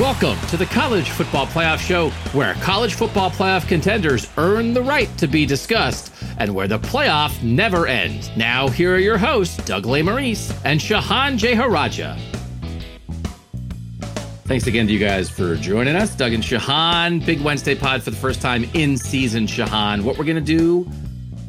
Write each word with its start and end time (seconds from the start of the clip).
Welcome 0.00 0.38
to 0.48 0.58
the 0.58 0.66
College 0.66 1.08
Football 1.08 1.46
Playoff 1.46 1.78
Show, 1.78 2.10
where 2.36 2.52
college 2.56 2.92
football 2.92 3.30
playoff 3.30 3.66
contenders 3.66 4.28
earn 4.36 4.74
the 4.74 4.82
right 4.82 5.08
to 5.16 5.26
be 5.26 5.46
discussed 5.46 6.12
and 6.36 6.54
where 6.54 6.68
the 6.68 6.78
playoff 6.78 7.42
never 7.42 7.86
ends. 7.86 8.28
Now, 8.36 8.68
here 8.68 8.94
are 8.94 8.98
your 8.98 9.16
hosts, 9.16 9.56
Doug 9.64 9.84
Lesmerises 9.84 10.54
and 10.66 10.78
Shehan 10.78 11.38
Jeyarajah. 11.38 12.18
Thanks 14.44 14.66
again 14.66 14.86
to 14.86 14.92
you 14.92 14.98
guys 14.98 15.30
for 15.30 15.56
joining 15.56 15.96
us. 15.96 16.14
Doug 16.14 16.34
and 16.34 16.44
Shehan, 16.44 17.24
Big 17.24 17.40
Wednesday 17.40 17.74
pod 17.74 18.02
for 18.02 18.10
the 18.10 18.16
first 18.16 18.42
time 18.42 18.64
in 18.74 18.98
season, 18.98 19.46
Shehan. 19.46 20.02
What 20.02 20.18
we're 20.18 20.26
going 20.26 20.36
to 20.36 20.42
do, 20.42 20.86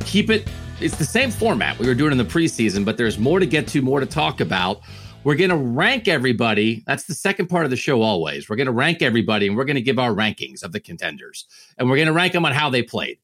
keep 0.06 0.30
it, 0.30 0.48
it's 0.80 0.96
the 0.96 1.04
same 1.04 1.32
format 1.32 1.78
we 1.80 1.86
were 1.86 1.96
doing 1.96 2.14
in 2.14 2.18
the 2.18 2.24
preseason, 2.24 2.86
but 2.86 2.96
there's 2.96 3.18
more 3.18 3.42
to 3.42 3.46
get 3.46 3.68
to, 3.68 3.82
more 3.82 4.00
to 4.00 4.06
talk 4.06 4.40
about. 4.40 4.80
We're 5.24 5.36
going 5.36 5.50
to 5.50 5.58
rank 5.58 6.08
everybody. 6.08 6.84
That's 6.88 7.04
the 7.04 7.14
second 7.14 7.48
part 7.48 7.66
of 7.66 7.72
the 7.72 7.76
show 7.76 8.02
always. 8.02 8.50
We're 8.50 8.56
going 8.56 8.68
to 8.68 8.72
rank 8.72 9.02
everybody 9.02 9.48
and 9.48 9.58
we're 9.58 9.66
going 9.66 9.76
to 9.76 9.82
give 9.82 10.00
our 10.00 10.12
rankings 10.12 10.64
of 10.64 10.72
the 10.72 10.80
contenders. 10.80 11.46
And 11.78 11.90
we're 11.90 11.98
going 11.98 12.08
to 12.08 12.14
rank 12.14 12.34
them 12.34 12.46
on 12.46 12.54
how 12.54 12.70
they 12.70 12.84
played. 12.84 13.18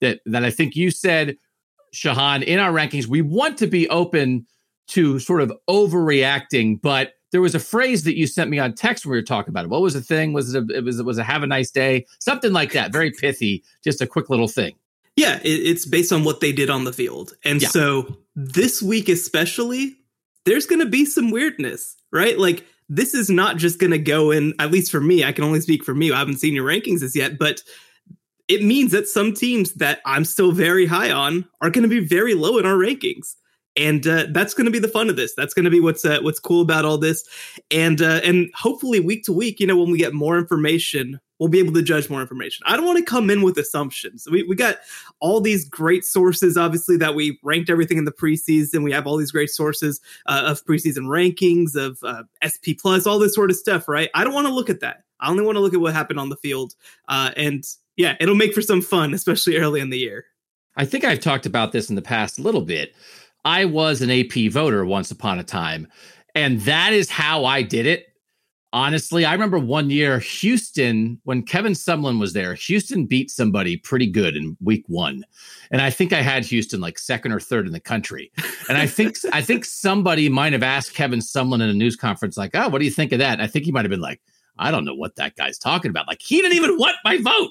That 0.00 0.20
that 0.24 0.44
I 0.44 0.50
think 0.50 0.74
you 0.74 0.90
said 0.90 1.36
Shehan 1.94 2.42
in 2.42 2.58
our 2.58 2.72
rankings, 2.72 3.06
we 3.06 3.20
want 3.20 3.58
to 3.58 3.66
be 3.66 3.88
open 3.90 4.46
to 4.88 5.18
sort 5.18 5.40
of 5.42 5.52
overreacting, 5.68 6.80
but 6.80 7.12
there 7.32 7.40
was 7.40 7.54
a 7.54 7.60
phrase 7.60 8.04
that 8.04 8.16
you 8.16 8.26
sent 8.26 8.50
me 8.50 8.58
on 8.58 8.74
text 8.74 9.04
when 9.04 9.12
we 9.12 9.18
were 9.18 9.22
talking 9.22 9.52
about 9.52 9.64
it. 9.64 9.70
What 9.70 9.82
was 9.82 9.94
the 9.94 10.00
thing? 10.00 10.32
Was 10.32 10.54
it 10.54 10.64
a, 10.64 10.76
it 10.78 10.84
was 10.84 10.98
it 10.98 11.06
was 11.06 11.18
a 11.18 11.22
have 11.22 11.42
a 11.42 11.46
nice 11.46 11.70
day? 11.70 12.06
Something 12.18 12.52
like 12.52 12.72
that. 12.72 12.92
Very 12.92 13.10
pithy, 13.10 13.62
just 13.84 14.00
a 14.00 14.06
quick 14.06 14.30
little 14.30 14.48
thing. 14.48 14.74
Yeah, 15.16 15.38
it's 15.44 15.84
based 15.86 16.12
on 16.12 16.24
what 16.24 16.40
they 16.40 16.50
did 16.50 16.70
on 16.70 16.84
the 16.84 16.92
field. 16.92 17.34
And 17.44 17.60
yeah. 17.60 17.68
so 17.68 18.16
this 18.34 18.80
week 18.80 19.08
especially, 19.08 19.96
there's 20.44 20.66
going 20.66 20.80
to 20.80 20.86
be 20.86 21.04
some 21.04 21.30
weirdness, 21.30 21.96
right? 22.12 22.38
Like 22.38 22.66
this 22.88 23.14
is 23.14 23.30
not 23.30 23.56
just 23.56 23.78
going 23.78 23.92
to 23.92 23.98
go 23.98 24.30
in, 24.30 24.54
at 24.58 24.70
least 24.70 24.90
for 24.90 25.00
me, 25.00 25.24
I 25.24 25.32
can 25.32 25.44
only 25.44 25.60
speak 25.60 25.84
for 25.84 25.94
me. 25.94 26.10
I 26.10 26.18
haven't 26.18 26.38
seen 26.38 26.54
your 26.54 26.66
rankings 26.66 27.02
as 27.02 27.14
yet, 27.14 27.38
but 27.38 27.62
it 28.48 28.64
means 28.64 28.90
that 28.90 29.06
some 29.06 29.32
teams 29.32 29.74
that 29.74 30.00
I'm 30.04 30.24
still 30.24 30.50
very 30.50 30.84
high 30.84 31.12
on 31.12 31.46
are 31.60 31.70
going 31.70 31.84
to 31.84 31.88
be 31.88 32.04
very 32.04 32.34
low 32.34 32.58
in 32.58 32.66
our 32.66 32.74
rankings. 32.74 33.36
And 33.76 34.04
uh, 34.06 34.26
that's 34.32 34.54
going 34.54 34.64
to 34.64 34.72
be 34.72 34.80
the 34.80 34.88
fun 34.88 35.08
of 35.08 35.14
this. 35.14 35.34
That's 35.36 35.54
going 35.54 35.64
to 35.66 35.70
be 35.70 35.78
what's 35.78 36.04
uh, 36.04 36.18
what's 36.22 36.40
cool 36.40 36.60
about 36.60 36.84
all 36.84 36.98
this, 36.98 37.24
and 37.70 38.02
uh, 38.02 38.20
and 38.24 38.50
hopefully 38.56 38.98
week 38.98 39.22
to 39.26 39.32
week, 39.32 39.60
you 39.60 39.66
know, 39.68 39.76
when 39.76 39.92
we 39.92 39.98
get 39.98 40.12
more 40.12 40.36
information, 40.36 41.20
we'll 41.40 41.48
be 41.48 41.58
able 41.58 41.72
to 41.72 41.82
judge 41.82 42.08
more 42.08 42.20
information. 42.20 42.62
I 42.66 42.76
don't 42.76 42.86
want 42.86 42.98
to 42.98 43.04
come 43.04 43.30
in 43.30 43.42
with 43.42 43.58
assumptions. 43.58 44.28
We, 44.30 44.44
we 44.44 44.54
got 44.54 44.76
all 45.18 45.40
these 45.40 45.68
great 45.68 46.04
sources, 46.04 46.56
obviously, 46.56 46.98
that 46.98 47.14
we 47.14 47.40
ranked 47.42 47.70
everything 47.70 47.98
in 47.98 48.04
the 48.04 48.12
preseason. 48.12 48.84
We 48.84 48.92
have 48.92 49.06
all 49.06 49.16
these 49.16 49.32
great 49.32 49.50
sources 49.50 50.00
uh, 50.26 50.42
of 50.46 50.64
preseason 50.64 51.06
rankings, 51.06 51.74
of 51.74 51.98
uh, 52.04 52.24
SP 52.44 52.76
Plus, 52.78 53.06
all 53.06 53.18
this 53.18 53.34
sort 53.34 53.50
of 53.50 53.56
stuff, 53.56 53.88
right? 53.88 54.10
I 54.14 54.22
don't 54.22 54.34
want 54.34 54.46
to 54.46 54.52
look 54.52 54.70
at 54.70 54.80
that. 54.80 55.02
I 55.18 55.30
only 55.30 55.44
want 55.44 55.56
to 55.56 55.60
look 55.60 55.74
at 55.74 55.80
what 55.80 55.94
happened 55.94 56.20
on 56.20 56.28
the 56.28 56.36
field. 56.36 56.74
Uh, 57.08 57.30
and 57.36 57.64
yeah, 57.96 58.16
it'll 58.20 58.34
make 58.34 58.54
for 58.54 58.62
some 58.62 58.82
fun, 58.82 59.14
especially 59.14 59.56
early 59.56 59.80
in 59.80 59.90
the 59.90 59.98
year. 59.98 60.26
I 60.76 60.84
think 60.84 61.04
I've 61.04 61.20
talked 61.20 61.46
about 61.46 61.72
this 61.72 61.88
in 61.88 61.96
the 61.96 62.02
past 62.02 62.38
a 62.38 62.42
little 62.42 62.62
bit. 62.62 62.94
I 63.44 63.64
was 63.64 64.02
an 64.02 64.10
AP 64.10 64.52
voter 64.52 64.84
once 64.84 65.10
upon 65.10 65.38
a 65.38 65.44
time, 65.44 65.88
and 66.34 66.60
that 66.60 66.92
is 66.92 67.10
how 67.10 67.46
I 67.46 67.62
did 67.62 67.86
it 67.86 68.09
honestly, 68.72 69.24
I 69.24 69.32
remember 69.32 69.58
one 69.58 69.90
year 69.90 70.18
Houston, 70.18 71.20
when 71.24 71.42
Kevin 71.42 71.72
Sumlin 71.72 72.20
was 72.20 72.32
there, 72.32 72.54
Houston 72.54 73.06
beat 73.06 73.30
somebody 73.30 73.76
pretty 73.76 74.06
good 74.06 74.36
in 74.36 74.56
week 74.60 74.84
one. 74.86 75.24
And 75.70 75.80
I 75.82 75.90
think 75.90 76.12
I 76.12 76.22
had 76.22 76.44
Houston 76.44 76.80
like 76.80 76.98
second 76.98 77.32
or 77.32 77.40
third 77.40 77.66
in 77.66 77.72
the 77.72 77.80
country. 77.80 78.30
And 78.68 78.78
I 78.78 78.86
think 78.86 79.16
I 79.32 79.42
think 79.42 79.64
somebody 79.64 80.28
might 80.28 80.52
have 80.52 80.62
asked 80.62 80.94
Kevin 80.94 81.20
Sumlin 81.20 81.62
in 81.62 81.68
a 81.68 81.74
news 81.74 81.96
conference, 81.96 82.36
like, 82.36 82.52
oh, 82.54 82.68
what 82.68 82.78
do 82.78 82.84
you 82.84 82.90
think 82.90 83.12
of 83.12 83.18
that? 83.18 83.34
And 83.34 83.42
I 83.42 83.46
think 83.46 83.64
he 83.64 83.72
might 83.72 83.84
have 83.84 83.90
been 83.90 84.00
like, 84.00 84.20
I 84.58 84.70
don't 84.70 84.84
know 84.84 84.94
what 84.94 85.16
that 85.16 85.36
guy's 85.36 85.58
talking 85.58 85.90
about. 85.90 86.06
Like 86.06 86.20
he 86.20 86.40
didn't 86.40 86.56
even 86.56 86.76
want 86.76 86.96
my 87.04 87.18
vote. 87.18 87.50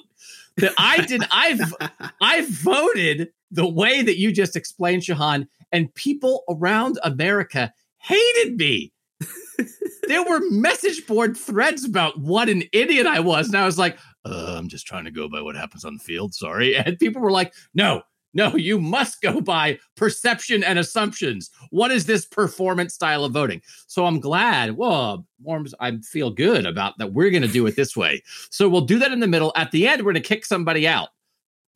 That 0.56 0.72
I 0.78 1.04
did, 1.06 1.22
I've 1.30 1.74
I 2.20 2.46
voted 2.48 3.30
the 3.50 3.68
way 3.68 4.02
that 4.02 4.18
you 4.18 4.32
just 4.32 4.56
explained, 4.56 5.02
Shehan, 5.02 5.46
and 5.72 5.94
people 5.94 6.44
around 6.48 6.98
America 7.02 7.72
hated 7.98 8.56
me 8.56 8.92
there 10.10 10.24
were 10.24 10.40
message 10.50 11.06
board 11.06 11.36
threads 11.36 11.84
about 11.84 12.18
what 12.18 12.48
an 12.48 12.64
idiot 12.72 13.06
I 13.06 13.20
was. 13.20 13.46
And 13.46 13.56
I 13.56 13.64
was 13.64 13.78
like, 13.78 13.96
uh, 14.24 14.56
I'm 14.58 14.68
just 14.68 14.84
trying 14.84 15.04
to 15.04 15.10
go 15.12 15.28
by 15.28 15.40
what 15.40 15.54
happens 15.54 15.84
on 15.84 15.94
the 15.94 16.00
field. 16.00 16.34
Sorry. 16.34 16.76
And 16.84 16.98
people 16.98 17.22
were 17.22 17.30
like, 17.30 17.54
no, 17.74 18.02
no, 18.34 18.56
you 18.56 18.80
must 18.80 19.22
go 19.22 19.40
by 19.40 19.78
perception 19.96 20.64
and 20.64 20.80
assumptions. 20.80 21.50
What 21.70 21.92
is 21.92 22.06
this 22.06 22.26
performance 22.26 22.92
style 22.92 23.24
of 23.24 23.32
voting? 23.32 23.62
So 23.86 24.04
I'm 24.04 24.18
glad, 24.18 24.76
well, 24.76 25.26
Worms, 25.42 25.74
I 25.78 25.96
feel 25.98 26.30
good 26.30 26.66
about 26.66 26.98
that. 26.98 27.12
We're 27.12 27.30
going 27.30 27.42
to 27.42 27.48
do 27.48 27.66
it 27.66 27.76
this 27.76 27.96
way. 27.96 28.22
So 28.50 28.68
we'll 28.68 28.80
do 28.82 28.98
that 28.98 29.12
in 29.12 29.20
the 29.20 29.28
middle. 29.28 29.52
At 29.54 29.70
the 29.70 29.86
end, 29.86 30.02
we're 30.02 30.12
going 30.12 30.22
to 30.22 30.28
kick 30.28 30.44
somebody 30.44 30.88
out. 30.88 31.10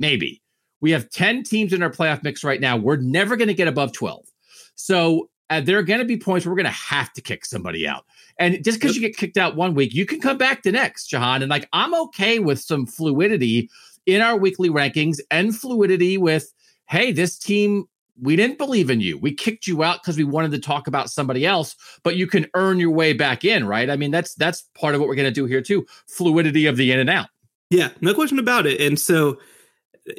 Maybe. 0.00 0.42
We 0.80 0.90
have 0.90 1.08
10 1.10 1.44
teams 1.44 1.72
in 1.72 1.84
our 1.84 1.90
playoff 1.90 2.24
mix 2.24 2.42
right 2.42 2.60
now. 2.60 2.76
We're 2.76 2.96
never 2.96 3.36
going 3.36 3.48
to 3.48 3.54
get 3.54 3.68
above 3.68 3.92
12. 3.92 4.24
So 4.74 5.30
uh, 5.50 5.60
there 5.60 5.78
are 5.78 5.82
going 5.82 6.00
to 6.00 6.04
be 6.04 6.16
points 6.16 6.44
where 6.44 6.52
we're 6.52 6.62
going 6.62 6.72
to 6.72 6.72
have 6.72 7.12
to 7.12 7.20
kick 7.20 7.44
somebody 7.44 7.86
out. 7.86 8.04
And 8.38 8.64
just 8.64 8.80
because 8.80 8.96
you 8.96 9.00
get 9.00 9.16
kicked 9.16 9.36
out 9.36 9.56
one 9.56 9.74
week, 9.74 9.94
you 9.94 10.06
can 10.06 10.20
come 10.20 10.38
back 10.38 10.62
the 10.62 10.72
next, 10.72 11.10
Shehan. 11.10 11.40
And 11.42 11.48
like, 11.48 11.68
I'm 11.72 11.94
okay 11.94 12.38
with 12.38 12.60
some 12.60 12.86
fluidity 12.86 13.70
in 14.06 14.20
our 14.20 14.36
weekly 14.36 14.68
rankings 14.68 15.18
and 15.30 15.56
fluidity 15.56 16.18
with, 16.18 16.52
hey, 16.88 17.12
this 17.12 17.38
team, 17.38 17.84
we 18.20 18.36
didn't 18.36 18.58
believe 18.58 18.90
in 18.90 19.00
you. 19.00 19.18
We 19.18 19.32
kicked 19.32 19.66
you 19.66 19.82
out 19.82 20.02
because 20.02 20.16
we 20.16 20.24
wanted 20.24 20.52
to 20.52 20.58
talk 20.58 20.86
about 20.86 21.10
somebody 21.10 21.46
else, 21.46 21.74
but 22.02 22.16
you 22.16 22.26
can 22.26 22.46
earn 22.54 22.78
your 22.78 22.90
way 22.90 23.12
back 23.12 23.44
in, 23.44 23.66
right? 23.66 23.88
I 23.90 23.96
mean, 23.96 24.10
that's 24.10 24.34
that's 24.34 24.62
part 24.74 24.94
of 24.94 25.00
what 25.00 25.08
we're 25.08 25.16
going 25.16 25.24
to 25.26 25.32
do 25.32 25.46
here 25.46 25.62
too. 25.62 25.86
Fluidity 26.06 26.66
of 26.66 26.76
the 26.76 26.92
in 26.92 27.00
and 27.00 27.10
out. 27.10 27.28
Yeah, 27.70 27.90
no 28.00 28.14
question 28.14 28.38
about 28.38 28.66
it. 28.66 28.80
And 28.80 29.00
so 29.00 29.38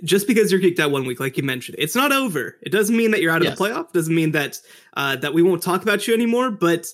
just 0.03 0.27
because 0.27 0.51
you're 0.51 0.61
kicked 0.61 0.79
out 0.79 0.91
one 0.91 1.05
week, 1.05 1.19
like 1.19 1.37
you 1.37 1.43
mentioned, 1.43 1.77
it's 1.79 1.95
not 1.95 2.11
over. 2.11 2.57
It 2.63 2.71
doesn't 2.71 2.95
mean 2.95 3.11
that 3.11 3.21
you're 3.21 3.31
out 3.31 3.41
of 3.41 3.45
yes. 3.45 3.57
the 3.57 3.63
playoff. 3.63 3.91
Doesn't 3.93 4.15
mean 4.15 4.31
that 4.31 4.59
uh, 4.95 5.15
that 5.17 5.33
we 5.33 5.41
won't 5.41 5.61
talk 5.61 5.83
about 5.83 6.07
you 6.07 6.13
anymore. 6.13 6.51
But 6.51 6.87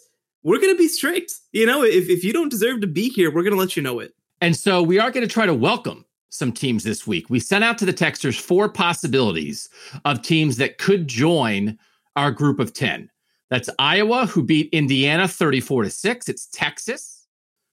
we're 0.44 0.60
going 0.60 0.74
to 0.74 0.78
be 0.78 0.88
strict. 0.88 1.34
You 1.52 1.66
know, 1.66 1.84
if 1.84 2.10
if 2.10 2.24
you 2.24 2.34
don't 2.34 2.50
deserve 2.50 2.82
to 2.82 2.88
be 2.88 3.10
here, 3.10 3.30
we're 3.30 3.44
going 3.44 3.54
to 3.54 3.60
let 3.60 3.76
you 3.76 3.84
know 3.84 4.00
it. 4.00 4.14
And 4.40 4.56
so 4.56 4.82
we 4.82 5.00
are 5.00 5.12
going 5.12 5.28
to 5.28 5.32
try 5.32 5.46
to 5.46 5.54
welcome 5.54 6.06
some 6.30 6.52
teams 6.52 6.84
this 6.84 7.06
week. 7.06 7.30
We 7.30 7.40
sent 7.40 7.64
out 7.64 7.78
to 7.80 7.86
the 7.86 7.94
texters 7.94 8.40
four 8.40 8.70
possibilities 8.70 9.70
of 10.06 10.22
teams 10.22 10.58
that 10.58 10.78
could 10.78 11.08
join 11.08 11.78
our 12.16 12.32
group 12.32 12.60
of 12.60 12.74
ten. 12.74 13.10
That's 13.50 13.70
Iowa, 13.80 14.26
who 14.28 14.44
beat 14.44 14.70
Indiana 14.72 15.28
34 15.28 15.84
to 15.84 15.90
6. 15.90 16.30
It's 16.30 16.46
Texas, 16.48 17.28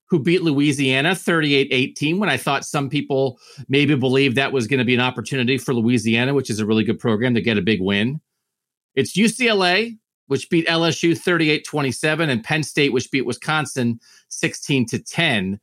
who 0.07 0.19
beat 0.19 0.43
Louisiana 0.43 1.15
38 1.15 1.69
18 1.71 2.19
when 2.19 2.29
I 2.29 2.37
thought 2.37 2.65
some 2.65 2.91
people 2.91 3.39
maybe 3.69 3.95
believed 3.95 4.37
that 4.37 4.53
was 4.53 4.67
going 4.67 4.79
to 4.79 4.85
be 4.85 4.95
an 4.95 5.01
opportunity 5.01 5.57
for 5.57 5.73
Louisiana, 5.73 6.35
which 6.35 6.51
is 6.51 6.59
a 6.59 6.67
really 6.67 6.83
good 6.83 6.99
program 6.99 7.35
to 7.35 7.41
get 7.41 7.59
a 7.59 7.63
big 7.63 7.81
win. 7.81 8.21
It's 8.97 9.17
UCLA, 9.17 9.97
which 10.29 10.49
beat 10.49 10.67
LSU 10.67 11.17
38 11.19 11.65
27, 11.65 12.31
and 12.31 12.45
Penn 12.45 12.63
State, 12.63 12.93
which 12.93 13.11
beat 13.11 13.27
Wisconsin 13.27 14.01
16 14.29 14.87
to 14.87 14.99
10. 14.99 15.61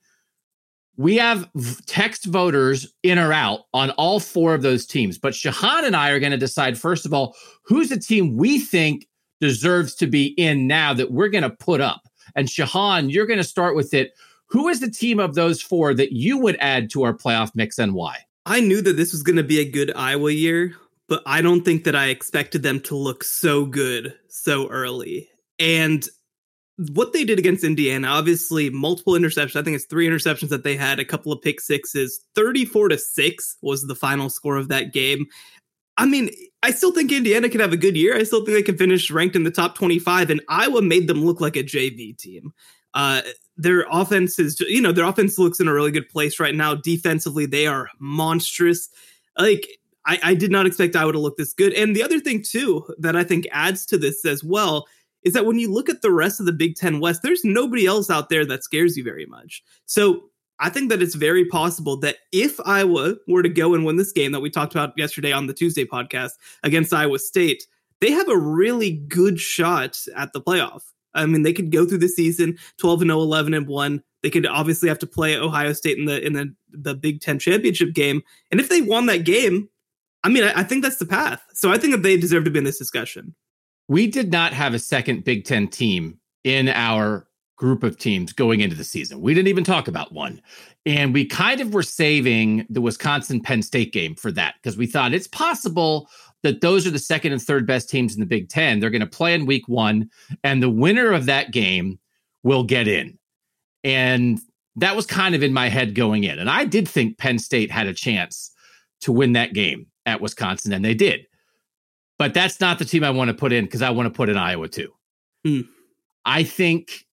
We 0.98 1.18
have 1.18 1.50
text 1.88 2.26
voters 2.26 2.94
in 3.04 3.20
or 3.20 3.34
out 3.34 3.62
on 3.74 3.90
all 3.92 4.20
four 4.20 4.54
of 4.54 4.62
those 4.62 4.86
teams. 4.86 5.18
But 5.18 5.34
Shehan 5.34 5.84
and 5.84 5.96
I 5.96 6.10
are 6.12 6.20
going 6.20 6.32
to 6.32 6.38
decide, 6.38 6.78
first 6.78 7.06
of 7.06 7.14
all, 7.14 7.36
who's 7.64 7.90
the 7.90 8.00
team 8.00 8.38
we 8.38 8.60
think 8.60 9.08
deserves 9.42 9.96
to 9.96 10.08
be 10.08 10.28
in 10.38 10.68
now 10.68 10.94
that 10.94 11.12
we're 11.12 11.30
going 11.30 11.44
to 11.44 11.50
put 11.50 11.82
up. 11.82 12.02
And 12.36 12.48
Shehan, 12.48 13.12
you're 13.12 13.26
going 13.26 13.38
to 13.38 13.44
start 13.44 13.76
with 13.76 13.94
it. 13.94 14.14
Who 14.48 14.68
is 14.68 14.80
the 14.80 14.90
team 14.90 15.20
of 15.20 15.36
those 15.36 15.62
four 15.62 15.94
that 15.94 16.14
you 16.14 16.38
would 16.38 16.58
add 16.60 16.90
to 16.92 17.04
our 17.04 17.14
playoff 17.14 17.52
mix 17.56 17.78
and 17.78 17.94
why? 17.94 18.20
I 18.46 18.62
knew 18.62 18.82
that 18.82 18.96
this 18.96 19.12
was 19.12 19.24
going 19.24 19.38
to 19.38 19.44
be 19.44 19.60
a 19.60 19.70
good 19.70 19.92
Iowa 19.96 20.32
year, 20.32 20.76
but 21.08 21.22
I 21.26 21.42
don't 21.42 21.64
think 21.64 21.84
that 21.84 21.96
I 21.96 22.08
expected 22.08 22.64
them 22.64 22.80
to 22.82 22.96
look 22.96 23.24
so 23.24 23.66
good 23.66 24.14
so 24.28 24.68
early. 24.70 25.30
And 25.60 26.08
what 26.94 27.14
they 27.14 27.24
did 27.24 27.40
against 27.40 27.64
Indiana, 27.64 28.08
obviously 28.08 28.70
multiple 28.70 29.14
interceptions. 29.14 29.56
I 29.56 29.64
think 29.64 29.76
it's 29.76 29.86
three 29.86 30.08
interceptions 30.08 30.50
that 30.50 30.64
they 30.64 30.76
had, 30.76 31.00
a 31.00 31.06
couple 31.06 31.32
of 31.32 31.42
pick 31.42 31.62
sixes. 31.62 32.20
34 32.36 32.90
to 32.90 32.98
6 32.98 33.58
was 33.62 33.88
the 33.88 33.96
final 33.96 34.30
score 34.30 34.58
of 34.58 34.68
that 34.68 34.92
game. 34.92 35.26
I 35.98 36.06
mean, 36.06 36.30
I 36.62 36.72
still 36.72 36.92
think 36.92 37.12
Indiana 37.12 37.48
can 37.48 37.62
have 37.62 37.72
a 37.72 37.78
good 37.78 37.96
year. 37.96 38.18
I 38.18 38.24
still 38.24 38.44
think 38.44 38.58
they 38.58 38.64
can 38.64 38.78
finish 38.78 39.10
ranked 39.10 39.36
in 39.36 39.44
the 39.44 39.52
top 39.52 39.76
25, 39.76 40.30
and 40.30 40.42
Iowa 40.50 40.82
made 40.82 41.08
them 41.08 41.24
look 41.24 41.40
like 41.40 41.56
a 41.56 41.64
JV 41.64 42.18
team. 42.18 42.54
Uh, 42.94 43.22
their 43.56 43.86
offense 43.90 44.38
is, 44.38 44.60
you 44.60 44.82
know, 44.82 44.92
their 44.92 45.06
offense 45.06 45.38
looks 45.38 45.62
in 45.62 45.70
a 45.70 45.74
really 45.74 45.92
good 45.92 46.10
place 46.10 46.40
right 46.40 46.56
now. 46.56 46.76
Defensively, 46.76 47.46
they 47.46 47.68
are 47.68 47.88
monstrous. 48.00 48.90
Like, 49.38 49.68
I, 50.06 50.20
I 50.24 50.34
did 50.34 50.52
not 50.52 50.66
expect 50.66 50.96
Iowa 50.96 51.14
to 51.14 51.20
look 51.20 51.38
this 51.38 51.54
good. 51.54 51.74
And 51.74 51.96
the 51.96 52.04
other 52.04 52.20
thing, 52.20 52.44
too, 52.44 52.86
that 53.00 53.16
I 53.16 53.24
think 53.24 53.48
adds 53.52 53.86
to 53.88 53.98
this 53.98 54.26
as 54.26 54.44
well 54.44 54.86
is 55.24 55.34
that 55.34 55.46
when 55.46 55.58
you 55.58 55.72
look 55.74 55.90
at 55.90 56.02
the 56.02 56.12
rest 56.12 56.40
of 56.40 56.46
the 56.46 56.54
Big 56.54 56.76
Ten 56.76 57.00
West, 57.00 57.22
there's 57.24 57.44
nobody 57.44 57.86
else 57.86 58.10
out 58.10 58.30
there 58.30 58.46
that 58.46 58.64
scares 58.64 58.96
you 58.96 59.04
very 59.04 59.26
much. 59.26 59.64
So 59.86 60.30
I 60.60 60.70
think 60.70 60.90
that 60.90 61.02
it's 61.02 61.16
very 61.16 61.46
possible 61.46 61.98
that 61.98 62.18
if 62.32 62.60
Iowa 62.66 63.16
were 63.28 63.44
to 63.44 63.50
go 63.50 63.74
and 63.74 63.86
win 63.86 63.98
this 63.98 64.12
game 64.12 64.32
that 64.32 64.40
we 64.40 64.50
talked 64.50 64.74
about 64.74 64.94
yesterday 64.96 65.32
on 65.32 65.48
the 65.48 65.54
Tuesday 65.54 65.86
podcast 65.86 66.34
against 66.64 66.94
Iowa 66.94 67.20
State, 67.20 67.68
they 68.00 68.12
have 68.12 68.30
a 68.30 68.38
really 68.38 68.92
good 68.92 69.40
shot 69.40 70.00
at 70.16 70.32
the 70.34 70.42
playoff. 70.42 70.84
I 71.14 71.26
mean, 71.26 71.44
they 71.44 71.54
could 71.54 71.72
go 71.72 71.86
through 71.86 72.00
the 72.00 72.10
season 72.10 72.58
12 72.78 73.04
and 73.04 73.10
0, 73.10 73.22
11 73.22 73.54
and 73.54 73.68
1. 73.68 74.04
They 74.22 74.30
could 74.30 74.46
obviously 74.46 74.90
have 74.90 75.00
to 75.00 75.08
play 75.08 75.38
Ohio 75.38 75.74
State 75.74 75.98
in 75.98 76.06
the 76.06 76.26
in 76.26 76.34
the, 76.34 76.54
the 76.72 76.94
Big 76.94 77.22
Ten 77.22 77.40
championship 77.40 77.94
game. 77.94 78.22
And 78.52 78.60
if 78.60 78.70
they 78.70 78.82
won 78.82 79.06
that 79.08 79.24
game, 79.24 79.70
I 80.26 80.30
mean, 80.30 80.44
I, 80.44 80.62
I 80.62 80.64
think 80.64 80.82
that's 80.82 80.98
the 80.98 81.06
path. 81.06 81.40
So 81.54 81.72
I 81.72 81.78
think 81.78 81.94
that 81.94 82.02
they 82.02 82.18
deserve 82.18 82.46
to 82.46 82.50
be 82.50 82.58
in 82.58 82.66
this 82.66 82.80
discussion. 82.80 83.36
We 83.88 84.08
did 84.08 84.32
not 84.32 84.54
have 84.54 84.74
a 84.74 84.80
second 84.80 85.24
Big 85.24 85.46
Ten 85.46 85.68
team 85.68 86.20
in 86.44 86.68
our 86.70 87.28
group 87.58 87.84
of 87.84 88.00
teams 88.00 88.34
going 88.34 88.62
into 88.62 88.76
the 88.76 88.84
season. 88.84 89.22
We 89.22 89.36
didn't 89.36 89.50
even 89.50 89.64
talk 89.64 89.88
about 89.88 90.12
one. 90.12 90.42
And 90.88 91.14
we 91.14 91.26
kind 91.26 91.62
of 91.62 91.76
were 91.76 91.84
saving 91.84 92.66
the 92.72 92.82
Wisconsin 92.82 93.40
Penn 93.40 93.62
State 93.62 93.94
game 93.94 94.16
for 94.16 94.32
that 94.32 94.56
because 94.56 94.78
we 94.78 94.88
thought 94.88 95.14
it's 95.14 95.28
possible 95.28 96.10
that 96.42 96.62
those 96.62 96.88
are 96.88 96.92
the 96.92 96.98
second 96.98 97.32
and 97.32 97.42
third 97.42 97.68
best 97.68 97.88
teams 97.88 98.16
in 98.16 98.20
the 98.20 98.26
Big 98.26 98.50
Ten. 98.50 98.80
They're 98.80 98.90
going 98.90 99.02
to 99.02 99.08
play 99.08 99.36
in 99.36 99.46
week 99.46 99.68
one, 99.68 100.10
and 100.44 100.62
the 100.62 100.70
winner 100.72 101.12
of 101.12 101.28
that 101.28 101.52
game 101.52 102.00
will 102.42 102.64
get 102.64 102.88
in. 102.88 103.18
And 103.84 104.40
that 104.76 104.96
was 104.96 105.06
kind 105.06 105.36
of 105.36 105.44
in 105.44 105.54
my 105.54 105.70
head 105.70 105.94
going 105.94 106.24
in. 106.24 106.40
And 106.40 106.50
I 106.50 106.66
did 106.66 106.88
think 106.88 107.20
Penn 107.20 107.38
State 107.38 107.70
had 107.70 107.86
a 107.86 107.94
chance 107.94 108.52
to 109.02 109.12
win 109.12 109.34
that 109.34 109.54
game 109.54 109.86
at 110.06 110.22
Wisconsin, 110.22 110.74
and 110.74 110.84
they 110.84 110.94
did. 110.94 111.28
But 112.18 112.34
that's 112.34 112.60
not 112.60 112.80
the 112.80 112.86
team 112.86 113.04
I 113.04 113.10
want 113.10 113.30
to 113.30 113.34
put 113.34 113.52
in 113.52 113.66
because 113.66 113.82
I 113.82 113.90
want 113.90 114.08
to 114.08 114.16
put 114.16 114.30
in 114.30 114.38
Iowa 114.38 114.68
too. 114.68 114.94
Mm. 115.46 115.68
I 116.24 116.44
think 116.44 117.06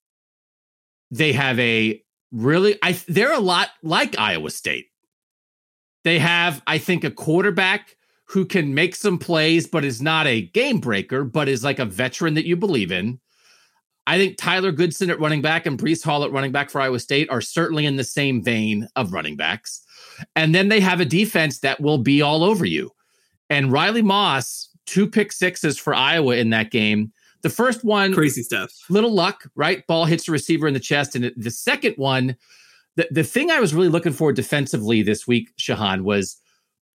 they 1.10 1.32
have 1.32 1.58
a 1.58 2.02
really 2.30 2.78
I 2.82 2.92
they're 3.08 3.32
a 3.32 3.40
lot 3.40 3.70
like 3.82 4.18
Iowa 4.18 4.50
State. 4.50 4.86
They 6.04 6.18
have, 6.18 6.62
I 6.66 6.78
think, 6.78 7.04
a 7.04 7.10
quarterback 7.10 7.96
who 8.24 8.44
can 8.44 8.74
make 8.74 8.96
some 8.96 9.18
plays, 9.18 9.66
but 9.66 9.84
is 9.84 10.00
not 10.00 10.26
a 10.26 10.40
game 10.40 10.80
breaker, 10.80 11.22
but 11.22 11.48
is 11.48 11.62
like 11.62 11.78
a 11.78 11.84
veteran 11.84 12.34
that 12.34 12.46
you 12.46 12.56
believe 12.56 12.90
in. 12.90 13.20
I 14.06 14.18
think 14.18 14.36
Tyler 14.36 14.72
Goodson 14.72 15.10
at 15.10 15.20
running 15.20 15.42
back 15.42 15.66
and 15.66 15.78
Breece 15.78 16.02
Hall 16.02 16.24
at 16.24 16.32
running 16.32 16.50
back 16.50 16.70
for 16.70 16.80
Iowa 16.80 16.98
State 16.98 17.30
are 17.30 17.40
certainly 17.40 17.86
in 17.86 17.96
the 17.96 18.04
same 18.04 18.42
vein 18.42 18.88
of 18.96 19.12
running 19.12 19.36
backs. 19.36 19.81
And 20.36 20.54
then 20.54 20.68
they 20.68 20.80
have 20.80 21.00
a 21.00 21.04
defense 21.04 21.60
that 21.60 21.80
will 21.80 21.98
be 21.98 22.22
all 22.22 22.44
over 22.44 22.64
you. 22.64 22.90
And 23.50 23.72
Riley 23.72 24.02
Moss, 24.02 24.68
two 24.86 25.08
pick 25.08 25.32
sixes 25.32 25.78
for 25.78 25.94
Iowa 25.94 26.36
in 26.36 26.50
that 26.50 26.70
game. 26.70 27.12
The 27.42 27.50
first 27.50 27.84
one, 27.84 28.14
crazy 28.14 28.42
stuff. 28.42 28.72
Little 28.88 29.12
luck, 29.12 29.50
right? 29.56 29.86
Ball 29.86 30.04
hits 30.04 30.26
the 30.26 30.32
receiver 30.32 30.68
in 30.68 30.74
the 30.74 30.80
chest. 30.80 31.16
And 31.16 31.32
the 31.36 31.50
second 31.50 31.94
one, 31.96 32.36
the, 32.96 33.08
the 33.10 33.24
thing 33.24 33.50
I 33.50 33.60
was 33.60 33.74
really 33.74 33.88
looking 33.88 34.12
for 34.12 34.32
defensively 34.32 35.02
this 35.02 35.26
week, 35.26 35.50
Shehan, 35.58 36.02
was 36.02 36.36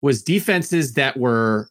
was 0.03 0.23
defenses 0.23 0.93
that 0.93 1.17
were 1.17 1.69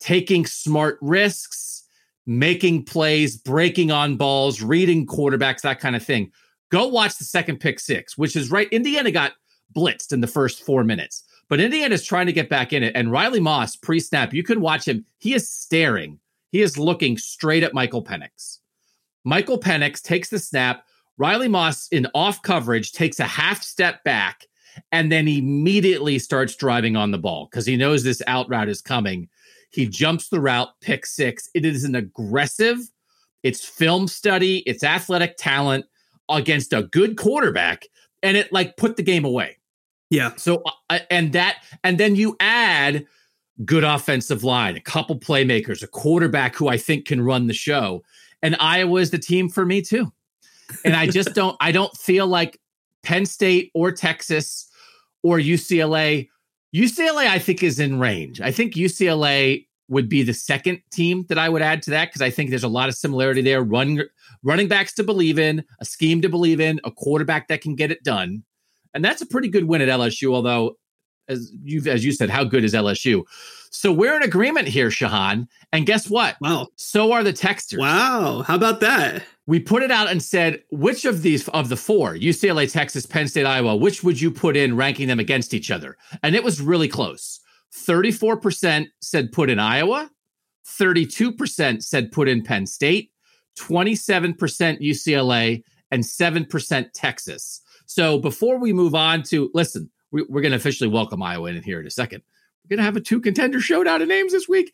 taking 0.00 0.46
smart 0.46 0.98
risks, 1.00 1.84
making 2.26 2.84
plays, 2.84 3.36
breaking 3.36 3.90
on 3.90 4.16
balls, 4.16 4.62
reading 4.62 5.06
quarterbacks, 5.06 5.60
that 5.62 5.80
kind 5.80 5.94
of 5.94 6.02
thing. 6.02 6.32
Go 6.70 6.88
watch 6.88 7.18
the 7.18 7.24
second 7.24 7.60
pick 7.60 7.78
six, 7.78 8.18
which 8.18 8.36
is 8.36 8.50
right. 8.50 8.68
Indiana 8.72 9.10
got 9.10 9.32
blitzed 9.74 10.12
in 10.12 10.20
the 10.20 10.26
first 10.26 10.64
four 10.64 10.84
minutes, 10.84 11.24
but 11.48 11.60
Indiana's 11.60 12.04
trying 12.04 12.26
to 12.26 12.32
get 12.32 12.48
back 12.48 12.72
in 12.72 12.82
it. 12.82 12.92
And 12.94 13.12
Riley 13.12 13.40
Moss, 13.40 13.76
pre 13.76 14.00
snap, 14.00 14.32
you 14.32 14.42
can 14.42 14.60
watch 14.60 14.86
him. 14.86 15.04
He 15.18 15.34
is 15.34 15.48
staring 15.48 16.18
he 16.50 16.62
is 16.62 16.78
looking 16.78 17.18
straight 17.18 17.62
at 17.62 17.74
Michael 17.74 18.02
Penix. 18.02 18.58
Michael 19.24 19.60
Penix 19.60 20.02
takes 20.02 20.30
the 20.30 20.38
snap. 20.38 20.84
Riley 21.18 21.48
Moss, 21.48 21.88
in 21.88 22.06
off 22.14 22.42
coverage, 22.42 22.92
takes 22.92 23.20
a 23.20 23.24
half 23.24 23.62
step 23.62 24.02
back 24.04 24.46
and 24.92 25.10
then 25.10 25.26
immediately 25.26 26.18
starts 26.18 26.54
driving 26.54 26.96
on 26.96 27.10
the 27.10 27.18
ball 27.18 27.48
because 27.50 27.66
he 27.66 27.76
knows 27.76 28.04
this 28.04 28.22
out 28.26 28.48
route 28.48 28.68
is 28.68 28.80
coming. 28.80 29.28
He 29.70 29.86
jumps 29.86 30.28
the 30.28 30.40
route, 30.40 30.68
pick 30.80 31.04
six. 31.04 31.50
It 31.54 31.66
is 31.66 31.84
an 31.84 31.96
aggressive, 31.96 32.78
it's 33.42 33.64
film 33.64 34.08
study, 34.08 34.58
it's 34.58 34.84
athletic 34.84 35.36
talent 35.36 35.84
against 36.30 36.72
a 36.72 36.84
good 36.84 37.16
quarterback, 37.16 37.86
and 38.22 38.36
it 38.36 38.52
like 38.52 38.76
put 38.76 38.96
the 38.96 39.02
game 39.02 39.24
away. 39.24 39.56
Yeah. 40.10 40.32
So, 40.36 40.62
and 41.10 41.32
that, 41.32 41.56
and 41.84 41.98
then 41.98 42.16
you 42.16 42.36
add 42.40 43.06
good 43.64 43.84
offensive 43.84 44.44
line, 44.44 44.76
a 44.76 44.80
couple 44.80 45.18
playmakers, 45.18 45.82
a 45.82 45.86
quarterback 45.86 46.54
who 46.56 46.68
I 46.68 46.76
think 46.76 47.06
can 47.06 47.20
run 47.20 47.46
the 47.46 47.54
show. 47.54 48.02
And 48.42 48.56
Iowa 48.60 49.00
is 49.00 49.10
the 49.10 49.18
team 49.18 49.48
for 49.48 49.66
me 49.66 49.82
too. 49.82 50.12
And 50.84 50.94
I 50.94 51.06
just 51.06 51.32
don't 51.34 51.56
I 51.60 51.72
don't 51.72 51.94
feel 51.96 52.26
like 52.26 52.60
Penn 53.02 53.26
State 53.26 53.70
or 53.74 53.92
Texas 53.92 54.68
or 55.22 55.38
UCLA 55.38 56.28
UCLA 56.74 57.26
I 57.26 57.38
think 57.38 57.62
is 57.62 57.80
in 57.80 57.98
range. 57.98 58.40
I 58.40 58.52
think 58.52 58.74
UCLA 58.74 59.66
would 59.88 60.08
be 60.08 60.22
the 60.22 60.34
second 60.34 60.80
team 60.90 61.24
that 61.28 61.38
I 61.38 61.48
would 61.48 61.62
add 61.62 61.82
to 61.82 61.90
that 61.90 62.08
because 62.08 62.22
I 62.22 62.30
think 62.30 62.50
there's 62.50 62.64
a 62.64 62.68
lot 62.68 62.88
of 62.88 62.94
similarity 62.94 63.42
there. 63.42 63.62
Run 63.62 64.02
running 64.42 64.68
backs 64.68 64.94
to 64.94 65.04
believe 65.04 65.38
in, 65.38 65.64
a 65.80 65.84
scheme 65.84 66.22
to 66.22 66.28
believe 66.28 66.60
in, 66.60 66.80
a 66.84 66.90
quarterback 66.90 67.48
that 67.48 67.60
can 67.60 67.74
get 67.74 67.90
it 67.90 68.04
done. 68.04 68.44
And 68.94 69.04
that's 69.04 69.22
a 69.22 69.26
pretty 69.26 69.48
good 69.48 69.64
win 69.64 69.82
at 69.82 69.88
LSU, 69.88 70.32
although 70.32 70.76
as 71.28 71.52
you 71.62 71.82
as 71.90 72.04
you 72.04 72.12
said, 72.12 72.30
how 72.30 72.44
good 72.44 72.64
is 72.64 72.74
LSU? 72.74 73.24
So 73.70 73.92
we're 73.92 74.16
in 74.16 74.22
agreement 74.22 74.68
here, 74.68 74.88
Shehan. 74.88 75.46
And 75.72 75.86
guess 75.86 76.08
what? 76.08 76.36
Wow. 76.40 76.68
So 76.76 77.12
are 77.12 77.22
the 77.22 77.32
texters. 77.32 77.78
Wow. 77.78 78.42
How 78.42 78.54
about 78.54 78.80
that? 78.80 79.22
We 79.46 79.60
put 79.60 79.82
it 79.82 79.90
out 79.90 80.08
and 80.08 80.22
said, 80.22 80.62
which 80.70 81.04
of 81.04 81.22
these 81.22 81.48
of 81.48 81.68
the 81.68 81.76
four, 81.76 82.14
UCLA, 82.14 82.70
Texas, 82.70 83.06
Penn 83.06 83.28
State, 83.28 83.46
Iowa, 83.46 83.76
which 83.76 84.02
would 84.02 84.20
you 84.20 84.30
put 84.30 84.56
in 84.56 84.76
ranking 84.76 85.08
them 85.08 85.20
against 85.20 85.54
each 85.54 85.70
other? 85.70 85.96
And 86.22 86.34
it 86.34 86.44
was 86.44 86.60
really 86.60 86.88
close. 86.88 87.40
34% 87.74 88.86
said 89.00 89.32
put 89.32 89.50
in 89.50 89.58
Iowa, 89.58 90.10
32% 90.66 91.82
said 91.82 92.12
put 92.12 92.28
in 92.28 92.42
Penn 92.42 92.66
State, 92.66 93.10
27% 93.58 94.36
UCLA, 94.80 95.62
and 95.90 96.02
7% 96.02 96.90
Texas. 96.92 97.62
So 97.86 98.18
before 98.18 98.58
we 98.58 98.72
move 98.72 98.94
on 98.94 99.22
to 99.24 99.50
listen, 99.54 99.90
we, 100.10 100.22
are 100.22 100.26
going 100.26 100.50
to 100.50 100.56
officially 100.56 100.90
welcome 100.90 101.22
Iowa 101.22 101.48
in 101.50 101.62
here 101.62 101.80
in 101.80 101.86
a 101.86 101.90
second. 101.90 102.22
We're 102.64 102.76
going 102.76 102.78
to 102.78 102.84
have 102.84 102.96
a 102.96 103.00
two 103.00 103.20
contender 103.20 103.60
showdown 103.60 104.02
of 104.02 104.08
names 104.08 104.32
this 104.32 104.48
week. 104.48 104.72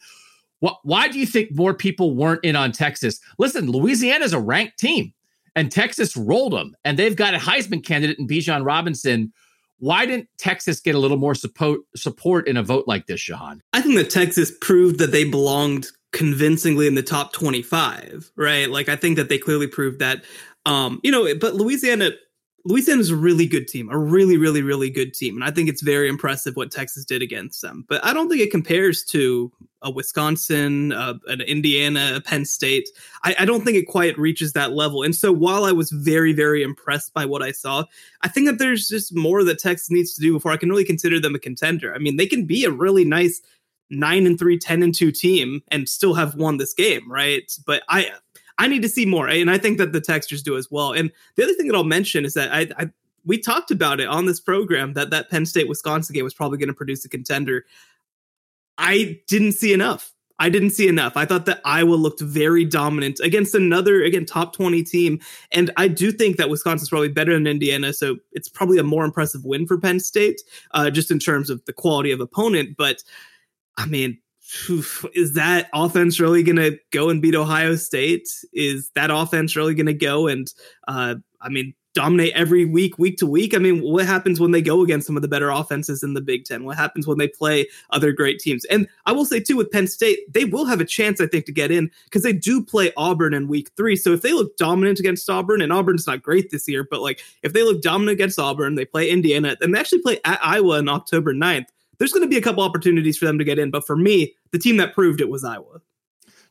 What, 0.60 0.78
why 0.82 1.08
do 1.08 1.18
you 1.18 1.26
think 1.26 1.54
more 1.54 1.74
people 1.74 2.14
weren't 2.14 2.44
in 2.44 2.56
on 2.56 2.72
Texas? 2.72 3.20
Listen, 3.38 3.70
Louisiana 3.70 4.24
is 4.24 4.32
a 4.32 4.40
ranked 4.40 4.78
team, 4.78 5.12
and 5.54 5.70
Texas 5.70 6.16
rolled 6.16 6.52
them, 6.52 6.74
and 6.84 6.98
they've 6.98 7.16
got 7.16 7.34
a 7.34 7.38
Heisman 7.38 7.84
candidate 7.84 8.18
in 8.18 8.26
Bijan 8.26 8.64
Robinson. 8.64 9.32
Why 9.78 10.06
didn't 10.06 10.28
Texas 10.38 10.80
get 10.80 10.94
a 10.94 10.98
little 10.98 11.16
more 11.16 11.34
support 11.34 11.80
support 11.96 12.48
in 12.48 12.56
a 12.56 12.62
vote 12.62 12.84
like 12.86 13.06
this, 13.06 13.20
Shehan? 13.20 13.60
I 13.72 13.80
think 13.80 13.96
that 13.96 14.10
Texas 14.10 14.52
proved 14.60 14.98
that 14.98 15.12
they 15.12 15.24
belonged 15.24 15.88
convincingly 16.12 16.86
in 16.86 16.94
the 16.94 17.02
top 17.02 17.32
25, 17.32 18.30
right? 18.36 18.70
Like 18.70 18.88
I 18.88 18.96
think 18.96 19.16
that 19.16 19.28
they 19.28 19.38
clearly 19.38 19.66
proved 19.66 19.98
that. 19.98 20.24
Um, 20.64 21.00
you 21.02 21.10
know, 21.10 21.34
but 21.34 21.54
Louisiana 21.54 22.12
Louisiana 22.66 23.00
is 23.00 23.10
a 23.10 23.16
really 23.16 23.46
good 23.46 23.68
team, 23.68 23.90
a 23.90 23.98
really, 23.98 24.38
really, 24.38 24.62
really 24.62 24.88
good 24.88 25.12
team. 25.12 25.34
And 25.34 25.44
I 25.44 25.50
think 25.50 25.68
it's 25.68 25.82
very 25.82 26.08
impressive 26.08 26.56
what 26.56 26.70
Texas 26.70 27.04
did 27.04 27.20
against 27.20 27.60
them. 27.60 27.84
But 27.88 28.02
I 28.02 28.14
don't 28.14 28.30
think 28.30 28.40
it 28.40 28.50
compares 28.50 29.04
to 29.06 29.52
a 29.82 29.90
Wisconsin, 29.90 30.92
an 30.92 31.42
Indiana, 31.42 32.14
a 32.16 32.22
Penn 32.22 32.46
State. 32.46 32.88
I, 33.22 33.36
I, 33.40 33.44
don't 33.44 33.64
think 33.64 33.76
it 33.76 33.86
quite 33.86 34.18
reaches 34.18 34.54
that 34.54 34.72
level. 34.72 35.02
And 35.02 35.14
so 35.14 35.30
while 35.30 35.64
I 35.64 35.72
was 35.72 35.90
very, 35.90 36.32
very 36.32 36.62
impressed 36.62 37.12
by 37.12 37.26
what 37.26 37.42
I 37.42 37.52
saw, 37.52 37.84
I 38.22 38.28
think 38.28 38.46
that 38.46 38.58
there's 38.58 38.88
just 38.88 39.14
more 39.14 39.44
that 39.44 39.58
Texas 39.58 39.90
needs 39.90 40.14
to 40.14 40.22
do 40.22 40.32
before 40.32 40.52
I 40.52 40.56
can 40.56 40.70
really 40.70 40.86
consider 40.86 41.20
them 41.20 41.34
a 41.34 41.38
contender. 41.38 41.94
I 41.94 41.98
mean, 41.98 42.16
they 42.16 42.26
can 42.26 42.46
be 42.46 42.64
a 42.64 42.70
really 42.70 43.04
nice 43.04 43.42
nine 43.90 44.26
and 44.26 44.38
three, 44.38 44.58
10 44.58 44.82
and 44.82 44.94
two 44.94 45.12
team 45.12 45.62
and 45.68 45.86
still 45.86 46.14
have 46.14 46.34
won 46.34 46.56
this 46.56 46.72
game, 46.72 47.10
right? 47.10 47.52
But 47.66 47.82
I 47.90 48.10
I 48.58 48.68
need 48.68 48.82
to 48.82 48.88
see 48.88 49.04
more, 49.04 49.28
and 49.28 49.50
I 49.50 49.58
think 49.58 49.78
that 49.78 49.92
the 49.92 50.00
textures 50.00 50.42
do 50.42 50.56
as 50.56 50.70
well. 50.70 50.92
And 50.92 51.10
the 51.36 51.44
other 51.44 51.54
thing 51.54 51.66
that 51.66 51.74
I'll 51.74 51.84
mention 51.84 52.24
is 52.24 52.34
that 52.34 52.52
I, 52.52 52.68
I 52.78 52.90
we 53.24 53.38
talked 53.38 53.70
about 53.70 54.00
it 54.00 54.08
on 54.08 54.26
this 54.26 54.40
program 54.40 54.92
that 54.94 55.10
that 55.10 55.30
Penn 55.30 55.46
State 55.46 55.68
Wisconsin 55.68 56.14
game 56.14 56.24
was 56.24 56.34
probably 56.34 56.58
going 56.58 56.68
to 56.68 56.74
produce 56.74 57.04
a 57.04 57.08
contender. 57.08 57.64
I 58.78 59.20
didn't 59.26 59.52
see 59.52 59.72
enough. 59.72 60.12
I 60.38 60.48
didn't 60.48 60.70
see 60.70 60.88
enough. 60.88 61.16
I 61.16 61.26
thought 61.26 61.46
that 61.46 61.60
Iowa 61.64 61.94
looked 61.94 62.20
very 62.20 62.64
dominant 62.64 63.20
against 63.20 63.54
another, 63.54 64.02
again, 64.02 64.26
top 64.26 64.52
20 64.52 64.82
team. 64.82 65.20
And 65.52 65.70
I 65.76 65.86
do 65.86 66.10
think 66.10 66.38
that 66.38 66.50
Wisconsin's 66.50 66.88
probably 66.88 67.08
better 67.08 67.32
than 67.32 67.46
Indiana. 67.46 67.92
So 67.92 68.16
it's 68.32 68.48
probably 68.48 68.78
a 68.78 68.82
more 68.82 69.04
impressive 69.04 69.44
win 69.44 69.64
for 69.66 69.78
Penn 69.78 70.00
State, 70.00 70.42
uh, 70.72 70.90
just 70.90 71.12
in 71.12 71.20
terms 71.20 71.50
of 71.50 71.64
the 71.66 71.72
quality 71.72 72.10
of 72.10 72.20
opponent. 72.20 72.76
But 72.76 73.04
I 73.76 73.86
mean, 73.86 74.18
is 75.14 75.34
that 75.34 75.68
offense 75.72 76.20
really 76.20 76.42
going 76.42 76.56
to 76.56 76.78
go 76.90 77.08
and 77.08 77.22
beat 77.22 77.34
Ohio 77.34 77.76
State? 77.76 78.28
Is 78.52 78.90
that 78.94 79.10
offense 79.10 79.56
really 79.56 79.74
going 79.74 79.86
to 79.86 79.94
go 79.94 80.26
and, 80.26 80.52
uh, 80.86 81.16
I 81.40 81.48
mean, 81.48 81.74
dominate 81.94 82.34
every 82.34 82.64
week, 82.64 82.98
week 82.98 83.16
to 83.18 83.26
week? 83.26 83.54
I 83.54 83.58
mean, 83.58 83.80
what 83.80 84.04
happens 84.04 84.40
when 84.40 84.50
they 84.50 84.60
go 84.60 84.82
against 84.82 85.06
some 85.06 85.16
of 85.16 85.22
the 85.22 85.28
better 85.28 85.48
offenses 85.48 86.02
in 86.02 86.14
the 86.14 86.20
Big 86.20 86.44
Ten? 86.44 86.64
What 86.64 86.76
happens 86.76 87.06
when 87.06 87.18
they 87.18 87.28
play 87.28 87.66
other 87.90 88.12
great 88.12 88.38
teams? 88.38 88.64
And 88.66 88.86
I 89.06 89.12
will 89.12 89.24
say, 89.24 89.40
too, 89.40 89.56
with 89.56 89.70
Penn 89.70 89.86
State, 89.86 90.18
they 90.32 90.44
will 90.44 90.66
have 90.66 90.80
a 90.80 90.84
chance, 90.84 91.20
I 91.20 91.26
think, 91.26 91.46
to 91.46 91.52
get 91.52 91.70
in 91.70 91.90
because 92.04 92.22
they 92.22 92.32
do 92.32 92.62
play 92.62 92.92
Auburn 92.96 93.32
in 93.32 93.48
week 93.48 93.70
three. 93.76 93.96
So 93.96 94.12
if 94.12 94.22
they 94.22 94.32
look 94.32 94.56
dominant 94.56 94.98
against 94.98 95.30
Auburn, 95.30 95.62
and 95.62 95.72
Auburn's 95.72 96.06
not 96.06 96.22
great 96.22 96.50
this 96.50 96.68
year, 96.68 96.86
but 96.88 97.00
like 97.00 97.22
if 97.42 97.52
they 97.52 97.62
look 97.62 97.80
dominant 97.80 98.14
against 98.14 98.38
Auburn, 98.38 98.74
they 98.74 98.84
play 98.84 99.08
Indiana, 99.08 99.56
and 99.60 99.74
they 99.74 99.78
actually 99.78 100.02
play 100.02 100.20
at 100.24 100.44
Iowa 100.44 100.78
on 100.78 100.88
October 100.88 101.32
9th 101.32 101.66
there's 101.98 102.12
going 102.12 102.22
to 102.22 102.28
be 102.28 102.36
a 102.36 102.42
couple 102.42 102.62
opportunities 102.62 103.16
for 103.16 103.26
them 103.26 103.38
to 103.38 103.44
get 103.44 103.58
in. 103.58 103.70
But 103.70 103.86
for 103.86 103.96
me, 103.96 104.34
the 104.52 104.58
team 104.58 104.76
that 104.78 104.94
proved 104.94 105.20
it 105.20 105.28
was 105.28 105.44
Iowa. 105.44 105.80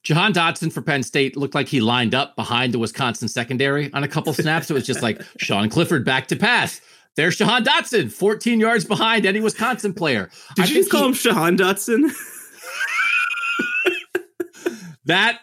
Jahan 0.03 0.33
Dotson 0.33 0.71
for 0.71 0.81
Penn 0.81 1.01
State 1.01 1.38
looked 1.38 1.55
like 1.55 1.69
he 1.69 1.79
lined 1.79 2.13
up 2.13 2.35
behind 2.35 2.73
the 2.73 2.79
Wisconsin 2.79 3.29
secondary 3.29 3.91
on 3.93 4.03
a 4.03 4.07
couple 4.07 4.33
snaps. 4.33 4.69
It 4.69 4.73
was 4.73 4.85
just 4.85 5.01
like 5.01 5.21
Sean 5.38 5.69
Clifford 5.69 6.03
back 6.03 6.27
to 6.27 6.35
pass. 6.35 6.81
There's 7.15 7.38
Jahan 7.38 7.63
Dotson, 7.63 8.12
14 8.12 8.59
yards 8.59 8.85
behind 8.85 9.25
any 9.25 9.39
Wisconsin 9.39 9.93
player. 9.93 10.29
Did 10.55 10.65
I 10.65 10.67
you 10.67 10.75
just 10.75 10.89
call 10.89 11.03
he, 11.03 11.07
him 11.07 11.13
Shehan 11.13 11.57
Dotson? 11.57 12.12
that 15.05 15.39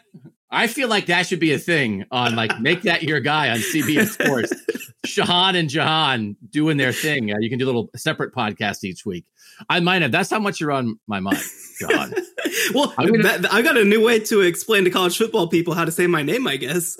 I 0.50 0.66
feel 0.66 0.88
like 0.88 1.06
that 1.06 1.26
should 1.26 1.40
be 1.40 1.52
a 1.52 1.58
thing 1.58 2.04
on 2.10 2.34
like 2.34 2.58
make 2.60 2.82
that 2.82 3.04
your 3.04 3.20
guy 3.20 3.50
on 3.50 3.58
CBS 3.58 4.08
Sports. 4.08 4.52
Shehan 5.06 5.58
and 5.58 5.68
Jahan 5.70 6.36
doing 6.50 6.76
their 6.76 6.92
thing. 6.92 7.32
Uh, 7.32 7.38
you 7.38 7.48
can 7.48 7.58
do 7.58 7.64
a 7.64 7.66
little 7.66 7.88
separate 7.96 8.34
podcast 8.34 8.84
each 8.84 9.06
week. 9.06 9.24
I 9.68 9.80
might 9.80 10.02
have. 10.02 10.12
That's 10.12 10.30
how 10.30 10.38
much 10.38 10.60
you're 10.60 10.72
on 10.72 10.98
my 11.06 11.20
mind, 11.20 11.42
John. 11.80 12.14
well, 12.74 12.94
gonna, 12.96 13.22
that, 13.22 13.52
I 13.52 13.62
got 13.62 13.76
a 13.76 13.84
new 13.84 14.04
way 14.04 14.18
to 14.20 14.40
explain 14.40 14.84
to 14.84 14.90
college 14.90 15.16
football 15.16 15.48
people 15.48 15.74
how 15.74 15.84
to 15.84 15.92
say 15.92 16.06
my 16.06 16.22
name. 16.22 16.46
I 16.46 16.56
guess. 16.56 16.96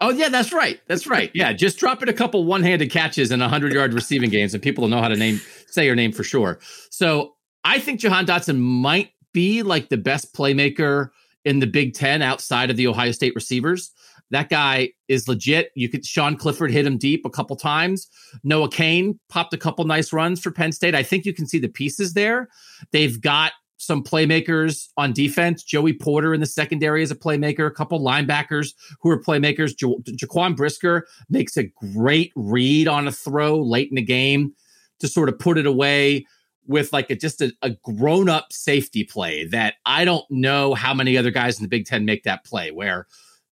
Oh 0.00 0.10
yeah, 0.10 0.28
that's 0.28 0.52
right. 0.52 0.80
That's 0.86 1.06
right. 1.06 1.30
Yeah, 1.34 1.52
just 1.52 1.78
drop 1.78 2.02
it 2.02 2.08
a 2.08 2.12
couple 2.12 2.44
one-handed 2.44 2.90
catches 2.90 3.30
and 3.30 3.42
hundred 3.42 3.72
yard 3.72 3.94
receiving 3.94 4.30
games, 4.30 4.52
and 4.52 4.62
people 4.62 4.82
will 4.82 4.88
know 4.88 5.00
how 5.00 5.08
to 5.08 5.16
name 5.16 5.40
say 5.66 5.86
your 5.86 5.94
name 5.94 6.12
for 6.12 6.24
sure. 6.24 6.58
So 6.90 7.34
I 7.64 7.78
think 7.78 8.00
Jahan 8.00 8.26
Dotson 8.26 8.58
might 8.58 9.10
be 9.32 9.62
like 9.62 9.88
the 9.88 9.96
best 9.96 10.34
playmaker 10.34 11.10
in 11.44 11.60
the 11.60 11.66
Big 11.66 11.94
Ten 11.94 12.22
outside 12.22 12.70
of 12.70 12.76
the 12.76 12.86
Ohio 12.86 13.12
State 13.12 13.34
receivers. 13.34 13.92
That 14.34 14.48
guy 14.48 14.90
is 15.06 15.28
legit. 15.28 15.70
You 15.76 15.88
could 15.88 16.04
Sean 16.04 16.36
Clifford 16.36 16.72
hit 16.72 16.84
him 16.84 16.98
deep 16.98 17.24
a 17.24 17.30
couple 17.30 17.54
times. 17.54 18.08
Noah 18.42 18.68
Cain 18.68 19.20
popped 19.28 19.54
a 19.54 19.56
couple 19.56 19.84
nice 19.84 20.12
runs 20.12 20.40
for 20.40 20.50
Penn 20.50 20.72
State. 20.72 20.92
I 20.92 21.04
think 21.04 21.24
you 21.24 21.32
can 21.32 21.46
see 21.46 21.60
the 21.60 21.68
pieces 21.68 22.14
there. 22.14 22.48
They've 22.90 23.20
got 23.20 23.52
some 23.76 24.02
playmakers 24.02 24.88
on 24.96 25.12
defense. 25.12 25.62
Joey 25.62 25.92
Porter 25.92 26.34
in 26.34 26.40
the 26.40 26.46
secondary 26.46 27.04
is 27.04 27.12
a 27.12 27.14
playmaker. 27.14 27.64
A 27.68 27.70
couple 27.70 28.00
linebackers 28.00 28.74
who 29.00 29.08
are 29.10 29.22
playmakers. 29.22 29.80
Ja- 29.80 30.00
Jaquan 30.16 30.56
Brisker 30.56 31.06
makes 31.30 31.56
a 31.56 31.70
great 31.94 32.32
read 32.34 32.88
on 32.88 33.06
a 33.06 33.12
throw 33.12 33.60
late 33.60 33.88
in 33.88 33.94
the 33.94 34.02
game 34.02 34.52
to 34.98 35.06
sort 35.06 35.28
of 35.28 35.38
put 35.38 35.58
it 35.58 35.66
away 35.66 36.26
with 36.66 36.92
like 36.92 37.08
a, 37.08 37.14
just 37.14 37.40
a, 37.40 37.52
a 37.62 37.70
grown 37.84 38.28
up 38.28 38.52
safety 38.52 39.04
play 39.04 39.46
that 39.46 39.74
I 39.86 40.04
don't 40.04 40.28
know 40.28 40.74
how 40.74 40.92
many 40.92 41.16
other 41.16 41.30
guys 41.30 41.56
in 41.56 41.62
the 41.62 41.68
Big 41.68 41.86
Ten 41.86 42.04
make 42.04 42.24
that 42.24 42.44
play 42.44 42.72
where 42.72 43.06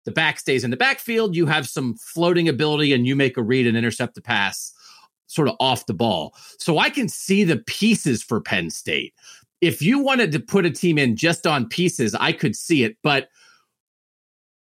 the 0.05 0.11
back 0.11 0.39
stays 0.39 0.63
in 0.63 0.71
the 0.71 0.77
backfield, 0.77 1.35
you 1.35 1.45
have 1.45 1.67
some 1.67 1.95
floating 1.95 2.49
ability, 2.49 2.93
and 2.93 3.05
you 3.05 3.15
make 3.15 3.37
a 3.37 3.43
read 3.43 3.67
and 3.67 3.77
intercept 3.77 4.15
the 4.15 4.21
pass 4.21 4.73
sort 5.27 5.47
of 5.47 5.55
off 5.59 5.85
the 5.85 5.93
ball. 5.93 6.35
So 6.57 6.77
I 6.77 6.89
can 6.89 7.07
see 7.07 7.43
the 7.43 7.57
pieces 7.57 8.21
for 8.21 8.41
Penn 8.41 8.69
State. 8.69 9.13
If 9.61 9.81
you 9.81 9.99
wanted 9.99 10.31
to 10.33 10.39
put 10.39 10.65
a 10.65 10.71
team 10.71 10.97
in 10.97 11.15
just 11.15 11.47
on 11.47 11.69
pieces, 11.69 12.15
I 12.15 12.33
could 12.33 12.55
see 12.55 12.83
it. 12.83 12.97
But 13.03 13.29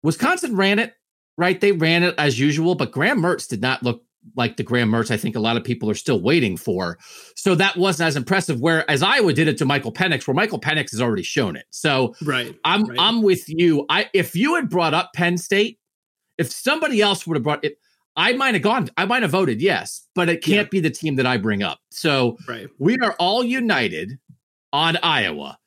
Wisconsin 0.03 0.57
ran 0.57 0.79
it, 0.79 0.95
right? 1.39 1.61
They 1.61 1.73
ran 1.73 2.03
it 2.03 2.15
as 2.19 2.39
usual, 2.39 2.75
but 2.75 2.93
Graham 2.93 3.21
Mertz 3.21 3.49
did 3.49 3.63
not 3.63 3.83
look 3.83 4.05
like 4.37 4.57
the 4.57 4.63
Graham 4.63 4.91
Mertz 4.91 5.11
I 5.11 5.17
think 5.17 5.37
a 5.37 5.41
lot 5.41 5.57
of 5.57 5.65
people 5.65 5.91
are 5.91 5.95
still 5.95 6.21
waiting 6.21 6.57
for. 6.57 6.99
So 7.37 7.55
that 7.55 7.77
wasn't 7.77 8.09
as 8.09 8.17
impressive. 8.17 8.61
Whereas 8.61 9.03
Iowa 9.03 9.33
did 9.33 9.49
it 9.49 9.59
to 9.59 9.65
Michael 9.65 9.93
Penix, 9.93 10.27
where 10.27 10.35
Michael 10.35 10.61
Penix 10.61 10.91
has 10.91 11.01
already 11.01 11.23
shown 11.23 11.57
it. 11.57 11.65
So 11.71 12.15
right, 12.25 12.55
I'm 12.65 12.85
right. 12.85 12.99
I'm 13.01 13.23
with 13.23 13.49
you. 13.49 13.87
I 13.89 14.09
if 14.13 14.37
you 14.37 14.55
had 14.55 14.69
brought 14.69 14.95
up 14.95 15.11
Penn 15.15 15.39
State, 15.39 15.79
if 16.39 16.51
somebody 16.51 17.01
else 17.01 17.27
would 17.27 17.37
have 17.37 17.45
brought 17.45 17.65
it, 17.65 17.77
I 18.17 18.33
might 18.33 18.55
have 18.55 18.63
gone. 18.63 18.91
I 18.97 19.05
might 19.05 19.23
have 19.23 19.31
voted 19.31 19.63
yes, 19.63 20.07
but 20.15 20.29
it 20.29 20.43
can't 20.43 20.67
yeah. 20.67 20.71
be 20.71 20.81
the 20.81 20.91
team 20.91 21.17
that 21.17 21.27
I 21.27 21.37
bring 21.37 21.63
up. 21.63 21.79
So 21.91 22.37
right. 22.49 22.69
we 22.79 22.99
are 22.99 23.15
all 23.19 23.45
united 23.45 24.19
on 24.73 24.97
Iowa. 25.03 25.59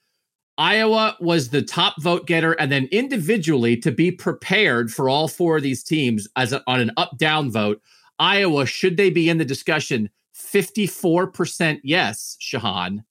Iowa 0.57 1.17
was 1.19 1.49
the 1.49 1.63
top 1.63 1.99
vote 2.01 2.27
getter, 2.27 2.53
and 2.53 2.71
then 2.71 2.87
individually 2.91 3.75
to 3.77 3.91
be 3.91 4.11
prepared 4.11 4.91
for 4.91 5.09
all 5.09 5.27
four 5.27 5.57
of 5.57 5.63
these 5.63 5.83
teams 5.83 6.27
as 6.35 6.53
a, 6.53 6.61
on 6.67 6.79
an 6.79 6.91
up 6.95 7.17
down 7.17 7.51
vote. 7.51 7.81
Iowa, 8.19 8.65
should 8.65 8.97
they 8.97 9.09
be 9.09 9.29
in 9.29 9.37
the 9.37 9.45
discussion? 9.45 10.09
54% 10.35 11.81
yes, 11.83 12.37
Shehan, 12.41 13.03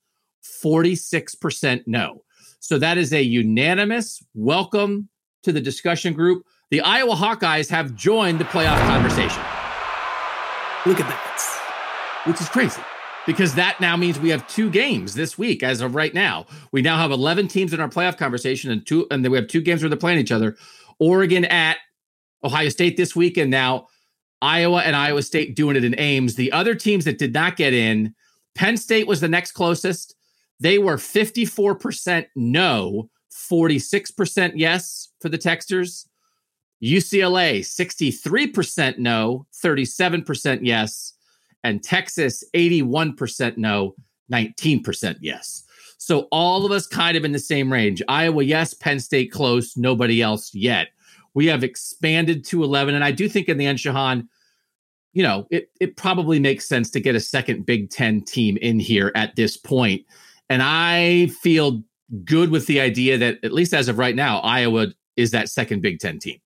46% 0.45 1.83
no. 1.87 2.25
So 2.61 2.79
that 2.79 2.99
is 2.99 3.13
a 3.13 3.23
unanimous 3.23 4.23
welcome 4.35 5.09
to 5.43 5.53
the 5.53 5.61
discussion 5.61 6.13
group. 6.15 6.45
The 6.71 6.81
Iowa 6.81 7.15
Hawkeyes 7.15 7.69
have 7.71 7.95
joined 7.95 8.39
the 8.39 8.45
playoff 8.45 8.79
conversation. 8.87 9.43
Look 10.87 11.01
at 11.01 11.09
that. 11.09 12.23
Which 12.25 12.41
is 12.41 12.49
crazy 12.49 12.81
because 13.27 13.55
that 13.55 13.81
now 13.81 13.97
means 13.97 14.19
we 14.19 14.31
have 14.31 14.47
two 14.49 14.71
games 14.71 15.15
this 15.15 15.37
week 15.37 15.63
as 15.63 15.81
of 15.81 15.95
right 15.95 16.15
now. 16.15 16.47
We 16.71 16.83
now 16.83 16.97
have 16.97 17.11
11 17.11 17.49
teams 17.49 17.73
in 17.73 17.81
our 17.81 17.89
playoff 17.89 18.17
conversation 18.17 18.71
and 18.71 18.87
two 18.87 19.07
and 19.11 19.25
then 19.25 19.33
we 19.33 19.39
have 19.39 19.49
two 19.49 19.61
games 19.61 19.83
where 19.83 19.89
they're 19.89 19.99
playing 19.99 20.19
each 20.19 20.33
other. 20.33 20.57
Oregon 20.99 21.45
at 21.47 21.79
Ohio 22.45 22.69
State 22.69 22.97
this 22.97 23.17
week 23.17 23.37
and 23.37 23.51
now 23.51 23.89
Iowa 24.43 24.81
and 24.81 24.97
Iowa 24.97 25.23
State 25.23 25.57
doing 25.57 25.77
it 25.77 25.85
in 25.85 25.99
Ames. 25.99 26.35
The 26.35 26.53
other 26.53 26.75
teams 26.75 27.05
that 27.05 27.19
did 27.19 27.33
not 27.33 27.57
get 27.57 27.73
in, 27.73 28.15
Penn 28.55 28.77
State 28.77 29.07
was 29.07 29.21
the 29.21 29.29
next 29.29 29.53
closest. 29.53 30.15
They 30.61 30.79
were 30.79 30.97
54% 30.97 32.27
no, 32.37 33.09
46% 33.33 34.53
yes 34.57 35.09
for 35.21 35.29
the 35.29 35.39
Texters. 35.39 36.07
UCLA, 36.83 37.61
63% 37.61 38.99
no, 38.99 39.47
37% 39.65 40.59
yes. 40.63 41.15
And 41.65 41.83
Texas, 41.83 42.43
81% 42.55 43.57
no, 43.57 43.95
19% 44.33 45.17
yes. 45.21 45.63
So 45.99 46.27
all 46.33 46.67
of 46.67 46.73
us 46.73 46.89
kind 46.89 47.17
of 47.17 47.25
in 47.25 47.31
the 47.31 47.39
same 47.39 47.73
range. 47.73 48.03
Iowa, 48.09 48.43
yes. 48.43 48.75
Penn 48.75 48.99
State, 48.99 49.31
close. 49.31 49.77
Nobody 49.77 50.21
else 50.21 50.53
yet. 50.53 50.89
We 51.35 51.47
have 51.47 51.65
expanded 51.65 52.45
to 52.47 52.63
11. 52.63 52.95
And 52.95 53.05
I 53.05 53.11
do 53.11 53.29
think 53.29 53.49
in 53.49 53.57
the 53.57 53.67
end, 53.67 53.79
Shehan, 53.79 54.27
you 55.13 55.23
know, 55.23 55.47
it, 55.51 55.71
it 55.81 55.97
probably 55.97 56.39
makes 56.39 56.67
sense 56.67 56.91
to 56.91 57.01
get 57.01 57.15
a 57.15 57.21
second 57.21 57.67
Big 57.67 57.91
Ten 57.91 58.23
team 58.23 58.57
in 58.59 58.79
here 58.79 59.13
at 59.15 59.37
this 59.37 59.57
point. 59.57 60.05
And 60.49 60.63
I 60.63 61.27
feel 61.43 61.83
good 62.25 62.51
with 62.51 62.67
the 62.67 62.81
idea 62.81 63.19
that, 63.19 63.39
at 63.43 63.53
least 63.53 63.75
as 63.75 63.89
of 63.89 63.99
right 63.99 64.17
now, 64.17 64.41
Iowa 64.41 64.89
is 65.17 65.31
that 65.31 65.49
second 65.49 65.83
Big 65.83 65.99
Ten 65.99 66.19
team. 66.19 66.39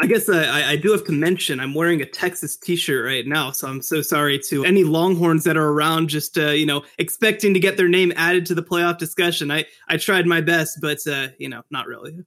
I, 0.00 0.06
guess 0.06 0.28
I, 0.28 0.70
I, 0.70 0.76
do 0.76 0.92
have 0.92 1.04
to 1.06 1.12
mention 1.12 1.58
I'm 1.58 1.74
wearing 1.74 2.00
a 2.00 2.06
Texas 2.06 2.56
T-shirt 2.56 3.04
right 3.04 3.26
now, 3.26 3.50
so 3.50 3.68
I'm 3.68 3.82
so 3.82 4.00
sorry 4.00 4.38
to 4.48 4.64
any 4.64 4.84
Longhorns 4.84 5.44
that 5.44 5.56
are 5.56 5.68
around, 5.68 6.08
just 6.08 6.38
uh, 6.38 6.50
you 6.50 6.66
know, 6.66 6.84
expecting 6.98 7.52
to 7.54 7.60
get 7.60 7.76
their 7.76 7.88
name 7.88 8.12
added 8.16 8.46
to 8.46 8.54
the 8.54 8.62
playoff 8.62 8.98
discussion. 8.98 9.50
I 9.50 9.64
I 9.88 9.96
tried 9.96 10.26
my 10.26 10.40
best, 10.40 10.78
but 10.80 10.98
uh, 11.08 11.28
you 11.38 11.48
know, 11.48 11.62
not 11.70 11.86
really. 11.86 12.18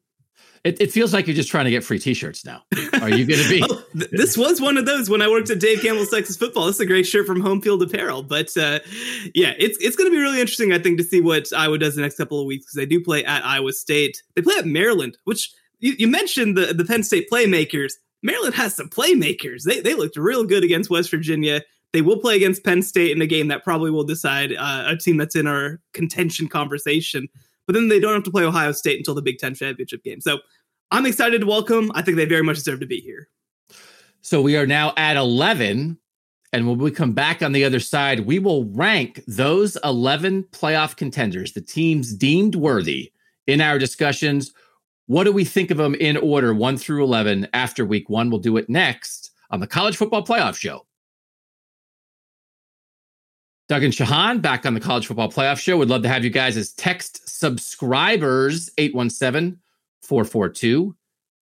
It, 0.65 0.81
it, 0.81 0.91
feels 0.91 1.13
like 1.13 1.27
you're 1.27 1.35
just 1.35 1.49
trying 1.49 1.65
to 1.65 1.71
get 1.71 1.83
free 1.83 1.99
T-shirts 1.99 2.43
now. 2.43 2.63
Are 2.99 3.09
you 3.11 3.23
going 3.27 3.39
to 3.39 3.49
be? 3.49 3.63
oh, 3.69 3.83
th- 3.93 4.09
this 4.09 4.35
was 4.37 4.59
one 4.59 4.77
of 4.77 4.87
those 4.87 5.11
when 5.11 5.21
I 5.21 5.29
worked 5.29 5.51
at 5.51 5.59
Dave 5.59 5.79
Campbell's 5.83 6.09
Texas 6.09 6.37
Football. 6.37 6.65
This 6.65 6.77
is 6.77 6.81
a 6.81 6.85
great 6.87 7.05
shirt 7.05 7.27
from 7.27 7.39
Home 7.39 7.61
Field 7.61 7.83
Apparel. 7.83 8.23
But 8.23 8.57
uh, 8.57 8.79
yeah, 9.35 9.53
it's 9.59 9.77
it's 9.79 9.95
going 9.95 10.09
to 10.09 10.11
be 10.11 10.19
really 10.19 10.41
interesting, 10.41 10.73
I 10.73 10.79
think, 10.79 10.97
to 10.97 11.03
see 11.03 11.21
what 11.21 11.53
Iowa 11.55 11.77
does 11.77 11.95
the 11.95 12.01
next 12.01 12.17
couple 12.17 12.39
of 12.39 12.47
weeks 12.47 12.65
because 12.65 12.77
they 12.77 12.87
do 12.87 12.99
play 12.99 13.23
at 13.23 13.45
Iowa 13.45 13.73
State. 13.73 14.23
They 14.35 14.41
play 14.41 14.55
at 14.57 14.65
Maryland, 14.65 15.19
which 15.25 15.53
you, 15.81 15.93
you 15.99 16.07
mentioned 16.07 16.57
the 16.57 16.73
the 16.73 16.83
Penn 16.83 17.03
State 17.03 17.27
playmakers. 17.31 17.93
Maryland 18.23 18.55
has 18.55 18.75
some 18.75 18.89
playmakers. 18.89 19.65
They 19.65 19.81
they 19.81 19.93
looked 19.93 20.17
real 20.17 20.45
good 20.45 20.63
against 20.63 20.89
West 20.89 21.11
Virginia. 21.11 21.61
They 21.93 22.01
will 22.01 22.17
play 22.17 22.37
against 22.37 22.63
Penn 22.63 22.81
State 22.81 23.15
in 23.15 23.21
a 23.21 23.27
game 23.27 23.49
that 23.49 23.63
probably 23.63 23.91
will 23.91 24.03
decide 24.03 24.51
uh, 24.51 24.85
a 24.87 24.97
team 24.97 25.17
that's 25.17 25.35
in 25.35 25.45
our 25.45 25.79
contention 25.93 26.47
conversation. 26.47 27.29
But 27.67 27.73
then 27.73 27.87
they 27.87 27.99
don't 27.99 28.13
have 28.13 28.23
to 28.23 28.31
play 28.31 28.43
Ohio 28.43 28.71
State 28.71 28.97
until 28.97 29.15
the 29.15 29.21
Big 29.21 29.37
Ten 29.37 29.55
championship 29.55 30.03
game. 30.03 30.21
So 30.21 30.39
I'm 30.91 31.05
excited 31.05 31.41
to 31.41 31.47
welcome. 31.47 31.91
I 31.95 32.01
think 32.01 32.17
they 32.17 32.25
very 32.25 32.43
much 32.43 32.57
deserve 32.57 32.79
to 32.81 32.85
be 32.85 32.99
here. 32.99 33.27
So 34.21 34.41
we 34.41 34.57
are 34.57 34.67
now 34.67 34.93
at 34.97 35.17
11. 35.17 35.97
And 36.53 36.67
when 36.67 36.77
we 36.77 36.89
come 36.89 37.11
back 37.11 37.43
on 37.43 37.51
the 37.51 37.65
other 37.65 37.79
side, 37.79 38.21
we 38.21 38.39
will 38.39 38.65
rank 38.65 39.21
those 39.27 39.77
11 39.83 40.43
playoff 40.51 40.95
contenders, 40.95 41.51
the 41.51 41.61
teams 41.61 42.13
deemed 42.13 42.55
worthy 42.55 43.11
in 43.45 43.59
our 43.59 43.77
discussions. 43.77 44.53
What 45.07 45.25
do 45.25 45.33
we 45.33 45.43
think 45.43 45.69
of 45.69 45.77
them 45.77 45.95
in 45.95 46.17
order, 46.17 46.53
one 46.53 46.77
through 46.77 47.03
11, 47.03 47.49
after 47.53 47.85
week 47.85 48.09
one? 48.09 48.29
We'll 48.29 48.39
do 48.39 48.57
it 48.57 48.69
next 48.69 49.31
on 49.51 49.59
the 49.59 49.67
College 49.67 49.97
Football 49.97 50.25
Playoff 50.25 50.55
Show. 50.55 50.85
Doug 53.67 53.83
and 53.83 53.93
Shehan 53.93 54.41
back 54.41 54.65
on 54.65 54.75
the 54.75 54.79
College 54.79 55.07
Football 55.07 55.31
Playoff 55.31 55.59
Show. 55.59 55.77
We'd 55.77 55.89
love 55.89 56.03
to 56.03 56.09
have 56.09 56.23
you 56.23 56.29
guys 56.29 56.55
as 56.55 56.73
text 56.73 57.27
subscribers, 57.27 58.69
817 58.77 59.59
442 60.03 60.95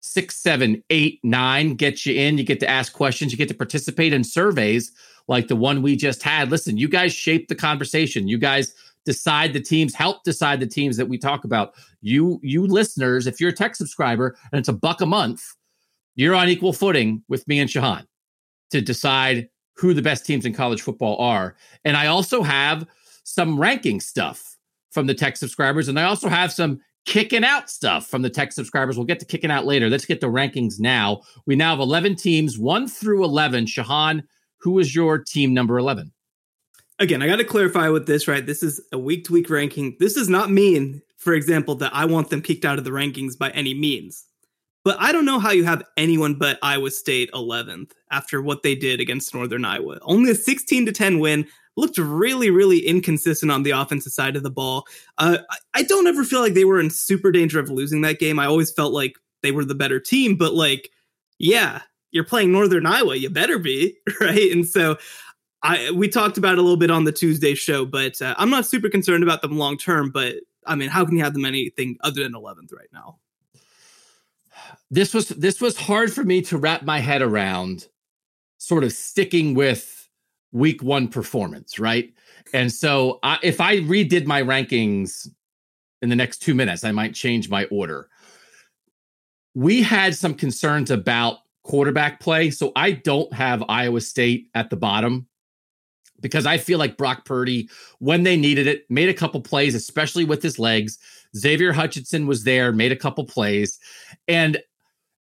6789 0.02 1.74
gets 1.76 2.04
you 2.04 2.14
in. 2.14 2.36
You 2.36 2.44
get 2.44 2.60
to 2.60 2.68
ask 2.68 2.92
questions, 2.92 3.32
you 3.32 3.38
get 3.38 3.48
to 3.48 3.54
participate 3.54 4.12
in 4.12 4.24
surveys 4.24 4.92
like 5.28 5.48
the 5.48 5.56
one 5.56 5.80
we 5.80 5.96
just 5.96 6.22
had. 6.22 6.50
Listen, 6.50 6.76
you 6.76 6.88
guys 6.88 7.14
shape 7.14 7.48
the 7.48 7.54
conversation. 7.54 8.28
You 8.28 8.36
guys 8.36 8.74
decide 9.04 9.52
the 9.52 9.60
teams, 9.60 9.94
help 9.94 10.22
decide 10.24 10.60
the 10.60 10.66
teams 10.66 10.96
that 10.96 11.08
we 11.08 11.18
talk 11.18 11.44
about. 11.44 11.74
You 12.02 12.40
you 12.42 12.66
listeners, 12.66 13.26
if 13.26 13.40
you're 13.40 13.50
a 13.50 13.54
tech 13.54 13.74
subscriber 13.74 14.36
and 14.50 14.58
it's 14.58 14.68
a 14.68 14.72
buck 14.72 15.00
a 15.00 15.06
month, 15.06 15.42
you're 16.14 16.34
on 16.34 16.48
equal 16.48 16.72
footing 16.72 17.22
with 17.28 17.46
me 17.48 17.60
and 17.60 17.70
Shehan 17.70 18.04
to 18.70 18.80
decide 18.80 19.48
who 19.74 19.94
the 19.94 20.02
best 20.02 20.26
teams 20.26 20.44
in 20.44 20.52
college 20.52 20.82
football 20.82 21.16
are. 21.18 21.56
And 21.84 21.96
I 21.96 22.06
also 22.06 22.42
have 22.42 22.86
some 23.24 23.58
ranking 23.58 24.00
stuff 24.00 24.56
from 24.90 25.06
the 25.06 25.14
tech 25.14 25.36
subscribers 25.36 25.88
and 25.88 25.98
I 25.98 26.04
also 26.04 26.28
have 26.28 26.52
some 26.52 26.80
kicking 27.04 27.44
out 27.44 27.68
stuff 27.68 28.06
from 28.06 28.22
the 28.22 28.30
tech 28.30 28.52
subscribers. 28.52 28.96
We'll 28.96 29.06
get 29.06 29.20
to 29.20 29.26
kicking 29.26 29.50
out 29.50 29.66
later. 29.66 29.88
Let's 29.88 30.04
get 30.04 30.20
the 30.20 30.28
rankings 30.28 30.78
now. 30.78 31.22
We 31.46 31.56
now 31.56 31.70
have 31.70 31.80
11 31.80 32.16
teams, 32.16 32.58
1 32.58 32.88
through 32.88 33.24
11. 33.24 33.66
Shehan, 33.66 34.22
who 34.58 34.78
is 34.78 34.94
your 34.94 35.18
team 35.18 35.52
number 35.54 35.78
11? 35.78 36.12
Again, 36.98 37.22
I 37.22 37.26
got 37.26 37.36
to 37.36 37.44
clarify 37.44 37.88
with 37.88 38.06
this, 38.06 38.28
right? 38.28 38.44
This 38.44 38.62
is 38.62 38.80
a 38.92 38.98
week 38.98 39.24
to 39.24 39.32
week 39.32 39.50
ranking. 39.50 39.96
This 39.98 40.14
does 40.14 40.28
not 40.28 40.50
mean, 40.50 41.02
for 41.16 41.34
example, 41.34 41.74
that 41.76 41.92
I 41.94 42.04
want 42.04 42.30
them 42.30 42.42
kicked 42.42 42.64
out 42.64 42.78
of 42.78 42.84
the 42.84 42.90
rankings 42.90 43.36
by 43.36 43.50
any 43.50 43.74
means. 43.74 44.24
But 44.84 44.96
I 44.98 45.12
don't 45.12 45.24
know 45.24 45.38
how 45.38 45.50
you 45.50 45.64
have 45.64 45.84
anyone 45.96 46.34
but 46.34 46.58
Iowa 46.62 46.90
State 46.90 47.30
11th 47.32 47.92
after 48.10 48.42
what 48.42 48.62
they 48.62 48.74
did 48.74 49.00
against 49.00 49.34
Northern 49.34 49.64
Iowa. 49.64 49.98
Only 50.02 50.30
a 50.32 50.34
16 50.34 50.86
to 50.86 50.92
10 50.92 51.18
win. 51.20 51.46
Looked 51.76 51.98
really, 51.98 52.50
really 52.50 52.80
inconsistent 52.80 53.50
on 53.50 53.62
the 53.62 53.70
offensive 53.70 54.12
side 54.12 54.36
of 54.36 54.42
the 54.42 54.50
ball. 54.50 54.84
Uh, 55.18 55.38
I 55.72 55.82
don't 55.82 56.06
ever 56.06 56.22
feel 56.24 56.40
like 56.40 56.54
they 56.54 56.66
were 56.66 56.80
in 56.80 56.90
super 56.90 57.32
danger 57.32 57.58
of 57.58 57.70
losing 57.70 58.02
that 58.02 58.18
game. 58.18 58.38
I 58.38 58.46
always 58.46 58.70
felt 58.70 58.92
like 58.92 59.14
they 59.42 59.52
were 59.52 59.64
the 59.64 59.74
better 59.74 59.98
team, 59.98 60.36
but 60.36 60.52
like, 60.52 60.90
yeah, 61.38 61.80
you're 62.10 62.24
playing 62.24 62.52
Northern 62.52 62.84
Iowa. 62.84 63.16
You 63.16 63.30
better 63.30 63.58
be, 63.58 63.96
right? 64.20 64.52
And 64.52 64.68
so 64.68 64.98
I 65.62 65.90
we 65.92 66.08
talked 66.08 66.38
about 66.38 66.58
a 66.58 66.62
little 66.62 66.76
bit 66.76 66.90
on 66.90 67.04
the 67.04 67.12
Tuesday 67.12 67.54
show, 67.54 67.84
but 67.84 68.20
uh, 68.20 68.34
I'm 68.36 68.50
not 68.50 68.66
super 68.66 68.88
concerned 68.88 69.22
about 69.22 69.42
them 69.42 69.56
long 69.56 69.78
term. 69.78 70.10
But 70.10 70.36
I 70.66 70.74
mean, 70.74 70.90
how 70.90 71.04
can 71.04 71.16
you 71.16 71.24
have 71.24 71.34
them 71.34 71.44
anything 71.44 71.96
other 72.00 72.22
than 72.22 72.32
11th 72.32 72.72
right 72.72 72.88
now? 72.92 73.18
This 74.90 75.14
was 75.14 75.28
this 75.28 75.60
was 75.60 75.76
hard 75.76 76.12
for 76.12 76.24
me 76.24 76.42
to 76.42 76.58
wrap 76.58 76.82
my 76.82 76.98
head 76.98 77.22
around 77.22 77.86
sort 78.58 78.84
of 78.84 78.92
sticking 78.92 79.54
with 79.54 80.08
week 80.52 80.82
one 80.82 81.08
performance 81.08 81.78
right? 81.78 82.12
And 82.52 82.70
so 82.70 83.18
I, 83.22 83.38
if 83.42 83.60
i 83.60 83.78
redid 83.78 84.26
my 84.26 84.42
rankings 84.42 85.28
in 86.02 86.08
the 86.08 86.16
next 86.16 86.38
two 86.38 86.54
minutes 86.54 86.84
i 86.84 86.92
might 86.92 87.14
change 87.14 87.48
my 87.48 87.64
order. 87.66 88.08
We 89.54 89.82
had 89.82 90.14
some 90.14 90.34
concerns 90.34 90.90
about 90.90 91.38
quarterback 91.64 92.20
play. 92.20 92.50
So 92.50 92.72
i 92.76 92.92
don't 92.92 93.32
have 93.32 93.64
iowa 93.68 94.00
state 94.00 94.48
at 94.54 94.70
the 94.70 94.76
bottom 94.76 95.26
because 96.20 96.46
i 96.46 96.56
feel 96.56 96.78
like 96.78 96.96
brock 96.96 97.24
purdy 97.24 97.68
when 97.98 98.22
they 98.22 98.36
needed 98.36 98.66
it 98.66 98.84
made 98.88 99.08
a 99.08 99.14
couple 99.14 99.40
plays 99.40 99.74
especially 99.74 100.24
with 100.24 100.42
his 100.42 100.58
legs 100.58 100.98
xavier 101.36 101.72
hutchinson 101.72 102.26
was 102.26 102.44
there 102.44 102.72
made 102.72 102.92
a 102.92 102.96
couple 102.96 103.24
plays. 103.24 103.78
And 104.28 104.60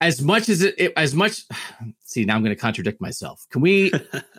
as 0.01 0.23
much 0.23 0.49
as 0.49 0.63
it, 0.63 0.75
it 0.79 0.93
as 0.97 1.15
much 1.15 1.43
see 2.05 2.25
now 2.25 2.37
i'm 2.37 2.43
going 2.43 2.55
to 2.55 2.61
contradict 2.61 3.01
myself. 3.01 3.47
Can 3.51 3.61
we 3.61 3.93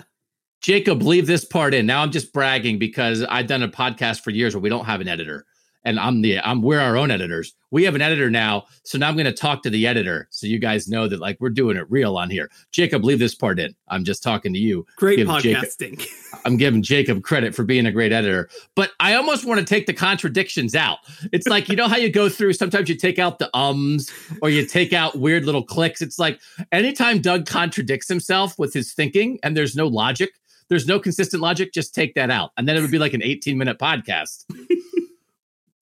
jacob 0.62 1.02
leave 1.02 1.28
this 1.28 1.46
part 1.46 1.74
in? 1.74 1.86
Now 1.86 2.02
i'm 2.02 2.12
just 2.12 2.34
bragging 2.34 2.80
because 2.80 3.24
i've 3.24 3.48
done 3.48 3.64
a 3.64 3.70
podcast 3.70 4.22
for 4.22 4.32
years 4.32 4.56
where 4.56 4.62
we 4.62 4.70
don't 4.70 4.86
have 4.86 5.02
an 5.02 5.08
editor 5.08 5.46
and 5.84 6.00
I'm 6.00 6.22
the 6.22 6.40
I'm 6.40 6.62
we're 6.62 6.80
our 6.80 6.98
own 6.98 7.12
editors. 7.12 7.54
We 7.72 7.84
have 7.84 7.96
an 7.96 8.02
editor 8.02 8.30
now, 8.32 8.66
so 8.84 8.98
now 8.98 9.10
I'm 9.10 9.16
going 9.16 9.26
to 9.26 9.32
talk 9.32 9.62
to 9.64 9.70
the 9.70 9.86
editor, 9.86 10.28
so 10.32 10.48
you 10.48 10.58
guys 10.58 10.88
know 10.88 11.08
that 11.08 11.20
like 11.20 11.38
we're 11.40 11.50
doing 11.50 11.78
it 11.78 11.86
real 11.90 12.18
on 12.18 12.30
here. 12.30 12.50
Jacob, 12.72 13.04
leave 13.04 13.20
this 13.20 13.36
part 13.36 13.60
in. 13.60 13.76
I'm 13.90 14.04
just 14.04 14.24
talking 14.24 14.54
to 14.54 14.60
you. 14.60 14.86
Great 14.98 15.18
Give 15.18 15.28
podcasting. 15.28 16.00
Jacob, 16.00 16.42
I'm 16.46 16.58
giving 16.58 16.82
Jacob 16.82 17.24
credit 17.24 17.54
for 17.54 17.64
being 17.64 17.86
a 17.86 17.92
great 17.92 18.12
editor, 18.12 18.50
but 18.76 18.92
I 19.00 19.14
almost 19.14 19.46
want 19.46 19.60
to 19.60 19.66
take 19.66 19.86
the 19.86 19.94
contradictions 19.94 20.76
out. 20.76 21.00
It's 21.32 21.48
like 21.48 21.70
you 21.70 21.76
know 21.76 21.88
how 21.88 21.98
you 21.98 22.12
go 22.12 22.28
through. 22.30 22.54
Sometimes 22.54 22.90
you 22.90 22.96
take 22.96 23.20
out 23.20 23.40
the 23.40 23.56
ums 23.56 24.12
or 24.42 24.50
you 24.50 24.66
take 24.66 24.94
out 24.94 25.20
weird 25.20 25.46
little 25.46 25.64
clicks. 25.64 26.02
It's 26.02 26.20
like 26.20 26.40
anytime 26.72 27.22
Doug 27.22 27.46
contradicts 27.46 28.08
himself 28.08 28.58
with 28.58 28.74
his 28.74 28.94
thinking 28.94 29.40
and 29.44 29.56
there's 29.56 29.76
no 29.76 29.88
logic. 29.88 30.32
There's 30.70 30.86
no 30.86 31.00
consistent 31.00 31.42
logic. 31.42 31.74
Just 31.74 31.96
take 31.96 32.14
that 32.14 32.30
out, 32.30 32.52
and 32.56 32.68
then 32.68 32.78
it 32.78 32.82
would 32.82 32.92
be 32.92 33.00
like 33.00 33.16
an 33.16 33.24
18 33.24 33.58
minute 33.58 33.80
podcast. 33.80 34.46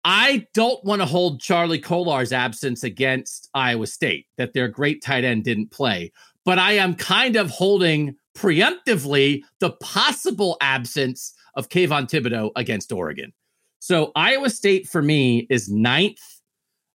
I 0.05 0.47
don't 0.53 0.83
want 0.85 1.01
to 1.01 1.07
hold 1.07 1.41
Charlie 1.41 1.81
Kolar's 1.81 2.33
absence 2.33 2.83
against 2.83 3.49
Iowa 3.55 3.87
State, 3.87 4.27
that 4.37 4.53
their 4.53 4.69
great 4.69 5.03
tight 5.03 5.25
end 5.25 5.45
didn't 5.45 5.71
play. 5.71 6.13
But 6.45 6.59
I 6.59 6.73
am 6.73 6.95
kind 6.95 7.37
of 7.37 7.51
holding 7.51 8.17
preemptively 8.37 9.43
the 9.61 9.71
possible 9.71 10.57
absence 10.61 11.35
of 11.55 11.69
Kayvon 11.69 12.09
Thibodeaux 12.09 12.51
against 12.57 12.91
Oregon. 12.91 13.33
So 13.79 14.11
Iowa 14.17 14.51
State 14.51 14.89
for 14.89 15.03
me 15.03 15.47
is 15.51 15.69
ninth. 15.69 16.21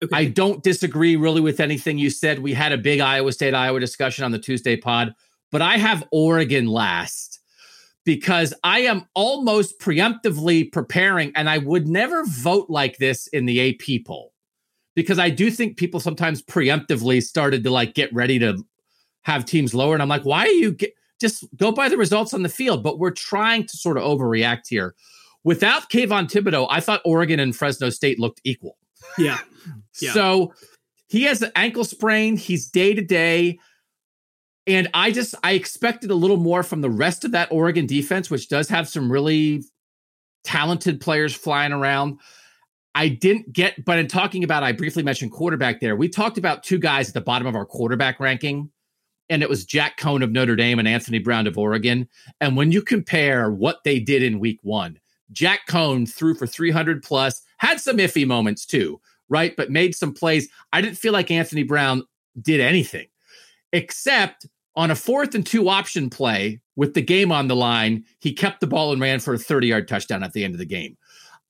Okay. 0.03 0.17
I 0.17 0.25
don't 0.27 0.63
disagree 0.63 1.17
really 1.17 1.41
with 1.41 1.61
anything 1.61 1.99
you 1.99 2.11
said. 2.11 2.39
We 2.39 2.55
had 2.55 2.73
a 2.73 2.79
big 2.79 3.01
Iowa 3.01 3.33
State 3.33 3.55
Iowa 3.55 3.81
discussion 3.81 4.25
on 4.25 4.33
the 4.33 4.39
Tuesday 4.39 4.77
pod, 4.77 5.15
but 5.51 5.63
I 5.63 5.77
have 5.77 6.07
Oregon 6.11 6.67
last 6.67 7.34
because 8.05 8.53
I 8.63 8.81
am 8.81 9.07
almost 9.15 9.81
preemptively 9.81 10.71
preparing, 10.71 11.33
and 11.35 11.49
I 11.49 11.59
would 11.59 11.89
never 11.89 12.25
vote 12.27 12.69
like 12.69 12.99
this 12.99 13.27
in 13.29 13.47
the 13.47 13.71
AP 13.71 14.05
poll 14.07 14.33
because 14.95 15.19
I 15.19 15.31
do 15.31 15.51
think 15.51 15.77
people 15.77 16.01
sometimes 16.01 16.43
preemptively 16.43 17.23
started 17.23 17.65
to 17.65 17.71
like 17.71 17.95
get 17.95 18.13
ready 18.13 18.39
to 18.39 18.63
have 19.23 19.45
teams 19.45 19.75
lower. 19.75 19.95
And 19.95 20.03
I'm 20.03 20.09
like, 20.09 20.25
why 20.25 20.47
are 20.47 20.49
you 20.49 20.73
get, 20.73 20.93
just 21.21 21.45
go 21.57 21.73
by 21.73 21.89
the 21.89 21.97
results 21.97 22.35
on 22.35 22.43
the 22.43 22.49
field? 22.49 22.83
But 22.83 22.99
we're 22.99 23.11
trying 23.11 23.67
to 23.67 23.77
sort 23.77 23.97
of 23.97 24.05
overreact 24.05 24.69
here. 24.69 24.95
Without 25.43 25.91
Kayvon 25.91 26.31
Thibodeaux, 26.31 26.67
I 26.71 26.81
thought 26.81 27.03
Oregon 27.05 27.41
and 27.41 27.55
Fresno 27.55 27.91
State 27.91 28.19
looked 28.19 28.41
equal. 28.45 28.79
Yeah. 29.19 29.39
yeah. 30.01 30.13
So 30.13 30.55
he 31.09 31.23
has 31.25 31.43
an 31.43 31.53
ankle 31.55 31.85
sprain. 31.85 32.37
He's 32.37 32.69
day 32.69 32.95
to 32.95 33.03
day. 33.03 33.59
And 34.67 34.89
I 34.95 35.11
just 35.11 35.35
I 35.43 35.53
expected 35.53 36.11
a 36.11 36.15
little 36.15 36.39
more 36.39 36.63
from 36.63 36.81
the 36.81 36.91
rest 36.91 37.25
of 37.25 37.33
that 37.33 37.53
Oregon 37.53 37.87
defense, 37.87 38.31
which 38.31 38.49
does 38.49 38.69
have 38.69 38.89
some 38.89 39.13
really 39.13 39.63
talented 40.43 41.01
players 41.01 41.35
flying 41.35 41.73
around. 41.73 42.19
I 42.95 43.09
didn't 43.09 43.53
get, 43.53 43.85
but 43.85 43.99
in 43.99 44.07
talking 44.07 44.45
about, 44.45 44.63
I 44.63 44.73
briefly 44.73 45.03
mentioned 45.03 45.33
quarterback 45.33 45.81
there. 45.81 45.97
We 45.97 46.09
talked 46.09 46.39
about 46.39 46.63
two 46.63 46.79
guys 46.79 47.09
at 47.09 47.15
the 47.15 47.21
bottom 47.21 47.47
of 47.47 47.57
our 47.57 47.67
quarterback 47.67 48.21
ranking, 48.21 48.71
and 49.29 49.43
it 49.43 49.49
was 49.49 49.65
Jack 49.65 49.99
Coan 49.99 50.23
of 50.23 50.31
Notre 50.31 50.55
Dame 50.55 50.79
and 50.79 50.87
Anthony 50.87 51.19
Brown 51.19 51.47
of 51.47 51.59
Oregon. 51.59 52.09
And 52.41 52.57
when 52.57 52.71
you 52.71 52.83
compare 52.83 53.51
what 53.51 53.83
they 53.85 53.99
did 53.99 54.23
in 54.23 54.39
week 54.39 54.61
one, 54.63 55.01
Jack 55.33 55.67
Coan 55.69 56.09
threw 56.09 56.35
for 56.35 56.47
300 56.47 57.03
plus, 57.03 57.43
had 57.59 57.81
some 57.81 57.97
iffy 57.97 58.27
moments 58.27 58.65
too, 58.65 59.01
right? 59.29 59.57
But 59.57 59.71
made 59.71 59.97
some 59.97 60.15
plays. 60.15 60.49
I 60.73 60.81
didn't 60.81 60.99
feel 60.99 61.13
like 61.13 61.33
Anthony 61.33 61.65
Brown 61.65 62.05
did 62.41 62.61
anything 62.61 63.07
except 63.73 64.47
on 64.77 64.91
a 64.91 64.97
fourth 64.97 65.35
and 65.35 65.47
two 65.47 65.69
option 65.69 66.11
play 66.11 66.61
with 66.77 66.95
the 66.95 67.03
game 67.03 67.31
on 67.31 67.49
the 67.49 67.57
line, 67.57 68.05
he 68.21 68.33
kept 68.33 68.61
the 68.61 68.67
ball 68.67 68.93
and 68.93 69.01
ran 69.01 69.21
for 69.21 69.35
a 69.35 69.39
30 69.39 69.69
yard 69.69 69.89
touchdown 69.89 70.23
at 70.23 70.33
the 70.33 70.45
end 70.45 70.55
of 70.55 70.59
the 70.59 70.67
game. 70.67 70.97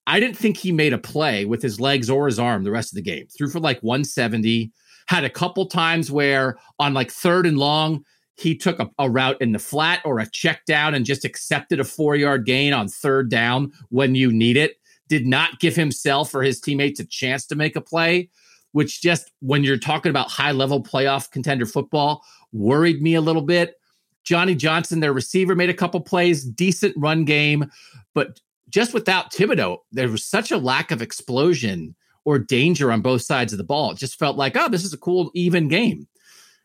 I 0.06 0.20
didn't 0.20 0.36
think 0.36 0.56
he 0.56 0.72
made 0.72 0.92
a 0.92 0.98
play 0.98 1.44
with 1.46 1.62
his 1.62 1.80
legs 1.80 2.10
or 2.10 2.26
his 2.26 2.38
arm 2.38 2.64
the 2.64 2.70
rest 2.70 2.92
of 2.92 2.96
the 2.96 3.02
game. 3.02 3.26
Threw 3.28 3.48
for 3.48 3.60
like 3.60 3.80
170. 3.82 4.70
Had 5.06 5.24
a 5.24 5.30
couple 5.30 5.66
times 5.66 6.10
where 6.10 6.56
on 6.78 6.94
like 6.94 7.10
third 7.10 7.46
and 7.46 7.58
long, 7.58 8.04
he 8.36 8.56
took 8.56 8.80
a, 8.80 8.90
a 8.98 9.08
route 9.08 9.40
in 9.40 9.52
the 9.52 9.58
flat 9.58 10.00
or 10.04 10.18
a 10.18 10.30
check 10.30 10.64
down 10.66 10.94
and 10.94 11.06
just 11.06 11.24
accepted 11.24 11.80
a 11.80 11.84
four 11.84 12.16
yard 12.16 12.44
gain 12.44 12.72
on 12.72 12.88
third 12.88 13.30
down 13.30 13.72
when 13.88 14.14
you 14.14 14.32
need 14.32 14.56
it. 14.56 14.76
Did 15.08 15.26
not 15.26 15.60
give 15.60 15.76
himself 15.76 16.34
or 16.34 16.42
his 16.42 16.60
teammates 16.60 17.00
a 17.00 17.06
chance 17.06 17.46
to 17.46 17.54
make 17.54 17.76
a 17.76 17.80
play, 17.80 18.28
which 18.74 19.00
just 19.00 19.30
when 19.38 19.62
you're 19.62 19.78
talking 19.78 20.10
about 20.10 20.28
high 20.28 20.50
level 20.50 20.82
playoff 20.82 21.30
contender 21.30 21.64
football, 21.64 22.24
worried 22.52 23.00
me 23.00 23.14
a 23.14 23.20
little 23.20 23.42
bit. 23.42 23.76
Johnny 24.24 24.56
Johnson, 24.56 24.98
their 24.98 25.12
receiver, 25.12 25.54
made 25.54 25.70
a 25.70 25.74
couple 25.74 26.00
plays, 26.00 26.44
decent 26.44 26.92
run 26.96 27.24
game, 27.24 27.70
but 28.14 28.40
just 28.68 28.92
without 28.92 29.32
Thibodeaux, 29.32 29.78
there 29.92 30.08
was 30.08 30.24
such 30.24 30.50
a 30.50 30.58
lack 30.58 30.90
of 30.90 31.00
explosion 31.00 31.94
or 32.24 32.36
danger 32.36 32.90
on 32.90 33.00
both 33.00 33.22
sides 33.22 33.52
of 33.52 33.58
the 33.58 33.64
ball. 33.64 33.92
It 33.92 33.98
just 33.98 34.18
felt 34.18 34.36
like, 34.36 34.56
oh, 34.56 34.68
this 34.68 34.84
is 34.84 34.92
a 34.92 34.98
cool, 34.98 35.30
even 35.34 35.68
game 35.68 36.08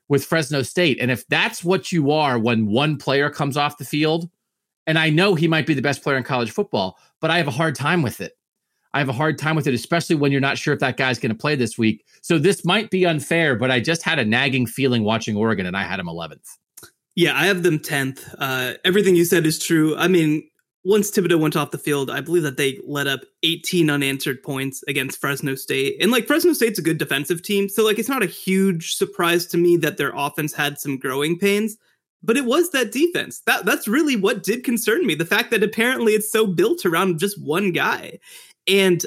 with 0.08 0.26
Fresno 0.26 0.64
State. 0.64 0.98
And 1.00 1.12
if 1.12 1.28
that's 1.28 1.64
what 1.64 1.92
you 1.92 2.10
are 2.10 2.40
when 2.40 2.66
one 2.66 2.98
player 2.98 3.30
comes 3.30 3.56
off 3.56 3.78
the 3.78 3.86
field, 3.86 4.32
and 4.88 4.98
I 4.98 5.12
know 5.12 5.36
he 5.36 5.48
might 5.48 5.68
be 5.68 5.76
the 5.76 5.84
best 5.84 6.02
player 6.02 6.18
in 6.18 6.24
college 6.24 6.50
football, 6.50 6.98
but 7.22 7.30
I 7.30 7.38
have 7.38 7.48
a 7.48 7.52
hard 7.52 7.76
time 7.76 8.02
with 8.02 8.20
it. 8.20 8.39
I 8.94 9.00
have 9.00 9.10
a 9.10 9.14
hard 9.14 9.38
time 9.38 9.56
with 9.56 9.68
it, 9.68 9.74
especially 9.74 10.16
when 10.16 10.32
you're 10.32 10.42
not 10.42 10.58
sure 10.58 10.74
if 10.74 10.80
that 10.80 10.98
guy's 10.98 11.20
going 11.20 11.32
to 11.32 11.38
play 11.38 11.56
this 11.56 11.78
week. 11.78 12.04
So 12.22 12.40
this 12.40 12.66
might 12.66 12.90
be 12.90 13.06
unfair, 13.06 13.56
but 13.56 13.70
I 13.70 13.80
just 13.80 14.04
had 14.04 14.20
a 14.20 14.26
nagging 14.26 14.66
feeling 14.66 15.04
watching 15.04 15.36
Oregon, 15.36 15.66
and 15.66 15.78
I 15.78 15.84
had 15.84 16.00
him 16.00 16.08
11th. 16.08 16.58
Yeah, 17.16 17.38
I 17.38 17.46
have 17.46 17.64
them 17.64 17.80
10th. 17.80 18.34
Uh, 18.38 18.74
everything 18.86 19.16
you 19.16 19.26
said 19.26 19.46
is 19.46 19.60
true. 19.60 19.96
I 19.96 20.08
mean, 20.08 20.50
once 20.84 21.12
Thibodeaux 21.12 21.40
went 21.40 21.56
off 21.56 21.72
the 21.72 21.78
field, 21.78 22.10
I 22.10 22.22
believe 22.22 22.44
that 22.44 22.58
they 22.58 22.80
let 22.86 23.08
up 23.08 23.22
18 23.44 23.90
unanswered 23.90 24.42
points 24.42 24.84
against 24.88 25.20
Fresno 25.20 25.56
State. 25.56 26.02
And 26.02 26.12
like 26.12 26.28
Fresno 26.28 26.54
State's 26.54 26.80
a 26.80 26.84
good 26.84 26.98
defensive 26.98 27.42
team. 27.44 27.68
So 27.68 27.84
like 27.84 28.00
it's 28.00 28.10
not 28.10 28.24
a 28.24 28.28
huge 28.28 28.94
surprise 28.94 29.46
to 29.48 29.58
me 29.58 29.78
that 29.78 29.98
their 29.98 30.14
offense 30.16 30.54
had 30.54 30.80
some 30.80 30.98
growing 30.98 31.38
pains. 31.38 31.78
But 32.22 32.38
it 32.38 32.46
was 32.46 32.72
that 32.72 32.92
defense. 32.92 33.42
That 33.46 33.66
that's 33.66 33.88
really 33.88 34.16
what 34.16 34.44
did 34.44 34.64
concern 34.64 35.06
me. 35.06 35.16
The 35.16 35.26
fact 35.26 35.52
that 35.52 35.64
apparently 35.64 36.14
it's 36.14 36.32
so 36.32 36.46
built 36.48 36.86
around 36.86 37.20
just 37.20 37.42
one 37.42 37.72
guy. 37.72 38.20
And 38.70 39.04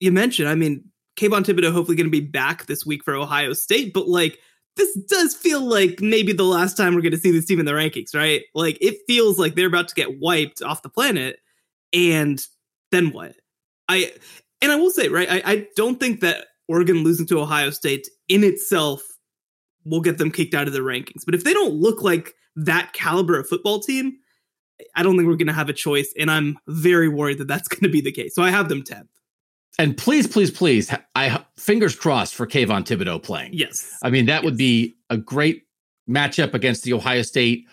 you 0.00 0.12
mentioned, 0.12 0.48
I 0.48 0.54
mean, 0.56 0.84
Kayvon 1.16 1.44
Thibodeaux 1.44 1.72
hopefully 1.72 1.96
going 1.96 2.06
to 2.06 2.10
be 2.10 2.20
back 2.20 2.66
this 2.66 2.84
week 2.84 3.04
for 3.04 3.14
Ohio 3.14 3.52
State, 3.52 3.94
but 3.94 4.08
like 4.08 4.38
this 4.76 4.94
does 5.08 5.34
feel 5.34 5.60
like 5.60 6.00
maybe 6.00 6.32
the 6.32 6.44
last 6.44 6.76
time 6.76 6.94
we're 6.94 7.02
going 7.02 7.12
to 7.12 7.18
see 7.18 7.30
this 7.30 7.44
team 7.44 7.60
in 7.60 7.66
the 7.66 7.72
rankings, 7.72 8.14
right? 8.14 8.42
Like 8.54 8.78
it 8.80 8.96
feels 9.06 9.38
like 9.38 9.54
they're 9.54 9.66
about 9.66 9.88
to 9.88 9.94
get 9.94 10.18
wiped 10.18 10.62
off 10.62 10.82
the 10.82 10.88
planet, 10.88 11.38
and 11.92 12.40
then 12.90 13.12
what? 13.12 13.34
I 13.88 14.12
And 14.62 14.72
I 14.72 14.76
will 14.76 14.90
say, 14.90 15.08
right, 15.08 15.30
I, 15.30 15.42
I 15.44 15.66
don't 15.76 16.00
think 16.00 16.20
that 16.20 16.46
Oregon 16.68 17.04
losing 17.04 17.26
to 17.26 17.40
Ohio 17.40 17.70
State 17.70 18.08
in 18.28 18.44
itself 18.44 19.02
will 19.84 20.00
get 20.00 20.18
them 20.18 20.30
kicked 20.30 20.54
out 20.54 20.66
of 20.66 20.72
the 20.72 20.80
rankings. 20.80 21.24
But 21.26 21.34
if 21.34 21.44
they 21.44 21.52
don't 21.52 21.74
look 21.74 22.02
like 22.02 22.34
that 22.56 22.92
caliber 22.92 23.38
of 23.38 23.48
football 23.48 23.80
team, 23.80 24.16
I 24.94 25.02
don't 25.02 25.16
think 25.16 25.28
we're 25.28 25.36
going 25.36 25.46
to 25.46 25.52
have 25.52 25.68
a 25.68 25.74
choice. 25.74 26.12
And 26.18 26.30
I'm 26.30 26.58
very 26.66 27.08
worried 27.08 27.38
that 27.38 27.48
that's 27.48 27.68
going 27.68 27.82
to 27.82 27.88
be 27.88 28.00
the 28.00 28.12
case. 28.12 28.34
So 28.34 28.42
I 28.42 28.50
have 28.50 28.68
them 28.68 28.82
10th. 28.82 29.08
And 29.78 29.96
please, 29.96 30.26
please, 30.26 30.50
please, 30.50 30.94
I 31.14 31.42
fingers 31.56 31.96
crossed 31.96 32.34
for 32.34 32.46
Kayvon 32.46 32.84
Thibodeaux 32.84 33.22
playing. 33.22 33.54
Yes. 33.54 33.98
I 34.02 34.10
mean, 34.10 34.26
that 34.26 34.42
yes. 34.42 34.44
would 34.44 34.58
be 34.58 34.96
a 35.08 35.16
great 35.16 35.64
matchup 36.08 36.52
against 36.52 36.84
the 36.84 36.92
Ohio 36.92 37.22
State 37.22 37.66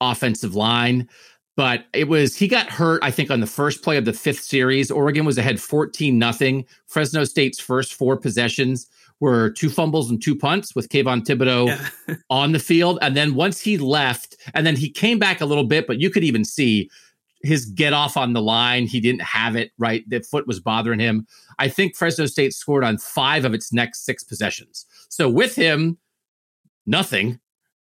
offensive 0.00 0.54
line. 0.54 1.08
But 1.56 1.84
it 1.92 2.08
was 2.08 2.34
he 2.34 2.48
got 2.48 2.68
hurt, 2.68 3.00
I 3.04 3.12
think, 3.12 3.30
on 3.30 3.38
the 3.38 3.46
first 3.46 3.82
play 3.82 3.96
of 3.96 4.04
the 4.04 4.12
fifth 4.12 4.42
series. 4.42 4.90
Oregon 4.90 5.24
was 5.24 5.38
ahead 5.38 5.60
14 5.60 6.18
nothing. 6.18 6.66
Fresno 6.88 7.22
State's 7.22 7.60
first 7.60 7.94
four 7.94 8.16
possessions 8.16 8.88
were 9.20 9.50
two 9.50 9.70
fumbles 9.70 10.10
and 10.10 10.22
two 10.22 10.36
punts 10.36 10.74
with 10.74 10.88
Kayvon 10.88 11.24
Thibodeaux 11.24 11.68
yeah. 12.08 12.14
on 12.30 12.52
the 12.52 12.58
field. 12.58 12.98
And 13.00 13.16
then 13.16 13.34
once 13.34 13.60
he 13.60 13.78
left, 13.78 14.36
and 14.54 14.66
then 14.66 14.76
he 14.76 14.90
came 14.90 15.18
back 15.18 15.40
a 15.40 15.46
little 15.46 15.64
bit, 15.64 15.86
but 15.86 16.00
you 16.00 16.10
could 16.10 16.24
even 16.24 16.44
see 16.44 16.90
his 17.42 17.66
get 17.66 17.92
off 17.92 18.16
on 18.16 18.32
the 18.32 18.42
line. 18.42 18.86
He 18.86 19.00
didn't 19.00 19.22
have 19.22 19.54
it 19.54 19.72
right. 19.78 20.08
The 20.08 20.20
foot 20.20 20.46
was 20.46 20.60
bothering 20.60 20.98
him. 20.98 21.26
I 21.58 21.68
think 21.68 21.94
Fresno 21.94 22.26
State 22.26 22.54
scored 22.54 22.84
on 22.84 22.98
five 22.98 23.44
of 23.44 23.54
its 23.54 23.72
next 23.72 24.04
six 24.04 24.24
possessions. 24.24 24.86
So 25.08 25.28
with 25.28 25.54
him, 25.54 25.98
nothing. 26.86 27.38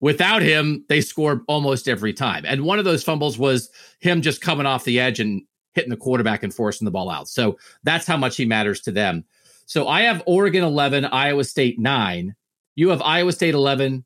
Without 0.01 0.41
him, 0.41 0.85
they 0.89 1.01
scored 1.01 1.41
almost 1.47 1.87
every 1.87 2.13
time. 2.13 2.43
And 2.45 2.63
one 2.63 2.79
of 2.79 2.85
those 2.85 3.03
fumbles 3.03 3.39
was 3.39 3.69
him 3.99 4.21
just 4.21 4.41
coming 4.41 4.65
off 4.65 4.83
the 4.83 4.99
edge 4.99 5.19
and 5.19 5.41
hitting 5.73 5.89
the 5.89 5.97
quarterback 5.97 6.43
and 6.43 6.53
forcing 6.53 6.85
the 6.85 6.91
ball 6.91 7.09
out. 7.09 7.27
So 7.27 7.57
that's 7.83 8.05
how 8.05 8.17
much 8.17 8.37
he 8.37 8.45
matters 8.45 8.81
to 8.81 8.91
them. 8.91 9.23
So 9.65 9.87
I 9.87 10.01
have 10.01 10.23
Oregon 10.25 10.63
11, 10.63 11.05
Iowa 11.05 11.43
State 11.43 11.79
9. 11.79 12.35
You 12.75 12.89
have 12.89 13.01
Iowa 13.01 13.31
State 13.31 13.53
11, 13.53 14.05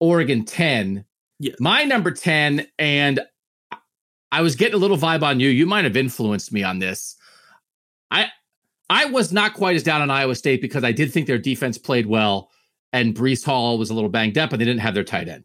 Oregon 0.00 0.44
10. 0.44 1.04
Yes. 1.38 1.56
My 1.58 1.84
number 1.84 2.10
10, 2.10 2.66
and 2.78 3.20
I 4.30 4.40
was 4.42 4.54
getting 4.54 4.74
a 4.74 4.78
little 4.78 4.96
vibe 4.96 5.22
on 5.22 5.40
you. 5.40 5.48
You 5.48 5.66
might 5.66 5.84
have 5.84 5.96
influenced 5.96 6.52
me 6.52 6.62
on 6.62 6.78
this. 6.78 7.16
I 8.10 8.28
I 8.88 9.06
was 9.06 9.32
not 9.32 9.54
quite 9.54 9.76
as 9.76 9.82
down 9.82 10.02
on 10.02 10.10
Iowa 10.10 10.34
State 10.34 10.60
because 10.60 10.84
I 10.84 10.92
did 10.92 11.12
think 11.12 11.26
their 11.26 11.38
defense 11.38 11.78
played 11.78 12.06
well 12.06 12.50
and 12.92 13.14
Breece 13.14 13.44
Hall 13.44 13.78
was 13.78 13.90
a 13.90 13.94
little 13.94 14.10
banged 14.10 14.38
up 14.38 14.52
and 14.52 14.60
they 14.60 14.64
didn't 14.64 14.80
have 14.80 14.94
their 14.94 15.04
tight 15.04 15.28
end. 15.28 15.44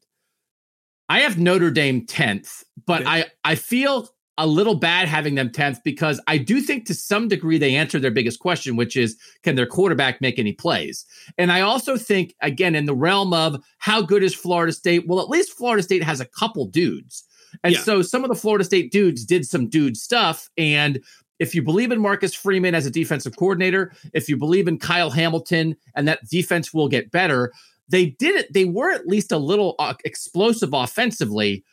I 1.10 1.22
have 1.22 1.38
Notre 1.38 1.72
Dame 1.72 2.06
10th, 2.06 2.63
but 2.86 3.02
okay. 3.02 3.10
I, 3.10 3.26
I 3.52 3.56
feel 3.56 4.10
a 4.38 4.45
little 4.45 4.76
bad 4.76 5.08
having 5.08 5.36
them 5.36 5.50
10th 5.50 5.84
because 5.84 6.21
I 6.28 6.38
do 6.38 6.62
think 6.62 6.86
to 6.86 6.93
some 6.93 7.28
degree 7.28 7.58
they 7.58 7.76
answer 7.76 8.00
their 8.00 8.12
biggest 8.12 8.39
question, 8.39 8.76
which 8.76 8.95
is 8.95 9.17
can 9.43 9.56
their 9.56 9.65
quarterback 9.65 10.21
make 10.21 10.38
any 10.38 10.54
plays? 10.54 11.06
And 11.38 11.52
I 11.52 11.62
also 11.62 11.97
think, 11.97 12.36
again, 12.41 12.76
in 12.76 12.86
the 12.86 12.95
realm 12.95 13.34
of 13.34 13.63
how 13.80 14.02
good 14.02 14.23
is 14.23 14.36
Florida 14.36 14.71
State? 14.71 15.08
Well, 15.08 15.19
at 15.19 15.30
least 15.30 15.54
Florida 15.54 15.82
State 15.82 16.04
has 16.04 16.19
a 16.19 16.26
couple 16.26 16.65
dudes. 16.65 17.23
And 17.63 17.73
yeah. 17.73 17.82
so 17.82 18.02
some 18.02 18.23
of 18.23 18.30
the 18.30 18.36
Florida 18.36 18.63
State 18.63 18.91
dudes 18.91 19.26
did 19.26 19.45
some 19.45 19.69
dude 19.69 19.97
stuff. 19.97 20.50
And 20.58 21.00
if 21.39 21.56
you 21.56 21.62
believe 21.62 21.91
in 21.91 22.02
Marcus 22.02 22.34
Freeman 22.34 22.76
as 22.76 22.86
a 22.86 22.91
defensive 22.91 23.38
coordinator, 23.38 23.91
if 24.13 24.28
you 24.30 24.38
believe 24.38 24.67
in 24.67 24.80
Kyle 24.80 25.12
Hamilton 25.12 25.76
and 25.95 26.08
that 26.08 26.28
defense 26.30 26.73
will 26.73 26.89
get 26.89 27.12
better, 27.12 27.52
they 27.89 28.08
did 28.08 28.36
it. 28.36 28.54
They 28.54 28.65
were 28.65 28.91
at 28.91 29.08
least 29.08 29.32
a 29.32 29.38
little 29.38 29.76
uh, 29.80 29.93
explosive 30.04 30.73
offensively, 30.73 31.63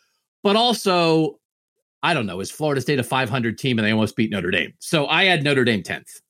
but 0.43 0.57
also, 0.57 1.39
I 2.05 2.13
don't 2.13 2.27
know, 2.27 2.41
is 2.41 2.51
Florida 2.51 2.83
State 2.83 2.99
a 2.99 3.03
500 3.03 3.59
team 3.59 3.79
and 3.79 3.87
they 3.87 3.91
almost 3.91 4.15
beat 4.15 4.31
Notre 4.31 4.51
Dame? 4.51 4.75
So 4.79 5.07
I 5.07 5.25
had 5.25 5.43
Notre 5.43 5.65
Dame 5.65 5.83
10th. 5.83 6.21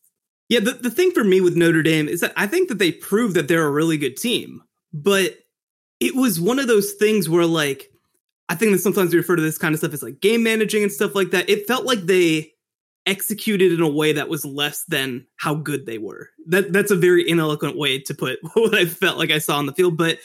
Yeah, 0.49 0.61
the, 0.61 0.73
the 0.73 0.91
thing 0.91 1.11
for 1.11 1.25
me 1.25 1.41
with 1.41 1.57
Notre 1.57 1.83
Dame 1.83 2.07
is 2.09 2.21
that 2.21 2.33
I 2.37 2.47
think 2.47 2.69
that 2.69 2.79
they 2.79 2.93
proved 2.93 3.35
that 3.35 3.49
they're 3.49 3.67
a 3.67 3.71
really 3.71 3.99
good 3.99 4.17
team, 4.17 4.63
but 4.93 5.37
it 5.99 6.15
was 6.15 6.41
one 6.41 6.61
of 6.61 6.69
those 6.69 6.93
things 6.93 7.29
where, 7.29 7.45
like, 7.45 7.91
I 8.49 8.55
think 8.55 8.73
that 8.73 8.79
sometimes 8.79 9.13
we 9.13 9.19
refer 9.19 9.35
to 9.35 9.43
this 9.43 9.59
kind 9.59 9.75
of 9.75 9.79
stuff 9.79 9.95
as 9.95 10.03
like 10.03 10.21
game 10.21 10.43
managing 10.43 10.83
and 10.83 10.93
stuff 10.93 11.15
like 11.15 11.31
that. 11.31 11.49
It 11.49 11.67
felt 11.67 11.87
like 11.87 12.03
they 12.03 12.53
executed 13.07 13.73
in 13.73 13.81
a 13.81 13.89
way 13.89 14.13
that 14.13 14.29
was 14.29 14.45
less 14.45 14.85
than 14.85 15.27
how 15.37 15.55
good 15.55 15.87
they 15.87 15.99
were. 15.99 16.29
That 16.47 16.73
that's 16.73 16.91
a 16.91 16.97
very 16.97 17.25
ineloquent 17.29 17.77
way 17.77 17.99
to 18.01 18.15
put 18.15 18.39
what 18.55 18.75
I 18.75 18.85
felt 18.85 19.19
like 19.19 19.31
I 19.31 19.39
saw 19.39 19.57
on 19.57 19.67
the 19.67 19.73
field. 19.73 19.97
But 19.97 20.19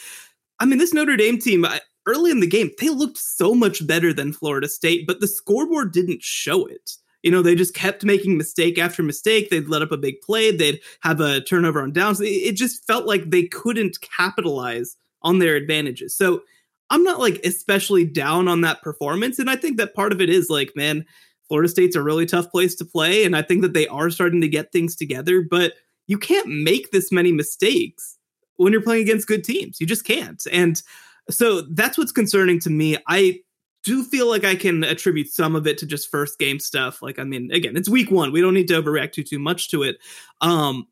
I 0.60 0.66
mean, 0.66 0.78
this 0.78 0.94
Notre 0.94 1.16
Dame 1.16 1.40
team 1.40 1.66
I, 1.66 1.80
early 2.10 2.32
in 2.32 2.40
the 2.40 2.48
game 2.48 2.72
they 2.80 2.90
looked 2.90 3.18
so 3.18 3.54
much 3.54 3.86
better 3.86 4.14
than 4.14 4.34
Florida 4.34 4.68
State, 4.68 5.06
but 5.08 5.20
the 5.20 5.28
scoreboard 5.28 5.92
didn't 5.92 6.24
show 6.24 6.66
it. 6.66 6.92
You 7.24 7.32
know, 7.32 7.42
they 7.42 7.56
just 7.56 7.74
kept 7.74 8.06
making 8.06 8.38
mistake 8.38 8.78
after 8.78 9.04
mistake. 9.04 9.50
They'd 9.50 9.68
let 9.68 9.82
up 9.82 9.92
a 9.92 9.98
big 9.98 10.22
play. 10.22 10.56
They'd 10.56 10.80
have 11.02 11.20
a 11.20 11.42
turnover 11.42 11.82
on 11.82 11.92
downs. 11.92 12.22
It 12.22 12.56
just 12.56 12.86
felt 12.88 13.06
like 13.06 13.30
they 13.30 13.44
couldn't 13.44 13.98
capitalize 14.02 14.96
on 15.22 15.40
their 15.40 15.56
advantages. 15.56 16.16
So 16.16 16.44
I'm 16.90 17.04
not 17.04 17.20
like 17.20 17.42
especially 17.46 18.06
down 18.06 18.48
on 18.48 18.62
that 18.62 18.82
performance. 18.82 19.38
And 19.38 19.50
I 19.50 19.58
think 19.58 19.78
that 19.78 19.94
part 19.94 20.14
of 20.14 20.22
it 20.22 20.30
is 20.30 20.50
like, 20.50 20.72
man, 20.76 21.06
Florida 21.50 21.68
State's 21.68 21.96
a 21.96 22.04
really 22.04 22.26
tough 22.26 22.50
place 22.52 22.76
to 22.76 22.86
play, 22.86 23.26
and 23.26 23.36
I 23.36 23.42
think 23.42 23.64
that 23.64 23.74
they 23.74 23.88
are 23.88 24.10
starting 24.12 24.42
to 24.42 24.48
get 24.48 24.72
things 24.72 24.96
together, 24.96 25.42
but 25.42 25.74
you 26.08 26.18
can't 26.18 26.48
make 26.48 26.92
this 26.92 27.12
many 27.12 27.32
mistakes 27.32 28.18
when 28.58 28.72
you're 28.72 28.84
playing 28.84 29.02
against 29.02 29.28
good 29.28 29.44
teams. 29.44 29.80
You 29.82 29.88
just 29.88 30.06
can't. 30.06 30.42
And 30.52 30.82
so 31.30 31.62
that's 31.62 31.98
what's 31.98 32.12
concerning 32.12 32.60
to 32.62 32.70
me. 32.70 32.98
I 33.08 33.42
do 33.84 34.04
feel 34.04 34.28
like 34.28 34.44
I 34.44 34.56
can 34.56 34.84
attribute 34.84 35.32
some 35.32 35.56
of 35.56 35.66
it 35.66 35.78
to 35.80 35.86
just 35.86 36.12
first 36.12 36.38
game 36.38 36.60
stuff. 36.60 37.02
Like, 37.02 37.20
I 37.20 37.24
mean, 37.24 37.52
again, 37.52 37.78
it's 37.78 37.90
week 37.90 38.12
one. 38.12 38.32
We 38.32 38.42
don't 38.42 38.54
need 38.54 38.68
to 38.70 38.82
overreact 38.82 39.14
too 39.14 39.24
too 39.24 39.40
much 39.40 39.70
to 39.70 39.84
it. 39.84 39.98
Um, 40.42 40.88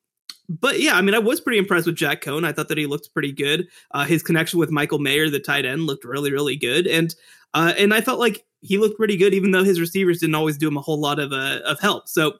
but 0.50 0.80
yeah, 0.80 0.96
I 0.96 1.02
mean, 1.02 1.14
I 1.14 1.20
was 1.20 1.42
pretty 1.42 1.58
impressed 1.58 1.88
with 1.88 1.98
Jack 1.98 2.22
Coan. 2.22 2.46
I 2.46 2.54
thought 2.54 2.70
that 2.70 2.78
he 2.78 2.86
looked 2.86 3.14
pretty 3.14 3.34
good. 3.34 3.68
Uh, 3.92 4.06
his 4.06 4.24
connection 4.24 4.60
with 4.60 4.72
Michael 4.72 5.00
Mayer, 5.00 5.30
the 5.30 5.40
tight 5.40 5.66
end, 5.66 5.82
looked 5.82 6.06
really, 6.06 6.32
really 6.32 6.56
good. 6.56 6.88
And 6.88 7.14
uh, 7.54 7.74
and 7.78 7.94
I 7.94 8.02
felt 8.02 8.20
like 8.20 8.46
he 8.62 8.78
looked 8.78 8.98
pretty 8.98 9.18
good, 9.18 9.34
even 9.34 9.52
though 9.52 9.64
his 9.64 9.80
receivers 9.80 10.20
didn't 10.20 10.36
always 10.36 10.58
do 10.58 10.68
him 10.68 10.78
a 10.78 10.82
whole 10.82 11.00
lot 11.00 11.20
of 11.20 11.34
uh, 11.34 11.60
of 11.66 11.80
help. 11.80 12.08
So, 12.08 12.34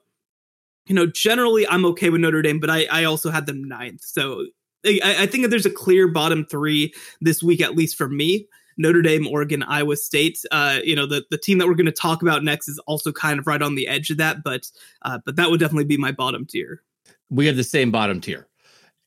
you 0.86 0.94
know, 0.94 1.06
generally 1.06 1.68
I'm 1.68 1.84
okay 1.86 2.08
with 2.08 2.20
Notre 2.20 2.42
Dame, 2.42 2.60
but 2.60 2.70
I, 2.70 2.86
I 2.90 3.04
also 3.04 3.30
had 3.30 3.46
them 3.46 3.64
ninth. 3.64 4.02
So 4.02 4.46
I, 4.86 5.16
I 5.20 5.26
think 5.26 5.42
that 5.42 5.48
there's 5.48 5.66
a 5.66 5.70
clear 5.70 6.08
bottom 6.08 6.44
three 6.44 6.92
this 7.20 7.42
week, 7.42 7.60
at 7.60 7.76
least 7.76 7.96
for 7.96 8.08
me. 8.08 8.46
Notre 8.80 9.02
Dame, 9.02 9.26
Oregon, 9.26 9.62
Iowa 9.64 9.96
State. 9.96 10.38
Uh, 10.52 10.78
you 10.84 10.94
know, 10.94 11.06
the 11.06 11.24
the 11.30 11.38
team 11.38 11.58
that 11.58 11.66
we're 11.66 11.74
going 11.74 11.86
to 11.86 11.92
talk 11.92 12.22
about 12.22 12.44
next 12.44 12.68
is 12.68 12.78
also 12.86 13.10
kind 13.12 13.38
of 13.38 13.46
right 13.46 13.60
on 13.60 13.74
the 13.74 13.88
edge 13.88 14.10
of 14.10 14.18
that, 14.18 14.44
but 14.44 14.70
uh, 15.02 15.18
but 15.24 15.36
that 15.36 15.50
would 15.50 15.60
definitely 15.60 15.84
be 15.84 15.96
my 15.96 16.12
bottom 16.12 16.46
tier. 16.46 16.82
We 17.28 17.46
have 17.46 17.56
the 17.56 17.64
same 17.64 17.90
bottom 17.90 18.20
tier, 18.20 18.46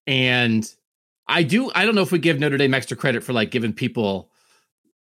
and 0.05 0.69
I 1.27 1.43
do. 1.43 1.71
I 1.73 1.85
don't 1.85 1.95
know 1.95 2.01
if 2.01 2.11
we 2.11 2.19
give 2.19 2.37
Notre 2.37 2.57
Dame 2.57 2.73
extra 2.73 2.97
credit 2.97 3.23
for 3.23 3.31
like 3.31 3.49
giving 3.49 3.71
people 3.71 4.29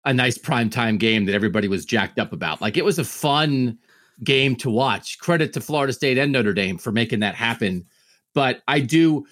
a 0.06 0.14
nice 0.14 0.38
primetime 0.38 1.00
game 1.00 1.26
that 1.26 1.36
everybody 1.36 1.68
was 1.68 1.86
jacked 1.86 2.20
up 2.20 2.34
about. 2.34 2.62
Like 2.62 2.78
it 2.78 2.86
was 2.86 3.00
a 3.00 3.04
fun 3.04 3.78
game 4.24 4.56
to 4.58 4.70
watch. 4.70 5.20
Credit 5.20 5.54
to 5.54 5.62
Florida 5.62 5.94
State 5.94 6.18
and 6.18 6.32
Notre 6.32 6.54
Dame 6.54 6.78
for 6.78 6.92
making 6.92 7.20
that 7.20 7.36
happen. 7.36 7.86
But 8.34 8.62
I 8.68 8.80
do, 8.80 9.26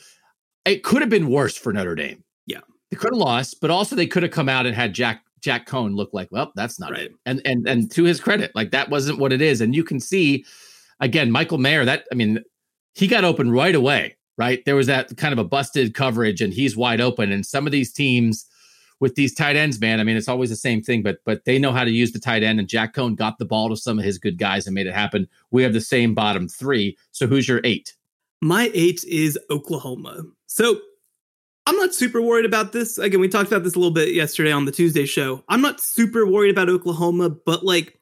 it 0.66 0.84
could 0.84 1.02
have 1.02 1.10
been 1.10 1.30
worse 1.30 1.58
for 1.58 1.74
Notre 1.74 1.96
Dame. 1.96 2.24
Yeah. 2.46 2.62
They 2.90 2.98
could 2.98 3.14
have 3.14 3.20
lost, 3.20 3.62
but 3.62 3.70
also 3.70 3.96
they 3.96 4.08
could 4.08 4.24
have 4.24 4.32
come 4.32 4.50
out 4.50 4.66
and 4.66 4.76
had 4.76 4.94
Jack 4.94 5.24
Jack 5.42 5.68
Coan 5.68 5.96
look 5.96 6.14
like, 6.14 6.30
well, 6.32 6.54
that's 6.56 6.80
not 6.80 6.92
right. 6.92 7.02
it. 7.02 7.12
And 7.26 7.42
and 7.46 7.68
and 7.68 7.92
to 7.92 8.04
his 8.04 8.20
credit, 8.20 8.52
like 8.56 8.72
that 8.72 8.90
wasn't 8.90 9.20
what 9.20 9.34
it 9.34 9.42
is. 9.42 9.62
And 9.62 9.76
you 9.76 9.84
can 9.84 10.00
see 10.00 10.46
again, 11.00 11.32
Michael 11.32 11.58
Mayer, 11.58 11.86
that 11.86 12.06
I 12.12 12.16
mean, 12.16 12.40
he 12.94 13.08
got 13.08 13.26
open 13.26 13.52
right 13.52 13.76
away, 13.76 14.16
right? 14.38 14.64
There 14.66 14.76
was 14.76 14.88
that 14.88 15.16
kind 15.18 15.34
of 15.34 15.40
a 15.40 15.44
busted 15.44 15.94
coverage 15.94 16.42
and 16.42 16.54
he's 16.54 16.78
wide 16.78 17.02
open. 17.02 17.32
And 17.32 17.46
some 17.46 17.66
of 17.66 17.72
these 17.72 17.92
teams 17.92 18.46
with 19.00 19.16
these 19.16 19.34
tight 19.34 19.58
ends, 19.58 19.82
man, 19.82 20.00
I 20.00 20.06
mean, 20.06 20.16
it's 20.16 20.30
always 20.30 20.50
the 20.50 20.56
same 20.56 20.82
thing, 20.82 21.04
but 21.04 21.18
but 21.26 21.44
they 21.44 21.60
know 21.60 21.74
how 21.74 21.84
to 21.84 21.92
use 21.92 22.14
the 22.14 22.20
tight 22.20 22.42
end, 22.42 22.60
and 22.60 22.70
Jack 22.70 22.94
Coan 22.94 23.18
got 23.18 23.38
the 23.38 23.46
ball 23.46 23.68
to 23.70 23.76
some 23.76 24.00
of 24.00 24.06
his 24.06 24.18
good 24.18 24.38
guys 24.38 24.66
and 24.66 24.74
made 24.74 24.88
it 24.88 24.94
happen. 24.94 25.28
We 25.52 25.62
have 25.64 25.74
the 25.74 25.82
same 25.82 26.14
bottom 26.14 26.48
three. 26.48 26.98
So 27.12 27.28
who's 27.28 27.48
your 27.48 27.60
eight? 27.66 27.94
My 28.44 28.70
eight 28.74 29.04
is 29.06 29.40
Oklahoma. 29.50 30.24
So 30.48 30.80
I'm 31.66 31.78
not 31.78 31.96
super 31.96 32.22
worried 32.22 32.46
about 32.46 32.74
this. 32.74 32.98
Again, 32.98 33.20
we 33.20 33.30
talked 33.30 33.50
about 33.52 33.64
this 33.64 33.76
a 33.76 33.80
little 33.80 33.94
bit 33.94 34.14
yesterday 34.14 34.52
on 34.52 34.66
the 34.66 34.72
Tuesday 34.72 35.06
show. 35.06 35.44
I'm 35.48 35.62
not 35.62 35.80
super 35.80 36.26
worried 36.26 36.52
about 36.52 36.70
Oklahoma, 36.70 37.30
but 37.30 37.64
like 37.64 37.98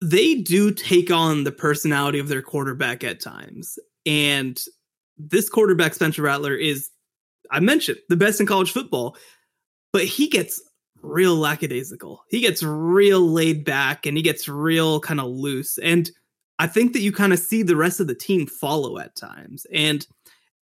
they 0.00 0.36
do 0.36 0.72
take 0.72 1.10
on 1.10 1.44
the 1.44 1.52
personality 1.52 2.18
of 2.18 2.28
their 2.28 2.42
quarterback 2.42 3.04
at 3.04 3.20
times. 3.20 3.78
And 4.06 4.60
this 5.18 5.48
quarterback, 5.48 5.94
Spencer 5.94 6.22
Rattler, 6.22 6.54
is, 6.54 6.90
I 7.50 7.60
mentioned, 7.60 7.98
the 8.08 8.16
best 8.16 8.40
in 8.40 8.46
college 8.46 8.72
football 8.72 9.16
but 9.94 10.04
he 10.04 10.26
gets 10.26 10.60
real 11.02 11.36
lackadaisical. 11.36 12.24
He 12.28 12.40
gets 12.40 12.64
real 12.64 13.20
laid 13.20 13.64
back 13.64 14.06
and 14.06 14.16
he 14.16 14.24
gets 14.24 14.48
real 14.48 14.98
kind 14.98 15.20
of 15.20 15.28
loose. 15.28 15.78
And 15.78 16.10
I 16.58 16.66
think 16.66 16.92
that 16.92 17.00
you 17.00 17.12
kind 17.12 17.32
of 17.32 17.38
see 17.38 17.62
the 17.62 17.76
rest 17.76 18.00
of 18.00 18.06
the 18.06 18.14
team 18.14 18.46
follow 18.46 18.98
at 18.98 19.16
times. 19.16 19.66
And 19.72 20.06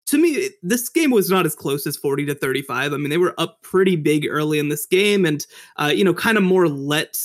to 0.07 0.17
me, 0.17 0.49
this 0.63 0.89
game 0.89 1.11
was 1.11 1.29
not 1.29 1.45
as 1.45 1.55
close 1.55 1.85
as 1.85 1.97
40 1.97 2.25
to 2.27 2.35
35. 2.35 2.93
I 2.93 2.97
mean, 2.97 3.09
they 3.09 3.17
were 3.17 3.35
up 3.37 3.61
pretty 3.61 3.95
big 3.95 4.25
early 4.27 4.59
in 4.59 4.69
this 4.69 4.85
game 4.85 5.25
and, 5.25 5.45
uh, 5.77 5.91
you 5.93 6.03
know, 6.03 6.13
kind 6.13 6.37
of 6.37 6.43
more 6.43 6.67
let 6.67 7.17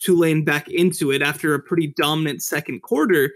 Tulane 0.00 0.44
back 0.44 0.68
into 0.68 1.10
it 1.10 1.22
after 1.22 1.54
a 1.54 1.60
pretty 1.60 1.88
dominant 1.88 2.42
second 2.42 2.82
quarter. 2.82 3.32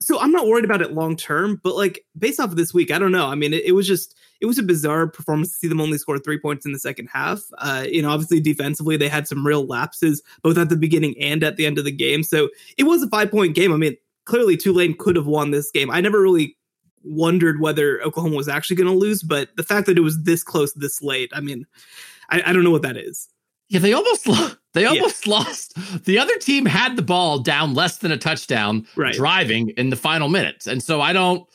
So 0.00 0.18
I'm 0.20 0.30
not 0.30 0.46
worried 0.46 0.64
about 0.64 0.82
it 0.82 0.92
long 0.92 1.16
term, 1.16 1.60
but 1.62 1.74
like 1.74 2.04
based 2.16 2.38
off 2.38 2.50
of 2.50 2.56
this 2.56 2.72
week, 2.72 2.90
I 2.90 2.98
don't 2.98 3.12
know. 3.12 3.26
I 3.26 3.34
mean, 3.34 3.52
it, 3.52 3.64
it, 3.64 3.72
was 3.72 3.86
just 3.86 4.14
it 4.40 4.46
was 4.46 4.58
a 4.58 4.62
bizarre 4.62 5.08
performance 5.08 5.50
to 5.50 5.56
see 5.56 5.68
them 5.68 5.80
only 5.80 5.98
score 5.98 6.18
three 6.18 6.38
points 6.38 6.64
in 6.64 6.72
the 6.72 6.78
second 6.78 7.08
half. 7.12 7.42
Uh, 7.58 7.84
you 7.90 8.02
know, 8.02 8.10
obviously 8.10 8.40
defensively 8.40 8.96
they 8.96 9.08
had 9.08 9.26
some 9.26 9.46
real 9.46 9.66
lapses 9.66 10.22
both 10.42 10.56
at 10.56 10.68
the 10.68 10.76
beginning 10.76 11.14
and 11.20 11.42
at 11.42 11.56
the 11.56 11.66
end 11.66 11.78
of 11.78 11.84
the 11.84 11.92
game. 11.92 12.22
So 12.22 12.48
it 12.76 12.84
was 12.84 13.02
a 13.02 13.08
five 13.08 13.30
point 13.30 13.54
game. 13.54 13.72
I 13.72 13.76
mean, 13.76 13.96
clearly 14.24 14.56
Tulane 14.56 14.96
could 14.96 15.16
have 15.16 15.26
won 15.26 15.50
this 15.50 15.70
game. 15.70 15.90
I 15.90 16.00
never 16.00 16.22
really 16.22 16.56
wondered 17.02 17.60
whether 17.60 18.00
Oklahoma 18.02 18.36
was 18.36 18.48
actually 18.48 18.76
going 18.76 18.92
to 18.92 18.98
lose, 18.98 19.22
but 19.22 19.48
the 19.56 19.62
fact 19.62 19.86
that 19.86 19.98
it 19.98 20.02
was 20.02 20.22
this 20.22 20.44
close 20.44 20.72
this 20.74 21.02
late, 21.02 21.30
I 21.34 21.40
mean, 21.40 21.66
I, 22.30 22.42
I 22.46 22.52
don't 22.52 22.64
know 22.64 22.70
what 22.70 22.82
that 22.82 22.96
is. 22.96 23.28
Yeah, 23.68 23.80
they 23.80 23.92
almost 23.92 24.26
they 24.78 24.86
almost 24.86 25.26
yeah. 25.26 25.32
lost. 25.38 25.74
The 26.04 26.18
other 26.18 26.36
team 26.38 26.64
had 26.64 26.96
the 26.96 27.02
ball 27.02 27.40
down 27.40 27.74
less 27.74 27.98
than 27.98 28.12
a 28.12 28.16
touchdown, 28.16 28.86
right. 28.96 29.14
driving 29.14 29.70
in 29.70 29.90
the 29.90 29.96
final 29.96 30.28
minutes, 30.28 30.66
and 30.66 30.82
so 30.82 31.00
I 31.00 31.12
don't. 31.12 31.46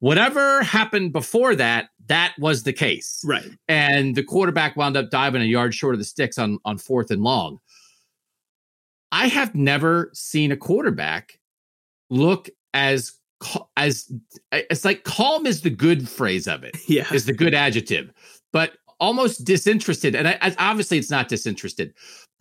Whatever 0.00 0.62
happened 0.62 1.12
before 1.12 1.54
that, 1.54 1.88
that 2.08 2.34
was 2.38 2.64
the 2.64 2.72
case, 2.72 3.22
right? 3.24 3.48
And 3.68 4.16
the 4.16 4.24
quarterback 4.24 4.76
wound 4.76 4.96
up 4.96 5.10
diving 5.10 5.40
a 5.40 5.46
yard 5.46 5.74
short 5.74 5.94
of 5.94 6.00
the 6.00 6.04
sticks 6.04 6.36
on 6.36 6.58
on 6.64 6.78
fourth 6.78 7.10
and 7.10 7.22
long. 7.22 7.58
I 9.12 9.28
have 9.28 9.54
never 9.54 10.10
seen 10.12 10.50
a 10.50 10.56
quarterback 10.56 11.38
look 12.10 12.50
as 12.74 13.12
as 13.76 14.12
it's 14.52 14.84
like 14.84 15.04
calm 15.04 15.46
is 15.46 15.60
the 15.60 15.70
good 15.70 16.08
phrase 16.08 16.48
of 16.48 16.64
it. 16.64 16.76
Yeah, 16.88 17.06
is 17.12 17.26
the 17.26 17.32
good 17.32 17.54
adjective, 17.54 18.12
but 18.52 18.72
almost 19.00 19.44
disinterested. 19.44 20.14
And 20.14 20.28
I, 20.28 20.38
I, 20.40 20.54
obviously, 20.58 20.98
it's 20.98 21.10
not 21.10 21.28
disinterested, 21.28 21.94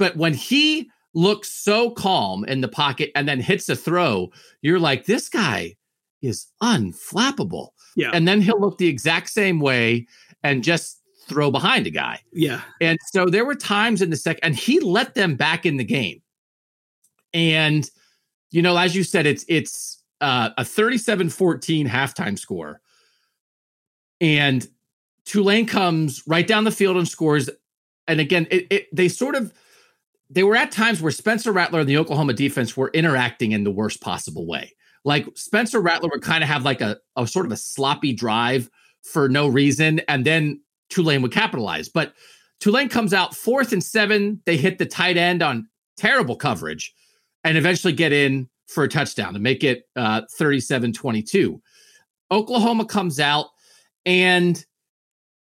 but 0.04 0.18
when 0.18 0.34
he 0.34 0.92
looks 1.14 1.50
so 1.50 1.90
calm 1.90 2.44
in 2.44 2.60
the 2.60 2.68
pocket 2.68 3.10
and 3.16 3.26
then 3.26 3.40
hits 3.40 3.70
a 3.70 3.76
throw, 3.78 4.30
you're 4.62 4.82
like, 4.82 5.06
this 5.06 5.30
guy 5.30 5.78
is 6.22 6.48
unflappable. 6.62 7.70
Yeah. 7.96 8.12
And 8.14 8.28
then 8.28 8.42
he'll 8.42 8.60
look 8.60 8.78
the 8.78 8.90
exact 8.90 9.30
same 9.30 9.62
way 9.62 10.06
and 10.44 10.62
just 10.62 11.00
throw 11.30 11.52
behind 11.52 11.88
a 11.88 11.90
guy. 11.90 12.20
Yeah. 12.34 12.60
And 12.82 13.00
so 13.14 13.28
there 13.28 13.46
were 13.46 13.56
times 13.56 14.02
in 14.02 14.10
the 14.10 14.18
second, 14.18 14.44
and 14.44 14.58
he 14.58 14.82
let 14.82 15.14
them 15.14 15.36
back 15.38 15.66
in 15.66 15.78
the 15.78 15.86
game. 15.86 16.22
And, 17.34 17.90
you 18.52 18.62
know, 18.62 18.76
as 18.76 18.94
you 18.94 19.06
said, 19.06 19.26
it's, 19.26 19.46
it's, 19.48 20.04
uh, 20.20 20.50
a 20.58 20.66
37 20.66 21.30
14 21.30 21.88
halftime 21.88 22.38
score. 22.38 22.82
And 24.20 24.68
Tulane 25.24 25.66
comes 25.66 26.24
right 26.28 26.46
down 26.46 26.66
the 26.66 26.72
field 26.72 26.98
and 26.98 27.08
scores. 27.08 27.50
And 28.06 28.20
again, 28.20 28.48
it, 28.52 28.68
it, 28.70 28.88
they 28.94 29.08
sort 29.08 29.36
of 29.36 29.54
they 30.34 30.44
were 30.44 30.56
at 30.56 30.72
times 30.72 31.02
where 31.02 31.12
Spencer 31.12 31.52
Rattler 31.52 31.82
and 31.82 31.90
the 31.90 31.98
Oklahoma 31.98 32.34
defense 32.34 32.76
were 32.76 32.90
interacting 32.94 33.52
in 33.52 33.64
the 33.64 33.72
worst 33.72 34.02
possible 34.02 34.48
way. 34.48 34.74
Like 35.06 35.28
Spencer 35.36 35.80
Rattler 35.80 36.10
would 36.12 36.24
kind 36.24 36.44
of 36.44 36.50
have 36.50 36.64
like 36.64 36.82
a, 36.82 36.98
a 37.16 37.28
sort 37.28 37.46
of 37.46 37.52
a 37.52 37.58
sloppy 37.58 38.14
drive 38.14 38.70
for 39.04 39.28
no 39.30 39.48
reason, 39.48 40.00
and 40.08 40.26
then 40.26 40.62
Tulane 40.90 41.22
would 41.22 41.32
capitalize. 41.32 41.90
But 41.90 42.14
Tulane 42.60 42.90
comes 42.90 43.14
out 43.14 43.36
fourth 43.36 43.74
and 43.74 43.84
seven. 43.84 44.42
They 44.46 44.58
hit 44.58 44.78
the 44.78 44.86
tight 44.86 45.18
end 45.18 45.44
on 45.44 45.68
terrible 45.98 46.36
coverage 46.36 46.94
and 47.44 47.58
eventually 47.58 47.94
get 47.94 48.14
in 48.14 48.50
for 48.68 48.84
a 48.84 48.88
touchdown 48.88 49.34
to 49.34 49.40
make 49.40 49.64
it 49.64 49.84
uh, 49.96 50.22
37 50.32 50.94
22. 50.94 51.62
Oklahoma 52.32 52.86
comes 52.86 53.20
out 53.20 53.48
and 54.06 54.66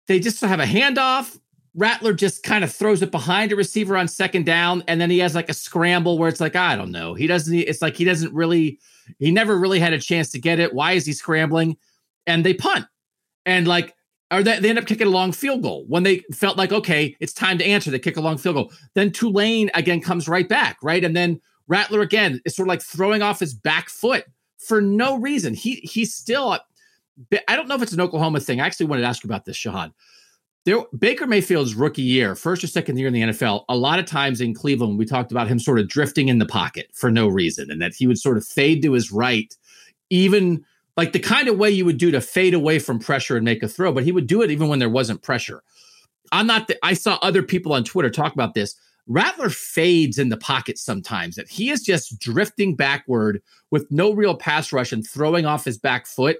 they 0.08 0.18
just 0.18 0.40
have 0.40 0.60
a 0.60 0.64
handoff. 0.64 1.38
Rattler 1.74 2.12
just 2.12 2.42
kind 2.42 2.64
of 2.64 2.72
throws 2.72 3.02
it 3.02 3.10
behind 3.10 3.52
a 3.52 3.56
receiver 3.56 3.96
on 3.96 4.08
second 4.08 4.44
down, 4.44 4.82
and 4.88 5.00
then 5.00 5.10
he 5.10 5.18
has 5.18 5.34
like 5.34 5.48
a 5.48 5.54
scramble 5.54 6.18
where 6.18 6.28
it's 6.28 6.40
like, 6.40 6.56
I 6.56 6.76
don't 6.76 6.90
know. 6.90 7.14
He 7.14 7.26
doesn't, 7.26 7.54
it's 7.54 7.82
like 7.82 7.96
he 7.96 8.04
doesn't 8.04 8.34
really, 8.34 8.78
he 9.18 9.30
never 9.30 9.56
really 9.58 9.78
had 9.78 9.92
a 9.92 9.98
chance 9.98 10.30
to 10.32 10.40
get 10.40 10.58
it. 10.58 10.74
Why 10.74 10.92
is 10.92 11.06
he 11.06 11.12
scrambling? 11.12 11.76
And 12.26 12.44
they 12.44 12.54
punt. 12.54 12.86
And 13.46 13.66
like, 13.68 13.94
or 14.32 14.42
they, 14.42 14.58
they 14.60 14.68
end 14.68 14.78
up 14.78 14.86
kicking 14.86 15.06
a 15.06 15.10
long 15.10 15.32
field 15.32 15.62
goal 15.62 15.84
when 15.88 16.02
they 16.02 16.22
felt 16.32 16.56
like, 16.56 16.72
okay, 16.72 17.16
it's 17.20 17.32
time 17.32 17.58
to 17.58 17.64
answer. 17.64 17.90
They 17.90 17.98
kick 17.98 18.16
a 18.16 18.20
long 18.20 18.38
field 18.38 18.54
goal. 18.56 18.72
Then 18.94 19.10
Tulane 19.10 19.70
again 19.74 20.00
comes 20.00 20.28
right 20.28 20.48
back, 20.48 20.76
right? 20.82 21.04
And 21.04 21.16
then 21.16 21.40
Rattler 21.66 22.00
again 22.00 22.40
is 22.44 22.54
sort 22.56 22.66
of 22.66 22.70
like 22.70 22.82
throwing 22.82 23.22
off 23.22 23.40
his 23.40 23.54
back 23.54 23.88
foot 23.88 24.24
for 24.58 24.80
no 24.80 25.18
reason. 25.18 25.54
He 25.54 25.76
he's 25.76 26.14
still 26.14 26.58
I 27.48 27.56
don't 27.56 27.68
know 27.68 27.74
if 27.74 27.82
it's 27.82 27.92
an 27.92 28.00
Oklahoma 28.00 28.40
thing. 28.40 28.60
I 28.60 28.66
actually 28.66 28.86
wanted 28.86 29.02
to 29.02 29.08
ask 29.08 29.22
you 29.22 29.28
about 29.28 29.44
this, 29.44 29.56
Shehan. 29.56 29.92
There, 30.66 30.84
Baker 30.98 31.26
Mayfield's 31.26 31.74
rookie 31.74 32.02
year, 32.02 32.34
first 32.34 32.62
or 32.62 32.66
second 32.66 32.98
year 32.98 33.08
in 33.08 33.14
the 33.14 33.22
NFL, 33.22 33.64
a 33.70 33.76
lot 33.76 33.98
of 33.98 34.04
times 34.04 34.42
in 34.42 34.52
Cleveland, 34.52 34.98
we 34.98 35.06
talked 35.06 35.32
about 35.32 35.48
him 35.48 35.58
sort 35.58 35.78
of 35.78 35.88
drifting 35.88 36.28
in 36.28 36.38
the 36.38 36.46
pocket 36.46 36.90
for 36.92 37.10
no 37.10 37.28
reason, 37.28 37.70
and 37.70 37.80
that 37.80 37.94
he 37.94 38.06
would 38.06 38.18
sort 38.18 38.36
of 38.36 38.46
fade 38.46 38.82
to 38.82 38.92
his 38.92 39.10
right, 39.10 39.56
even 40.10 40.62
like 40.98 41.12
the 41.12 41.18
kind 41.18 41.48
of 41.48 41.56
way 41.56 41.70
you 41.70 41.86
would 41.86 41.96
do 41.96 42.10
to 42.10 42.20
fade 42.20 42.52
away 42.52 42.78
from 42.78 42.98
pressure 42.98 43.36
and 43.36 43.44
make 43.44 43.62
a 43.62 43.68
throw. 43.68 43.90
But 43.90 44.04
he 44.04 44.12
would 44.12 44.26
do 44.26 44.42
it 44.42 44.50
even 44.50 44.68
when 44.68 44.80
there 44.80 44.90
wasn't 44.90 45.22
pressure. 45.22 45.62
I'm 46.30 46.46
not. 46.46 46.68
The, 46.68 46.78
I 46.84 46.92
saw 46.92 47.18
other 47.22 47.42
people 47.42 47.72
on 47.72 47.82
Twitter 47.82 48.10
talk 48.10 48.34
about 48.34 48.52
this. 48.52 48.76
Rattler 49.06 49.48
fades 49.48 50.18
in 50.18 50.28
the 50.28 50.36
pocket 50.36 50.76
sometimes. 50.76 51.36
That 51.36 51.48
he 51.48 51.70
is 51.70 51.82
just 51.82 52.18
drifting 52.18 52.76
backward 52.76 53.42
with 53.70 53.90
no 53.90 54.12
real 54.12 54.36
pass 54.36 54.74
rush 54.74 54.92
and 54.92 55.08
throwing 55.08 55.46
off 55.46 55.64
his 55.64 55.78
back 55.78 56.06
foot 56.06 56.36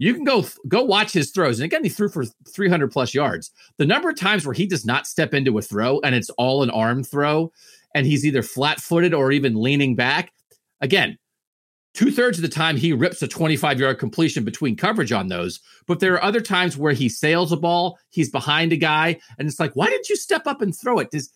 you 0.00 0.14
can 0.14 0.24
go 0.24 0.46
go 0.66 0.82
watch 0.82 1.12
his 1.12 1.30
throws. 1.30 1.60
And 1.60 1.66
again, 1.66 1.84
he 1.84 1.90
threw 1.90 2.08
for 2.08 2.24
300 2.24 2.90
plus 2.90 3.12
yards. 3.12 3.50
The 3.76 3.84
number 3.84 4.08
of 4.08 4.16
times 4.16 4.46
where 4.46 4.54
he 4.54 4.66
does 4.66 4.86
not 4.86 5.06
step 5.06 5.34
into 5.34 5.58
a 5.58 5.62
throw 5.62 6.00
and 6.00 6.14
it's 6.14 6.30
all 6.30 6.62
an 6.62 6.70
arm 6.70 7.04
throw, 7.04 7.52
and 7.94 8.06
he's 8.06 8.24
either 8.24 8.42
flat 8.42 8.80
footed 8.80 9.12
or 9.12 9.30
even 9.30 9.60
leaning 9.60 9.94
back. 9.94 10.32
Again, 10.80 11.18
two 11.92 12.10
thirds 12.10 12.38
of 12.38 12.42
the 12.42 12.48
time 12.48 12.78
he 12.78 12.94
rips 12.94 13.20
a 13.20 13.28
25 13.28 13.78
yard 13.78 13.98
completion 13.98 14.42
between 14.42 14.74
coverage 14.74 15.12
on 15.12 15.28
those. 15.28 15.60
But 15.86 16.00
there 16.00 16.14
are 16.14 16.24
other 16.24 16.40
times 16.40 16.78
where 16.78 16.94
he 16.94 17.10
sails 17.10 17.52
a 17.52 17.58
ball, 17.58 17.98
he's 18.08 18.30
behind 18.30 18.72
a 18.72 18.78
guy, 18.78 19.20
and 19.38 19.46
it's 19.46 19.60
like, 19.60 19.76
why 19.76 19.86
didn't 19.86 20.08
you 20.08 20.16
step 20.16 20.46
up 20.46 20.62
and 20.62 20.74
throw 20.74 20.98
it? 20.98 21.10
Does 21.10 21.30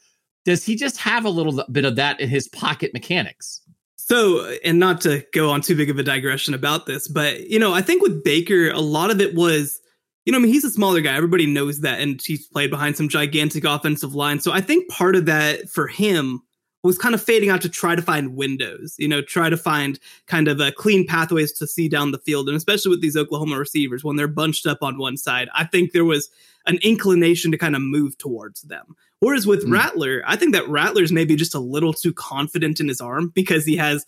does 0.47 0.65
he 0.65 0.75
just 0.75 0.97
have 0.99 1.27
a 1.27 1.31
little 1.31 1.65
bit 1.71 1.85
of 1.85 1.97
that 1.97 2.19
in 2.19 2.31
his 2.31 2.49
pocket 2.49 2.93
mechanics? 2.95 3.61
So, 4.07 4.45
and 4.63 4.79
not 4.79 5.01
to 5.03 5.25
go 5.33 5.49
on 5.49 5.63
too 5.63 5.75
big 5.75 5.89
of 5.89 5.99
a 5.99 6.03
digression 6.03 6.53
about 6.53 6.85
this, 6.85 7.09
but 7.09 7.49
you 7.49 7.59
know, 7.59 7.73
I 7.73 7.81
think 7.81 8.03
with 8.03 8.23
Baker, 8.23 8.69
a 8.69 8.81
lot 8.81 9.11
of 9.11 9.19
it 9.19 9.35
was, 9.35 9.81
you 10.27 10.33
know, 10.33 10.39
I 10.39 10.43
mean, 10.43 10.53
he's 10.53 10.63
a 10.63 10.71
smaller 10.71 11.01
guy. 11.01 11.15
Everybody 11.17 11.47
knows 11.47 11.81
that, 11.81 12.01
and 12.01 12.21
he's 12.23 12.47
played 12.47 12.69
behind 12.69 12.99
some 12.99 13.09
gigantic 13.09 13.65
offensive 13.65 14.15
line. 14.15 14.41
So 14.41 14.53
I 14.53 14.61
think 14.61 14.91
part 14.91 15.17
of 15.17 15.25
that 15.25 15.71
for 15.71 15.87
him 15.87 16.43
was 16.83 16.99
kind 16.99 17.15
of 17.15 17.23
fading 17.23 17.49
out 17.49 17.63
to 17.63 17.69
try 17.71 17.95
to 17.95 18.03
find 18.03 18.37
windows, 18.37 18.95
you 18.99 19.09
know, 19.09 19.23
try 19.23 19.49
to 19.49 19.57
find 19.57 19.99
kind 20.27 20.49
of 20.49 20.61
a 20.61 20.67
uh, 20.67 20.71
clean 20.73 21.07
pathways 21.07 21.51
to 21.53 21.67
see 21.67 21.89
down 21.89 22.11
the 22.11 22.19
field. 22.19 22.47
And 22.47 22.59
especially 22.59 22.91
with 22.91 23.01
these 23.01 23.17
Oklahoma 23.17 23.59
receivers, 23.59 24.05
when 24.05 24.17
they're 24.17 24.29
bunched 24.29 24.67
up 24.67 24.83
on 24.83 24.99
one 24.99 25.17
side, 25.17 25.49
I 25.55 25.65
think 25.65 25.93
there 25.93 26.05
was 26.05 26.29
an 26.67 26.79
inclination 26.83 27.51
to 27.53 27.59
kind 27.59 27.75
of 27.75 27.81
move 27.81 28.19
towards 28.19 28.61
them. 28.63 28.97
Whereas 29.25 29.47
with 29.47 29.67
mm. 29.67 29.73
Rattler, 29.73 30.23
I 30.27 30.37
think 30.37 30.53
that 30.53 30.69
Rattler's 30.69 31.11
maybe 31.11 31.35
just 31.35 31.55
a 31.55 31.59
little 31.59 31.95
too 31.95 32.13
confident 32.13 32.79
in 32.79 32.89
his 32.89 33.01
arm 33.01 33.33
because 33.35 33.65
he 33.65 33.75
has 33.77 34.05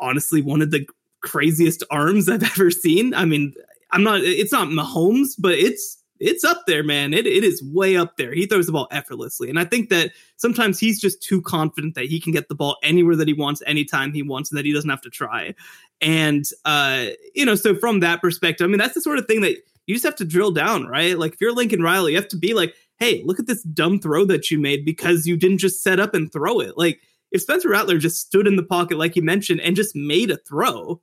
honestly 0.00 0.40
one 0.40 0.62
of 0.62 0.70
the 0.70 0.86
craziest 1.20 1.82
arms 1.90 2.28
I've 2.28 2.44
ever 2.44 2.70
seen. 2.70 3.12
I 3.12 3.24
mean, 3.24 3.54
I'm 3.90 4.04
not 4.04 4.20
it's 4.20 4.52
not 4.52 4.68
Mahomes, 4.68 5.30
but 5.36 5.54
it's 5.54 6.00
it's 6.20 6.44
up 6.44 6.62
there, 6.68 6.84
man. 6.84 7.12
It 7.12 7.26
it 7.26 7.42
is 7.42 7.60
way 7.64 7.96
up 7.96 8.18
there. 8.18 8.32
He 8.32 8.46
throws 8.46 8.66
the 8.66 8.72
ball 8.72 8.86
effortlessly. 8.92 9.50
And 9.50 9.58
I 9.58 9.64
think 9.64 9.88
that 9.88 10.12
sometimes 10.36 10.78
he's 10.78 11.00
just 11.00 11.20
too 11.20 11.42
confident 11.42 11.96
that 11.96 12.06
he 12.06 12.20
can 12.20 12.30
get 12.30 12.48
the 12.48 12.54
ball 12.54 12.76
anywhere 12.84 13.16
that 13.16 13.26
he 13.26 13.34
wants, 13.34 13.64
anytime 13.66 14.12
he 14.12 14.22
wants, 14.22 14.52
and 14.52 14.58
that 14.58 14.64
he 14.64 14.72
doesn't 14.72 14.90
have 14.90 15.02
to 15.02 15.10
try. 15.10 15.56
And 16.00 16.44
uh, 16.64 17.06
you 17.34 17.44
know, 17.44 17.56
so 17.56 17.74
from 17.74 17.98
that 17.98 18.20
perspective, 18.20 18.64
I 18.64 18.68
mean, 18.68 18.78
that's 18.78 18.94
the 18.94 19.00
sort 19.00 19.18
of 19.18 19.26
thing 19.26 19.40
that 19.40 19.56
you 19.86 19.94
just 19.94 20.04
have 20.04 20.16
to 20.16 20.24
drill 20.24 20.52
down, 20.52 20.86
right? 20.86 21.18
Like 21.18 21.34
if 21.34 21.40
you're 21.40 21.52
Lincoln 21.52 21.82
Riley, 21.82 22.12
you 22.12 22.18
have 22.18 22.28
to 22.28 22.36
be 22.36 22.54
like, 22.54 22.74
hey, 22.98 23.22
look 23.24 23.38
at 23.38 23.46
this 23.46 23.62
dumb 23.62 23.98
throw 23.98 24.24
that 24.24 24.50
you 24.50 24.58
made 24.58 24.84
because 24.84 25.26
you 25.26 25.36
didn't 25.36 25.58
just 25.58 25.82
set 25.82 26.00
up 26.00 26.14
and 26.14 26.32
throw 26.32 26.60
it. 26.60 26.76
Like 26.76 27.00
if 27.32 27.42
Spencer 27.42 27.68
Rattler 27.68 27.98
just 27.98 28.20
stood 28.20 28.46
in 28.46 28.56
the 28.56 28.62
pocket, 28.62 28.98
like 28.98 29.16
you 29.16 29.22
mentioned, 29.22 29.60
and 29.60 29.76
just 29.76 29.94
made 29.94 30.30
a 30.30 30.38
throw, 30.38 31.00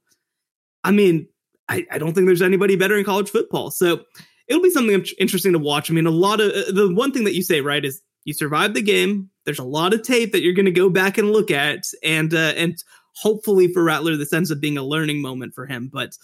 I 0.84 0.92
mean, 0.92 1.28
I, 1.70 1.86
I 1.92 1.98
don't 1.98 2.14
think 2.14 2.28
there's 2.28 2.42
anybody 2.42 2.76
better 2.76 2.98
in 2.98 3.06
college 3.06 3.30
football. 3.30 3.72
So 3.72 4.02
it'll 4.48 4.64
be 4.64 4.70
something 4.70 5.06
interesting 5.20 5.54
to 5.54 5.60
watch. 5.60 5.90
I 5.90 5.94
mean, 5.94 6.08
a 6.08 6.12
lot 6.12 6.42
of 6.42 6.52
uh, 6.52 6.72
the 6.72 6.94
one 6.94 7.12
thing 7.12 7.24
that 7.26 7.36
you 7.36 7.44
say, 7.44 7.62
right, 7.62 7.84
is 7.84 8.02
you 8.26 8.34
survived 8.34 8.76
the 8.76 8.82
game. 8.82 9.30
There's 9.46 9.60
a 9.60 9.64
lot 9.64 9.94
of 9.94 10.04
tape 10.04 10.32
that 10.32 10.42
you're 10.42 10.54
going 10.54 10.66
to 10.66 10.72
go 10.72 10.90
back 10.90 11.18
and 11.18 11.32
look 11.32 11.52
at, 11.52 11.88
and 12.04 12.34
uh, 12.34 12.54
and 12.56 12.82
hopefully 13.16 13.68
for 13.68 13.84
Rattler, 13.84 14.16
this 14.16 14.34
ends 14.34 14.52
up 14.52 14.60
being 14.60 14.78
a 14.78 14.84
learning 14.84 15.22
moment 15.22 15.54
for 15.54 15.66
him. 15.66 15.90
But 15.92 16.18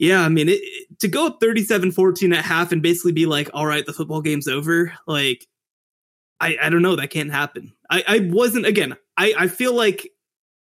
yeah, 0.00 0.22
I 0.22 0.30
mean, 0.30 0.48
it, 0.48 0.62
to 1.00 1.08
go 1.08 1.26
up 1.26 1.40
37 1.40 1.92
14 1.92 2.32
at 2.32 2.42
half 2.42 2.72
and 2.72 2.82
basically 2.82 3.12
be 3.12 3.26
like, 3.26 3.50
all 3.52 3.66
right, 3.66 3.84
the 3.84 3.92
football 3.92 4.22
game's 4.22 4.48
over, 4.48 4.94
like, 5.06 5.46
I, 6.40 6.56
I 6.60 6.70
don't 6.70 6.80
know. 6.80 6.96
That 6.96 7.10
can't 7.10 7.30
happen. 7.30 7.74
I, 7.90 8.02
I 8.08 8.18
wasn't, 8.30 8.64
again, 8.64 8.96
I, 9.18 9.34
I 9.38 9.46
feel 9.48 9.74
like 9.74 10.08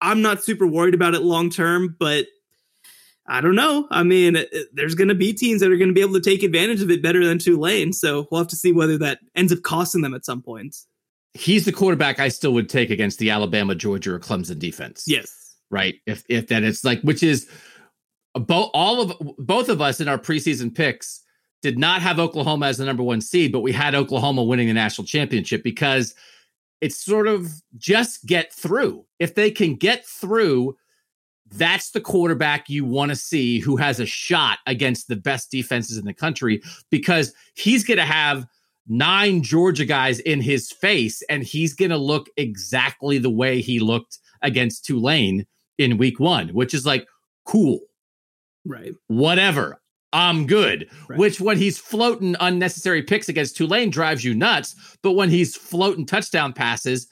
I'm 0.01 0.22
not 0.22 0.42
super 0.42 0.66
worried 0.66 0.94
about 0.94 1.14
it 1.14 1.20
long 1.20 1.51
term, 1.51 1.96
but 1.99 2.25
I 3.29 3.42
don't 3.42 3.57
know. 3.57 3.87
I 3.90 4.05
mean, 4.05 4.38
there's 4.72 4.94
going 4.94 5.09
to 5.09 5.14
be 5.14 5.35
teams 5.35 5.61
that 5.61 5.70
are 5.70 5.77
going 5.77 5.90
to 5.90 5.94
be 5.94 6.01
able 6.01 6.14
to 6.14 6.20
take 6.20 6.42
advantage 6.42 6.81
of 6.81 6.90
it 6.90 7.03
better 7.03 7.22
than 7.22 7.38
Tulane. 7.38 7.92
So 7.92 8.27
we'll 8.31 8.40
have 8.40 8.49
to 8.49 8.57
see 8.57 8.72
whether 8.72 8.96
that 8.99 9.18
ends 9.35 9.53
up 9.53 9.61
costing 9.61 10.01
them 10.01 10.14
at 10.14 10.25
some 10.25 10.40
point. 10.40 10.75
He's 11.35 11.66
the 11.66 11.72
quarterback 11.72 12.20
I 12.20 12.29
still 12.29 12.55
would 12.55 12.70
take 12.70 12.88
against 12.88 13.18
the 13.18 13.29
Alabama, 13.29 13.75
Georgia, 13.75 14.14
or 14.14 14.18
Clemson 14.18 14.59
defense. 14.59 15.05
Yes. 15.07 15.57
Right. 15.70 15.96
If 16.07 16.25
if 16.31 16.46
that 16.46 16.62
it's 16.62 16.85
like, 16.85 17.03
which 17.03 17.22
is 17.22 17.51
both 18.38 18.70
all 18.75 19.01
of 19.01 19.37
both 19.38 19.68
of 19.68 19.81
us 19.81 20.01
in 20.01 20.09
our 20.09 20.18
preseason 20.18 20.75
picks 20.75 21.22
did 21.62 21.79
not 21.79 22.03
have 22.03 22.18
Oklahoma 22.18 22.66
as 22.66 22.79
the 22.79 22.85
number 22.85 23.03
one 23.03 23.20
seed, 23.20 23.53
but 23.53 23.61
we 23.61 23.72
had 23.72 23.94
Oklahoma 23.94 24.44
winning 24.44 24.68
the 24.68 24.75
national 24.75 25.07
championship 25.07 25.62
because 25.62 26.14
it's 26.81 26.96
sort 26.96 27.27
of 27.27 27.51
just 27.77 28.27
get 28.27 28.53
through. 28.53 29.05
If 29.18 29.35
they 29.35 29.51
can 29.51 29.75
get 29.75 30.05
through, 30.05 30.77
that's 31.53 31.90
the 31.90 32.01
quarterback 32.01 32.68
you 32.68 32.85
want 32.85 33.11
to 33.11 33.16
see 33.16 33.59
who 33.59 33.77
has 33.77 34.01
a 34.01 34.07
shot 34.07 34.59
against 34.66 35.09
the 35.09 35.16
best 35.16 35.51
defenses 35.51 35.96
in 35.96 36.05
the 36.05 36.12
country 36.12 36.62
because 36.90 37.33
he's 37.55 37.85
going 37.85 37.99
to 37.99 38.05
have 38.05 38.46
nine 38.88 39.42
Georgia 39.42 39.85
guys 39.85 40.18
in 40.20 40.40
his 40.40 40.70
face 40.70 41.22
and 41.29 41.42
he's 41.42 41.75
going 41.75 41.90
to 41.90 41.96
look 41.96 42.29
exactly 42.37 43.18
the 43.18 43.31
way 43.31 43.61
he 43.61 43.79
looked 43.79 44.18
against 44.42 44.85
Tulane 44.85 45.46
in 45.79 45.99
week 45.99 46.20
one, 46.20 46.49
which 46.51 46.75
is 46.75 46.87
like, 46.87 47.07
cool. 47.44 47.81
Right. 48.67 48.93
Whatever. 49.07 49.81
I'm 50.13 50.47
good. 50.47 50.89
Right. 51.09 51.19
Which, 51.19 51.41
when 51.41 51.59
he's 51.59 51.79
floating 51.79 52.37
unnecessary 52.41 53.03
picks 53.03 53.29
against 53.29 53.57
Tulane, 53.57 53.91
drives 53.91 54.25
you 54.25 54.35
nuts. 54.35 54.97
But 55.03 55.13
when 55.13 55.29
he's 55.29 55.57
floating 55.57 56.07
touchdown 56.07 56.53
passes 56.53 57.09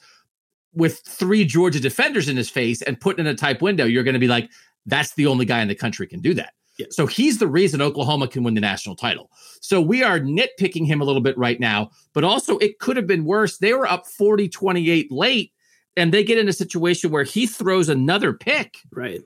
with 0.73 0.99
three 0.99 1.45
Georgia 1.45 1.79
defenders 1.79 2.27
in 2.27 2.37
his 2.37 2.49
face 2.49 2.81
and 2.81 2.99
putting 2.99 3.25
in 3.25 3.31
a 3.31 3.35
type 3.35 3.61
window, 3.61 3.85
you're 3.85 4.03
going 4.03 4.13
to 4.13 4.19
be 4.19 4.27
like, 4.27 4.49
that's 4.85 5.13
the 5.15 5.27
only 5.27 5.45
guy 5.45 5.61
in 5.61 5.67
the 5.67 5.75
country 5.75 6.07
can 6.07 6.19
do 6.19 6.33
that. 6.33 6.53
Yeah. 6.77 6.87
So 6.89 7.05
he's 7.05 7.37
the 7.37 7.47
reason 7.47 7.81
Oklahoma 7.81 8.27
can 8.27 8.43
win 8.43 8.53
the 8.53 8.61
national 8.61 8.95
title. 8.95 9.31
So 9.61 9.81
we 9.81 10.03
are 10.03 10.19
nitpicking 10.19 10.85
him 10.85 10.99
a 10.99 11.05
little 11.05 11.21
bit 11.21 11.37
right 11.37 11.59
now, 11.59 11.91
but 12.13 12.23
also 12.23 12.57
it 12.57 12.79
could 12.79 12.97
have 12.97 13.07
been 13.07 13.23
worse. 13.23 13.57
They 13.57 13.73
were 13.73 13.87
up 13.87 14.05
40 14.05 14.49
28 14.49 15.11
late, 15.11 15.53
and 15.95 16.13
they 16.13 16.23
get 16.23 16.37
in 16.37 16.49
a 16.49 16.53
situation 16.53 17.11
where 17.11 17.23
he 17.23 17.47
throws 17.47 17.87
another 17.87 18.33
pick. 18.33 18.79
Right. 18.91 19.21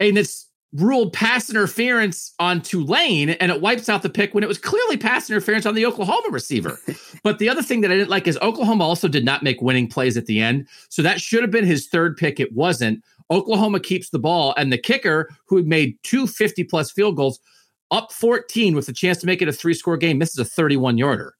And 0.00 0.16
it's 0.16 0.48
ruled 0.74 1.12
pass 1.12 1.50
interference 1.50 2.32
on 2.38 2.62
Tulane 2.62 3.30
and 3.30 3.52
it 3.52 3.60
wipes 3.60 3.88
out 3.88 4.02
the 4.02 4.08
pick 4.08 4.32
when 4.32 4.42
it 4.42 4.48
was 4.48 4.58
clearly 4.58 4.96
pass 4.96 5.28
interference 5.28 5.66
on 5.66 5.74
the 5.74 5.84
Oklahoma 5.84 6.28
receiver. 6.30 6.80
but 7.22 7.38
the 7.38 7.48
other 7.48 7.62
thing 7.62 7.82
that 7.82 7.90
I 7.90 7.96
didn't 7.96 8.10
like 8.10 8.26
is 8.26 8.38
Oklahoma 8.38 8.84
also 8.84 9.08
did 9.08 9.24
not 9.24 9.42
make 9.42 9.60
winning 9.60 9.88
plays 9.88 10.16
at 10.16 10.26
the 10.26 10.40
end. 10.40 10.66
So 10.88 11.02
that 11.02 11.20
should 11.20 11.42
have 11.42 11.50
been 11.50 11.66
his 11.66 11.88
third 11.88 12.16
pick. 12.16 12.40
It 12.40 12.52
wasn't. 12.54 13.02
Oklahoma 13.30 13.80
keeps 13.80 14.10
the 14.10 14.18
ball 14.18 14.54
and 14.56 14.72
the 14.72 14.78
kicker 14.78 15.30
who 15.46 15.62
made 15.62 15.98
two 16.02 16.26
50 16.26 16.64
plus 16.64 16.90
field 16.90 17.16
goals 17.16 17.40
up 17.90 18.10
14 18.10 18.74
with 18.74 18.88
a 18.88 18.92
chance 18.92 19.18
to 19.18 19.26
make 19.26 19.42
it 19.42 19.48
a 19.48 19.52
three 19.52 19.74
score 19.74 19.98
game 19.98 20.18
misses 20.18 20.38
a 20.38 20.44
31 20.44 20.96
yarder. 20.96 21.34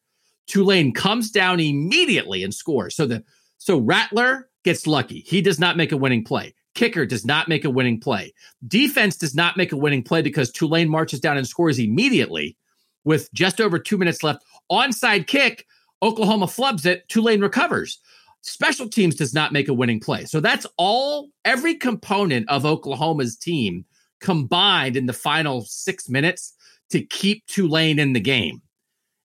Tulane 0.47 0.93
comes 0.93 1.31
down 1.31 1.61
immediately 1.61 2.45
and 2.45 2.55
scores. 2.55 2.95
So 2.95 3.07
the 3.07 3.25
so 3.59 3.79
Rattler 3.79 4.51
gets 4.65 4.87
lucky. 4.87 5.21
He 5.21 5.41
does 5.41 5.59
not 5.59 5.77
make 5.77 5.93
a 5.93 5.97
winning 5.97 6.25
play. 6.25 6.55
Kicker 6.75 7.05
does 7.05 7.25
not 7.25 7.49
make 7.49 7.65
a 7.65 7.71
winning 7.71 8.01
play. 8.01 8.33
Defense 8.67 9.17
does 9.17 9.35
not 9.35 9.57
make 9.57 9.73
a 9.73 9.77
winning 9.77 10.03
play 10.03 10.23
because 10.23 10.51
Tulane 10.51 10.89
marches 10.89 11.21
down 11.21 11.37
and 11.37 11.47
scores 11.47 11.79
immediately 11.79 12.57
with 13.05 13.33
just 13.33 13.61
over 13.61 13.79
two 13.79 13.99
minutes 13.99 14.23
left. 14.23 14.43
Onside 14.71 15.27
kick, 15.27 15.67
Oklahoma 16.03 16.47
flubs 16.47 16.87
it, 16.87 17.09
Tulane 17.09 17.41
recovers. 17.41 18.01
Special 18.43 18.89
teams 18.89 19.15
does 19.15 19.35
not 19.35 19.53
make 19.53 19.69
a 19.69 19.75
winning 19.75 20.01
play. 20.01 20.25
So 20.25 20.41
that's 20.41 20.67
all, 20.77 21.29
every 21.45 21.75
component 21.75 22.49
of 22.49 22.65
Oklahoma's 22.65 23.37
team 23.37 23.85
combined 24.21 24.97
in 24.97 25.07
the 25.07 25.13
final 25.13 25.63
six 25.63 26.09
minutes 26.09 26.55
to 26.91 27.03
keep 27.03 27.47
Tulane 27.47 27.99
in 27.99 28.13
the 28.13 28.21
game. 28.21 28.63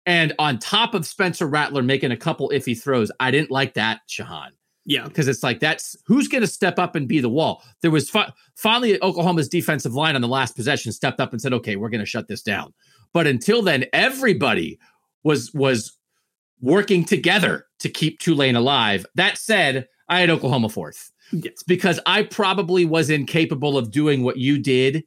And 0.06 0.32
on 0.38 0.58
top 0.58 0.94
of 0.94 1.06
Spencer 1.06 1.46
Rattler 1.46 1.82
making 1.82 2.10
a 2.10 2.16
couple 2.16 2.50
iffy 2.50 2.80
throws, 2.80 3.12
I 3.20 3.30
didn't 3.30 3.50
like 3.50 3.74
that, 3.74 4.00
Shehan. 4.08 4.50
Yeah, 4.84 5.04
because 5.04 5.28
it's 5.28 5.42
like 5.42 5.60
that's 5.60 5.96
who's 6.06 6.28
going 6.28 6.40
to 6.40 6.48
step 6.48 6.78
up 6.78 6.96
and 6.96 7.06
be 7.06 7.20
the 7.20 7.28
wall. 7.28 7.62
There 7.82 7.90
was 7.90 8.10
fi- 8.10 8.32
finally 8.56 9.00
Oklahoma's 9.02 9.48
defensive 9.48 9.94
line 9.94 10.16
on 10.16 10.22
the 10.22 10.28
last 10.28 10.56
possession 10.56 10.92
stepped 10.92 11.20
up 11.20 11.32
and 11.32 11.40
said, 11.40 11.52
"Okay, 11.52 11.76
we're 11.76 11.88
going 11.88 12.00
to 12.00 12.06
shut 12.06 12.26
this 12.26 12.42
down." 12.42 12.74
But 13.12 13.26
until 13.26 13.62
then, 13.62 13.84
everybody 13.92 14.78
was 15.22 15.52
was 15.54 15.96
working 16.60 17.04
together 17.04 17.66
to 17.80 17.88
keep 17.88 18.18
Tulane 18.18 18.56
alive. 18.56 19.06
That 19.14 19.38
said, 19.38 19.86
I 20.08 20.20
had 20.20 20.30
Oklahoma 20.30 20.68
fourth. 20.68 21.12
It's 21.32 21.62
because 21.62 21.98
I 22.06 22.24
probably 22.24 22.84
was 22.84 23.08
incapable 23.08 23.78
of 23.78 23.90
doing 23.90 24.22
what 24.22 24.36
you 24.36 24.58
did, 24.58 25.04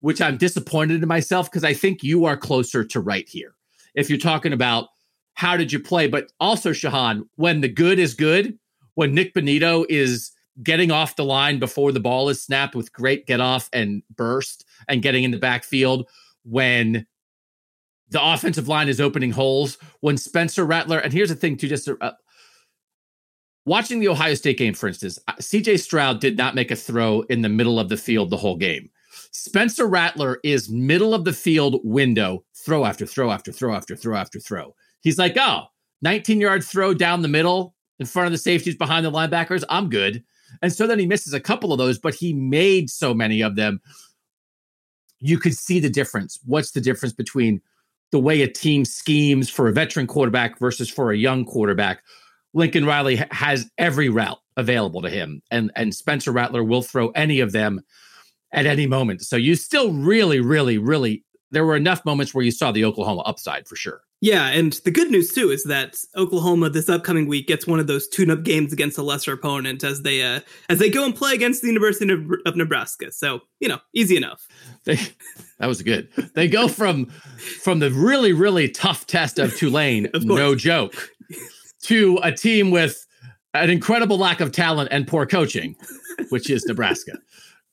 which 0.00 0.20
I'm 0.20 0.36
disappointed 0.36 1.02
in 1.02 1.08
myself 1.08 1.50
because 1.50 1.64
I 1.64 1.74
think 1.74 2.02
you 2.02 2.24
are 2.24 2.36
closer 2.36 2.84
to 2.84 3.00
right 3.00 3.28
here. 3.28 3.54
If 3.94 4.08
you're 4.08 4.18
talking 4.18 4.52
about 4.52 4.88
how 5.34 5.56
did 5.56 5.72
you 5.72 5.80
play, 5.80 6.06
but 6.06 6.30
also 6.38 6.70
Shehan, 6.70 7.22
when 7.36 7.60
the 7.60 7.68
good 7.68 7.98
is 7.98 8.14
good, 8.14 8.58
when 8.96 9.14
Nick 9.14 9.34
Bonitto 9.34 9.86
is 9.88 10.32
getting 10.62 10.90
off 10.90 11.16
the 11.16 11.24
line 11.24 11.58
before 11.58 11.92
the 11.92 12.00
ball 12.00 12.28
is 12.28 12.42
snapped 12.42 12.74
with 12.74 12.92
great 12.92 13.26
get 13.26 13.40
off 13.40 13.68
and 13.72 14.02
burst 14.16 14.64
and 14.88 15.02
getting 15.02 15.22
in 15.22 15.30
the 15.30 15.38
backfield, 15.38 16.08
when 16.44 17.06
the 18.08 18.22
offensive 18.22 18.68
line 18.68 18.88
is 18.88 19.00
opening 19.00 19.30
holes, 19.30 19.78
when 20.00 20.16
Spencer 20.16 20.64
Rattler, 20.64 20.98
and 20.98 21.12
here's 21.12 21.28
the 21.28 21.34
thing 21.34 21.56
too, 21.56 21.68
just 21.68 21.88
uh, 22.00 22.12
watching 23.66 24.00
the 24.00 24.08
Ohio 24.08 24.34
State 24.34 24.58
game, 24.58 24.74
for 24.74 24.88
instance, 24.88 25.18
uh, 25.28 25.34
CJ 25.34 25.78
Stroud 25.78 26.20
did 26.20 26.38
not 26.38 26.54
make 26.54 26.70
a 26.70 26.76
throw 26.76 27.20
in 27.28 27.42
the 27.42 27.48
middle 27.48 27.78
of 27.78 27.90
the 27.90 27.96
field 27.96 28.30
the 28.30 28.36
whole 28.36 28.56
game. 28.56 28.88
Spencer 29.30 29.86
Rattler 29.86 30.38
is 30.42 30.70
middle 30.70 31.12
of 31.12 31.24
the 31.24 31.32
field 31.32 31.80
window, 31.84 32.44
throw 32.54 32.86
after 32.86 33.04
throw 33.04 33.30
after 33.30 33.52
throw 33.52 33.74
after 33.74 33.94
throw 33.94 34.16
after 34.16 34.40
throw. 34.40 34.74
He's 35.02 35.18
like, 35.18 35.36
oh, 35.38 35.64
19 36.00 36.40
yard 36.40 36.64
throw 36.64 36.94
down 36.94 37.20
the 37.20 37.28
middle 37.28 37.75
in 37.98 38.06
front 38.06 38.26
of 38.26 38.32
the 38.32 38.38
safeties 38.38 38.76
behind 38.76 39.04
the 39.04 39.10
linebackers, 39.10 39.64
I'm 39.68 39.88
good. 39.88 40.22
And 40.62 40.72
so 40.72 40.86
then 40.86 40.98
he 40.98 41.06
misses 41.06 41.32
a 41.32 41.40
couple 41.40 41.72
of 41.72 41.78
those, 41.78 41.98
but 41.98 42.14
he 42.14 42.32
made 42.32 42.90
so 42.90 43.12
many 43.14 43.40
of 43.40 43.56
them. 43.56 43.80
You 45.18 45.38
could 45.38 45.56
see 45.56 45.80
the 45.80 45.90
difference. 45.90 46.38
What's 46.44 46.72
the 46.72 46.80
difference 46.80 47.14
between 47.14 47.60
the 48.12 48.18
way 48.18 48.42
a 48.42 48.48
team 48.48 48.84
schemes 48.84 49.50
for 49.50 49.68
a 49.68 49.72
veteran 49.72 50.06
quarterback 50.06 50.58
versus 50.58 50.88
for 50.88 51.10
a 51.10 51.16
young 51.16 51.44
quarterback? 51.44 52.02
Lincoln 52.54 52.86
Riley 52.86 53.22
has 53.30 53.68
every 53.76 54.08
route 54.08 54.38
available 54.56 55.02
to 55.02 55.10
him, 55.10 55.42
and 55.50 55.70
and 55.76 55.94
Spencer 55.94 56.32
Rattler 56.32 56.64
will 56.64 56.82
throw 56.82 57.10
any 57.10 57.40
of 57.40 57.52
them 57.52 57.82
at 58.52 58.64
any 58.64 58.86
moment. 58.86 59.22
So 59.22 59.36
you 59.36 59.54
still 59.54 59.92
really, 59.92 60.40
really, 60.40 60.78
really 60.78 61.24
there 61.50 61.64
were 61.64 61.76
enough 61.76 62.04
moments 62.04 62.34
where 62.34 62.44
you 62.44 62.50
saw 62.50 62.72
the 62.72 62.84
Oklahoma 62.84 63.22
upside 63.22 63.68
for 63.68 63.76
sure. 63.76 64.02
Yeah, 64.20 64.48
and 64.48 64.72
the 64.84 64.90
good 64.90 65.10
news 65.10 65.32
too 65.32 65.50
is 65.50 65.64
that 65.64 65.96
Oklahoma 66.16 66.70
this 66.70 66.88
upcoming 66.88 67.28
week 67.28 67.46
gets 67.46 67.66
one 67.66 67.78
of 67.78 67.86
those 67.86 68.08
tune-up 68.08 68.44
games 68.44 68.72
against 68.72 68.96
a 68.96 69.02
lesser 69.02 69.34
opponent 69.34 69.84
as 69.84 70.02
they 70.02 70.22
uh, 70.22 70.40
as 70.70 70.78
they 70.78 70.88
go 70.88 71.04
and 71.04 71.14
play 71.14 71.34
against 71.34 71.60
the 71.60 71.68
University 71.68 72.10
of, 72.46 72.56
Nebraska. 72.56 73.12
So 73.12 73.40
you 73.60 73.68
know, 73.68 73.78
easy 73.94 74.16
enough. 74.16 74.48
They, 74.84 74.96
that 75.58 75.66
was 75.66 75.82
good. 75.82 76.08
They 76.34 76.48
go 76.48 76.66
from 76.66 77.06
from 77.62 77.80
the 77.80 77.90
really 77.90 78.32
really 78.32 78.70
tough 78.70 79.06
test 79.06 79.38
of 79.38 79.54
Tulane, 79.54 80.08
of 80.14 80.24
no 80.24 80.54
joke, 80.54 81.10
to 81.82 82.18
a 82.22 82.32
team 82.32 82.70
with 82.70 83.06
an 83.52 83.68
incredible 83.70 84.18
lack 84.18 84.40
of 84.40 84.50
talent 84.50 84.88
and 84.92 85.06
poor 85.06 85.26
coaching, 85.26 85.76
which 86.30 86.48
is 86.48 86.64
Nebraska. 86.64 87.18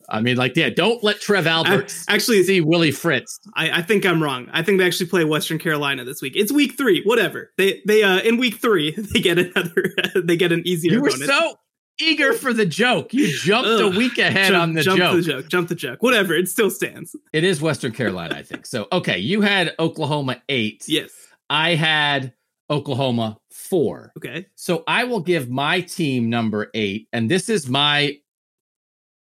I 0.09 0.21
mean, 0.21 0.37
like, 0.37 0.55
yeah, 0.55 0.69
don't 0.69 1.03
let 1.03 1.19
Trev 1.19 1.47
Alberts 1.47 2.05
actually 2.07 2.43
see 2.43 2.61
Willie 2.61 2.91
Fritz. 2.91 3.39
I, 3.55 3.79
I, 3.79 3.81
think 3.81 4.05
I'm 4.05 4.21
wrong. 4.21 4.47
I 4.51 4.63
think 4.63 4.79
they 4.79 4.85
actually 4.85 5.07
play 5.07 5.23
Western 5.23 5.59
Carolina 5.59 6.03
this 6.03 6.21
week. 6.21 6.33
It's 6.35 6.51
week 6.51 6.77
three, 6.77 7.03
whatever. 7.03 7.51
They 7.57 7.81
they 7.85 8.03
uh 8.03 8.19
in 8.19 8.37
week 8.37 8.55
three 8.55 8.91
they 9.13 9.19
get 9.19 9.39
another 9.39 9.93
they 10.23 10.37
get 10.37 10.51
an 10.51 10.63
easier. 10.65 10.93
You 10.93 11.01
were 11.01 11.09
opponent. 11.09 11.29
so 11.29 11.55
eager 12.01 12.33
for 12.33 12.53
the 12.53 12.65
joke. 12.65 13.13
You 13.13 13.31
jumped 13.37 13.67
Ugh, 13.67 13.81
a 13.93 13.97
week 13.97 14.17
ahead 14.17 14.49
jump, 14.49 14.61
on 14.61 14.73
the 14.73 14.81
joke. 14.81 14.97
jump 14.97 15.13
joke. 15.13 15.15
the 15.15 15.31
joke. 15.31 15.47
Jump 15.49 15.69
the 15.69 15.75
joke. 15.75 16.03
Whatever. 16.03 16.33
It 16.33 16.47
still 16.47 16.69
stands. 16.69 17.15
It 17.31 17.43
is 17.43 17.61
Western 17.61 17.91
Carolina, 17.91 18.35
I 18.35 18.43
think. 18.43 18.65
So 18.65 18.87
okay, 18.91 19.19
you 19.19 19.41
had 19.41 19.73
Oklahoma 19.79 20.41
eight. 20.49 20.85
Yes. 20.87 21.11
I 21.49 21.75
had 21.75 22.33
Oklahoma 22.69 23.37
four. 23.51 24.11
Okay. 24.17 24.47
So 24.55 24.83
I 24.87 25.03
will 25.03 25.19
give 25.19 25.49
my 25.49 25.81
team 25.81 26.29
number 26.29 26.69
eight, 26.73 27.07
and 27.13 27.29
this 27.29 27.49
is 27.49 27.69
my 27.69 28.17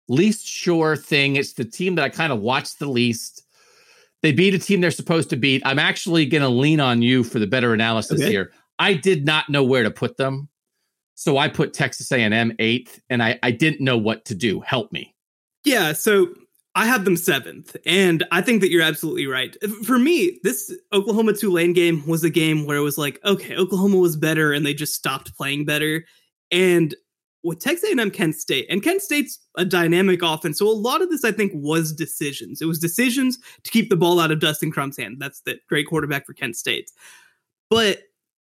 least 0.08 0.46
sure 0.46 0.96
thing. 0.96 1.36
It's 1.36 1.54
the 1.54 1.64
team 1.64 1.94
that 1.96 2.04
I 2.04 2.08
kind 2.08 2.32
of 2.32 2.40
watched 2.40 2.78
the 2.78 2.86
least. 2.86 3.42
They 4.22 4.32
beat 4.32 4.54
a 4.54 4.58
team 4.58 4.80
they're 4.80 4.90
supposed 4.90 5.30
to 5.30 5.36
beat. 5.36 5.62
I'm 5.64 5.78
actually 5.78 6.26
going 6.26 6.42
to 6.42 6.48
lean 6.48 6.80
on 6.80 7.02
you 7.02 7.24
for 7.24 7.38
the 7.38 7.46
better 7.46 7.74
analysis 7.74 8.20
okay. 8.20 8.30
here. 8.30 8.52
I 8.78 8.94
did 8.94 9.24
not 9.24 9.48
know 9.48 9.62
where 9.62 9.82
to 9.82 9.90
put 9.90 10.16
them. 10.16 10.48
So 11.14 11.38
I 11.38 11.48
put 11.48 11.72
Texas 11.72 12.10
A&M 12.10 12.52
eighth, 12.58 13.00
and 13.08 13.22
I, 13.22 13.38
I 13.42 13.52
didn't 13.52 13.80
know 13.80 13.96
what 13.96 14.24
to 14.26 14.34
do. 14.34 14.60
Help 14.60 14.90
me. 14.92 15.14
Yeah, 15.64 15.92
so 15.92 16.28
I 16.74 16.86
have 16.86 17.04
them 17.04 17.16
seventh, 17.16 17.76
and 17.86 18.24
I 18.32 18.42
think 18.42 18.60
that 18.60 18.70
you're 18.70 18.82
absolutely 18.82 19.28
right. 19.28 19.56
For 19.84 19.98
me, 19.98 20.40
this 20.42 20.74
Oklahoma 20.92 21.32
Tulane 21.34 21.72
game 21.72 22.04
was 22.06 22.24
a 22.24 22.30
game 22.30 22.66
where 22.66 22.76
it 22.76 22.82
was 22.82 22.98
like, 22.98 23.20
okay, 23.24 23.54
Oklahoma 23.54 23.98
was 23.98 24.16
better, 24.16 24.52
and 24.52 24.66
they 24.66 24.74
just 24.74 24.94
stopped 24.94 25.36
playing 25.36 25.66
better. 25.66 26.04
And 26.50 26.94
with 27.44 27.60
Texas 27.60 27.90
A&M 27.90 28.10
Kent 28.10 28.34
State, 28.34 28.66
and 28.68 28.82
Kent 28.82 29.02
State's 29.02 29.38
a 29.56 29.64
dynamic 29.64 30.22
offense, 30.22 30.58
so 30.58 30.66
a 30.66 30.72
lot 30.72 31.02
of 31.02 31.10
this 31.10 31.24
I 31.24 31.30
think 31.30 31.52
was 31.54 31.92
decisions. 31.92 32.60
It 32.60 32.66
was 32.66 32.78
decisions 32.78 33.38
to 33.62 33.70
keep 33.70 33.90
the 33.90 33.96
ball 33.96 34.18
out 34.18 34.32
of 34.32 34.40
Dustin 34.40 34.72
Crum's 34.72 34.96
hand. 34.96 35.18
That's 35.20 35.42
the 35.42 35.58
great 35.68 35.86
quarterback 35.86 36.26
for 36.26 36.32
Kent 36.32 36.56
State. 36.56 36.90
But 37.70 38.02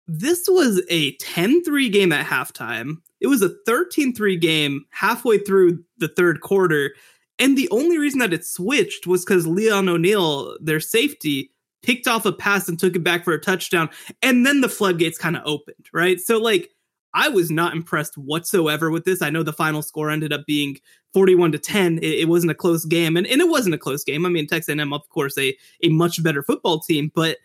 this 0.08 0.46
was 0.48 0.82
a 0.90 1.16
10-3 1.18 1.92
game 1.92 2.12
at 2.12 2.26
halftime. 2.26 2.96
It 3.22 3.28
was 3.28 3.42
a 3.42 3.56
13-3 3.68 4.40
game 4.40 4.86
halfway 4.90 5.38
through 5.38 5.84
the 5.98 6.10
third 6.10 6.42
quarter, 6.42 6.94
And 7.40 7.58
the 7.58 7.70
only 7.72 7.98
reason 7.98 8.20
that 8.20 8.34
it 8.34 8.46
switched 8.46 9.08
was 9.08 9.26
because 9.26 9.48
Leon 9.48 9.90
O'Neal, 9.90 10.56
their 10.62 10.80
safety, 10.80 11.52
picked 11.82 12.08
off 12.08 12.26
a 12.26 12.32
pass 12.32 12.70
and 12.70 12.80
took 12.80 12.96
it 12.96 13.04
back 13.04 13.24
for 13.24 13.34
a 13.34 13.40
touchdown. 13.40 13.90
And 14.22 14.46
then 14.46 14.62
the 14.62 14.70
floodgates 14.70 15.18
kind 15.18 15.36
of 15.36 15.44
opened, 15.46 15.90
right? 15.92 16.20
So, 16.20 16.38
like, 16.38 16.70
I 17.14 17.30
was 17.30 17.52
not 17.52 17.74
impressed 17.74 18.18
whatsoever 18.18 18.90
with 18.90 19.06
this. 19.06 19.22
I 19.22 19.30
know 19.30 19.44
the 19.44 19.54
final 19.54 19.82
score 19.82 20.10
ended 20.10 20.34
up 20.34 20.46
being 20.46 20.78
41 21.14 21.52
to 21.54 21.60
10. 21.60 22.00
It, 22.00 22.04
it 22.04 22.28
wasn't 22.28 22.52
a 22.52 22.56
close 22.56 22.86
game, 22.86 23.16
and, 23.18 23.28
and 23.28 23.42
it 23.42 23.50
wasn't 23.50 23.76
a 23.76 23.80
close 23.80 24.04
game. 24.04 24.26
I 24.26 24.30
mean, 24.30 24.48
Texas 24.48 24.76
A&M, 24.76 24.94
of 24.94 25.08
course, 25.10 25.38
a, 25.38 25.56
a 25.84 25.90
much 25.90 26.22
better 26.24 26.44
football 26.44 26.80
team, 26.80 27.12
but 27.14 27.38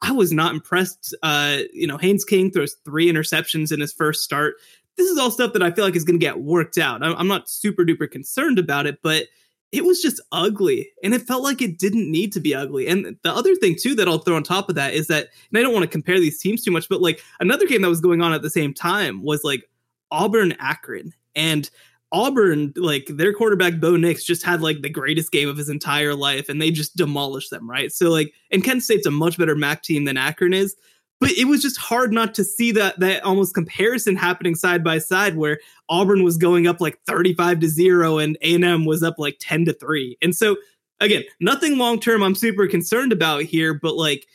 I 0.00 0.12
was 0.12 0.32
not 0.32 0.52
impressed. 0.52 1.14
Uh, 1.22 1.58
you 1.72 1.86
know, 1.86 1.98
Haynes 1.98 2.24
King 2.24 2.50
throws 2.50 2.76
three 2.84 3.10
interceptions 3.10 3.72
in 3.72 3.80
his 3.80 3.92
first 3.92 4.22
start. 4.22 4.54
This 4.96 5.08
is 5.08 5.18
all 5.18 5.30
stuff 5.30 5.52
that 5.52 5.62
I 5.62 5.70
feel 5.70 5.84
like 5.84 5.96
is 5.96 6.04
going 6.04 6.18
to 6.18 6.24
get 6.24 6.40
worked 6.40 6.76
out. 6.76 7.02
I'm 7.02 7.28
not 7.28 7.48
super 7.48 7.84
duper 7.84 8.10
concerned 8.10 8.58
about 8.58 8.86
it, 8.86 8.98
but– 9.02 9.26
it 9.72 9.86
was 9.86 10.02
just 10.02 10.20
ugly 10.32 10.90
and 11.02 11.14
it 11.14 11.22
felt 11.22 11.42
like 11.42 11.62
it 11.62 11.78
didn't 11.78 12.10
need 12.10 12.30
to 12.34 12.40
be 12.40 12.54
ugly. 12.54 12.86
And 12.86 13.16
the 13.22 13.32
other 13.32 13.54
thing 13.56 13.74
too 13.80 13.94
that 13.94 14.06
I'll 14.06 14.18
throw 14.18 14.36
on 14.36 14.42
top 14.42 14.68
of 14.68 14.74
that 14.74 14.92
is 14.92 15.06
that 15.06 15.28
and 15.50 15.58
I 15.58 15.62
don't 15.62 15.72
want 15.72 15.82
to 15.82 15.88
compare 15.88 16.20
these 16.20 16.38
teams 16.38 16.62
too 16.62 16.70
much, 16.70 16.88
but 16.88 17.00
like 17.00 17.22
another 17.40 17.66
game 17.66 17.80
that 17.82 17.88
was 17.88 18.02
going 18.02 18.20
on 18.20 18.34
at 18.34 18.42
the 18.42 18.50
same 18.50 18.74
time 18.74 19.22
was 19.22 19.42
like 19.42 19.68
Auburn 20.10 20.52
Akron 20.60 21.14
and 21.34 21.70
Auburn, 22.12 22.74
like 22.76 23.06
their 23.08 23.32
quarterback 23.32 23.80
Bo 23.80 23.96
Nix 23.96 24.22
just 24.22 24.42
had 24.42 24.60
like 24.60 24.82
the 24.82 24.90
greatest 24.90 25.32
game 25.32 25.48
of 25.48 25.56
his 25.56 25.70
entire 25.70 26.14
life 26.14 26.50
and 26.50 26.60
they 26.60 26.70
just 26.70 26.94
demolished 26.94 27.50
them, 27.50 27.68
right? 27.68 27.90
So 27.90 28.10
like 28.10 28.34
and 28.50 28.62
Kent 28.62 28.82
State's 28.82 29.06
a 29.06 29.10
much 29.10 29.38
better 29.38 29.56
MAC 29.56 29.82
team 29.82 30.04
than 30.04 30.18
Akron 30.18 30.52
is 30.52 30.76
but 31.22 31.30
it 31.38 31.44
was 31.44 31.62
just 31.62 31.78
hard 31.78 32.12
not 32.12 32.34
to 32.34 32.42
see 32.42 32.72
that 32.72 32.98
that 32.98 33.22
almost 33.22 33.54
comparison 33.54 34.16
happening 34.16 34.56
side 34.56 34.82
by 34.82 34.98
side 34.98 35.36
where 35.36 35.60
Auburn 35.88 36.24
was 36.24 36.36
going 36.36 36.66
up 36.66 36.80
like 36.80 36.98
35 37.06 37.60
to 37.60 37.68
0 37.68 38.18
and 38.18 38.36
A&M 38.42 38.84
was 38.84 39.04
up 39.04 39.20
like 39.20 39.36
10 39.38 39.66
to 39.66 39.72
3. 39.72 40.18
And 40.20 40.34
so 40.34 40.56
again, 40.98 41.22
nothing 41.38 41.78
long 41.78 42.00
term 42.00 42.24
I'm 42.24 42.34
super 42.34 42.66
concerned 42.66 43.12
about 43.12 43.44
here, 43.44 43.72
but 43.72 43.94
like 43.94 44.26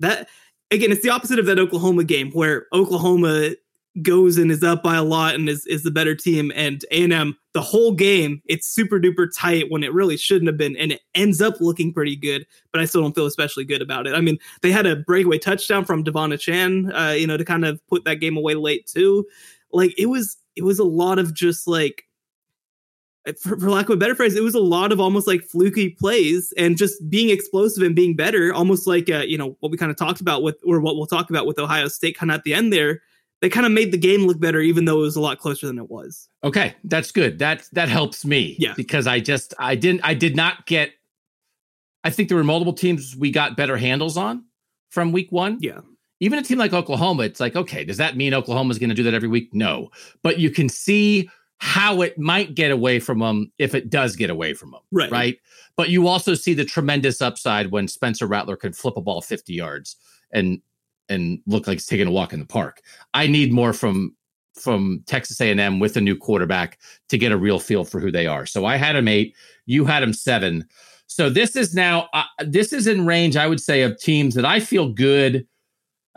that 0.00 0.28
again, 0.70 0.92
it's 0.92 1.02
the 1.02 1.08
opposite 1.08 1.38
of 1.38 1.46
that 1.46 1.58
Oklahoma 1.58 2.04
game 2.04 2.30
where 2.32 2.66
Oklahoma 2.74 3.52
goes 4.02 4.38
and 4.38 4.50
is 4.50 4.64
up 4.64 4.82
by 4.82 4.96
a 4.96 5.02
lot 5.02 5.34
and 5.34 5.48
is, 5.48 5.66
is 5.66 5.82
the 5.82 5.90
better 5.90 6.14
team. 6.14 6.52
And 6.54 6.84
A&M 6.90 7.36
the 7.52 7.62
whole 7.62 7.92
game 7.92 8.42
it's 8.46 8.66
super 8.66 8.98
duper 8.98 9.28
tight 9.32 9.66
when 9.70 9.84
it 9.84 9.92
really 9.92 10.16
shouldn't 10.16 10.48
have 10.48 10.56
been 10.56 10.76
and 10.76 10.90
it 10.92 11.00
ends 11.14 11.40
up 11.40 11.54
looking 11.60 11.92
pretty 11.92 12.16
good 12.16 12.44
but 12.72 12.80
I 12.80 12.84
still 12.84 13.00
don't 13.00 13.14
feel 13.14 13.26
especially 13.26 13.64
good 13.64 13.80
about 13.80 14.06
it. 14.06 14.14
I 14.14 14.20
mean 14.20 14.38
they 14.60 14.72
had 14.72 14.86
a 14.86 14.96
breakaway 14.96 15.38
touchdown 15.38 15.84
from 15.84 16.04
De'Von 16.04 16.34
Achane 16.34 16.92
uh, 16.92 17.12
you 17.12 17.26
know 17.26 17.36
to 17.36 17.44
kind 17.44 17.64
of 17.64 17.80
put 17.86 18.04
that 18.04 18.16
game 18.16 18.36
away 18.36 18.54
late 18.54 18.86
too. 18.86 19.24
Like 19.72 19.94
it 19.96 20.06
was 20.06 20.36
it 20.56 20.64
was 20.64 20.78
a 20.78 20.84
lot 20.84 21.18
of 21.18 21.32
just 21.32 21.66
like 21.66 22.04
for, 23.40 23.58
for, 23.58 23.70
lack 23.70 23.88
of 23.88 23.94
a 23.94 23.96
better 23.96 24.14
phrase, 24.14 24.36
it 24.36 24.42
was 24.42 24.54
a 24.54 24.60
lot 24.60 24.92
of 24.92 25.00
almost 25.00 25.26
like 25.26 25.42
fluky 25.44 25.88
plays 25.88 26.52
and 26.58 26.76
just 26.76 27.08
being 27.08 27.30
explosive 27.30 27.82
and 27.82 27.96
being 27.96 28.14
better, 28.14 28.52
almost 28.52 28.86
like 28.86 29.08
uh, 29.08 29.22
you 29.26 29.38
know 29.38 29.56
what 29.60 29.72
we 29.72 29.78
kind 29.78 29.90
of 29.90 29.96
talked 29.96 30.20
about 30.20 30.42
with, 30.42 30.56
or 30.66 30.78
what 30.78 30.96
we'll 30.96 31.06
talk 31.06 31.30
about 31.30 31.46
with 31.46 31.58
Ohio 31.58 31.88
State, 31.88 32.18
kind 32.18 32.30
of 32.30 32.36
at 32.36 32.44
the 32.44 32.52
end 32.52 32.70
there 32.70 33.00
they 33.44 33.50
kind 33.50 33.66
of 33.66 33.72
made 33.72 33.92
the 33.92 33.98
game 33.98 34.26
look 34.26 34.40
better, 34.40 34.60
even 34.60 34.86
though 34.86 35.00
it 35.00 35.02
was 35.02 35.16
a 35.16 35.20
lot 35.20 35.38
closer 35.38 35.66
than 35.66 35.76
it 35.76 35.90
was. 35.90 36.30
Okay, 36.44 36.74
that's 36.84 37.12
good. 37.12 37.38
That 37.40 37.68
that 37.72 37.90
helps 37.90 38.24
me. 38.24 38.56
Yeah, 38.58 38.72
because 38.74 39.06
I 39.06 39.20
just 39.20 39.52
I 39.58 39.74
didn't 39.74 40.00
I 40.02 40.14
did 40.14 40.34
not 40.34 40.64
get. 40.64 40.92
I 42.04 42.08
think 42.08 42.30
there 42.30 42.38
were 42.38 42.44
multiple 42.44 42.72
teams 42.72 43.14
we 43.14 43.30
got 43.30 43.54
better 43.54 43.76
handles 43.76 44.16
on 44.16 44.46
from 44.88 45.12
week 45.12 45.30
one. 45.30 45.58
Yeah. 45.60 45.80
Even 46.20 46.38
a 46.38 46.42
team 46.42 46.56
like 46.56 46.72
Oklahoma, 46.72 47.24
it's 47.24 47.38
like, 47.38 47.54
okay, 47.54 47.84
does 47.84 47.98
that 47.98 48.16
mean 48.16 48.32
Oklahoma 48.32 48.70
is 48.70 48.78
going 48.78 48.88
to 48.88 48.94
do 48.94 49.02
that 49.02 49.12
every 49.12 49.28
week? 49.28 49.52
No. 49.52 49.90
But 50.22 50.38
you 50.38 50.48
can 50.48 50.70
see 50.70 51.28
how 51.58 52.00
it 52.00 52.18
might 52.18 52.54
get 52.54 52.70
away 52.70 52.98
from 52.98 53.18
them 53.18 53.52
if 53.58 53.74
it 53.74 53.90
does 53.90 54.16
get 54.16 54.30
away 54.30 54.54
from 54.54 54.70
them. 54.70 54.80
Right. 54.90 55.10
Right. 55.10 55.38
But 55.76 55.90
you 55.90 56.08
also 56.08 56.32
see 56.32 56.54
the 56.54 56.64
tremendous 56.64 57.20
upside 57.20 57.72
when 57.72 57.88
Spencer 57.88 58.26
Rattler 58.26 58.56
can 58.56 58.72
flip 58.72 58.96
a 58.96 59.02
ball 59.02 59.20
50 59.20 59.52
yards 59.52 59.96
and 60.32 60.62
and 61.08 61.40
look 61.46 61.66
like 61.66 61.76
he's 61.76 61.86
taking 61.86 62.06
a 62.06 62.10
walk 62.10 62.32
in 62.32 62.40
the 62.40 62.46
park. 62.46 62.82
I 63.12 63.26
need 63.26 63.52
more 63.52 63.72
from 63.72 64.14
from 64.54 65.02
Texas 65.06 65.40
A&M 65.40 65.80
with 65.80 65.96
a 65.96 66.00
new 66.00 66.16
quarterback 66.16 66.78
to 67.08 67.18
get 67.18 67.32
a 67.32 67.36
real 67.36 67.58
feel 67.58 67.84
for 67.84 67.98
who 67.98 68.12
they 68.12 68.26
are. 68.26 68.46
So 68.46 68.64
I 68.64 68.76
had 68.76 68.94
him 68.94 69.08
eight, 69.08 69.34
you 69.66 69.84
had 69.84 70.02
him 70.02 70.12
seven. 70.12 70.64
So 71.06 71.28
this 71.28 71.56
is 71.56 71.74
now 71.74 72.08
uh, 72.12 72.24
this 72.44 72.72
is 72.72 72.86
in 72.86 73.06
range, 73.06 73.36
I 73.36 73.46
would 73.46 73.60
say, 73.60 73.82
of 73.82 73.98
teams 73.98 74.34
that 74.34 74.44
I 74.44 74.60
feel 74.60 74.88
good. 74.88 75.46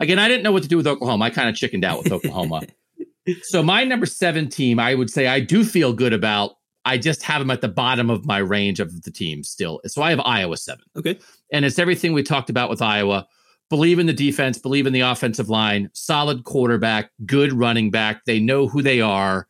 Again, 0.00 0.18
I 0.18 0.28
didn't 0.28 0.44
know 0.44 0.52
what 0.52 0.62
to 0.62 0.68
do 0.68 0.76
with 0.76 0.86
Oklahoma. 0.86 1.24
I 1.24 1.30
kind 1.30 1.48
of 1.48 1.56
chickened 1.56 1.84
out 1.84 2.02
with 2.02 2.12
Oklahoma. 2.12 2.62
so 3.42 3.62
my 3.62 3.84
number 3.84 4.06
seven 4.06 4.48
team, 4.48 4.78
I 4.78 4.94
would 4.94 5.10
say 5.10 5.26
I 5.26 5.40
do 5.40 5.64
feel 5.64 5.92
good 5.92 6.12
about. 6.12 6.52
I 6.84 6.96
just 6.96 7.22
have 7.24 7.40
them 7.40 7.50
at 7.50 7.60
the 7.60 7.68
bottom 7.68 8.08
of 8.08 8.24
my 8.24 8.38
range 8.38 8.80
of 8.80 9.02
the 9.02 9.10
teams 9.10 9.50
still. 9.50 9.80
So 9.86 10.00
I 10.00 10.10
have 10.10 10.20
Iowa 10.20 10.56
seven. 10.56 10.84
Okay. 10.96 11.18
And 11.52 11.64
it's 11.64 11.78
everything 11.78 12.12
we 12.12 12.22
talked 12.22 12.48
about 12.48 12.70
with 12.70 12.80
Iowa 12.80 13.26
believe 13.70 13.98
in 13.98 14.06
the 14.06 14.12
defense, 14.12 14.58
believe 14.58 14.86
in 14.86 14.92
the 14.92 15.00
offensive 15.00 15.48
line, 15.48 15.90
solid 15.92 16.44
quarterback, 16.44 17.10
good 17.26 17.52
running 17.52 17.90
back. 17.90 18.24
They 18.24 18.40
know 18.40 18.66
who 18.66 18.82
they 18.82 19.00
are, 19.00 19.46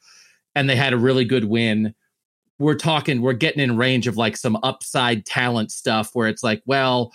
and 0.54 0.68
they 0.68 0.76
had 0.76 0.92
a 0.92 0.98
really 0.98 1.24
good 1.24 1.44
win. 1.44 1.94
We're 2.58 2.74
talking, 2.74 3.22
we're 3.22 3.34
getting 3.34 3.62
in 3.62 3.76
range 3.76 4.06
of 4.06 4.16
like 4.16 4.36
some 4.36 4.56
upside 4.62 5.24
talent 5.24 5.70
stuff 5.70 6.10
where 6.14 6.28
it's 6.28 6.42
like, 6.42 6.62
well, 6.66 7.12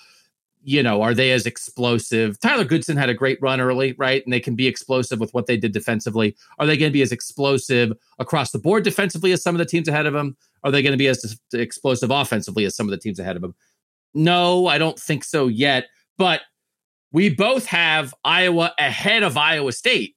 you 0.65 0.81
know, 0.81 1.01
are 1.01 1.13
they 1.13 1.31
as 1.31 1.45
explosive? 1.45 2.39
Tyler 2.39 2.63
Goodson 2.63 2.95
had 2.95 3.09
a 3.09 3.13
great 3.13 3.37
run 3.41 3.59
early, 3.59 3.93
right? 3.97 4.23
And 4.23 4.31
they 4.31 4.39
can 4.39 4.55
be 4.55 4.65
explosive 4.65 5.19
with 5.19 5.33
what 5.33 5.45
they 5.45 5.57
did 5.57 5.73
defensively. 5.73 6.37
Are 6.57 6.65
they 6.65 6.77
going 6.77 6.89
to 6.89 6.93
be 6.93 7.01
as 7.01 7.11
explosive 7.11 7.91
across 8.19 8.51
the 8.51 8.59
board 8.59 8.85
defensively 8.85 9.33
as 9.33 9.43
some 9.43 9.55
of 9.55 9.59
the 9.59 9.65
teams 9.65 9.89
ahead 9.89 10.05
of 10.05 10.13
them? 10.13 10.37
Are 10.63 10.71
they 10.71 10.81
going 10.81 10.93
to 10.93 10.97
be 10.97 11.07
as 11.07 11.37
explosive 11.53 12.11
offensively 12.11 12.63
as 12.63 12.77
some 12.77 12.87
of 12.87 12.91
the 12.91 12.97
teams 12.97 13.19
ahead 13.19 13.35
of 13.35 13.41
them? 13.41 13.53
No, 14.13 14.67
I 14.67 14.77
don't 14.77 14.97
think 14.97 15.25
so 15.25 15.47
yet. 15.47 15.87
But 16.17 16.41
we 17.14 17.30
both 17.30 17.66
have 17.68 18.14
Iowa 18.26 18.74
ahead 18.78 19.24
of 19.24 19.38
Iowa 19.38 19.72
State 19.72 20.16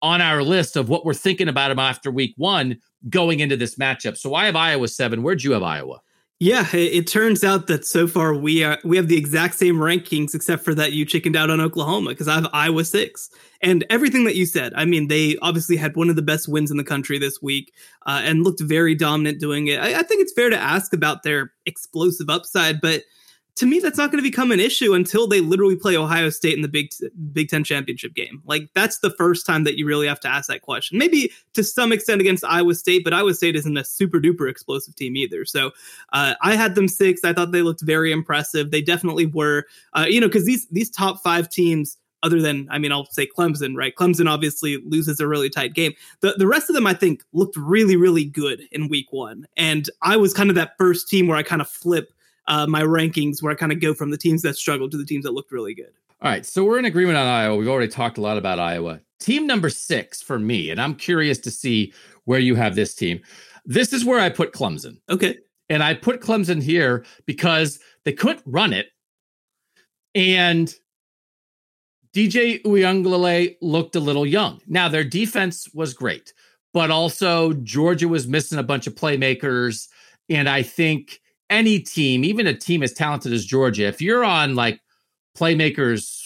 on 0.00 0.20
our 0.20 0.42
list 0.42 0.76
of 0.76 0.88
what 0.88 1.04
we're 1.04 1.14
thinking 1.14 1.48
about 1.48 1.68
them 1.68 1.78
after 1.78 2.10
week 2.10 2.34
one 2.36 2.78
going 3.08 3.38
into 3.38 3.56
this 3.56 3.76
matchup. 3.76 4.16
So 4.16 4.34
I 4.34 4.46
have 4.46 4.56
Iowa 4.56 4.88
seven. 4.88 5.22
Where'd 5.22 5.44
you 5.44 5.52
have 5.52 5.62
Iowa? 5.62 6.00
Yeah, 6.40 6.66
it, 6.72 7.06
turns 7.06 7.44
out 7.44 7.68
that 7.68 7.86
so 7.86 8.08
far 8.08 8.34
we 8.34 8.64
are 8.64 8.76
we 8.82 8.96
have 8.96 9.06
the 9.06 9.16
exact 9.16 9.54
same 9.54 9.76
rankings, 9.76 10.34
except 10.34 10.64
for 10.64 10.74
that 10.74 10.90
you 10.90 11.04
chickened 11.04 11.36
out 11.36 11.50
on 11.50 11.60
Oklahoma 11.60 12.10
because 12.10 12.26
I 12.26 12.34
have 12.34 12.48
Iowa 12.52 12.84
six. 12.84 13.30
And 13.60 13.84
everything 13.90 14.24
that 14.24 14.34
you 14.34 14.44
said, 14.44 14.72
I 14.74 14.84
mean, 14.84 15.06
they 15.06 15.36
obviously 15.40 15.76
had 15.76 15.94
one 15.94 16.10
of 16.10 16.16
the 16.16 16.22
best 16.22 16.48
wins 16.48 16.72
in 16.72 16.78
the 16.78 16.84
country 16.84 17.16
this 17.16 17.40
week 17.40 17.72
uh, 18.06 18.22
and 18.24 18.42
looked 18.42 18.60
very 18.60 18.96
dominant 18.96 19.38
doing 19.38 19.68
it. 19.68 19.78
I, 19.78 20.00
I 20.00 20.02
think 20.02 20.20
it's 20.20 20.32
fair 20.32 20.50
to 20.50 20.58
ask 20.58 20.92
about 20.92 21.22
their 21.22 21.52
explosive 21.64 22.28
upside, 22.28 22.80
but 22.80 23.04
to 23.56 23.66
me, 23.66 23.80
that's 23.80 23.98
not 23.98 24.10
going 24.10 24.22
to 24.22 24.28
become 24.28 24.50
an 24.50 24.60
issue 24.60 24.94
until 24.94 25.26
they 25.26 25.40
literally 25.40 25.76
play 25.76 25.96
Ohio 25.96 26.30
State 26.30 26.54
in 26.54 26.62
the 26.62 26.68
Big 26.68 26.90
Big 27.32 27.48
Ten 27.48 27.64
championship 27.64 28.14
game. 28.14 28.42
Like 28.46 28.70
that's 28.74 28.98
the 28.98 29.10
first 29.10 29.44
time 29.44 29.64
that 29.64 29.76
you 29.76 29.86
really 29.86 30.06
have 30.06 30.20
to 30.20 30.28
ask 30.28 30.48
that 30.48 30.62
question. 30.62 30.98
Maybe 30.98 31.30
to 31.52 31.62
some 31.62 31.92
extent 31.92 32.20
against 32.20 32.44
Iowa 32.44 32.74
State, 32.74 33.04
but 33.04 33.12
Iowa 33.12 33.34
State 33.34 33.56
isn't 33.56 33.76
a 33.76 33.84
super 33.84 34.18
duper 34.20 34.48
explosive 34.50 34.96
team 34.96 35.16
either. 35.16 35.44
So 35.44 35.72
uh, 36.12 36.34
I 36.40 36.56
had 36.56 36.74
them 36.74 36.88
six. 36.88 37.22
I 37.24 37.34
thought 37.34 37.52
they 37.52 37.62
looked 37.62 37.82
very 37.82 38.10
impressive. 38.10 38.70
They 38.70 38.82
definitely 38.82 39.26
were. 39.26 39.64
Uh, 39.92 40.06
you 40.08 40.20
know, 40.20 40.28
because 40.28 40.46
these 40.46 40.66
these 40.68 40.90
top 40.90 41.22
five 41.22 41.48
teams 41.50 41.98
other 42.22 42.40
than 42.40 42.68
I 42.70 42.78
mean 42.78 42.90
I'll 42.90 43.06
say 43.06 43.26
Clemson, 43.26 43.76
right? 43.76 43.94
Clemson 43.94 44.30
obviously 44.30 44.78
loses 44.86 45.20
a 45.20 45.28
really 45.28 45.50
tight 45.50 45.74
game. 45.74 45.92
The 46.20 46.34
the 46.38 46.46
rest 46.46 46.70
of 46.70 46.74
them 46.74 46.86
I 46.86 46.94
think 46.94 47.22
looked 47.32 47.56
really 47.56 47.96
really 47.96 48.24
good 48.24 48.66
in 48.72 48.88
week 48.88 49.12
1. 49.12 49.46
And 49.56 49.90
I 50.00 50.16
was 50.16 50.32
kind 50.32 50.48
of 50.48 50.56
that 50.56 50.78
first 50.78 51.08
team 51.08 51.26
where 51.26 51.36
I 51.36 51.42
kind 51.42 51.60
of 51.60 51.68
flip 51.68 52.12
uh, 52.48 52.66
my 52.66 52.82
rankings 52.82 53.42
where 53.42 53.52
I 53.52 53.54
kind 53.54 53.72
of 53.72 53.80
go 53.80 53.94
from 53.94 54.10
the 54.10 54.18
teams 54.18 54.42
that 54.42 54.56
struggled 54.56 54.90
to 54.92 54.96
the 54.96 55.04
teams 55.04 55.24
that 55.24 55.32
looked 55.32 55.52
really 55.52 55.74
good. 55.74 55.92
All 56.20 56.30
right, 56.30 56.46
so 56.46 56.64
we're 56.64 56.78
in 56.78 56.84
agreement 56.84 57.18
on 57.18 57.26
Iowa. 57.26 57.56
We've 57.56 57.68
already 57.68 57.90
talked 57.90 58.16
a 58.16 58.20
lot 58.20 58.38
about 58.38 58.60
Iowa. 58.60 59.00
Team 59.18 59.46
number 59.46 59.68
six 59.68 60.22
for 60.22 60.38
me, 60.38 60.70
and 60.70 60.80
I'm 60.80 60.94
curious 60.94 61.38
to 61.38 61.50
see 61.50 61.92
where 62.24 62.38
you 62.38 62.54
have 62.54 62.74
this 62.74 62.94
team. 62.94 63.20
This 63.64 63.92
is 63.92 64.04
where 64.04 64.20
I 64.20 64.28
put 64.28 64.52
Clemson. 64.52 64.98
Okay. 65.08 65.38
And 65.68 65.82
I 65.82 65.94
put 65.94 66.20
Clemson 66.20 66.62
here 66.62 67.04
because 67.26 67.78
they 68.04 68.12
couldn't 68.12 68.42
run 68.44 68.72
it. 68.72 68.86
And 70.14 70.72
DJ 72.14 72.62
Uiagalelei 72.62 73.56
looked 73.62 73.96
a 73.96 74.00
little 74.00 74.26
young. 74.26 74.60
Now, 74.66 74.88
their 74.88 75.04
defense 75.04 75.68
was 75.72 75.94
great, 75.94 76.34
but 76.74 76.90
also 76.90 77.54
Georgia 77.54 78.08
was 78.08 78.28
missing 78.28 78.58
a 78.58 78.62
bunch 78.62 78.86
of 78.86 78.94
playmakers. 78.94 79.88
And 80.28 80.48
I 80.48 80.62
think 80.62 81.20
any 81.52 81.78
team, 81.78 82.24
even 82.24 82.46
a 82.46 82.54
team 82.54 82.82
as 82.82 82.92
talented 82.92 83.32
as 83.32 83.44
Georgia, 83.44 83.84
if 83.84 84.00
you're 84.00 84.24
on 84.24 84.54
like 84.54 84.80
playmakers 85.36 86.18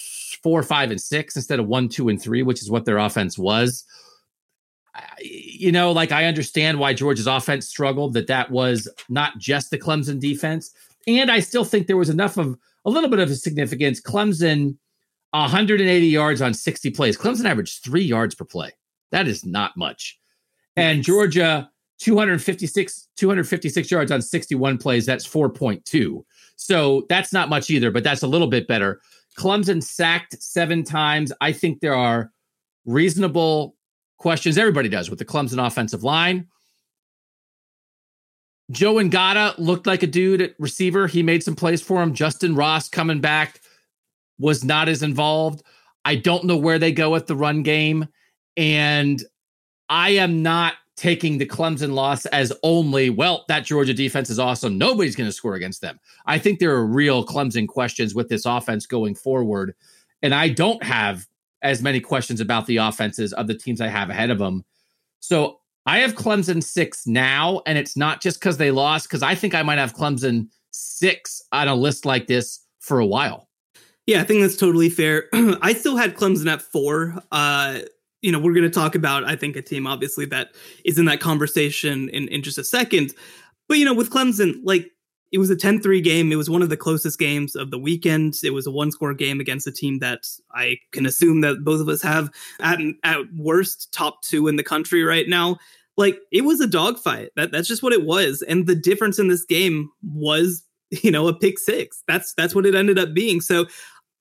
four, 0.42 0.62
five, 0.62 0.90
and 0.90 1.00
six 1.00 1.36
instead 1.36 1.58
of 1.58 1.66
one, 1.66 1.88
two, 1.88 2.08
and 2.08 2.22
three, 2.22 2.42
which 2.42 2.62
is 2.62 2.70
what 2.70 2.84
their 2.84 2.98
offense 2.98 3.36
was, 3.36 3.84
you 5.20 5.72
know, 5.72 5.92
like 5.92 6.12
I 6.12 6.24
understand 6.24 6.78
why 6.78 6.94
Georgia's 6.94 7.26
offense 7.26 7.68
struggled, 7.68 8.14
that 8.14 8.26
that 8.28 8.50
was 8.50 8.88
not 9.08 9.38
just 9.38 9.70
the 9.70 9.78
Clemson 9.78 10.20
defense. 10.20 10.72
And 11.06 11.30
I 11.30 11.40
still 11.40 11.64
think 11.64 11.86
there 11.86 11.96
was 11.96 12.10
enough 12.10 12.36
of 12.36 12.56
a 12.84 12.90
little 12.90 13.10
bit 13.10 13.18
of 13.18 13.30
a 13.30 13.34
significance. 13.34 14.00
Clemson, 14.00 14.76
180 15.32 16.06
yards 16.06 16.40
on 16.40 16.54
60 16.54 16.90
plays. 16.90 17.16
Clemson 17.16 17.44
averaged 17.44 17.82
three 17.82 18.02
yards 18.04 18.34
per 18.34 18.44
play. 18.44 18.72
That 19.10 19.28
is 19.28 19.44
not 19.44 19.76
much. 19.76 20.18
And 20.76 21.02
Georgia, 21.02 21.70
256 21.98 23.08
256 23.16 23.90
yards 23.90 24.12
on 24.12 24.20
61 24.22 24.78
plays. 24.78 25.06
That's 25.06 25.26
4.2. 25.26 26.24
So 26.56 27.06
that's 27.08 27.32
not 27.32 27.48
much 27.48 27.70
either, 27.70 27.90
but 27.90 28.04
that's 28.04 28.22
a 28.22 28.26
little 28.26 28.46
bit 28.46 28.66
better. 28.66 29.00
Clemson 29.38 29.82
sacked 29.82 30.42
seven 30.42 30.84
times. 30.84 31.32
I 31.40 31.52
think 31.52 31.80
there 31.80 31.94
are 31.94 32.32
reasonable 32.84 33.76
questions. 34.18 34.56
Everybody 34.56 34.88
does 34.88 35.10
with 35.10 35.18
the 35.18 35.24
Clemson 35.24 35.64
offensive 35.64 36.04
line. 36.04 36.46
Joe 38.70 38.94
Ngata 38.94 39.54
looked 39.58 39.86
like 39.86 40.02
a 40.02 40.08
dude 40.08 40.40
at 40.40 40.54
receiver. 40.58 41.06
He 41.06 41.22
made 41.22 41.42
some 41.42 41.54
plays 41.54 41.82
for 41.82 42.02
him. 42.02 42.14
Justin 42.14 42.56
Ross 42.56 42.88
coming 42.88 43.20
back 43.20 43.60
was 44.38 44.64
not 44.64 44.88
as 44.88 45.02
involved. 45.02 45.62
I 46.04 46.16
don't 46.16 46.44
know 46.44 46.56
where 46.56 46.78
they 46.78 46.92
go 46.92 47.10
with 47.10 47.26
the 47.26 47.36
run 47.36 47.62
game. 47.62 48.08
And 48.56 49.22
I 49.88 50.10
am 50.10 50.42
not 50.42 50.74
taking 50.96 51.38
the 51.38 51.46
Clemson 51.46 51.92
loss 51.92 52.26
as 52.26 52.52
only, 52.62 53.10
well, 53.10 53.44
that 53.48 53.64
Georgia 53.64 53.92
defense 53.92 54.30
is 54.30 54.38
awesome. 54.38 54.78
Nobody's 54.78 55.14
going 55.14 55.28
to 55.28 55.32
score 55.32 55.54
against 55.54 55.82
them. 55.82 56.00
I 56.24 56.38
think 56.38 56.58
there 56.58 56.74
are 56.74 56.86
real 56.86 57.24
Clemson 57.24 57.68
questions 57.68 58.14
with 58.14 58.28
this 58.28 58.46
offense 58.46 58.86
going 58.86 59.14
forward. 59.14 59.74
And 60.22 60.34
I 60.34 60.48
don't 60.48 60.82
have 60.82 61.26
as 61.62 61.82
many 61.82 62.00
questions 62.00 62.40
about 62.40 62.66
the 62.66 62.78
offenses 62.78 63.32
of 63.34 63.46
the 63.46 63.54
teams 63.54 63.80
I 63.80 63.88
have 63.88 64.08
ahead 64.08 64.30
of 64.30 64.38
them. 64.38 64.64
So 65.20 65.60
I 65.84 65.98
have 65.98 66.14
Clemson 66.14 66.62
six 66.62 67.06
now, 67.06 67.62
and 67.66 67.76
it's 67.76 67.96
not 67.96 68.22
just 68.22 68.40
because 68.40 68.56
they 68.56 68.70
lost, 68.70 69.08
because 69.08 69.22
I 69.22 69.34
think 69.34 69.54
I 69.54 69.62
might 69.62 69.78
have 69.78 69.94
Clemson 69.94 70.48
six 70.70 71.42
on 71.52 71.68
a 71.68 71.74
list 71.74 72.06
like 72.06 72.26
this 72.26 72.64
for 72.80 72.98
a 72.98 73.06
while. 73.06 73.48
Yeah, 74.06 74.20
I 74.20 74.24
think 74.24 74.40
that's 74.40 74.56
totally 74.56 74.88
fair. 74.88 75.28
I 75.32 75.74
still 75.74 75.96
had 75.96 76.16
Clemson 76.16 76.50
at 76.50 76.62
four. 76.62 77.20
Uh, 77.32 77.80
you 78.26 78.32
know, 78.32 78.40
we're 78.40 78.52
going 78.52 78.64
to 78.64 78.70
talk 78.70 78.96
about, 78.96 79.22
I 79.22 79.36
think, 79.36 79.54
a 79.54 79.62
team 79.62 79.86
obviously 79.86 80.24
that 80.26 80.48
is 80.84 80.98
in 80.98 81.04
that 81.04 81.20
conversation 81.20 82.08
in, 82.08 82.26
in 82.26 82.42
just 82.42 82.58
a 82.58 82.64
second. 82.64 83.14
But, 83.68 83.78
you 83.78 83.84
know, 83.84 83.94
with 83.94 84.10
Clemson, 84.10 84.56
like 84.64 84.90
it 85.30 85.38
was 85.38 85.48
a 85.48 85.54
10 85.54 85.80
3 85.80 86.00
game. 86.00 86.32
It 86.32 86.36
was 86.36 86.50
one 86.50 86.60
of 86.60 86.68
the 86.68 86.76
closest 86.76 87.20
games 87.20 87.54
of 87.54 87.70
the 87.70 87.78
weekend. 87.78 88.34
It 88.42 88.50
was 88.50 88.66
a 88.66 88.72
one 88.72 88.90
score 88.90 89.14
game 89.14 89.38
against 89.38 89.68
a 89.68 89.72
team 89.72 90.00
that 90.00 90.26
I 90.52 90.76
can 90.90 91.06
assume 91.06 91.40
that 91.42 91.62
both 91.62 91.80
of 91.80 91.88
us 91.88 92.02
have 92.02 92.28
at, 92.58 92.80
at 93.04 93.20
worst 93.36 93.92
top 93.92 94.22
two 94.22 94.48
in 94.48 94.56
the 94.56 94.64
country 94.64 95.04
right 95.04 95.28
now. 95.28 95.58
Like 95.96 96.18
it 96.32 96.42
was 96.42 96.60
a 96.60 96.66
dogfight. 96.66 97.30
That, 97.36 97.52
that's 97.52 97.68
just 97.68 97.84
what 97.84 97.92
it 97.92 98.04
was. 98.04 98.42
And 98.42 98.66
the 98.66 98.74
difference 98.74 99.20
in 99.20 99.28
this 99.28 99.44
game 99.44 99.88
was, 100.02 100.64
you 100.90 101.12
know, 101.12 101.28
a 101.28 101.38
pick 101.38 101.60
six. 101.60 102.02
That's 102.08 102.34
that's 102.34 102.56
what 102.56 102.66
it 102.66 102.74
ended 102.74 102.98
up 102.98 103.14
being. 103.14 103.40
So 103.40 103.66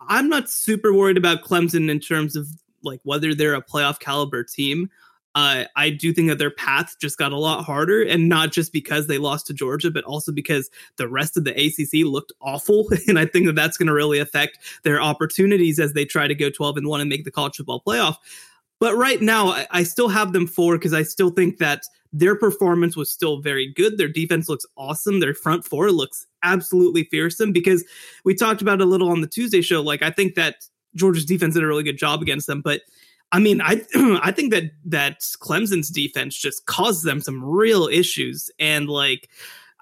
I'm 0.08 0.30
not 0.30 0.47
super 0.47 0.93
worried 0.93 1.18
about 1.18 1.41
Clemson 1.41 1.89
in 1.89 1.99
terms 1.99 2.36
of 2.36 2.47
like 2.86 3.02
whether 3.04 3.34
they're 3.34 3.56
a 3.56 3.62
playoff 3.62 4.00
caliber 4.00 4.44
team. 4.44 4.90
Uh, 5.36 5.66
I 5.76 5.90
do 5.90 6.14
think 6.14 6.30
that 6.30 6.38
their 6.38 6.50
path 6.50 6.96
just 7.02 7.18
got 7.18 7.34
a 7.34 7.38
lot 7.38 7.66
harder, 7.66 8.02
and 8.02 8.30
not 8.30 8.54
just 8.54 8.72
because 8.72 9.08
they 9.08 9.18
lost 9.18 9.48
to 9.48 9.54
Georgia, 9.54 9.92
but 9.92 10.06
also 10.06 10.32
because 10.32 10.70
the 10.96 11.10
rest 11.10 11.36
of 11.36 11.44
the 11.44 11.52
ACC 11.52 12.06
looked 12.06 12.32
awful. 12.42 12.88
And 13.08 13.20
I 13.20 13.26
think 13.26 13.46
that 13.48 13.56
that's 13.56 13.78
going 13.78 13.88
to 13.88 13.94
really 13.94 14.20
affect 14.20 14.60
their 14.84 15.02
opportunities 15.02 15.78
as 15.78 15.92
they 15.92 16.06
try 16.06 16.28
to 16.28 16.36
go 16.36 16.50
12 16.50 16.78
and 16.78 16.88
1 16.88 17.02
and 17.02 17.10
make 17.10 17.26
the 17.26 17.32
college 17.32 17.58
football 17.58 17.84
playoff. 17.86 18.16
But 18.80 18.96
right 18.96 19.22
now, 19.22 19.50
I, 19.50 19.68
I 19.72 19.84
still 19.84 20.08
have 20.08 20.32
them 20.32 20.48
four 20.48 20.78
because 20.78 20.94
I 20.94 21.04
still 21.04 21.30
think 21.30 21.58
that 21.58 21.84
their 22.14 22.36
performance 22.36 22.96
was 22.96 23.12
still 23.12 23.42
very 23.42 23.72
good. 23.74 23.98
Their 23.98 24.08
defense 24.08 24.48
looks 24.48 24.66
awesome. 24.78 25.20
Their 25.20 25.34
front 25.34 25.66
four 25.66 25.92
looks 25.92 26.28
absolutely 26.44 27.04
fearsome 27.06 27.52
because 27.52 27.84
we 28.24 28.36
talked 28.36 28.62
about 28.62 28.80
a 28.80 28.86
little 28.86 29.10
on 29.10 29.20
the 29.20 29.28
Tuesday 29.28 29.62
show. 29.62 29.82
Like, 29.82 30.02
I 30.02 30.12
think 30.12 30.36
that 30.36 30.68
Georgia's 30.96 31.26
defense 31.26 31.54
did 31.54 31.64
a 31.64 31.68
really 31.68 31.84
good 31.84 31.98
job 31.98 32.22
against 32.22 32.48
them. 32.48 32.62
But 32.62 32.82
I 33.32 33.39
mean, 33.39 33.62
I 33.62 33.82
I 34.22 34.32
think 34.32 34.52
that 34.52 34.72
that 34.86 35.22
Clemson's 35.22 35.89
defense 35.89 36.36
just 36.36 36.66
caused 36.66 37.06
them 37.06 37.22
some 37.22 37.43
real 37.43 37.88
issues, 37.88 38.50
and 38.60 38.88
like 38.88 39.30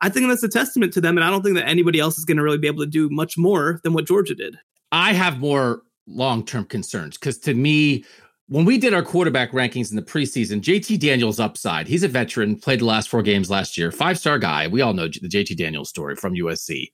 I 0.01 0.09
think 0.09 0.27
that's 0.27 0.43
a 0.43 0.49
testament 0.49 0.93
to 0.93 1.01
them. 1.01 1.17
And 1.17 1.23
I 1.23 1.29
don't 1.29 1.43
think 1.43 1.55
that 1.55 1.67
anybody 1.67 1.99
else 1.99 2.17
is 2.17 2.25
going 2.25 2.37
to 2.37 2.43
really 2.43 2.57
be 2.57 2.67
able 2.67 2.83
to 2.83 2.89
do 2.89 3.09
much 3.09 3.37
more 3.37 3.79
than 3.83 3.93
what 3.93 4.05
Georgia 4.05 4.35
did. 4.35 4.57
I 4.91 5.13
have 5.13 5.39
more 5.39 5.83
long 6.07 6.45
term 6.45 6.65
concerns 6.65 7.17
because 7.17 7.37
to 7.39 7.53
me, 7.53 8.03
when 8.47 8.65
we 8.65 8.77
did 8.77 8.93
our 8.93 9.03
quarterback 9.03 9.51
rankings 9.51 9.89
in 9.89 9.95
the 9.95 10.01
preseason, 10.01 10.61
JT 10.61 10.99
Daniels 10.99 11.39
upside. 11.39 11.87
He's 11.87 12.03
a 12.03 12.07
veteran, 12.07 12.57
played 12.57 12.81
the 12.81 12.85
last 12.85 13.07
four 13.07 13.21
games 13.21 13.49
last 13.49 13.77
year, 13.77 13.91
five 13.91 14.19
star 14.19 14.37
guy. 14.39 14.67
We 14.67 14.81
all 14.81 14.93
know 14.93 15.07
the 15.07 15.29
JT 15.29 15.57
Daniels 15.57 15.89
story 15.89 16.15
from 16.15 16.33
USC. 16.33 16.91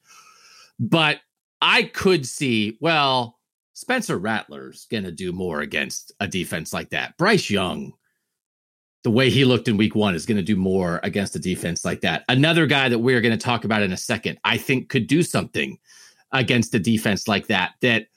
But 0.80 1.20
I 1.62 1.84
could 1.84 2.26
see, 2.26 2.78
well, 2.80 3.39
Spencer 3.80 4.18
Rattler's 4.18 4.88
going 4.92 5.06
to 5.06 5.12
do 5.12 5.32
more 5.32 5.62
against 5.62 6.12
a 6.20 6.28
defense 6.28 6.74
like 6.74 6.90
that. 6.90 7.16
Bryce 7.16 7.50
Young, 7.50 7.94
the 9.06 9.10
way 9.10 9.30
he 9.30 9.46
looked 9.46 9.70
in 9.70 9.78
week 9.78 9.96
one, 9.96 10.16
is 10.16 10.26
going 10.26 10.36
to 10.36 10.44
do 10.44 10.58
more 10.58 11.00
against 11.02 11.34
a 11.38 11.40
defense 11.40 11.86
like 11.86 12.02
that. 12.02 12.26
Another 12.28 12.66
guy 12.66 12.90
that 12.90 13.00
we're 13.00 13.22
going 13.22 13.32
to 13.32 13.42
talk 13.42 13.64
about 13.64 13.82
in 13.82 13.94
a 13.94 13.98
second, 13.98 14.38
I 14.44 14.58
think 14.58 14.90
could 14.90 15.08
do 15.08 15.24
something 15.24 15.80
against 16.34 16.76
a 16.76 16.80
defense 16.80 17.26
like 17.26 17.48
that. 17.48 17.76
That 17.80 18.08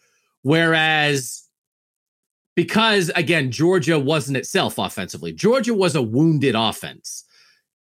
whereas, 0.43 1.45
because 2.57 3.13
again, 3.15 3.53
Georgia 3.53 4.01
wasn't 4.01 4.39
itself 4.39 4.79
offensively, 4.79 5.33
Georgia 5.33 5.75
was 5.75 5.95
a 5.95 6.03
wounded 6.03 6.57
offense. 6.57 7.23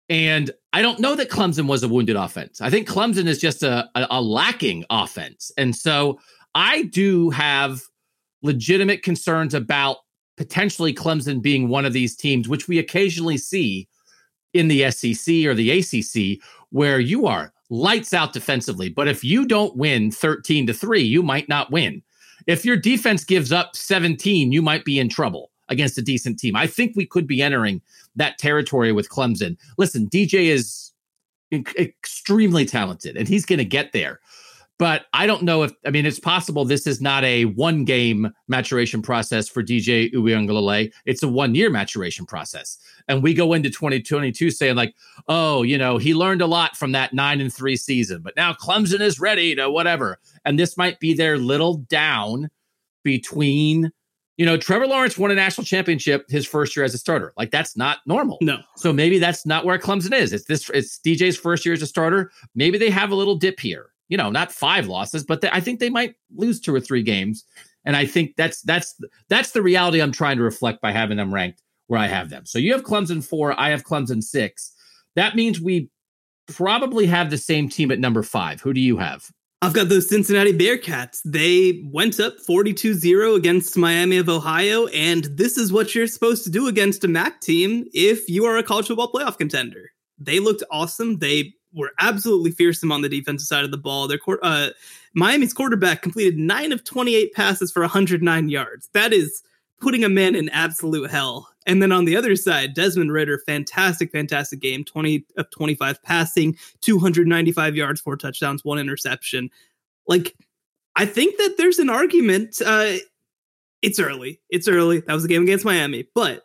And 0.08 0.52
I 0.72 0.82
don't 0.82 1.00
know 1.00 1.16
that 1.16 1.30
Clemson 1.30 1.66
was 1.66 1.82
a 1.82 1.88
wounded 1.88 2.14
offense. 2.14 2.60
I 2.60 2.70
think 2.70 2.88
Clemson 2.88 3.26
is 3.26 3.40
just 3.40 3.64
a, 3.64 3.90
a, 3.96 4.06
a 4.08 4.22
lacking 4.22 4.84
offense. 4.88 5.50
And 5.56 5.74
so 5.74 6.20
I 6.54 6.82
do 6.82 7.30
have 7.30 7.82
legitimate 8.42 9.02
concerns 9.02 9.54
about 9.54 9.98
potentially 10.36 10.92
Clemson 10.92 11.40
being 11.40 11.68
one 11.68 11.84
of 11.84 11.92
these 11.92 12.16
teams, 12.16 12.48
which 12.48 12.68
we 12.68 12.78
occasionally 12.78 13.38
see 13.38 13.88
in 14.52 14.68
the 14.68 14.90
SEC 14.90 15.46
or 15.46 15.54
the 15.54 15.70
ACC, 15.70 16.42
where 16.70 17.00
you 17.00 17.26
are 17.26 17.52
lights 17.70 18.12
out 18.12 18.32
defensively. 18.32 18.88
But 18.88 19.08
if 19.08 19.24
you 19.24 19.46
don't 19.46 19.76
win 19.76 20.10
13 20.10 20.66
to 20.66 20.74
3, 20.74 21.00
you 21.00 21.22
might 21.22 21.48
not 21.48 21.70
win. 21.70 22.02
If 22.46 22.64
your 22.64 22.76
defense 22.76 23.24
gives 23.24 23.52
up 23.52 23.76
17, 23.76 24.52
you 24.52 24.60
might 24.62 24.84
be 24.84 24.98
in 24.98 25.08
trouble 25.08 25.50
against 25.68 25.96
a 25.96 26.02
decent 26.02 26.38
team. 26.38 26.56
I 26.56 26.66
think 26.66 26.94
we 26.94 27.06
could 27.06 27.26
be 27.26 27.40
entering 27.40 27.80
that 28.16 28.36
territory 28.36 28.92
with 28.92 29.08
Clemson. 29.08 29.56
Listen, 29.78 30.08
DJ 30.08 30.46
is 30.46 30.92
extremely 31.52 32.64
talented 32.64 33.16
and 33.16 33.28
he's 33.28 33.46
going 33.46 33.58
to 33.58 33.64
get 33.64 33.92
there. 33.92 34.20
But 34.78 35.06
I 35.12 35.26
don't 35.26 35.42
know 35.42 35.62
if 35.62 35.72
I 35.86 35.90
mean 35.90 36.06
it's 36.06 36.18
possible 36.18 36.64
this 36.64 36.86
is 36.86 37.00
not 37.00 37.22
a 37.24 37.44
one 37.44 37.84
game 37.84 38.32
maturation 38.48 39.00
process 39.00 39.48
for 39.48 39.62
DJ 39.62 40.12
Uiagalelei. 40.12 40.92
It's 41.04 41.22
a 41.22 41.28
one 41.28 41.54
year 41.54 41.70
maturation 41.70 42.26
process. 42.26 42.78
And 43.06 43.22
we 43.22 43.34
go 43.34 43.52
into 43.52 43.70
2022 43.70 44.50
saying, 44.50 44.76
like, 44.76 44.94
oh, 45.28 45.62
you 45.62 45.78
know, 45.78 45.98
he 45.98 46.14
learned 46.14 46.42
a 46.42 46.46
lot 46.46 46.76
from 46.76 46.92
that 46.92 47.12
nine 47.12 47.40
and 47.40 47.52
three 47.52 47.76
season, 47.76 48.22
but 48.22 48.34
now 48.36 48.52
Clemson 48.52 49.00
is 49.00 49.20
ready 49.20 49.54
to 49.54 49.70
whatever. 49.70 50.18
And 50.44 50.58
this 50.58 50.76
might 50.76 50.98
be 50.98 51.14
their 51.14 51.38
little 51.38 51.74
down 51.74 52.50
between 53.04 53.92
you 54.38 54.46
know, 54.46 54.56
Trevor 54.56 54.86
Lawrence 54.86 55.18
won 55.18 55.30
a 55.30 55.34
national 55.34 55.64
championship 55.64 56.24
his 56.28 56.46
first 56.46 56.74
year 56.74 56.84
as 56.84 56.94
a 56.94 56.98
starter. 56.98 57.32
Like 57.36 57.50
that's 57.50 57.76
not 57.76 57.98
normal. 58.06 58.38
No. 58.40 58.58
So 58.76 58.92
maybe 58.92 59.18
that's 59.18 59.44
not 59.44 59.64
where 59.64 59.78
Clemson 59.78 60.12
is. 60.12 60.32
It's 60.32 60.46
this. 60.46 60.70
It's 60.70 60.98
DJ's 60.98 61.36
first 61.36 61.64
year 61.64 61.74
as 61.74 61.82
a 61.82 61.86
starter. 61.86 62.32
Maybe 62.54 62.78
they 62.78 62.90
have 62.90 63.10
a 63.10 63.14
little 63.14 63.36
dip 63.36 63.60
here 63.60 63.90
you 64.12 64.18
know, 64.18 64.28
not 64.28 64.52
five 64.52 64.88
losses, 64.88 65.24
but 65.24 65.42
I 65.54 65.60
think 65.60 65.80
they 65.80 65.88
might 65.88 66.16
lose 66.36 66.60
two 66.60 66.74
or 66.74 66.80
three 66.80 67.02
games. 67.02 67.46
And 67.86 67.96
I 67.96 68.04
think 68.04 68.36
that's 68.36 68.60
that's 68.60 68.94
that's 69.30 69.52
the 69.52 69.62
reality 69.62 70.02
I'm 70.02 70.12
trying 70.12 70.36
to 70.36 70.42
reflect 70.42 70.82
by 70.82 70.92
having 70.92 71.16
them 71.16 71.32
ranked 71.32 71.62
where 71.86 71.98
I 71.98 72.08
have 72.08 72.28
them. 72.28 72.44
So 72.44 72.58
you 72.58 72.72
have 72.72 72.82
Clemson 72.82 73.24
four, 73.24 73.58
I 73.58 73.70
have 73.70 73.84
Clemson 73.84 74.22
six. 74.22 74.74
That 75.16 75.34
means 75.34 75.62
we 75.62 75.88
probably 76.46 77.06
have 77.06 77.30
the 77.30 77.38
same 77.38 77.70
team 77.70 77.90
at 77.90 78.00
number 78.00 78.22
five. 78.22 78.60
Who 78.60 78.74
do 78.74 78.82
you 78.82 78.98
have? 78.98 79.30
I've 79.62 79.72
got 79.72 79.88
those 79.88 80.10
Cincinnati 80.10 80.52
Bearcats. 80.52 81.20
They 81.24 81.82
went 81.90 82.20
up 82.20 82.38
42 82.46 82.92
0 82.92 83.34
against 83.34 83.78
Miami 83.78 84.18
of 84.18 84.28
Ohio, 84.28 84.88
and 84.88 85.24
this 85.24 85.56
is 85.56 85.72
what 85.72 85.94
you're 85.94 86.06
supposed 86.06 86.44
to 86.44 86.50
do 86.50 86.68
against 86.68 87.02
a 87.04 87.08
MAC 87.08 87.40
team 87.40 87.86
if 87.94 88.28
you 88.28 88.44
are 88.44 88.58
a 88.58 88.62
college 88.62 88.88
football 88.88 89.10
playoff 89.10 89.38
contender. 89.38 89.88
They 90.18 90.38
looked 90.38 90.64
awesome. 90.70 91.18
They 91.18 91.54
were 91.74 91.92
absolutely 91.98 92.50
fearsome 92.50 92.92
on 92.92 93.02
the 93.02 93.08
defensive 93.08 93.46
side 93.46 93.64
of 93.64 93.70
the 93.70 93.76
ball. 93.76 94.08
Their 94.08 94.18
uh, 94.42 94.70
Miami's 95.14 95.54
quarterback 95.54 96.02
completed 96.02 96.38
nine 96.38 96.72
of 96.72 96.84
28 96.84 97.32
passes 97.32 97.72
for 97.72 97.80
109 97.80 98.48
yards. 98.48 98.88
That 98.92 99.12
is 99.12 99.42
putting 99.80 100.04
a 100.04 100.08
man 100.08 100.34
in 100.34 100.48
absolute 100.50 101.10
hell. 101.10 101.48
And 101.66 101.82
then 101.82 101.92
on 101.92 102.04
the 102.04 102.16
other 102.16 102.36
side, 102.36 102.74
Desmond 102.74 103.12
Ridder, 103.12 103.38
fantastic, 103.38 104.10
fantastic 104.12 104.60
game 104.60 104.84
20 104.84 105.24
of 105.36 105.50
25 105.50 106.02
passing, 106.02 106.56
295 106.80 107.76
yards, 107.76 108.00
four 108.00 108.16
touchdowns, 108.16 108.64
one 108.64 108.78
interception. 108.78 109.50
Like, 110.06 110.34
I 110.96 111.06
think 111.06 111.36
that 111.38 111.56
there's 111.58 111.78
an 111.78 111.90
argument. 111.90 112.60
Uh, 112.64 112.96
it's 113.80 113.98
early. 113.98 114.40
It's 114.50 114.68
early. 114.68 115.00
That 115.00 115.14
was 115.14 115.24
a 115.24 115.28
game 115.28 115.42
against 115.42 115.64
Miami. 115.64 116.06
But 116.14 116.44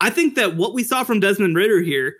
I 0.00 0.10
think 0.10 0.34
that 0.36 0.56
what 0.56 0.74
we 0.74 0.82
saw 0.82 1.04
from 1.04 1.20
Desmond 1.20 1.56
Ridder 1.56 1.80
here 1.80 2.16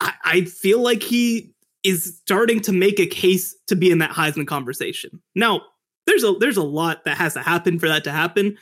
I, 0.00 0.12
I 0.24 0.40
feel 0.42 0.82
like 0.82 1.02
he 1.02 1.52
is 1.82 2.18
starting 2.18 2.60
to 2.60 2.72
make 2.72 2.98
a 2.98 3.06
case 3.06 3.54
to 3.68 3.76
be 3.76 3.90
in 3.90 3.98
that 3.98 4.10
Heisman 4.10 4.46
conversation. 4.46 5.22
Now, 5.34 5.62
there's 6.06 6.24
a 6.24 6.34
there's 6.38 6.56
a 6.56 6.62
lot 6.62 7.04
that 7.04 7.16
has 7.16 7.34
to 7.34 7.42
happen 7.42 7.78
for 7.78 7.88
that 7.88 8.04
to 8.04 8.12
happen, 8.12 8.56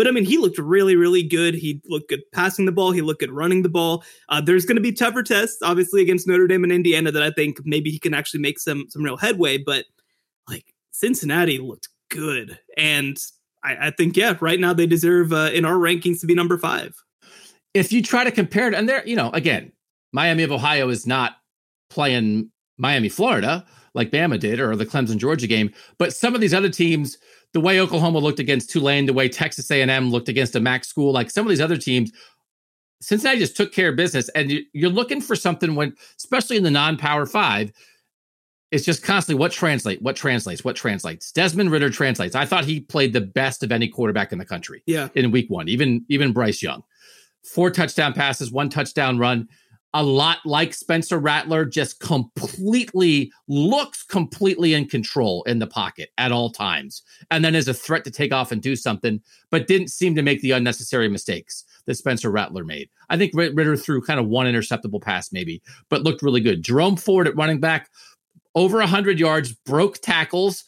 But 0.00 0.08
I 0.08 0.12
mean, 0.12 0.24
he 0.24 0.38
looked 0.38 0.56
really, 0.56 0.96
really 0.96 1.22
good. 1.22 1.54
He 1.54 1.82
looked 1.86 2.08
good 2.08 2.22
passing 2.32 2.64
the 2.64 2.72
ball. 2.72 2.90
He 2.90 3.02
looked 3.02 3.20
good 3.20 3.30
running 3.30 3.60
the 3.60 3.68
ball. 3.68 4.02
Uh, 4.30 4.40
there's 4.40 4.64
going 4.64 4.76
to 4.76 4.82
be 4.82 4.92
tougher 4.92 5.22
tests, 5.22 5.58
obviously, 5.62 6.00
against 6.00 6.26
Notre 6.26 6.46
Dame 6.46 6.64
and 6.64 6.72
Indiana 6.72 7.12
that 7.12 7.22
I 7.22 7.30
think 7.30 7.58
maybe 7.66 7.90
he 7.90 7.98
can 7.98 8.14
actually 8.14 8.40
make 8.40 8.58
some 8.58 8.86
some 8.88 9.02
real 9.02 9.18
headway. 9.18 9.58
But 9.58 9.84
like 10.48 10.72
Cincinnati 10.90 11.58
looked 11.58 11.90
good, 12.10 12.58
and 12.78 13.18
I, 13.62 13.88
I 13.88 13.90
think 13.90 14.16
yeah, 14.16 14.38
right 14.40 14.58
now 14.58 14.72
they 14.72 14.86
deserve 14.86 15.34
uh, 15.34 15.50
in 15.52 15.66
our 15.66 15.74
rankings 15.74 16.20
to 16.20 16.26
be 16.26 16.34
number 16.34 16.56
five. 16.56 16.94
If 17.74 17.92
you 17.92 18.02
try 18.02 18.24
to 18.24 18.30
compare 18.30 18.68
it, 18.68 18.74
and 18.74 18.88
there, 18.88 19.06
you 19.06 19.16
know, 19.16 19.28
again, 19.32 19.70
Miami 20.12 20.42
of 20.42 20.52
Ohio 20.52 20.88
is 20.88 21.06
not 21.06 21.36
playing 21.88 22.50
Miami, 22.78 23.08
Florida, 23.08 23.64
like 23.94 24.10
Bama 24.10 24.38
did, 24.38 24.60
or 24.60 24.76
the 24.76 24.86
Clemson 24.86 25.18
Georgia 25.18 25.46
game. 25.46 25.72
But 25.98 26.14
some 26.14 26.34
of 26.34 26.40
these 26.40 26.54
other 26.54 26.68
teams, 26.70 27.18
the 27.52 27.60
way 27.60 27.80
Oklahoma 27.80 28.18
looked 28.18 28.38
against 28.38 28.70
Tulane, 28.70 29.06
the 29.06 29.12
way 29.12 29.28
Texas 29.28 29.70
A&M 29.70 30.10
looked 30.10 30.28
against 30.28 30.56
a 30.56 30.60
MAC 30.60 30.84
school, 30.84 31.12
like 31.12 31.30
some 31.30 31.44
of 31.44 31.50
these 31.50 31.60
other 31.60 31.76
teams, 31.76 32.10
Cincinnati 33.02 33.38
just 33.38 33.56
took 33.56 33.72
care 33.72 33.90
of 33.90 33.96
business. 33.96 34.28
And 34.30 34.60
you're 34.72 34.90
looking 34.90 35.20
for 35.20 35.34
something 35.34 35.74
when, 35.74 35.94
especially 36.18 36.56
in 36.56 36.62
the 36.62 36.70
non-power 36.70 37.26
five, 37.26 37.72
it's 38.70 38.84
just 38.84 39.02
constantly 39.02 39.40
what 39.40 39.52
translates, 39.52 40.00
what 40.00 40.16
translates, 40.16 40.64
what 40.64 40.76
translates. 40.76 41.32
Desmond 41.32 41.72
Ridder 41.72 41.90
translates. 41.90 42.36
I 42.36 42.46
thought 42.46 42.64
he 42.64 42.80
played 42.80 43.12
the 43.12 43.20
best 43.20 43.62
of 43.62 43.72
any 43.72 43.88
quarterback 43.88 44.32
in 44.32 44.38
the 44.38 44.44
country. 44.44 44.82
Yeah. 44.86 45.08
In 45.14 45.32
week 45.32 45.50
one, 45.50 45.68
even 45.68 46.04
even 46.08 46.32
Bryce 46.32 46.62
Young, 46.62 46.82
four 47.42 47.70
touchdown 47.70 48.12
passes, 48.12 48.52
one 48.52 48.68
touchdown 48.68 49.18
run 49.18 49.48
a 49.92 50.02
lot 50.02 50.38
like 50.44 50.72
Spencer 50.72 51.18
Rattler, 51.18 51.64
just 51.64 51.98
completely 52.00 53.32
looks 53.48 54.04
completely 54.04 54.74
in 54.74 54.86
control 54.86 55.42
in 55.44 55.58
the 55.58 55.66
pocket 55.66 56.10
at 56.16 56.32
all 56.32 56.50
times. 56.50 57.02
And 57.30 57.44
then 57.44 57.54
is 57.54 57.68
a 57.68 57.74
threat 57.74 58.04
to 58.04 58.10
take 58.10 58.32
off 58.32 58.52
and 58.52 58.62
do 58.62 58.76
something, 58.76 59.20
but 59.50 59.66
didn't 59.66 59.88
seem 59.88 60.14
to 60.14 60.22
make 60.22 60.42
the 60.42 60.52
unnecessary 60.52 61.08
mistakes 61.08 61.64
that 61.86 61.96
Spencer 61.96 62.30
Rattler 62.30 62.64
made. 62.64 62.88
I 63.08 63.16
think 63.16 63.32
Ridder 63.34 63.76
threw 63.76 64.00
kind 64.00 64.20
of 64.20 64.28
one 64.28 64.46
interceptable 64.46 65.02
pass, 65.02 65.32
maybe, 65.32 65.62
but 65.88 66.02
looked 66.02 66.22
really 66.22 66.40
good. 66.40 66.62
Jerome 66.62 66.96
Ford 66.96 67.26
at 67.26 67.36
running 67.36 67.58
back, 67.58 67.90
over 68.54 68.78
100 68.78 69.18
yards, 69.18 69.52
broke 69.52 69.98
tackles, 69.98 70.64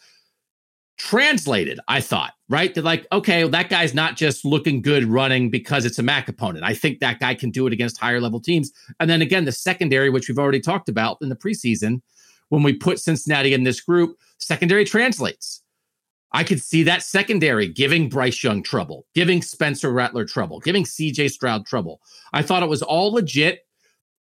translated, 0.98 1.80
I 1.88 2.00
thought, 2.00 2.32
right? 2.48 2.74
They're 2.74 2.82
like, 2.82 3.06
okay, 3.12 3.44
well, 3.44 3.50
that 3.50 3.70
guy's 3.70 3.94
not 3.94 4.16
just 4.16 4.44
looking 4.44 4.82
good 4.82 5.04
running 5.04 5.50
because 5.50 5.84
it's 5.84 5.98
a 5.98 6.02
MAC 6.02 6.28
opponent. 6.28 6.64
I 6.64 6.74
think 6.74 7.00
that 7.00 7.20
guy 7.20 7.34
can 7.34 7.50
do 7.50 7.66
it 7.66 7.72
against 7.72 7.98
higher 7.98 8.20
level 8.20 8.40
teams. 8.40 8.70
And 9.00 9.08
then 9.10 9.22
again, 9.22 9.44
the 9.44 9.52
secondary, 9.52 10.10
which 10.10 10.28
we've 10.28 10.38
already 10.38 10.60
talked 10.60 10.88
about 10.88 11.18
in 11.20 11.28
the 11.28 11.36
preseason, 11.36 12.02
when 12.50 12.62
we 12.62 12.74
put 12.74 13.00
Cincinnati 13.00 13.54
in 13.54 13.64
this 13.64 13.80
group, 13.80 14.18
secondary 14.38 14.84
translates. 14.84 15.62
I 16.32 16.44
could 16.44 16.62
see 16.62 16.82
that 16.84 17.02
secondary 17.02 17.68
giving 17.68 18.08
Bryce 18.08 18.42
Young 18.42 18.62
trouble, 18.62 19.06
giving 19.14 19.42
Spencer 19.42 19.90
Rattler 19.90 20.24
trouble, 20.24 20.60
giving 20.60 20.84
CJ 20.84 21.30
Stroud 21.30 21.66
trouble. 21.66 22.00
I 22.32 22.42
thought 22.42 22.62
it 22.62 22.68
was 22.68 22.82
all 22.82 23.12
legit. 23.12 23.66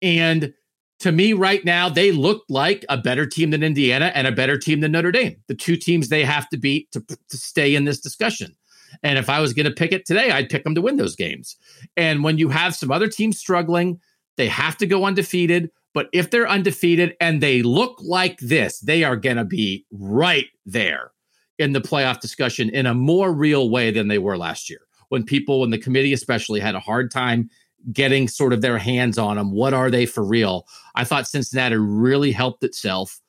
And 0.03 0.55
to 1.01 1.13
me 1.13 1.33
right 1.33 1.65
now, 1.65 1.89
they 1.89 2.13
look 2.13 2.45
like 2.49 2.85
a 2.89 2.97
better 2.97 3.27
team 3.27 3.51
than 3.51 3.63
Indiana 3.63 4.13
and 4.15 4.27
a 4.27 4.33
better 4.33 4.59
team 4.59 4.81
than 4.81 4.93
Notre 4.93 5.11
Dame. 5.11 5.37
The 5.49 5.55
two 5.55 5.77
teams 5.77 6.09
they 6.09 6.25
have 6.25 6.49
to 6.51 6.59
beat 6.59 6.93
to, 6.93 7.01
to 7.01 7.37
stay 7.37 7.75
in 7.75 7.85
this 7.85 8.01
discussion. 8.01 8.55
And 9.03 9.19
if 9.19 9.31
I 9.31 9.41
was 9.41 9.53
going 9.53 9.67
to 9.67 9.73
pick 9.73 9.93
it 9.93 10.05
today, 10.05 10.31
I'd 10.31 10.51
pick 10.51 10.65
them 10.65 10.75
to 10.75 10.83
win 10.83 10.97
those 10.97 11.17
games. 11.17 11.57
And 11.97 12.23
when 12.23 12.39
you 12.39 12.49
have 12.51 12.75
some 12.75 12.91
other 12.91 13.09
teams 13.09 13.39
struggling, 13.39 14.01
they 14.37 14.49
have 14.49 14.77
to 14.79 14.87
go 14.87 15.05
undefeated. 15.05 15.71
But 15.95 16.09
if 16.13 16.31
they're 16.31 16.49
undefeated 16.49 17.17
and 17.21 17.41
they 17.41 17.63
look 17.63 17.99
like 18.03 18.39
this, 18.39 18.79
they 18.81 19.03
are 19.03 19.17
going 19.17 19.37
to 19.37 19.45
be 19.45 19.87
right 19.91 20.47
there 20.67 21.13
in 21.59 21.73
the 21.73 21.81
playoff 21.81 22.21
discussion 22.21 22.69
in 22.71 22.87
a 22.87 22.95
more 22.95 23.33
real 23.33 23.71
way 23.71 23.91
than 23.91 24.09
they 24.09 24.19
were 24.19 24.37
last 24.37 24.69
year. 24.69 24.81
When 25.09 25.25
people, 25.25 25.61
when 25.61 25.71
the 25.71 25.79
committee 25.79 26.13
especially, 26.13 26.61
had 26.61 26.75
a 26.75 26.81
hard 26.81 27.11
time 27.11 27.51
getting 27.93 28.29
sort 28.29 28.53
of 28.53 28.61
their 28.61 28.79
hands 28.79 29.19
on 29.19 29.37
them. 29.37 29.53
What 29.53 29.75
are 29.75 29.91
they 29.91 30.07
for 30.07 30.25
real? 30.25 30.67
I 30.95 31.05
thought 31.05 31.27
Cincinnati 31.27 31.77
really 31.77 32.33
helped 32.33 32.63
itself 32.65 33.21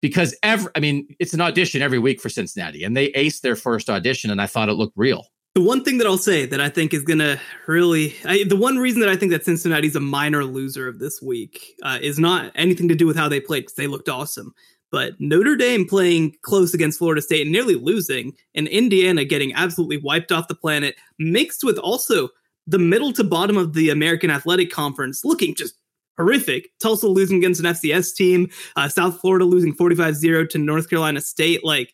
because 0.00 0.36
every, 0.42 0.70
I 0.74 0.80
mean, 0.80 1.06
it's 1.18 1.32
an 1.32 1.40
audition 1.40 1.80
every 1.80 1.98
week 1.98 2.20
for 2.20 2.28
Cincinnati, 2.28 2.84
and 2.84 2.96
they 2.96 3.12
aced 3.12 3.40
their 3.40 3.56
first 3.56 3.88
audition, 3.88 4.30
and 4.30 4.42
I 4.42 4.46
thought 4.46 4.68
it 4.68 4.74
looked 4.74 4.96
real. 4.96 5.26
The 5.54 5.62
one 5.62 5.84
thing 5.84 5.98
that 5.98 6.06
I'll 6.06 6.16
say 6.16 6.46
that 6.46 6.60
I 6.60 6.70
think 6.70 6.94
is 6.94 7.02
going 7.02 7.18
to 7.18 7.38
really, 7.66 8.14
I, 8.24 8.44
the 8.44 8.56
one 8.56 8.78
reason 8.78 9.00
that 9.00 9.10
I 9.10 9.16
think 9.16 9.32
that 9.32 9.44
Cincinnati's 9.44 9.94
a 9.94 10.00
minor 10.00 10.44
loser 10.44 10.88
of 10.88 10.98
this 10.98 11.20
week 11.20 11.74
uh, 11.82 11.98
is 12.00 12.18
not 12.18 12.52
anything 12.54 12.88
to 12.88 12.94
do 12.94 13.06
with 13.06 13.16
how 13.16 13.28
they 13.28 13.40
played 13.40 13.60
because 13.60 13.74
they 13.74 13.86
looked 13.86 14.08
awesome. 14.08 14.54
But 14.90 15.14
Notre 15.18 15.56
Dame 15.56 15.86
playing 15.86 16.36
close 16.42 16.74
against 16.74 16.98
Florida 16.98 17.22
State 17.22 17.42
and 17.42 17.52
nearly 17.52 17.74
losing, 17.74 18.32
and 18.54 18.66
Indiana 18.68 19.24
getting 19.24 19.54
absolutely 19.54 19.98
wiped 19.98 20.32
off 20.32 20.48
the 20.48 20.54
planet, 20.54 20.96
mixed 21.18 21.64
with 21.64 21.78
also 21.78 22.28
the 22.66 22.78
middle 22.78 23.12
to 23.12 23.24
bottom 23.24 23.56
of 23.56 23.74
the 23.74 23.90
American 23.90 24.30
Athletic 24.30 24.70
Conference 24.70 25.24
looking 25.24 25.54
just 25.54 25.74
horrific. 26.16 26.68
Tulsa 26.80 27.08
losing 27.08 27.38
against 27.38 27.60
an 27.60 27.66
FCS 27.66 28.14
team, 28.14 28.50
uh, 28.76 28.88
South 28.88 29.20
Florida 29.20 29.44
losing 29.44 29.74
45 29.74 30.16
0 30.16 30.46
to 30.46 30.58
North 30.58 30.88
Carolina 30.88 31.20
State. 31.20 31.64
Like, 31.64 31.92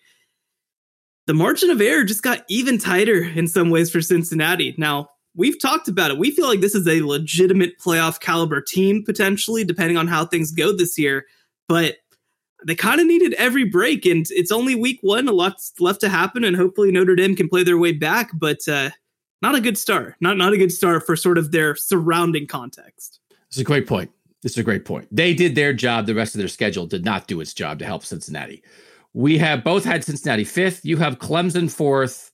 the 1.26 1.34
margin 1.34 1.70
of 1.70 1.80
error 1.80 2.04
just 2.04 2.22
got 2.22 2.44
even 2.48 2.78
tighter 2.78 3.22
in 3.22 3.46
some 3.48 3.70
ways 3.70 3.90
for 3.90 4.00
Cincinnati. 4.00 4.74
Now, 4.78 5.10
we've 5.34 5.60
talked 5.60 5.86
about 5.86 6.10
it. 6.10 6.18
We 6.18 6.30
feel 6.30 6.48
like 6.48 6.60
this 6.60 6.74
is 6.74 6.88
a 6.88 7.02
legitimate 7.02 7.78
playoff 7.78 8.18
caliber 8.18 8.60
team, 8.60 9.04
potentially, 9.04 9.62
depending 9.62 9.96
on 9.96 10.08
how 10.08 10.24
things 10.24 10.52
go 10.52 10.74
this 10.74 10.98
year. 10.98 11.26
But 11.68 11.96
they 12.66 12.74
kind 12.74 13.00
of 13.00 13.06
needed 13.06 13.34
every 13.34 13.64
break, 13.64 14.06
and 14.06 14.26
it's 14.30 14.50
only 14.50 14.74
week 14.74 14.98
one. 15.02 15.28
A 15.28 15.32
lot's 15.32 15.72
left 15.78 16.00
to 16.00 16.08
happen, 16.08 16.44
and 16.44 16.56
hopefully 16.56 16.90
Notre 16.90 17.14
Dame 17.14 17.36
can 17.36 17.48
play 17.48 17.62
their 17.62 17.78
way 17.78 17.92
back. 17.92 18.30
But 18.34 18.66
uh, 18.66 18.90
not 19.42 19.54
a 19.54 19.60
good 19.60 19.78
start. 19.78 20.14
Not 20.20 20.36
not 20.36 20.52
a 20.52 20.58
good 20.58 20.72
start 20.72 21.04
for 21.06 21.16
sort 21.16 21.38
of 21.38 21.52
their 21.52 21.76
surrounding 21.76 22.46
context. 22.46 23.20
It's 23.48 23.58
a 23.58 23.64
great 23.64 23.86
point. 23.86 24.10
This 24.42 24.52
is 24.52 24.58
a 24.58 24.62
great 24.62 24.84
point. 24.84 25.08
They 25.10 25.34
did 25.34 25.54
their 25.54 25.72
job. 25.72 26.06
The 26.06 26.14
rest 26.14 26.34
of 26.34 26.38
their 26.38 26.48
schedule 26.48 26.86
did 26.86 27.04
not 27.04 27.26
do 27.26 27.40
its 27.40 27.54
job 27.54 27.78
to 27.80 27.84
help 27.84 28.04
Cincinnati. 28.04 28.62
We 29.14 29.38
have 29.38 29.64
both 29.64 29.84
had 29.84 30.04
Cincinnati 30.04 30.44
fifth. 30.44 30.84
You 30.84 30.96
have 30.98 31.18
Clemson 31.18 31.70
fourth. 31.70 32.30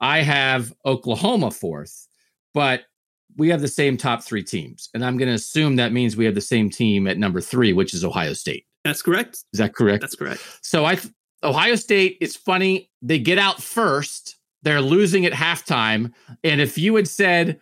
I 0.00 0.22
have 0.22 0.72
Oklahoma 0.86 1.50
fourth. 1.50 2.08
But 2.54 2.82
we 3.36 3.48
have 3.48 3.60
the 3.60 3.68
same 3.68 3.96
top 3.96 4.22
three 4.22 4.42
teams. 4.42 4.88
And 4.94 5.04
I'm 5.04 5.16
going 5.16 5.28
to 5.28 5.34
assume 5.34 5.76
that 5.76 5.92
means 5.92 6.16
we 6.16 6.24
have 6.24 6.34
the 6.34 6.40
same 6.40 6.70
team 6.70 7.06
at 7.06 7.18
number 7.18 7.40
three, 7.40 7.72
which 7.72 7.94
is 7.94 8.04
Ohio 8.04 8.34
State. 8.34 8.66
That's 8.84 9.02
correct. 9.02 9.44
Is 9.52 9.58
that 9.58 9.74
correct? 9.74 10.00
That's 10.00 10.16
correct. 10.16 10.40
So 10.62 10.84
I 10.84 10.98
Ohio 11.42 11.74
State, 11.74 12.18
it's 12.20 12.36
funny. 12.36 12.90
They 13.00 13.18
get 13.18 13.38
out 13.38 13.62
first 13.62 14.36
they're 14.62 14.80
losing 14.80 15.26
at 15.26 15.32
halftime. 15.32 16.12
And 16.44 16.60
if 16.60 16.78
you 16.78 16.94
had 16.94 17.08
said 17.08 17.60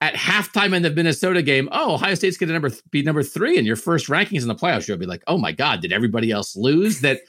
at 0.00 0.14
halftime 0.14 0.74
in 0.74 0.82
the 0.82 0.90
Minnesota 0.90 1.42
game, 1.42 1.68
oh, 1.72 1.94
Ohio 1.94 2.14
State's 2.14 2.36
going 2.36 2.48
to 2.48 2.52
number 2.52 2.70
be 2.90 3.02
number 3.02 3.22
three 3.22 3.58
in 3.58 3.64
your 3.64 3.76
first 3.76 4.06
rankings 4.06 4.42
in 4.42 4.48
the 4.48 4.54
playoffs, 4.54 4.88
you'll 4.88 4.98
be 4.98 5.06
like, 5.06 5.24
oh 5.26 5.38
my 5.38 5.52
God, 5.52 5.80
did 5.80 5.92
everybody 5.92 6.30
else 6.30 6.56
lose? 6.56 7.00
That 7.00 7.20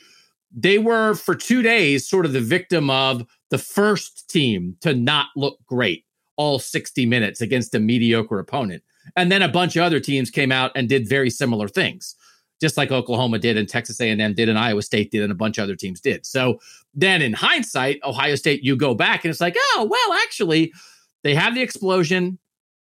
they 0.56 0.78
were 0.78 1.16
for 1.16 1.36
two 1.36 1.62
days 1.62 2.08
sort 2.08 2.26
of 2.26 2.34
the 2.34 2.42
victim 2.42 2.90
of 2.90 3.26
the 3.50 3.58
first 3.58 4.30
team 4.30 4.76
to 4.82 4.94
not 4.94 5.28
look 5.36 5.58
great 5.66 6.06
all 6.38 6.60
60 6.60 7.06
minutes 7.06 7.42
against 7.42 7.76
a 7.76 7.80
mediocre 7.80 8.40
opponent. 8.40 8.84
And 9.16 9.32
then 9.32 9.42
a 9.42 9.50
bunch 9.50 9.76
of 9.76 9.84
other 9.84 10.00
teams 10.00 10.30
came 10.30 10.52
out 10.52 10.72
and 10.76 10.88
did 10.88 11.10
very 11.10 11.30
similar 11.30 11.68
things 11.68 12.16
just 12.60 12.78
like 12.78 12.92
Oklahoma 12.92 13.40
did 13.40 13.58
and 13.58 13.68
Texas 13.68 14.00
A&M 14.02 14.34
did 14.34 14.50
and 14.50 14.60
Iowa 14.60 14.82
State 14.82 15.12
did 15.12 15.24
and 15.24 15.32
a 15.32 15.36
bunch 15.36 15.58
of 15.58 15.64
other 15.64 15.76
teams 15.76 16.02
did. 16.02 16.26
So 16.26 16.60
then 16.94 17.22
in 17.22 17.34
hindsight, 17.34 18.00
Ohio 18.04 18.36
State, 18.36 18.64
you 18.64 18.76
go 18.76 18.94
back 18.94 19.24
and 19.24 19.32
it's 19.32 19.42
like, 19.42 19.56
oh, 19.58 19.88
well, 19.90 20.18
actually, 20.20 20.74
they 21.24 21.36
have 21.36 21.56
the 21.56 21.62
explosion. 21.62 22.38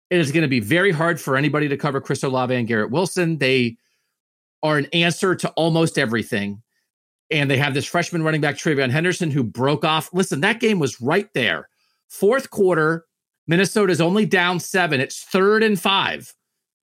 It 0.09 0.19
is 0.19 0.31
going 0.31 0.41
to 0.41 0.47
be 0.47 0.59
very 0.59 0.91
hard 0.91 1.21
for 1.21 1.37
anybody 1.37 1.67
to 1.67 1.77
cover 1.77 2.01
Chris 2.01 2.23
Olave 2.23 2.53
and 2.53 2.67
Garrett 2.67 2.91
Wilson. 2.91 3.37
They 3.37 3.77
are 4.63 4.77
an 4.77 4.87
answer 4.93 5.35
to 5.35 5.49
almost 5.51 5.97
everything. 5.97 6.61
And 7.29 7.49
they 7.49 7.57
have 7.57 7.73
this 7.73 7.85
freshman 7.85 8.23
running 8.23 8.41
back, 8.41 8.55
TreVeyon 8.55 8.89
Henderson, 8.89 9.31
who 9.31 9.43
broke 9.43 9.85
off. 9.85 10.09
Listen, 10.13 10.41
that 10.41 10.59
game 10.59 10.79
was 10.79 10.99
right 10.99 11.29
there. 11.33 11.69
Fourth 12.09 12.49
quarter, 12.49 13.05
Minnesota's 13.47 14.01
only 14.01 14.25
down 14.25 14.59
seven. 14.59 14.99
It's 14.99 15.23
third 15.23 15.63
and 15.63 15.79
five 15.79 16.33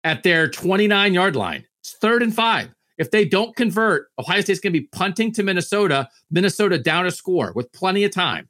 at 0.05 0.23
their 0.23 0.49
29 0.49 1.13
yard 1.13 1.35
line. 1.35 1.65
It's 1.89 1.97
third 1.97 2.21
and 2.21 2.33
five. 2.33 2.69
If 2.99 3.09
they 3.09 3.25
don't 3.25 3.55
convert, 3.55 4.09
Ohio 4.19 4.41
State's 4.41 4.59
going 4.59 4.73
to 4.73 4.79
be 4.79 4.87
punting 4.91 5.31
to 5.33 5.43
Minnesota, 5.43 6.07
Minnesota 6.29 6.77
down 6.77 7.07
a 7.07 7.11
score 7.11 7.51
with 7.55 7.71
plenty 7.71 8.03
of 8.03 8.11
time. 8.11 8.47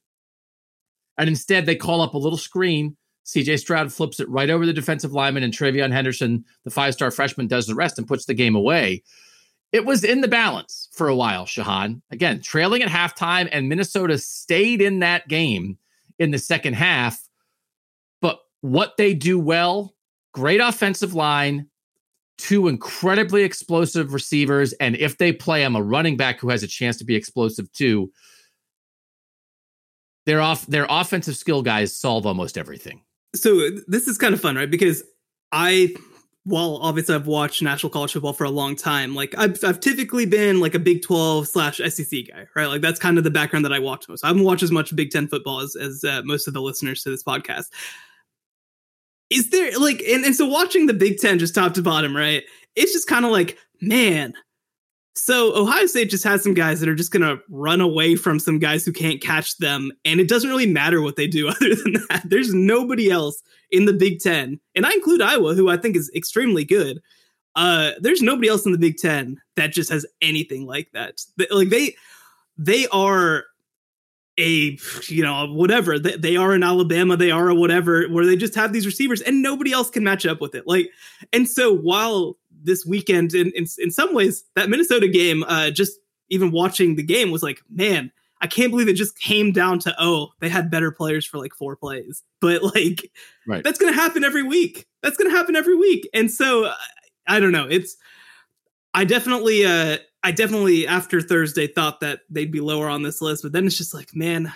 And 1.17 1.29
instead, 1.29 1.65
they 1.65 1.75
call 1.75 2.01
up 2.01 2.15
a 2.15 2.17
little 2.17 2.37
screen. 2.37 2.97
CJ 3.25 3.59
Stroud 3.59 3.93
flips 3.93 4.19
it 4.19 4.27
right 4.27 4.49
over 4.49 4.65
the 4.65 4.73
defensive 4.73 5.13
lineman, 5.13 5.43
and 5.43 5.53
TreVeyon 5.53 5.93
Henderson, 5.93 6.43
the 6.65 6.71
five 6.71 6.93
star 6.95 7.11
freshman, 7.11 7.47
does 7.47 7.67
the 7.67 7.75
rest 7.75 7.97
and 7.97 8.07
puts 8.07 8.25
the 8.25 8.33
game 8.33 8.55
away. 8.55 9.03
It 9.71 9.85
was 9.85 10.03
in 10.03 10.19
the 10.19 10.27
balance 10.27 10.89
for 10.91 11.07
a 11.07 11.15
while, 11.15 11.45
Shehan. 11.45 12.01
Again, 12.11 12.41
trailing 12.41 12.81
at 12.81 12.89
halftime, 12.89 13.47
and 13.51 13.69
Minnesota 13.69 14.17
stayed 14.17 14.81
in 14.81 14.99
that 14.99 15.29
game 15.29 15.77
in 16.17 16.31
the 16.31 16.39
second 16.39 16.73
half. 16.73 17.21
But 18.21 18.39
what 18.61 18.97
they 18.97 19.13
do 19.13 19.39
well, 19.39 19.93
great 20.33 20.59
offensive 20.59 21.13
line, 21.13 21.68
two 22.39 22.67
incredibly 22.67 23.43
explosive 23.43 24.13
receivers. 24.13 24.73
And 24.73 24.95
if 24.95 25.17
they 25.17 25.31
play 25.31 25.63
him 25.63 25.75
a 25.75 25.83
running 25.83 26.17
back 26.17 26.39
who 26.39 26.49
has 26.49 26.63
a 26.63 26.67
chance 26.67 26.97
to 26.97 27.05
be 27.05 27.15
explosive 27.15 27.71
too, 27.73 28.11
Their 30.25 30.41
off 30.41 30.65
their 30.65 30.87
offensive 30.89 31.35
skill 31.35 31.61
guys 31.61 31.95
solve 31.95 32.25
almost 32.25 32.57
everything. 32.57 33.01
So 33.35 33.69
this 33.87 34.07
is 34.07 34.17
kind 34.17 34.33
of 34.33 34.41
fun, 34.41 34.55
right? 34.55 34.71
Because 34.71 35.03
I 35.51 35.93
well, 36.45 36.77
obviously 36.81 37.13
I've 37.13 37.27
watched 37.27 37.61
national 37.61 37.91
college 37.91 38.13
football 38.13 38.33
for 38.33 38.45
a 38.45 38.49
long 38.49 38.75
time. 38.75 39.13
Like 39.13 39.35
I've, 39.37 39.63
I've 39.63 39.79
typically 39.79 40.25
been 40.25 40.59
like 40.59 40.73
a 40.73 40.79
Big 40.79 41.03
12 41.03 41.47
slash 41.47 41.77
SEC 41.77 42.27
guy, 42.27 42.47
right? 42.55 42.65
Like 42.67 42.81
that's 42.81 42.99
kind 42.99 43.17
of 43.17 43.23
the 43.23 43.29
background 43.29 43.65
that 43.65 43.73
I 43.73 43.79
watch 43.79 44.07
most. 44.07 44.23
I 44.23 44.27
haven't 44.27 44.43
watched 44.43 44.63
as 44.63 44.71
much 44.71 44.95
Big 44.95 45.11
10 45.11 45.27
football 45.27 45.59
as, 45.59 45.75
as 45.75 46.03
uh, 46.03 46.21
most 46.23 46.47
of 46.47 46.53
the 46.53 46.61
listeners 46.61 47.03
to 47.03 47.09
this 47.09 47.23
podcast. 47.23 47.65
Is 49.29 49.49
there 49.49 49.77
like, 49.77 50.01
and, 50.07 50.25
and 50.25 50.35
so 50.35 50.45
watching 50.45 50.87
the 50.87 50.93
Big 50.93 51.19
10 51.19 51.39
just 51.39 51.55
top 51.55 51.73
to 51.75 51.81
bottom, 51.81 52.15
right? 52.15 52.43
It's 52.75 52.93
just 52.93 53.07
kind 53.07 53.25
of 53.25 53.31
like, 53.31 53.57
man, 53.81 54.33
so 55.19 55.55
Ohio 55.55 55.85
State 55.85 56.09
just 56.09 56.23
has 56.23 56.41
some 56.43 56.53
guys 56.53 56.79
that 56.79 56.89
are 56.89 56.95
just 56.95 57.11
to 57.11 57.39
run 57.49 57.81
away 57.81 58.15
from 58.15 58.39
some 58.39 58.57
guys 58.57 58.85
who 58.85 58.93
can't 58.93 59.21
catch 59.21 59.57
them, 59.57 59.91
and 60.05 60.19
it 60.19 60.29
doesn't 60.29 60.49
really 60.49 60.67
matter 60.67 61.01
what 61.01 61.17
they 61.17 61.27
do 61.27 61.47
other 61.49 61.75
than 61.75 61.93
that. 62.09 62.23
There's 62.25 62.53
nobody 62.53 63.11
else 63.11 63.41
in 63.69 63.85
the 63.85 63.93
Big 63.93 64.19
Ten, 64.19 64.59
and 64.75 64.85
I 64.85 64.93
include 64.93 65.21
Iowa, 65.21 65.55
who 65.55 65.69
I 65.69 65.77
think 65.77 65.95
is 65.95 66.11
extremely 66.15 66.63
good. 66.63 67.01
Uh, 67.55 67.91
there's 67.99 68.21
nobody 68.21 68.47
else 68.47 68.65
in 68.65 68.71
the 68.71 68.77
Big 68.77 68.97
Ten 68.97 69.37
that 69.55 69.73
just 69.73 69.91
has 69.91 70.05
anything 70.21 70.65
like 70.65 70.89
that. 70.93 71.19
Like 71.51 71.69
they, 71.69 71.95
they 72.57 72.87
are 72.87 73.45
a 74.39 74.77
you 75.07 75.23
know 75.23 75.47
whatever 75.53 75.99
they, 75.99 76.15
they 76.15 76.37
are 76.37 76.55
in 76.55 76.63
Alabama, 76.63 77.17
they 77.17 77.31
are 77.31 77.49
a 77.49 77.55
whatever, 77.55 78.05
where 78.07 78.25
they 78.25 78.35
just 78.35 78.55
have 78.55 78.73
these 78.73 78.85
receivers 78.85 79.21
and 79.21 79.41
nobody 79.41 79.71
else 79.71 79.89
can 79.89 80.03
match 80.03 80.25
up 80.25 80.41
with 80.41 80.55
it. 80.55 80.65
Like, 80.65 80.89
and 81.33 81.47
so 81.47 81.73
while 81.73 82.37
this 82.63 82.85
weekend, 82.85 83.33
in 83.33 83.51
in, 83.55 83.65
in 83.77 83.91
some 83.91 84.13
ways, 84.13 84.43
that 84.55 84.69
Minnesota 84.69 85.07
game, 85.07 85.43
uh, 85.43 85.71
just 85.71 85.99
even 86.29 86.51
watching 86.51 86.95
the 86.95 87.03
game 87.03 87.31
was 87.31 87.43
like, 87.43 87.61
man, 87.69 88.11
I 88.41 88.47
can't 88.47 88.71
believe 88.71 88.87
it 88.87 88.95
just 88.95 89.19
came 89.19 89.51
down 89.51 89.79
to 89.79 89.95
oh, 89.99 90.29
they 90.39 90.49
had 90.49 90.71
better 90.71 90.91
players 90.91 91.25
for 91.25 91.37
like 91.37 91.53
four 91.53 91.75
plays. 91.75 92.23
But 92.41 92.63
like 92.63 93.11
right. 93.45 93.63
that's 93.63 93.77
going 93.77 93.93
to 93.93 93.99
happen 93.99 94.23
every 94.23 94.43
week. 94.43 94.87
That's 95.03 95.17
going 95.17 95.29
to 95.29 95.35
happen 95.35 95.55
every 95.55 95.75
week. 95.75 96.09
And 96.13 96.31
so 96.31 96.71
I 97.27 97.39
don't 97.39 97.51
know. 97.51 97.67
It's 97.69 97.97
I 98.93 99.03
definitely 99.03 99.65
uh 99.65 99.97
I 100.23 100.31
definitely 100.31 100.85
after 100.85 101.21
Thursday 101.21 101.67
thought 101.67 102.01
that 102.01 102.21
they'd 102.29 102.51
be 102.51 102.59
lower 102.59 102.89
on 102.89 103.03
this 103.03 103.21
list, 103.21 103.43
but 103.43 103.51
then 103.51 103.65
it's 103.65 103.77
just 103.77 103.93
like, 103.93 104.15
man, 104.15 104.51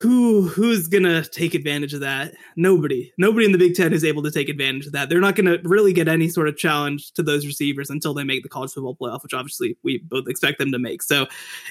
who 0.00 0.42
who's 0.42 0.86
gonna 0.86 1.24
take 1.24 1.54
advantage 1.54 1.92
of 1.92 2.00
that? 2.00 2.34
Nobody. 2.56 3.12
Nobody 3.18 3.46
in 3.46 3.52
the 3.52 3.58
Big 3.58 3.74
Ten 3.74 3.92
is 3.92 4.04
able 4.04 4.22
to 4.22 4.30
take 4.30 4.48
advantage 4.48 4.86
of 4.86 4.92
that. 4.92 5.08
They're 5.08 5.18
not 5.18 5.34
gonna 5.34 5.58
really 5.64 5.92
get 5.92 6.06
any 6.06 6.28
sort 6.28 6.46
of 6.46 6.56
challenge 6.56 7.12
to 7.14 7.22
those 7.22 7.46
receivers 7.46 7.90
until 7.90 8.14
they 8.14 8.22
make 8.22 8.44
the 8.44 8.48
college 8.48 8.72
football 8.72 8.96
playoff, 8.96 9.24
which 9.24 9.34
obviously 9.34 9.76
we 9.82 9.98
both 9.98 10.28
expect 10.28 10.58
them 10.58 10.70
to 10.70 10.78
make. 10.78 11.02
So 11.02 11.26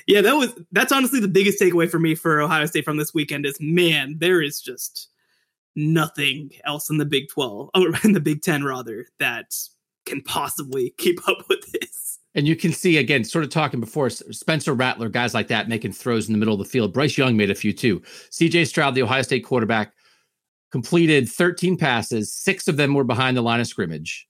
yeah, 0.08 0.22
that 0.22 0.36
was 0.36 0.54
that's 0.74 0.92
honestly 0.92 1.22
the 1.22 1.30
biggest 1.30 1.62
takeaway 1.62 1.90
for 1.90 2.00
me 2.00 2.16
for 2.16 2.42
Ohio 2.42 2.66
State 2.66 2.84
from 2.84 2.98
this 2.98 3.14
weekend 3.14 3.46
is 3.46 3.58
man, 3.62 4.18
there 4.20 4.42
is 4.42 4.60
just 4.60 5.10
nothing 5.78 6.52
else 6.66 6.90
in 6.90 6.98
the 6.98 7.06
Big 7.06 7.30
Twelve 7.30 7.70
or 7.74 7.94
in 8.04 8.12
the 8.12 8.20
Big 8.20 8.42
Ten 8.42 8.64
rather 8.64 9.06
that 9.20 9.56
can 10.06 10.22
possibly 10.22 10.94
keep 10.98 11.26
up 11.30 11.48
with 11.48 11.60
this. 11.72 11.97
And 12.38 12.48
you 12.48 12.56
can 12.56 12.72
see 12.72 12.98
again, 12.98 13.24
sort 13.24 13.44
of 13.44 13.50
talking 13.50 13.80
before 13.80 14.12
Spencer 14.12 14.76
Rattler, 14.76 15.10
guys 15.10 15.34
like 15.34 15.48
that 15.48 15.68
making 15.68 15.94
throws 15.94 16.28
in 16.28 16.34
the 16.34 16.38
middle 16.38 16.54
of 16.54 16.60
the 16.60 16.66
field. 16.66 16.94
Bryce 16.94 17.18
Young 17.18 17.36
made 17.36 17.50
a 17.50 17.56
few 17.56 17.74
too. 17.74 18.00
CJ 18.30 18.68
Stroud, 18.68 18.94
the 18.94 19.02
Ohio 19.02 19.24
State 19.24 19.44
quarterback, 19.44 19.94
completed 20.72 21.28
13 21.28 21.78
passes. 21.78 22.32
Six 22.32 22.68
of 22.68 22.78
them 22.78 22.94
were 22.94 23.04
behind 23.04 23.36
the 23.36 23.42
line 23.42 23.60
of 23.60 23.66
scrimmage. 23.66 24.28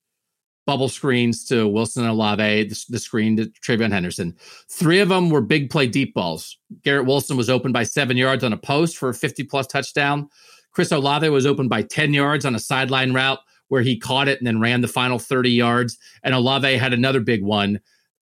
Bubble 0.66 0.88
screens 0.88 1.44
to 1.46 1.68
Wilson 1.68 2.04
and 2.04 2.12
Olave, 2.12 2.70
the, 2.70 2.86
the 2.90 3.00
screen 3.00 3.36
to 3.38 3.52
TreVeyon 3.62 3.92
Henderson. 3.92 4.36
Three 4.72 5.00
of 5.00 5.10
them 5.10 5.30
were 5.30 5.42
big 5.42 5.70
play 5.70 5.88
deep 5.88 6.14
balls. 6.14 6.58
Garrett 6.84 7.08
Wilson 7.08 7.36
was 7.36 7.50
open 7.50 7.74
by 7.74 7.84
seven 7.84 8.16
yards 8.16 8.44
on 8.44 8.54
a 8.54 8.58
post 8.58 8.98
for 8.98 9.10
a 9.10 9.14
50 9.14 9.44
plus 9.44 9.68
touchdown. 9.68 10.30
Chris 10.72 10.94
Olave 10.94 11.28
was 11.28 11.46
open 11.46 11.68
by 11.68 11.82
10 11.82 12.14
yards 12.14 12.46
on 12.46 12.56
a 12.56 12.60
sideline 12.60 13.14
route 13.14 13.40
where 13.68 13.82
he 13.82 14.00
caught 14.00 14.30
it 14.30 14.40
and 14.40 14.48
then 14.48 14.62
ran 14.62 14.80
the 14.80 14.88
final 14.88 15.20
30 15.20 15.50
yards. 15.50 15.98
And 16.24 16.34
Olave 16.34 16.78
had 16.78 16.94
another 16.94 17.20
big 17.20 17.44
one 17.44 17.82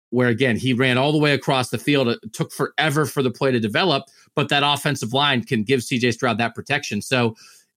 where 0.10 0.30
again 0.30 0.56
he 0.56 0.74
ran 0.74 0.97
all 0.97 1.12
the 1.12 1.18
way 1.18 1.34
across 1.34 1.70
the 1.70 1.78
field. 1.78 2.08
It 2.08 2.20
took 2.34 2.51
forever 2.51 3.06
for 3.06 3.22
the 3.22 3.32
play 3.32 3.51
to 3.51 3.60
develop, 3.60 4.06
but 4.36 4.49
that 4.49 4.64
offensive 4.64 5.14
line 5.14 5.43
can 5.43 5.64
give 5.64 5.82
CJ 5.82 6.14
Stroud 6.14 6.38
that 6.38 6.56
protection. 6.56 7.01
So 7.01 7.36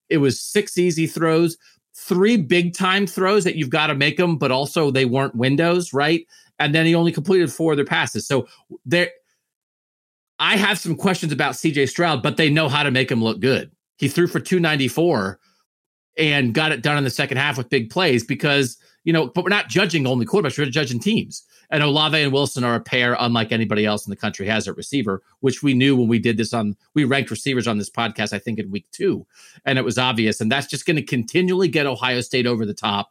it 0.09 0.19
was 0.19 0.41
six 0.41 0.79
easy 0.79 1.07
throws, 1.07 1.57
three 1.95 2.37
big 2.37 2.75
time 2.75 3.07
throws 3.07 3.45
that 3.45 3.57
you've 3.57 3.71
got 3.71 3.89
to 3.89 3.95
make 3.95 4.17
them, 4.17 4.37
but 4.37 4.51
also 4.51 4.91
they 4.91 5.05
weren't 5.05 5.35
windows, 5.35 5.93
right? 5.93 6.27
And 6.59 6.75
then 6.75 6.87
he 6.87 6.95
only 6.95 7.13
completed 7.13 7.53
four 7.53 7.73
of 7.73 7.77
their 7.77 7.85
passes. 7.85 8.27
So 8.27 8.49
there, 8.85 9.11
I 10.39 10.57
have 10.57 10.79
some 10.79 10.95
questions 10.95 11.33
about 11.33 11.55
CJ 11.55 11.89
Stroud, 11.89 12.23
but 12.23 12.37
they 12.37 12.51
know 12.51 12.69
how 12.69 12.83
to 12.83 12.91
make 12.91 13.11
him 13.11 13.23
look 13.23 13.41
good. 13.41 13.71
He 13.97 14.09
threw 14.09 14.27
for 14.27 14.41
294 14.41 15.39
and 16.17 16.55
got 16.55 16.73
it 16.73 16.83
done 16.83 16.99
in 16.99 17.05
the 17.05 17.11
second 17.11 17.37
half 17.37 17.59
with 17.59 17.69
big 17.69 17.91
plays 17.91 18.25
because, 18.25 18.77
you 19.09 19.15
know, 19.15 19.27
but 19.27 19.43
we're 19.43 19.49
not 19.49 19.71
judging 19.71 20.07
only 20.07 20.27
quarterbacks, 20.27 20.59
we're 20.59 20.67
judging 20.67 21.01
teams. 21.01 21.43
And 21.71 21.83
Olave 21.83 22.23
and 22.23 22.31
Wilson 22.31 22.63
are 22.63 22.75
a 22.75 22.81
pair 22.81 23.17
unlike 23.19 23.53
anybody 23.53 23.87
else 23.87 24.07
in 24.07 24.11
the 24.11 24.17
country 24.17 24.47
has 24.49 24.69
at 24.69 24.77
receiver, 24.77 25.23
which 25.41 25.63
we 25.63 25.73
knew 25.73 25.97
when 25.97 26.09
we 26.09 26.19
did 26.19 26.37
this 26.37 26.53
on 26.53 26.77
we 26.93 27.05
ranked 27.05 27.31
receivers 27.31 27.67
on 27.67 27.79
this 27.79 27.89
podcast, 27.89 28.35
I 28.35 28.39
think 28.39 28.59
in 28.59 28.71
week 28.71 28.85
two. 28.93 29.27
And 29.65 29.79
it 29.79 29.83
was 29.83 29.97
obvious. 29.97 30.43
And 30.43 30.53
that's 30.53 30.67
just 30.67 30.85
going 30.85 30.97
to 30.97 31.03
continually 31.03 31.69
get 31.69 31.87
Ohio 31.87 32.21
State 32.21 32.47
over 32.47 32.67
the 32.67 32.75
top 32.75 33.11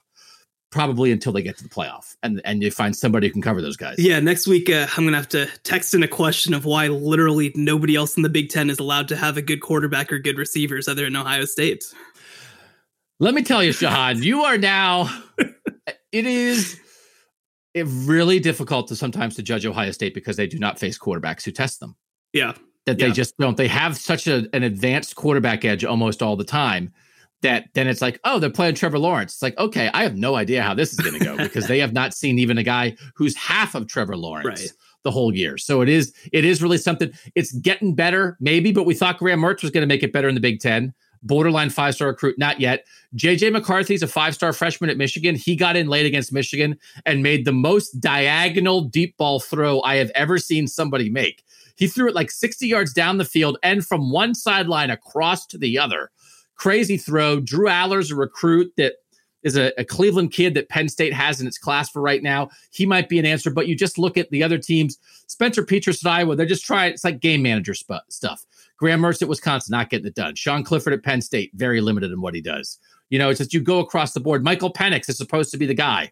probably 0.70 1.12
until 1.12 1.32
they 1.32 1.42
get 1.42 1.58
to 1.58 1.64
the 1.64 1.70
playoff 1.70 2.16
and 2.22 2.42
and 2.46 2.62
you 2.62 2.70
find 2.70 2.96
somebody 2.96 3.26
who 3.26 3.34
can 3.34 3.42
cover 3.42 3.64
those 3.64 3.78
guys. 3.78 3.96
Yeah, 3.98 4.20
next 4.20 4.46
week 4.46 4.70
uh, 4.70 4.86
I'm 4.96 5.04
going 5.04 5.14
to 5.14 5.18
have 5.18 5.30
to 5.30 5.48
text 5.64 5.96
in 5.96 6.04
a 6.04 6.08
question 6.08 6.54
of 6.54 6.64
why 6.64 6.90
literally 6.90 7.54
nobody 7.56 7.96
else 7.96 8.18
in 8.18 8.22
the 8.22 8.30
Big 8.30 8.50
10 8.52 8.70
is 8.70 8.78
allowed 8.78 9.08
to 9.08 9.16
have 9.16 9.36
a 9.38 9.42
good 9.42 9.62
quarterback 9.62 10.14
or 10.14 10.20
good 10.20 10.38
receivers 10.38 10.88
other 10.88 11.06
than 11.06 11.16
Ohio 11.16 11.46
State. 11.46 11.86
Let 13.20 13.34
me 13.34 13.42
tell 13.42 13.64
you 13.64 13.72
Shehan, 13.72 14.22
you 14.22 14.44
are 14.44 14.60
now 14.60 15.10
it 16.12 16.26
is 16.26 16.80
it's 17.74 17.90
really 17.90 18.40
difficult 18.40 18.88
to 18.88 18.96
sometimes 18.96 19.36
to 19.36 19.44
judge 19.44 19.66
Ohio 19.66 19.92
State 19.92 20.14
because 20.14 20.36
they 20.36 20.48
do 20.48 20.58
not 20.58 20.80
face 20.80 20.98
quarterbacks 20.98 21.44
who 21.44 21.52
test 21.52 21.80
them. 21.80 21.96
Yeah. 22.34 22.54
That 22.86 23.00
yeah. 23.00 23.08
they 23.08 23.14
just 23.14 23.38
don't. 23.38 23.58
They 23.58 23.68
have 23.68 23.98
such 23.98 24.28
a, 24.28 24.48
an 24.54 24.64
advanced 24.64 25.16
quarterback 25.16 25.66
edge 25.66 25.84
almost 25.86 26.24
all 26.24 26.36
the 26.36 26.44
time 26.44 26.94
that 27.42 27.66
then 27.74 27.88
it's 27.88 28.02
like, 28.02 28.20
oh, 28.24 28.40
they're 28.40 28.50
playing 28.50 28.76
Trevor 28.76 28.98
Lawrence. 28.98 29.34
It's 29.34 29.42
like, 29.44 29.58
okay, 29.60 29.90
I 29.94 30.04
have 30.04 30.16
no 30.16 30.36
idea 30.36 30.64
how 30.64 30.74
this 30.74 30.92
is 30.92 31.00
going 31.00 31.20
to 31.20 31.24
go 31.24 31.38
because 31.38 31.68
they 31.68 31.80
have 31.80 31.94
not 31.94 32.14
seen 32.14 32.40
even 32.40 32.58
a 32.58 32.64
guy 32.64 32.96
who's 33.16 33.36
half 33.36 33.76
of 33.76 33.88
Trevor 33.88 34.18
Lawrence. 34.18 34.62
Right. 34.62 34.74
The 35.04 35.12
whole 35.12 35.34
year, 35.34 35.58
so 35.58 35.80
it 35.82 35.88
is 35.88 36.14
it 36.34 36.44
is 36.44 36.62
really 36.62 36.78
something. 36.78 37.14
It's 37.34 37.54
getting 37.54 37.96
better, 37.96 38.36
maybe, 38.42 38.74
but 38.74 38.86
we 38.86 38.94
thought 38.94 39.20
Graham 39.20 39.40
Mertz 39.40 39.62
was 39.62 39.72
going 39.72 39.84
to 39.84 39.88
make 39.88 40.04
it 40.04 40.12
better 40.12 40.28
in 40.28 40.36
the 40.36 40.42
Big 40.42 40.60
Ten 40.60 40.94
borderline 41.24 41.70
five 41.70 41.96
star 41.96 42.10
recruit, 42.10 42.38
not 42.38 42.60
yet. 42.60 42.86
JJ 43.16 43.52
McCarthy's 43.52 44.04
a 44.04 44.08
five 44.08 44.36
star 44.36 44.54
freshman 44.54 44.90
at 44.90 44.98
Michigan. 44.98 45.36
He 45.36 45.56
got 45.56 45.76
in 45.76 45.88
late 45.88 46.06
against 46.06 46.34
Michigan 46.34 46.78
and 47.06 47.24
made 47.24 47.46
the 47.46 47.54
most 47.54 48.00
diagonal 48.00 48.82
deep 48.82 49.18
ball 49.18 49.40
throw 49.40 49.82
I 49.82 49.96
have 49.96 50.12
ever 50.16 50.38
seen 50.38 50.68
somebody 50.68 51.10
make. 51.10 51.44
He 51.76 51.88
threw 51.88 52.10
it 52.10 52.16
like 52.16 52.32
60 52.32 52.68
yards 52.68 52.92
down 52.92 53.18
the 53.18 53.26
field 53.26 53.58
and 53.62 53.86
from 53.86 54.12
one 54.12 54.34
sideline 54.34 54.90
across 54.90 55.46
to 55.48 55.58
the 55.58 55.78
other. 55.78 56.10
Crazy 56.56 56.98
throw. 56.98 57.40
Drew 57.40 57.68
Allar's 57.68 58.12
a 58.12 58.16
recruit 58.16 58.74
that 58.78 58.96
is 59.44 59.56
a, 59.56 59.72
a, 59.80 59.86
Cleveland 59.86 60.32
kid 60.32 60.56
that 60.56 60.70
Penn 60.70 60.90
State 60.90 61.14
has 61.14 61.40
in 61.40 61.48
its 61.48 61.60
class 61.60 61.90
for 61.90 62.02
right 62.02 62.24
now. 62.24 62.50
He 62.72 62.86
might 62.86 63.08
be 63.08 63.20
an 63.20 63.26
answer, 63.26 63.52
but 63.52 63.68
you 63.68 63.76
just 63.76 64.00
look 64.00 64.18
at 64.18 64.30
the 64.32 64.44
other 64.44 64.58
teams. 64.58 64.98
Spencer 65.28 65.64
Petras 65.64 66.04
at 66.04 66.12
Iowa, 66.12 66.36
they're 66.36 66.48
just 66.48 66.66
trying. 66.66 66.94
It's 66.94 67.04
like 67.04 67.20
game 67.20 67.44
manager 67.44 67.76
sp- 67.78 68.04
stuff. 68.10 68.44
Graham 68.78 69.02
Mertz 69.02 69.22
at 69.22 69.28
Wisconsin, 69.28 69.72
not 69.72 69.90
getting 69.90 70.08
it 70.08 70.16
done. 70.16 70.36
Sean 70.36 70.64
Clifford 70.64 70.94
at 70.94 71.04
Penn 71.04 71.22
State, 71.22 71.52
very 71.56 71.82
limited 71.82 72.12
in 72.12 72.22
what 72.22 72.36
he 72.36 72.42
does. 72.42 72.78
You 73.10 73.20
know, 73.20 73.30
it's 73.30 73.40
just 73.40 73.54
you 73.54 73.62
go 73.62 73.80
across 73.80 74.14
the 74.14 74.20
board. 74.20 74.44
Michael 74.44 74.72
Penix 74.72 75.10
is 75.10 75.18
supposed 75.18 75.52
to 75.52 75.58
be 75.58 75.66
the 75.66 75.74
guy. 75.74 76.12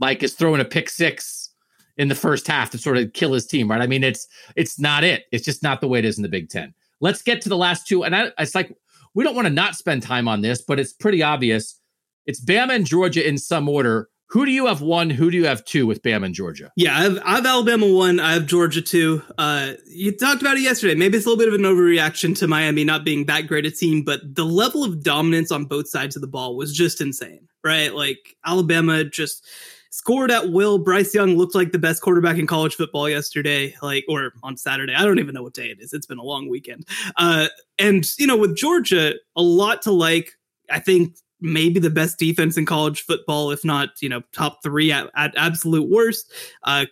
Like 0.00 0.22
is 0.22 0.34
throwing 0.34 0.60
a 0.60 0.64
pick 0.64 0.90
six 0.90 1.50
in 1.96 2.08
the 2.08 2.14
first 2.14 2.46
half 2.46 2.70
to 2.70 2.78
sort 2.78 2.96
of 2.96 3.12
kill 3.12 3.32
his 3.32 3.46
team, 3.46 3.70
right? 3.70 3.80
I 3.80 3.86
mean, 3.86 4.04
it's 4.04 4.26
it's 4.56 4.78
not 4.78 5.04
it. 5.04 5.24
It's 5.32 5.44
just 5.44 5.62
not 5.62 5.80
the 5.80 5.88
way 5.88 5.98
it 5.98 6.04
is 6.04 6.16
in 6.16 6.22
the 6.22 6.28
Big 6.28 6.48
Ten. 6.48 6.74
Let's 7.00 7.22
get 7.22 7.40
to 7.42 7.48
the 7.48 7.56
last 7.56 7.86
two. 7.86 8.04
And 8.04 8.14
I, 8.14 8.30
it's 8.38 8.54
like 8.54 8.76
we 9.14 9.24
don't 9.24 9.34
want 9.34 9.46
to 9.46 9.52
not 9.52 9.74
spend 9.74 10.02
time 10.02 10.28
on 10.28 10.40
this, 10.40 10.62
but 10.62 10.80
it's 10.80 10.92
pretty 10.92 11.22
obvious. 11.22 11.78
It's 12.26 12.42
Bama 12.42 12.74
and 12.74 12.86
Georgia 12.86 13.26
in 13.26 13.38
some 13.38 13.68
order. 13.68 14.08
Who 14.32 14.46
do 14.46 14.50
you 14.50 14.64
have 14.64 14.80
one? 14.80 15.10
Who 15.10 15.30
do 15.30 15.36
you 15.36 15.44
have 15.44 15.62
two 15.62 15.86
with 15.86 16.02
Bama 16.02 16.24
and 16.24 16.34
Georgia? 16.34 16.72
Yeah, 16.74 16.96
I 16.96 17.02
have, 17.02 17.18
I 17.22 17.34
have 17.34 17.44
Alabama 17.44 17.86
one. 17.86 18.18
I 18.18 18.32
have 18.32 18.46
Georgia 18.46 18.80
two. 18.80 19.22
Uh, 19.36 19.74
you 19.86 20.10
talked 20.16 20.40
about 20.40 20.56
it 20.56 20.62
yesterday. 20.62 20.94
Maybe 20.94 21.18
it's 21.18 21.26
a 21.26 21.28
little 21.28 21.44
bit 21.44 21.52
of 21.52 21.60
an 21.60 21.66
overreaction 21.66 22.34
to 22.38 22.48
Miami 22.48 22.82
not 22.82 23.04
being 23.04 23.26
that 23.26 23.46
great 23.46 23.66
a 23.66 23.70
team, 23.70 24.02
but 24.04 24.20
the 24.24 24.46
level 24.46 24.84
of 24.84 25.02
dominance 25.02 25.52
on 25.52 25.66
both 25.66 25.86
sides 25.86 26.16
of 26.16 26.22
the 26.22 26.28
ball 26.28 26.56
was 26.56 26.74
just 26.74 27.02
insane, 27.02 27.46
right? 27.62 27.94
Like 27.94 28.34
Alabama 28.46 29.04
just 29.04 29.46
scored 29.90 30.30
at 30.30 30.48
will. 30.48 30.78
Bryce 30.78 31.14
Young 31.14 31.36
looked 31.36 31.54
like 31.54 31.72
the 31.72 31.78
best 31.78 32.00
quarterback 32.00 32.38
in 32.38 32.46
college 32.46 32.76
football 32.76 33.10
yesterday, 33.10 33.74
like 33.82 34.06
or 34.08 34.32
on 34.42 34.56
Saturday. 34.56 34.94
I 34.94 35.04
don't 35.04 35.18
even 35.18 35.34
know 35.34 35.42
what 35.42 35.52
day 35.52 35.66
it 35.66 35.78
is. 35.78 35.92
It's 35.92 36.06
been 36.06 36.16
a 36.16 36.24
long 36.24 36.48
weekend. 36.48 36.88
Uh, 37.18 37.48
and 37.78 38.08
you 38.18 38.26
know, 38.26 38.38
with 38.38 38.56
Georgia, 38.56 39.12
a 39.36 39.42
lot 39.42 39.82
to 39.82 39.92
like. 39.92 40.38
I 40.70 40.78
think 40.78 41.16
maybe 41.42 41.80
the 41.80 41.90
best 41.90 42.18
defense 42.18 42.56
in 42.56 42.64
college 42.64 43.02
football, 43.02 43.50
if 43.50 43.64
not, 43.64 43.90
you 44.00 44.08
know, 44.08 44.22
top 44.32 44.62
three 44.62 44.92
at, 44.92 45.10
at 45.14 45.34
absolute 45.36 45.90
worst. 45.90 46.32
Uh, 46.62 46.86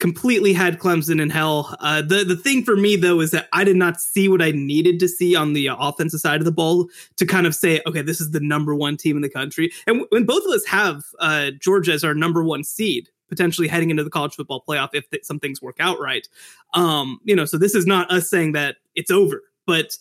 completely 0.00 0.52
had 0.52 0.78
Clemson 0.78 1.20
in 1.20 1.30
hell. 1.30 1.74
Uh, 1.80 2.02
the 2.02 2.24
the 2.24 2.36
thing 2.36 2.62
for 2.62 2.76
me 2.76 2.94
though 2.96 3.20
is 3.20 3.30
that 3.30 3.48
I 3.52 3.64
did 3.64 3.76
not 3.76 4.00
see 4.00 4.28
what 4.28 4.42
I 4.42 4.50
needed 4.50 5.00
to 5.00 5.08
see 5.08 5.34
on 5.34 5.54
the 5.54 5.70
offensive 5.72 6.20
side 6.20 6.40
of 6.40 6.44
the 6.44 6.52
ball 6.52 6.88
to 7.16 7.24
kind 7.24 7.46
of 7.46 7.54
say, 7.54 7.80
okay, 7.86 8.02
this 8.02 8.20
is 8.20 8.32
the 8.32 8.40
number 8.40 8.74
one 8.74 8.96
team 8.96 9.16
in 9.16 9.22
the 9.22 9.30
country. 9.30 9.72
And 9.86 10.04
when 10.10 10.24
both 10.24 10.44
of 10.44 10.50
us 10.50 10.66
have 10.66 11.04
uh, 11.20 11.52
Georgia 11.58 11.92
as 11.92 12.04
our 12.04 12.14
number 12.14 12.44
one 12.44 12.64
seed, 12.64 13.08
potentially 13.28 13.68
heading 13.68 13.90
into 13.90 14.04
the 14.04 14.10
college 14.10 14.34
football 14.34 14.62
playoff 14.68 14.90
if 14.92 15.08
th- 15.10 15.24
some 15.24 15.40
things 15.40 15.62
work 15.62 15.76
out 15.80 15.98
right, 16.00 16.28
um, 16.74 17.18
you 17.24 17.34
know, 17.34 17.46
so 17.46 17.56
this 17.56 17.74
is 17.74 17.86
not 17.86 18.10
us 18.10 18.28
saying 18.28 18.52
that 18.52 18.76
it's 18.94 19.10
over, 19.10 19.42
but 19.66 19.96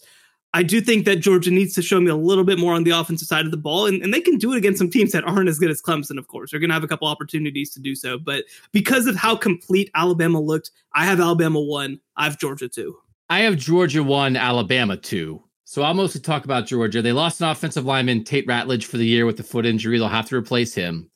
I 0.55 0.61
do 0.61 0.81
think 0.81 1.05
that 1.05 1.15
Georgia 1.17 1.49
needs 1.49 1.73
to 1.73 1.81
show 1.81 1.99
me 1.99 2.11
a 2.11 2.15
little 2.15 2.43
bit 2.43 2.59
more 2.59 2.73
on 2.73 2.83
the 2.83 2.91
offensive 2.91 3.27
side 3.27 3.45
of 3.45 3.51
the 3.51 3.57
ball, 3.57 3.87
and, 3.87 4.03
and 4.03 4.13
they 4.13 4.21
can 4.21 4.37
do 4.37 4.53
it 4.53 4.57
against 4.57 4.77
some 4.77 4.89
teams 4.89 5.11
that 5.11 5.23
aren't 5.23 5.49
as 5.49 5.57
good 5.57 5.71
as 5.71 5.81
Clemson, 5.81 6.19
of 6.19 6.27
course. 6.27 6.51
They're 6.51 6.59
going 6.59 6.69
to 6.69 6.75
have 6.75 6.83
a 6.83 6.87
couple 6.87 7.07
opportunities 7.07 7.71
to 7.71 7.79
do 7.79 7.95
so. 7.95 8.19
But 8.19 8.45
because 8.71 9.07
of 9.07 9.15
how 9.15 9.35
complete 9.35 9.89
Alabama 9.95 10.39
looked, 10.39 10.69
I 10.93 11.05
have 11.05 11.19
Alabama 11.19 11.59
one, 11.59 11.99
I 12.17 12.25
have 12.25 12.37
Georgia 12.37 12.69
two. 12.69 12.95
I 13.29 13.39
have 13.39 13.57
Georgia 13.57 14.03
one, 14.03 14.35
Alabama 14.35 14.95
two. 14.95 15.41
So 15.65 15.81
I'll 15.81 15.95
mostly 15.95 16.21
talk 16.21 16.45
about 16.45 16.67
Georgia. 16.67 17.01
They 17.01 17.13
lost 17.13 17.41
an 17.41 17.49
offensive 17.49 17.85
lineman, 17.85 18.23
Tate 18.23 18.45
Ratledge, 18.45 18.83
for 18.83 18.97
the 18.97 19.07
year 19.07 19.25
with 19.25 19.37
the 19.37 19.43
foot 19.43 19.65
injury. 19.65 19.97
They'll 19.97 20.07
have 20.07 20.29
to 20.29 20.35
replace 20.35 20.75
him. 20.75 21.09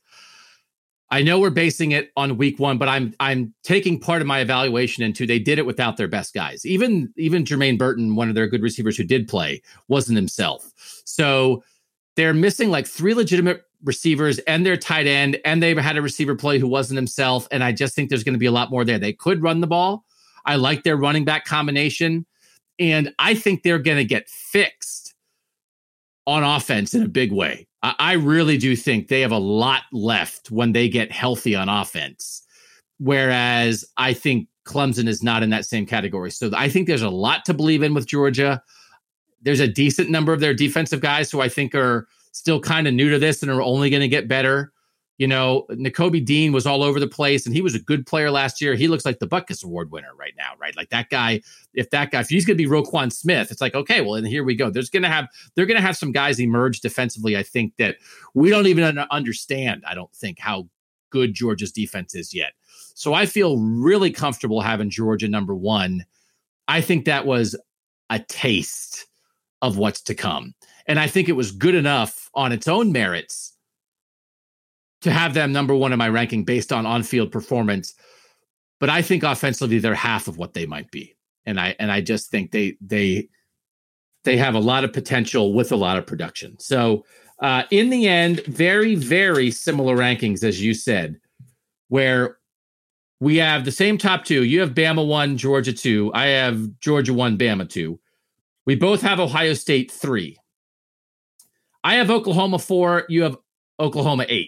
I 1.10 1.22
know 1.22 1.40
we're 1.40 1.50
basing 1.50 1.92
it 1.92 2.12
on 2.18 2.38
week 2.38 2.60
one, 2.60 2.78
but 2.78 2.90
I'm 2.90 3.14
I'm 3.20 3.54
taking 3.64 4.00
part 4.00 4.22
of 4.22 4.28
my 4.28 4.40
evaluation 4.40 5.04
into 5.04 5.26
they 5.26 5.40
did 5.40 5.58
it 5.58 5.66
without 5.66 5.96
their 5.96 6.08
best 6.08 6.34
guys. 6.34 6.66
Even 6.66 7.14
even 7.16 7.46
Jermaine 7.46 7.78
Burton, 7.78 8.16
one 8.16 8.30
of 8.30 8.36
their 8.36 8.48
good 8.48 8.62
receivers 8.62 8.98
who 8.98 9.04
did 9.04 9.28
play, 9.28 9.62
wasn't 9.88 10.18
himself. 10.18 10.72
So 11.06 11.64
they're 12.18 12.34
missing 12.34 12.70
like 12.70 12.88
three 12.88 13.14
legitimate 13.14 13.64
receivers 13.84 14.40
and 14.40 14.66
their 14.66 14.76
tight 14.76 15.08
end, 15.08 15.40
and 15.46 15.64
they 15.64 15.74
had 15.76 15.98
a 15.98 16.02
receiver 16.02 16.36
play 16.36 16.60
who 16.60 16.68
wasn't 16.68 16.98
himself. 16.98 17.48
And 17.52 17.64
I 17.64 17.72
just 17.72 17.96
think 17.96 18.10
there's 18.10 18.24
going 18.24 18.34
to 18.34 18.40
be 18.40 18.46
a 18.46 18.52
lot 18.52 18.70
more 18.70 18.84
there. 18.84 19.00
They 19.00 19.14
could 19.14 19.42
run 19.42 19.62
the 19.62 19.68
ball. 19.68 20.04
I 20.46 20.56
like 20.56 20.84
their 20.84 20.98
running 20.98 21.26
back 21.26 21.46
combination, 21.46 22.26
and 22.80 23.14
I 23.20 23.34
think 23.34 23.64
they're 23.64 23.80
going 23.80 23.98
to 23.98 24.06
get 24.06 24.30
fixed 24.30 25.14
on 26.26 26.44
offense 26.44 26.94
in 26.94 27.04
a 27.04 27.08
big 27.08 27.32
way. 27.32 27.68
I 28.00 28.14
really 28.14 28.58
do 28.58 28.76
think 28.76 29.08
they 29.08 29.22
have 29.22 29.32
a 29.32 29.38
lot 29.38 29.84
left 29.92 30.52
when 30.52 30.72
they 30.72 30.90
get 30.90 31.12
healthy 31.12 31.56
on 31.56 31.70
offense. 31.70 32.44
Whereas 33.00 33.86
I 33.98 34.14
think 34.14 34.48
Clemson 34.66 35.08
is 35.08 35.24
not 35.24 35.44
in 35.44 35.50
that 35.52 35.66
same 35.66 35.86
category. 35.86 36.32
So 36.32 36.52
I 36.56 36.70
think 36.70 36.88
there's 36.88 37.02
a 37.02 37.10
lot 37.10 37.46
to 37.46 37.54
believe 37.54 37.84
in 37.84 37.94
with 37.94 38.08
Georgia. 38.08 38.62
There's 39.42 39.60
a 39.60 39.68
decent 39.68 40.10
number 40.10 40.34
of 40.34 40.40
their 40.40 40.54
defensive 40.54 41.00
guys 41.00 41.32
who 41.32 41.42
I 41.42 41.50
think 41.50 41.76
are 41.76 42.08
still 42.32 42.60
kind 42.60 42.88
of 42.88 42.94
new 42.94 43.10
to 43.10 43.20
this 43.20 43.42
and 43.42 43.52
are 43.52 43.62
only 43.62 43.90
going 43.90 44.02
to 44.02 44.08
get 44.08 44.28
better. 44.28 44.72
You 45.18 45.28
know, 45.28 45.66
Nakobe 45.72 46.24
Dean 46.24 46.54
was 46.54 46.68
all 46.68 46.84
over 46.84 47.00
the 47.00 47.08
place 47.08 47.46
and 47.46 47.56
he 47.56 47.62
was 47.62 47.74
a 47.74 47.80
good 47.80 48.06
player 48.06 48.30
last 48.30 48.62
year. 48.62 48.76
He 48.76 48.88
looks 48.88 49.04
like 49.04 49.18
the 49.18 49.28
Butkus 49.28 49.64
Award 49.64 49.92
winner 49.92 50.14
right 50.16 50.34
now, 50.38 50.52
right? 50.60 50.76
Like 50.78 50.90
that 50.90 51.10
guy, 51.10 51.42
if 51.74 51.90
that 51.90 52.12
guy, 52.12 52.20
if 52.20 52.30
he's 52.30 52.46
going 52.46 52.56
to 52.58 52.64
be 52.64 52.70
Roquan 52.70 53.12
Smith, 53.12 53.50
it's 53.52 53.62
like, 53.62 53.74
okay, 53.74 54.02
well, 54.02 54.14
and 54.14 54.28
here 54.28 54.44
we 54.44 54.54
go. 54.54 54.70
There's 54.70 54.92
going 54.92 55.04
to 55.04 55.10
have, 55.10 55.28
they're 55.56 55.66
going 55.66 55.80
to 55.80 55.86
have 55.86 55.98
some 55.98 56.12
guys 56.12 56.40
emerge 56.40 56.82
defensively. 56.82 57.36
I 57.36 57.42
think 57.42 57.76
that 57.78 57.98
we 58.36 58.52
don't 58.52 58.68
even 58.68 59.00
understand, 59.00 59.84
I 59.88 59.96
don't 59.96 60.14
think, 60.14 60.38
how 60.40 60.68
good 61.10 61.34
Georgia's 61.34 61.72
defense 61.72 62.14
is 62.14 62.34
yet. 62.34 62.54
So 62.94 63.14
I 63.14 63.26
feel 63.26 63.58
really 63.58 64.12
comfortable 64.12 64.62
having 64.62 64.90
Georgia 64.90 65.28
number 65.28 65.56
one. 65.56 66.06
I 66.68 66.82
think 66.82 67.06
that 67.06 67.26
was 67.26 67.56
a 68.10 68.20
taste 68.20 69.08
of 69.62 69.78
what's 69.78 70.02
to 70.02 70.16
come. 70.16 70.54
And 70.86 71.00
I 71.00 71.08
think 71.08 71.28
it 71.28 71.34
was 71.34 71.52
good 71.52 71.76
enough 71.76 72.30
on 72.36 72.52
its 72.52 72.68
own 72.68 72.92
merits 72.92 73.57
to 75.08 75.14
have 75.14 75.34
them 75.34 75.52
number 75.52 75.76
one 75.76 75.92
in 75.92 75.98
my 75.98 76.10
ranking 76.10 76.44
based 76.44 76.72
on 76.72 76.86
on-field 76.86 77.32
performance. 77.32 77.94
But 78.80 78.90
I 78.90 79.02
think 79.02 79.24
offensively 79.24 79.80
they're 79.80 79.96
half 79.96 80.28
of 80.28 80.38
what 80.38 80.54
they 80.54 80.66
might 80.66 80.92
be. 80.92 81.16
And 81.46 81.60
I 81.60 81.76
and 81.80 81.92
I 81.92 82.02
just 82.02 82.30
think 82.30 82.52
they 82.52 82.78
they 82.80 83.30
they 84.24 84.38
have 84.38 84.56
a 84.56 84.60
lot 84.60 84.84
of 84.84 84.94
potential 84.94 85.54
with 85.54 85.72
a 85.72 85.76
lot 85.76 85.98
of 85.98 86.06
production. 86.06 86.60
So 86.60 87.06
uh, 87.42 87.64
in 87.72 87.90
the 87.90 88.08
end, 88.08 88.44
very, 88.46 88.96
very 88.96 89.52
similar 89.52 89.96
rankings 89.96 90.44
as 90.44 90.62
you 90.62 90.74
said, 90.74 91.20
where 91.88 92.38
we 93.20 93.38
have 93.38 93.66
the 93.66 93.72
same 93.72 93.98
top 93.98 94.26
two. 94.26 94.44
You 94.44 94.60
have 94.60 94.72
Bama 94.72 95.08
one, 95.08 95.38
Georgia 95.38 95.74
two. 95.74 96.12
I 96.14 96.28
have 96.28 96.80
Georgia 96.80 97.14
one, 97.14 97.38
Bama 97.38 97.68
two. 97.68 98.00
We 98.66 98.76
both 98.76 99.02
have 99.02 99.20
Ohio 99.20 99.54
State 99.54 99.90
three. 99.92 100.38
I 101.84 101.96
have 101.96 102.12
Oklahoma 102.12 102.60
four. 102.60 103.06
You 103.08 103.24
have 103.24 103.38
Oklahoma 103.80 104.26
eight. 104.28 104.47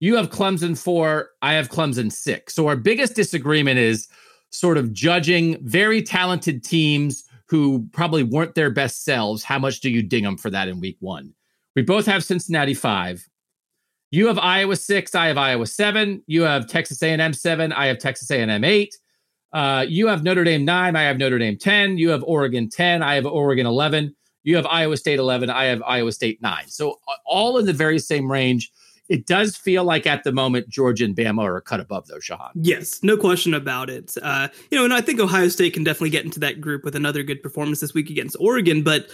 You 0.00 0.16
have 0.16 0.30
Clemson 0.30 0.76
four. 0.76 1.30
I 1.42 1.52
have 1.52 1.68
Clemson 1.68 2.10
six. 2.10 2.54
So 2.54 2.66
our 2.66 2.76
biggest 2.76 3.14
disagreement 3.14 3.78
is 3.78 4.08
sort 4.48 4.78
of 4.78 4.92
judging 4.92 5.58
very 5.62 6.02
talented 6.02 6.64
teams 6.64 7.24
who 7.46 7.86
probably 7.92 8.22
weren't 8.22 8.54
their 8.54 8.70
best 8.70 9.04
selves. 9.04 9.44
How 9.44 9.58
much 9.58 9.80
do 9.80 9.90
you 9.90 10.02
ding 10.02 10.24
them 10.24 10.38
for 10.38 10.50
that 10.50 10.68
in 10.68 10.80
week 10.80 10.96
one? 11.00 11.34
We 11.76 11.82
both 11.82 12.06
have 12.06 12.24
Cincinnati 12.24 12.74
five. 12.74 13.28
You 14.10 14.26
have 14.26 14.38
Iowa 14.38 14.74
six. 14.74 15.14
I 15.14 15.26
have 15.26 15.38
Iowa 15.38 15.66
seven. 15.66 16.22
You 16.26 16.42
have 16.42 16.66
Texas 16.66 17.02
A&M 17.02 17.32
seven. 17.32 17.72
I 17.72 17.86
have 17.86 17.98
Texas 17.98 18.30
A&M 18.30 18.64
eight. 18.64 18.96
Uh, 19.52 19.84
you 19.88 20.06
have 20.06 20.22
Notre 20.22 20.44
Dame 20.44 20.64
nine. 20.64 20.96
I 20.96 21.02
have 21.02 21.18
Notre 21.18 21.38
Dame 21.38 21.56
ten. 21.56 21.98
You 21.98 22.10
have 22.10 22.22
Oregon 22.24 22.68
ten. 22.68 23.02
I 23.02 23.14
have 23.16 23.26
Oregon 23.26 23.66
eleven. 23.66 24.14
You 24.42 24.56
have 24.56 24.66
Iowa 24.66 24.96
State 24.96 25.18
eleven. 25.18 25.50
I 25.50 25.64
have 25.64 25.82
Iowa 25.82 26.12
State 26.12 26.40
nine. 26.40 26.68
So 26.68 26.98
all 27.26 27.58
in 27.58 27.66
the 27.66 27.72
very 27.72 27.98
same 27.98 28.30
range 28.30 28.70
it 29.10 29.26
does 29.26 29.56
feel 29.56 29.82
like 29.82 30.06
at 30.06 30.22
the 30.22 30.30
moment 30.30 30.68
Georgia 30.68 31.04
and 31.04 31.16
Bama 31.16 31.42
are 31.42 31.56
a 31.56 31.60
cut 31.60 31.80
above 31.80 32.06
those, 32.06 32.22
Shehan. 32.22 32.52
Yes, 32.54 33.02
no 33.02 33.16
question 33.16 33.52
about 33.52 33.90
it. 33.90 34.14
Uh, 34.22 34.48
you 34.70 34.78
know, 34.78 34.84
and 34.84 34.94
I 34.94 35.00
think 35.00 35.18
Ohio 35.18 35.48
State 35.48 35.74
can 35.74 35.82
definitely 35.82 36.10
get 36.10 36.24
into 36.24 36.38
that 36.40 36.60
group 36.60 36.84
with 36.84 36.94
another 36.94 37.24
good 37.24 37.42
performance 37.42 37.80
this 37.80 37.92
week 37.92 38.08
against 38.08 38.36
Oregon. 38.38 38.82
But 38.82 39.08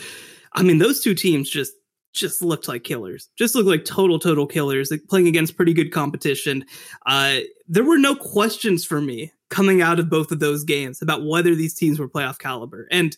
I 0.53 0.62
mean, 0.62 0.78
those 0.78 1.01
two 1.01 1.14
teams 1.14 1.49
just 1.49 1.72
just 2.12 2.42
looked 2.42 2.68
like 2.68 2.84
killers. 2.84 3.30
Just 3.36 3.55
looked 3.55 3.68
like 3.68 3.86
total 3.86 4.18
total 4.18 4.47
killers. 4.47 4.90
Like 4.90 5.05
playing 5.09 5.28
against 5.28 5.57
pretty 5.57 5.72
good 5.72 5.92
competition. 5.92 6.66
Uh, 7.07 7.38
there 7.66 7.84
were 7.84 7.99
no 7.99 8.14
questions 8.14 8.84
for 8.84 9.01
me 9.01 9.32
coming 9.49 9.80
out 9.80 9.99
of 9.99 10.11
both 10.11 10.30
of 10.30 10.40
those 10.40 10.62
games 10.62 11.01
about 11.01 11.24
whether 11.24 11.55
these 11.55 11.72
teams 11.72 11.99
were 11.99 12.09
playoff 12.09 12.38
caliber 12.38 12.86
and 12.90 13.16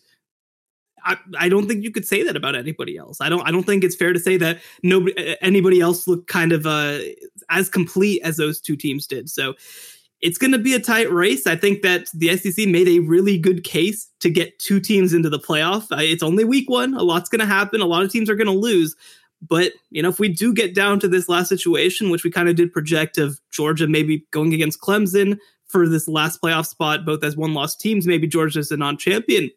I, 1.05 1.16
I 1.38 1.49
don't 1.49 1.66
think 1.66 1.84
you 1.84 1.90
could 1.90 2.07
say 2.07 2.22
that 2.22 2.36
about 2.36 2.55
anybody 2.55 2.96
else. 2.96 3.20
I 3.20 3.28
don't 3.28 3.46
I 3.46 3.51
don't 3.51 3.64
think 3.64 3.84
it's 3.84 3.96
fair 3.96 4.12
to 4.12 4.20
say 4.20 4.36
that 4.38 4.61
nobody 4.82 5.36
anybody 5.40 5.80
else 5.80 6.07
looked 6.07 6.28
kind 6.28 6.53
of 6.53 6.66
uh, 6.66 6.99
as 7.51 7.68
complete 7.68 8.20
as 8.22 8.36
those 8.36 8.61
two 8.61 8.76
teams 8.76 9.07
did. 9.07 9.28
So 9.30 9.55
it's 10.20 10.38
going 10.38 10.53
to 10.53 10.59
be 10.59 10.74
a 10.74 10.80
tight 10.80 11.11
race. 11.12 11.46
I 11.46 11.57
think 11.57 11.82
that 11.82 12.09
the 12.12 12.36
SEC 12.36 12.66
made 12.66 12.88
a 12.88 12.99
really 13.01 13.38
good 13.38 13.62
case 13.62 14.09
to 14.20 14.30
get 14.30 14.59
two 14.59 14.80
teams 14.80 15.14
into 15.14 15.30
the 15.30 15.38
playoff. 15.38 15.92
Uh, 15.92 16.01
it's 16.01 16.22
only 16.22 16.44
week 16.44 16.68
one. 16.68 16.94
A 16.94 17.03
lot's 17.03 17.28
going 17.28 17.40
to 17.40 17.46
happen. 17.46 17.80
A 17.80 17.86
lot 17.86 18.03
of 18.03 18.11
teams 18.11 18.28
are 18.28 18.34
going 18.34 18.49
to 18.49 18.53
lose. 18.53 18.96
But, 19.46 19.72
you 19.90 20.03
know, 20.03 20.09
if 20.09 20.18
we 20.18 20.28
do 20.28 20.53
get 20.53 20.74
down 20.74 20.99
to 21.01 21.09
this 21.09 21.28
last 21.28 21.49
situation, 21.49 22.11
which 22.11 22.24
we 22.24 22.30
kind 22.30 22.49
of 22.49 22.57
did 22.57 22.72
project 22.72 23.18
of 23.18 23.40
Georgia 23.51 23.86
maybe 23.86 24.26
going 24.32 24.53
against 24.53 24.80
Clemson 24.80 25.38
for 25.66 25.88
this 25.88 26.09
last 26.09 26.42
playoff 26.42 26.66
spot, 26.66 27.05
both 27.05 27.22
as 27.22 27.36
one 27.36 27.55
lost 27.55 27.80
teams, 27.80 28.07
maybe 28.07 28.26
Georgia's 28.26 28.72
a 28.72 28.76
non 28.76 28.96
champion 28.96 29.51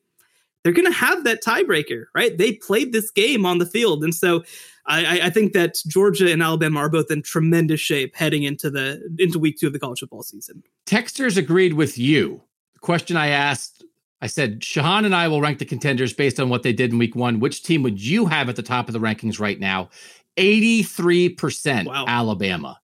they're 0.63 0.73
going 0.73 0.91
to 0.91 0.97
have 0.97 1.23
that 1.23 1.43
tiebreaker, 1.43 2.05
right? 2.15 2.37
They 2.37 2.53
played 2.53 2.93
this 2.93 3.11
game 3.11 3.45
on 3.45 3.57
the 3.57 3.65
field, 3.65 4.03
and 4.03 4.13
so 4.13 4.43
I, 4.85 5.21
I, 5.23 5.29
think 5.29 5.53
that 5.53 5.77
Georgia 5.87 6.31
and 6.31 6.41
Alabama 6.41 6.79
are 6.79 6.89
both 6.89 7.11
in 7.11 7.21
tremendous 7.21 7.79
shape 7.79 8.15
heading 8.15 8.43
into 8.43 8.69
the 8.69 9.01
into 9.19 9.39
week 9.39 9.57
two 9.59 9.67
of 9.67 9.73
the 9.73 9.79
college 9.79 9.99
football 9.99 10.23
season. 10.23 10.63
Texters 10.85 11.37
agreed 11.37 11.73
with 11.73 11.97
you. 11.97 12.41
The 12.73 12.79
question 12.79 13.15
I 13.15 13.27
asked, 13.27 13.83
I 14.21 14.27
said, 14.27 14.61
Shehan 14.61 15.05
and 15.05 15.15
I 15.15 15.27
will 15.27 15.41
rank 15.41 15.59
the 15.59 15.65
contenders 15.65 16.13
based 16.13 16.39
on 16.39 16.49
what 16.49 16.63
they 16.63 16.73
did 16.73 16.91
in 16.91 16.97
week 16.97 17.15
one. 17.15 17.39
Which 17.39 17.63
team 17.63 17.83
would 17.83 18.01
you 18.01 18.25
have 18.27 18.49
at 18.49 18.55
the 18.55 18.63
top 18.63 18.87
of 18.87 18.93
the 18.93 18.99
rankings 18.99 19.39
right 19.39 19.59
now? 19.59 19.89
83% 20.37 21.85
wow. 21.85 22.05
Alabama. 22.07 22.79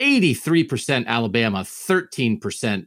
83% 0.00 1.06
Alabama, 1.06 1.60
13% 1.60 2.86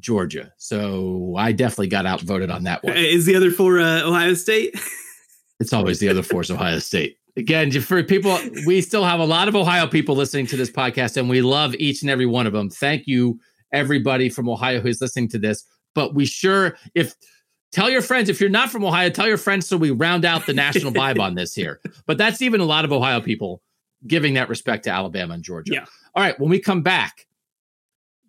Georgia. 0.00 0.52
So 0.58 1.34
I 1.36 1.52
definitely 1.52 1.88
got 1.88 2.06
outvoted 2.06 2.50
on 2.50 2.64
that 2.64 2.82
one. 2.84 2.96
Is 2.96 3.26
the 3.26 3.36
other 3.36 3.50
for 3.50 3.80
uh, 3.80 4.02
Ohio 4.02 4.34
State? 4.34 4.78
it's 5.60 5.72
always 5.72 5.98
the 5.98 6.08
other 6.08 6.22
force, 6.22 6.50
Ohio 6.50 6.78
State. 6.78 7.16
Again, 7.36 7.70
for 7.80 8.02
people, 8.02 8.36
we 8.66 8.80
still 8.80 9.04
have 9.04 9.20
a 9.20 9.24
lot 9.24 9.48
of 9.48 9.54
Ohio 9.54 9.86
people 9.86 10.16
listening 10.16 10.46
to 10.48 10.56
this 10.56 10.70
podcast, 10.70 11.16
and 11.16 11.28
we 11.28 11.40
love 11.40 11.74
each 11.76 12.02
and 12.02 12.10
every 12.10 12.26
one 12.26 12.46
of 12.46 12.52
them. 12.52 12.68
Thank 12.68 13.06
you, 13.06 13.38
everybody 13.72 14.28
from 14.28 14.48
Ohio 14.48 14.80
who's 14.80 15.00
listening 15.00 15.28
to 15.28 15.38
this. 15.38 15.64
But 15.94 16.14
we 16.14 16.26
sure, 16.26 16.76
if 16.94 17.14
tell 17.70 17.90
your 17.90 18.02
friends, 18.02 18.28
if 18.28 18.40
you're 18.40 18.50
not 18.50 18.70
from 18.70 18.84
Ohio, 18.84 19.08
tell 19.10 19.28
your 19.28 19.36
friends 19.36 19.68
so 19.68 19.76
we 19.76 19.90
round 19.90 20.24
out 20.24 20.46
the 20.46 20.54
national 20.54 20.92
vibe 20.92 21.20
on 21.20 21.34
this 21.34 21.54
here. 21.54 21.80
But 22.06 22.18
that's 22.18 22.40
even 22.40 22.60
a 22.60 22.64
lot 22.64 22.84
of 22.84 22.92
Ohio 22.92 23.20
people 23.20 23.62
giving 24.06 24.34
that 24.34 24.48
respect 24.48 24.84
to 24.84 24.90
Alabama 24.90 25.34
and 25.34 25.42
Georgia. 25.42 25.74
Yeah. 25.74 25.84
All 26.14 26.22
right, 26.22 26.38
when 26.40 26.48
we 26.48 26.58
come 26.58 26.82
back, 26.82 27.26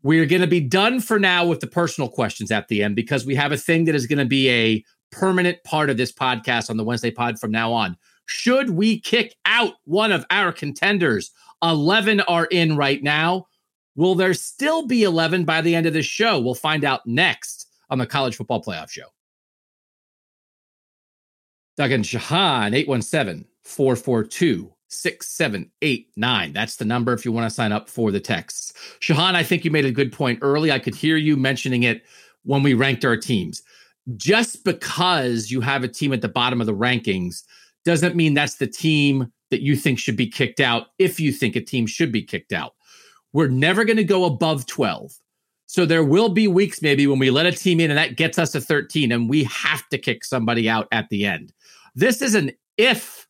we're 0.03 0.25
going 0.25 0.41
to 0.41 0.47
be 0.47 0.61
done 0.61 0.99
for 1.01 1.19
now 1.19 1.45
with 1.45 1.59
the 1.59 1.67
personal 1.67 2.09
questions 2.09 2.51
at 2.51 2.67
the 2.67 2.83
end 2.83 2.95
because 2.95 3.25
we 3.25 3.35
have 3.35 3.51
a 3.51 3.57
thing 3.57 3.85
that 3.85 3.95
is 3.95 4.07
going 4.07 4.19
to 4.19 4.25
be 4.25 4.49
a 4.49 4.83
permanent 5.11 5.63
part 5.63 5.89
of 5.89 5.97
this 5.97 6.11
podcast 6.11 6.69
on 6.69 6.77
the 6.77 6.83
Wednesday 6.83 7.11
pod 7.11 7.39
from 7.39 7.51
now 7.51 7.73
on. 7.73 7.97
Should 8.25 8.69
we 8.69 8.99
kick 8.99 9.35
out 9.45 9.73
one 9.85 10.11
of 10.11 10.25
our 10.29 10.51
contenders? 10.51 11.31
11 11.63 12.21
are 12.21 12.45
in 12.45 12.77
right 12.77 13.01
now. 13.01 13.47
Will 13.95 14.15
there 14.15 14.33
still 14.33 14.87
be 14.87 15.03
11 15.03 15.45
by 15.45 15.61
the 15.61 15.75
end 15.75 15.85
of 15.85 15.93
this 15.93 16.05
show? 16.05 16.39
We'll 16.39 16.55
find 16.55 16.85
out 16.85 17.05
next 17.05 17.67
on 17.89 17.97
the 17.97 18.05
College 18.05 18.35
Football 18.35 18.63
Playoff 18.63 18.89
Show. 18.89 19.07
Doug 21.75 21.91
and 21.91 22.03
Shehan, 22.03 22.73
817 22.73 23.45
442 23.63 24.73
6789. 24.89 26.53
That's 26.53 26.75
the 26.75 26.85
number 26.85 27.13
if 27.13 27.23
you 27.23 27.31
want 27.31 27.49
to 27.49 27.53
sign 27.53 27.71
up 27.71 27.89
for 27.89 28.11
the 28.11 28.19
texts. 28.19 28.73
Shehan, 28.99 29.35
I 29.35 29.43
think 29.43 29.63
you 29.63 29.71
made 29.71 29.85
a 29.85 29.91
good 29.91 30.11
point 30.11 30.39
early. 30.41 30.71
I 30.71 30.79
could 30.79 30.95
hear 30.95 31.15
you 31.15 31.37
mentioning 31.37 31.83
it 31.83 32.03
when 32.43 32.63
we 32.63 32.73
ranked 32.73 33.05
our 33.05 33.17
teams. 33.17 33.61
Just 34.15 34.63
because 34.63 35.51
you 35.51 35.61
have 35.61 35.83
a 35.83 35.87
team 35.87 36.13
at 36.13 36.21
the 36.21 36.27
bottom 36.27 36.59
of 36.59 36.67
the 36.67 36.73
rankings 36.73 37.43
doesn't 37.85 38.15
mean 38.15 38.33
that's 38.33 38.55
the 38.55 38.67
team 38.67 39.31
that 39.51 39.61
you 39.61 39.75
think 39.75 39.99
should 39.99 40.17
be 40.17 40.27
kicked 40.27 40.59
out 40.59 40.87
if 40.97 41.19
you 41.19 41.31
think 41.31 41.55
a 41.55 41.61
team 41.61 41.85
should 41.85 42.11
be 42.11 42.21
kicked 42.21 42.51
out. 42.51 42.73
We're 43.33 43.47
never 43.47 43.85
going 43.85 43.97
to 43.97 44.03
go 44.03 44.25
above 44.25 44.65
12. 44.65 45.13
So 45.67 45.85
there 45.85 46.03
will 46.03 46.29
be 46.29 46.47
weeks 46.47 46.81
maybe 46.81 47.05
when 47.05 47.19
we 47.19 47.29
let 47.29 47.45
a 47.45 47.51
team 47.51 47.79
in 47.79 47.91
and 47.91 47.97
that 47.97 48.15
gets 48.15 48.39
us 48.39 48.51
to 48.53 48.61
13 48.61 49.11
and 49.11 49.29
we 49.29 49.43
have 49.43 49.87
to 49.89 49.99
kick 49.99 50.25
somebody 50.25 50.67
out 50.67 50.87
at 50.91 51.09
the 51.09 51.25
end. 51.25 51.53
This 51.93 52.23
is 52.23 52.33
an 52.33 52.51
if 52.77 53.27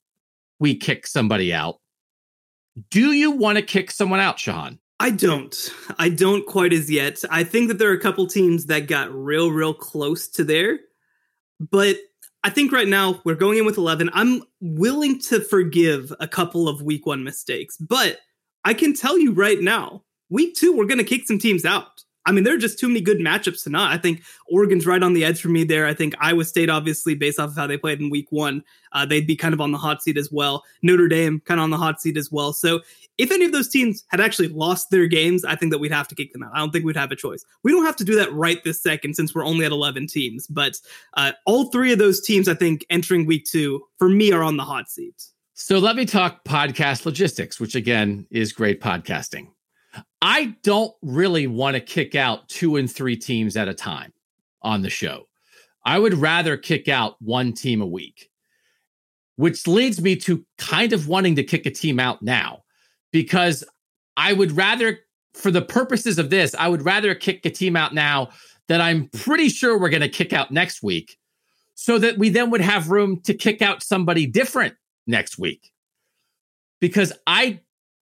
we 0.60 0.76
kick 0.76 1.07
somebody 1.07 1.53
out. 1.53 1.80
Do 2.89 3.12
you 3.14 3.32
want 3.32 3.57
to 3.57 3.62
kick 3.62 3.91
someone 3.91 4.20
out, 4.20 4.39
Sean? 4.39 4.80
I 4.99 5.12
don't. 5.12 5.55
I 5.97 6.10
don't 6.10 6.45
quite 6.45 6.74
as 6.74 6.91
yet. 6.91 7.24
I 7.30 7.43
think 7.43 7.70
that 7.70 7.78
there 7.78 7.89
are 7.89 7.93
a 7.93 7.99
couple 7.99 8.28
teams 8.28 8.66
that 8.66 8.88
got 8.88 9.14
real, 9.14 9.49
real 9.49 9.74
close 9.74 10.28
to 10.30 10.43
there. 10.43 10.80
But 11.60 11.97
I 12.43 12.49
think 12.49 12.72
right 12.72 12.88
now 12.88 13.22
we're 13.24 13.36
going 13.36 13.57
in 13.57 13.66
with 13.66 13.78
11. 13.78 14.10
I'm 14.14 14.43
willing 14.62 15.20
to 15.22 15.41
forgive 15.41 16.14
a 16.20 16.28
couple 16.28 16.68
of 16.68 16.82
week 16.82 17.05
one 17.05 17.24
mistakes, 17.24 17.78
but 17.78 18.20
I 18.66 18.74
can 18.74 18.93
tell 18.93 19.18
you 19.18 19.34
right 19.34 19.60
now, 19.60 20.03
week 20.30 20.55
two, 20.55 20.76
we're 20.76 20.86
going 20.86 20.99
to 20.99 21.03
kick 21.03 21.28
some 21.28 21.39
teams 21.39 21.66
out. 21.66 22.03
I 22.30 22.32
mean, 22.32 22.43
there 22.43 22.53
are 22.53 22.59
just 22.59 22.77
too 22.77 22.88
many 22.88 23.01
good 23.01 23.17
matchups 23.17 23.63
to 23.63 23.71
not. 23.71 23.91
I 23.91 23.97
think 23.97 24.21
Oregon's 24.47 24.86
right 24.86 25.01
on 25.01 25.13
the 25.13 25.25
edge 25.25 25.41
for 25.41 25.49
me 25.49 25.63
there. 25.63 25.88
I 25.88 25.95
think 25.95 26.13
Iowa 26.19 26.45
State, 26.45 26.69
obviously, 26.69 27.15
based 27.15 27.39
off 27.39 27.49
of 27.49 27.55
how 27.55 27.65
they 27.65 27.75
played 27.75 27.99
in 27.99 28.11
week 28.11 28.27
one, 28.30 28.63
uh, 28.91 29.03
they'd 29.03 29.25
be 29.25 29.36
kind 29.36 29.51
of 29.51 29.59
on 29.59 29.71
the 29.71 29.80
hot 29.80 30.03
seat 30.03 30.15
as 30.15 30.32
well. 30.32 30.63
Notre 30.84 31.07
Dame, 31.07 31.41
kind 31.45 31.59
of 31.59 31.63
on 31.63 31.71
the 31.71 31.77
hot 31.77 31.99
seat 31.99 32.17
as 32.17 32.32
well. 32.32 32.53
So 32.53 32.82
if 33.17 33.32
any 33.32 33.45
of 33.45 33.51
those 33.51 33.67
teams 33.67 34.03
had 34.09 34.21
actually 34.21 34.49
lost 34.49 34.91
their 34.91 35.07
games, 35.07 35.43
I 35.43 35.55
think 35.55 35.71
that 35.71 35.80
we'd 35.80 35.91
have 35.91 36.07
to 36.09 36.15
kick 36.15 36.34
them 36.34 36.43
out. 36.43 36.51
I 36.53 36.59
don't 36.59 36.69
think 36.69 36.86
we'd 36.86 36.95
have 36.95 37.11
a 37.11 37.15
choice. 37.15 37.43
We 37.63 37.71
don't 37.71 37.86
have 37.86 37.95
to 37.95 38.03
do 38.03 38.13
that 38.17 38.32
right 38.32 38.63
this 38.63 38.84
second 38.84 39.15
since 39.15 39.34
we're 39.34 39.43
only 39.43 39.65
at 39.65 39.71
11 39.71 40.05
teams. 40.05 40.45
But 40.45 40.77
uh, 41.15 41.32
all 41.47 41.71
three 41.71 41.91
of 41.91 41.97
those 41.97 42.21
teams, 42.21 42.47
I 42.47 42.53
think, 42.53 42.86
entering 42.91 43.25
week 43.25 43.45
two, 43.45 43.82
for 43.97 44.07
me, 44.07 44.32
are 44.32 44.43
on 44.43 44.57
the 44.57 44.65
hot 44.65 44.88
seat. 44.88 45.23
So 45.55 45.80
let 45.80 45.95
me 45.95 46.05
talk 46.05 46.43
podcast 46.45 47.07
logistics, 47.07 47.59
which 47.59 47.73
again 47.73 48.27
is 48.30 48.53
great 48.53 48.82
podcasting. 48.82 49.47
I 50.22 50.56
don't 50.64 50.94
really 51.02 51.48
want 51.48 51.76
to 51.76 51.80
kick 51.80 52.16
out 52.16 52.48
two 52.50 52.76
and 52.76 52.92
three 52.92 53.16
teams 53.16 53.56
at 53.58 53.68
a 53.68 53.74
time 53.74 54.14
on 54.62 54.82
the 54.82 54.90
show. 54.90 55.28
I 55.86 55.98
would 55.98 56.14
rather 56.14 56.58
kick 56.58 56.88
out 56.88 57.16
one 57.22 57.54
team 57.54 57.82
a 57.82 57.88
week, 57.88 58.30
which 59.38 59.66
leads 59.66 60.02
me 60.02 60.16
to 60.18 60.46
kind 60.58 60.94
of 60.94 61.08
wanting 61.08 61.36
to 61.36 61.44
kick 61.44 61.66
a 61.66 61.72
team 61.72 62.00
out 62.00 62.22
now 62.22 62.64
because 63.12 63.64
I 64.18 64.34
would 64.34 64.52
rather, 64.52 65.00
for 65.34 65.52
the 65.52 65.62
purposes 65.62 66.20
of 66.20 66.30
this, 66.30 66.54
I 66.56 66.68
would 66.68 66.84
rather 66.84 67.16
kick 67.16 67.46
a 67.46 67.50
team 67.50 67.76
out 67.76 67.94
now 67.94 68.30
that 68.68 68.82
I'm 68.82 69.08
pretty 69.10 69.50
sure 69.50 69.80
we're 69.80 69.90
going 69.90 70.02
to 70.02 70.10
kick 70.10 70.34
out 70.34 70.52
next 70.52 70.84
week 70.84 71.18
so 71.76 71.98
that 71.98 72.18
we 72.18 72.30
then 72.30 72.50
would 72.52 72.62
have 72.62 72.92
room 72.92 73.22
to 73.22 73.34
kick 73.34 73.62
out 73.62 73.82
somebody 73.82 74.26
different 74.28 74.76
next 75.08 75.40
week. 75.40 75.72
Because 76.82 77.14
I 77.26 77.62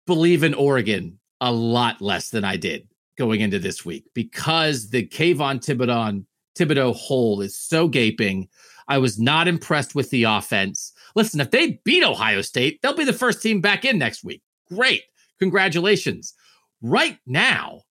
believe 0.06 0.44
in 0.44 0.54
Oregon 0.54 1.18
a 1.42 1.52
lot 1.52 2.00
less 2.00 2.30
than 2.30 2.44
I 2.44 2.56
did 2.56 2.88
going 3.18 3.40
into 3.40 3.58
this 3.58 3.84
week 3.84 4.04
because 4.14 4.88
the 4.88 5.06
Kayvon 5.06 5.58
Thibodeaux, 5.58 6.24
Thibodeaux 6.56 6.94
hole 6.94 7.40
is 7.42 7.58
so 7.58 7.88
gaping. 7.88 8.48
I 8.88 8.98
was 8.98 9.18
not 9.18 9.48
impressed 9.48 9.94
with 9.94 10.08
the 10.10 10.22
offense. 10.22 10.92
Listen, 11.16 11.40
if 11.40 11.50
they 11.50 11.80
beat 11.84 12.04
Ohio 12.04 12.42
State, 12.42 12.80
they'll 12.80 12.96
be 12.96 13.04
the 13.04 13.12
first 13.12 13.42
team 13.42 13.60
back 13.60 13.84
in 13.84 13.98
next 13.98 14.24
week. 14.24 14.40
Great. 14.68 15.02
Congratulations. 15.40 16.32
Right 16.80 17.18
now, 17.26 17.82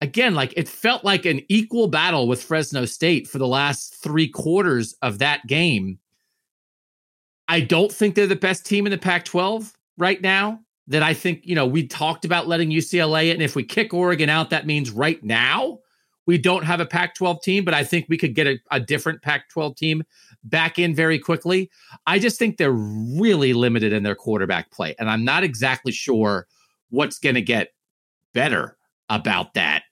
again, 0.00 0.34
like 0.36 0.54
it 0.56 0.68
felt 0.68 1.04
like 1.04 1.26
an 1.26 1.40
equal 1.48 1.88
battle 1.88 2.28
with 2.28 2.42
Fresno 2.42 2.84
State 2.84 3.26
for 3.26 3.38
the 3.38 3.48
last 3.48 4.00
three 4.00 4.28
quarters 4.28 4.94
of 5.02 5.18
that 5.18 5.44
game. 5.48 5.98
I 7.48 7.60
don't 7.60 7.90
think 7.90 8.14
they're 8.14 8.28
the 8.28 8.36
best 8.36 8.64
team 8.64 8.86
in 8.86 8.92
the 8.92 8.98
Pac 8.98 9.24
12 9.24 9.72
right 9.98 10.22
now 10.22 10.60
that 10.90 11.04
I 11.04 11.14
think, 11.14 11.42
you 11.44 11.54
know, 11.54 11.66
we 11.66 11.86
talked 11.86 12.24
about 12.24 12.48
letting 12.48 12.70
UCLA 12.70 13.32
And 13.32 13.40
if 13.40 13.54
we 13.54 13.62
kick 13.62 13.94
Oregon 13.94 14.28
out, 14.28 14.50
that 14.50 14.66
means 14.66 14.90
right 14.90 15.22
now 15.22 15.78
we 16.26 16.36
don't 16.36 16.64
have 16.64 16.80
a 16.80 16.86
Pac 16.86 17.14
12 17.14 17.42
team, 17.42 17.64
but 17.64 17.74
I 17.74 17.84
think 17.84 18.06
we 18.08 18.18
could 18.18 18.34
get 18.34 18.48
a, 18.48 18.58
a 18.72 18.80
different 18.80 19.22
Pac 19.22 19.48
12 19.50 19.76
team 19.76 20.02
back 20.44 20.78
in 20.78 20.94
very 20.94 21.18
quickly. 21.18 21.70
I 22.06 22.18
just 22.18 22.38
think 22.38 22.56
they're 22.56 22.72
really 22.72 23.52
limited 23.52 23.92
in 23.92 24.02
their 24.02 24.16
quarterback 24.16 24.72
play. 24.72 24.96
And 24.98 25.08
I'm 25.08 25.24
not 25.24 25.44
exactly 25.44 25.92
sure 25.92 26.48
what's 26.90 27.20
going 27.20 27.36
to 27.36 27.42
get 27.42 27.68
better 28.34 28.76
about 29.08 29.54
that. 29.54 29.84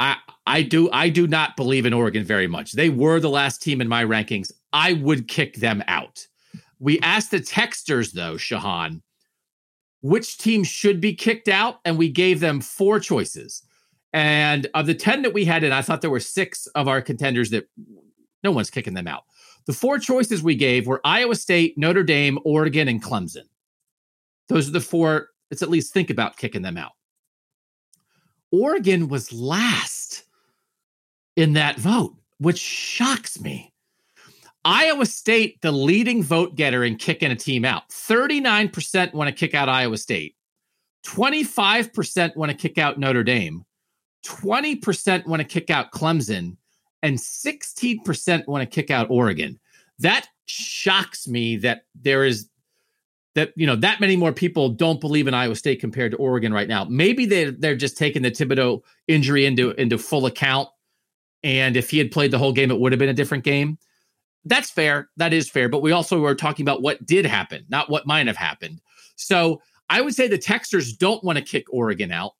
I 0.00 0.16
I 0.46 0.62
do 0.62 0.90
I 0.92 1.08
do 1.08 1.26
not 1.26 1.56
believe 1.56 1.86
in 1.86 1.92
Oregon 1.92 2.24
very 2.24 2.46
much. 2.46 2.72
They 2.72 2.88
were 2.88 3.18
the 3.20 3.30
last 3.30 3.62
team 3.62 3.80
in 3.80 3.88
my 3.88 4.04
rankings. 4.04 4.52
I 4.72 4.94
would 4.94 5.28
kick 5.28 5.56
them 5.56 5.82
out. 5.88 6.26
We 6.78 7.00
asked 7.00 7.32
the 7.32 7.40
texters 7.40 8.12
though, 8.12 8.34
Shehan, 8.34 9.02
which 10.00 10.38
team 10.38 10.64
should 10.64 11.00
be 11.00 11.14
kicked 11.14 11.48
out, 11.48 11.80
and 11.84 11.98
we 11.98 12.08
gave 12.08 12.40
them 12.40 12.60
four 12.60 13.00
choices. 13.00 13.62
And 14.12 14.66
of 14.74 14.86
the 14.86 14.94
10 14.94 15.22
that 15.22 15.34
we 15.34 15.44
had 15.44 15.64
in, 15.64 15.72
I 15.72 15.82
thought 15.82 16.00
there 16.00 16.10
were 16.10 16.20
six 16.20 16.66
of 16.68 16.88
our 16.88 17.02
contenders 17.02 17.50
that 17.50 17.68
no 18.42 18.52
one's 18.52 18.70
kicking 18.70 18.94
them 18.94 19.08
out. 19.08 19.24
The 19.66 19.72
four 19.72 19.98
choices 19.98 20.42
we 20.42 20.54
gave 20.54 20.86
were 20.86 21.00
Iowa 21.04 21.34
State, 21.34 21.76
Notre 21.76 22.02
Dame, 22.02 22.38
Oregon, 22.44 22.88
and 22.88 23.02
Clemson. 23.02 23.44
Those 24.48 24.68
are 24.68 24.72
the 24.72 24.80
four. 24.80 25.28
Let's 25.50 25.62
at 25.62 25.68
least 25.68 25.92
think 25.92 26.10
about 26.10 26.36
kicking 26.36 26.62
them 26.62 26.78
out. 26.78 26.92
Oregon 28.50 29.08
was 29.08 29.32
last 29.32 30.24
in 31.36 31.52
that 31.52 31.78
vote, 31.78 32.16
which 32.38 32.58
shocks 32.58 33.40
me. 33.40 33.74
Iowa 34.64 35.06
State, 35.06 35.60
the 35.62 35.72
leading 35.72 36.22
vote 36.22 36.54
getter 36.54 36.84
in 36.84 36.96
kicking 36.96 37.30
a 37.30 37.36
team 37.36 37.64
out. 37.64 37.88
39% 37.90 39.14
want 39.14 39.28
to 39.28 39.34
kick 39.34 39.54
out 39.54 39.68
Iowa 39.68 39.96
State. 39.96 40.34
25% 41.06 42.36
want 42.36 42.50
to 42.50 42.56
kick 42.56 42.76
out 42.78 42.98
Notre 42.98 43.22
Dame. 43.22 43.64
20% 44.26 45.26
want 45.26 45.40
to 45.40 45.48
kick 45.48 45.70
out 45.70 45.92
Clemson. 45.92 46.56
And 47.02 47.16
16% 47.16 48.46
want 48.48 48.62
to 48.62 48.66
kick 48.66 48.90
out 48.90 49.08
Oregon. 49.08 49.58
That 50.00 50.28
shocks 50.46 51.28
me 51.28 51.56
that 51.58 51.84
there 51.94 52.24
is 52.24 52.48
that 53.34 53.52
you 53.54 53.66
know 53.66 53.76
that 53.76 54.00
many 54.00 54.16
more 54.16 54.32
people 54.32 54.68
don't 54.68 55.00
believe 55.00 55.28
in 55.28 55.34
Iowa 55.34 55.54
State 55.54 55.80
compared 55.80 56.10
to 56.12 56.16
Oregon 56.18 56.52
right 56.52 56.66
now. 56.66 56.84
Maybe 56.84 57.24
they 57.24 57.44
they're 57.50 57.76
just 57.76 57.96
taking 57.96 58.22
the 58.22 58.30
Thibodeaux 58.30 58.82
injury 59.06 59.46
into 59.46 59.70
into 59.80 59.96
full 59.96 60.26
account. 60.26 60.68
And 61.44 61.76
if 61.76 61.90
he 61.90 61.98
had 61.98 62.10
played 62.10 62.32
the 62.32 62.38
whole 62.38 62.52
game, 62.52 62.70
it 62.70 62.80
would 62.80 62.90
have 62.90 62.98
been 62.98 63.08
a 63.08 63.14
different 63.14 63.44
game. 63.44 63.78
That's 64.44 64.70
fair. 64.70 65.10
That 65.16 65.32
is 65.32 65.50
fair. 65.50 65.68
But 65.68 65.82
we 65.82 65.92
also 65.92 66.20
were 66.20 66.34
talking 66.34 66.64
about 66.64 66.82
what 66.82 67.04
did 67.04 67.26
happen, 67.26 67.64
not 67.68 67.90
what 67.90 68.06
might 68.06 68.26
have 68.26 68.36
happened. 68.36 68.80
So 69.16 69.60
I 69.90 70.00
would 70.00 70.14
say 70.14 70.28
the 70.28 70.38
Texters 70.38 70.96
don't 70.96 71.22
want 71.24 71.38
to 71.38 71.44
kick 71.44 71.64
Oregon 71.70 72.12
out. 72.12 72.32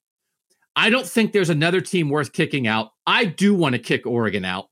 I 0.75 0.89
don't 0.89 1.07
think 1.07 1.33
there's 1.33 1.49
another 1.49 1.81
team 1.81 2.09
worth 2.09 2.31
kicking 2.31 2.67
out. 2.67 2.91
I 3.05 3.25
do 3.25 3.53
want 3.53 3.73
to 3.73 3.79
kick 3.79 4.05
Oregon 4.05 4.45
out. 4.45 4.69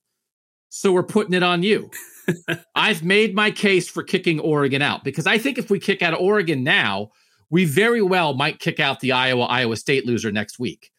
So 0.70 0.92
we're 0.92 1.04
putting 1.04 1.34
it 1.34 1.44
on 1.44 1.64
you. 1.64 1.90
I've 2.76 3.04
made 3.04 3.36
my 3.36 3.52
case 3.52 3.90
for 3.90 4.04
kicking 4.04 4.40
Oregon 4.40 4.82
out 4.82 5.04
because 5.04 5.28
I 5.28 5.38
think 5.38 5.58
if 5.58 5.70
we 5.70 5.80
kick 5.80 6.02
out 6.02 6.20
Oregon 6.20 6.64
now, 6.64 7.10
we 7.50 7.66
very 7.66 8.02
well 8.02 8.34
might 8.34 8.60
kick 8.60 8.80
out 8.80 9.00
the 9.00 9.14
Iowa 9.14 9.44
Iowa 9.46 9.76
State 9.78 10.06
loser 10.06 10.32
next 10.32 10.60
week. 10.60 10.92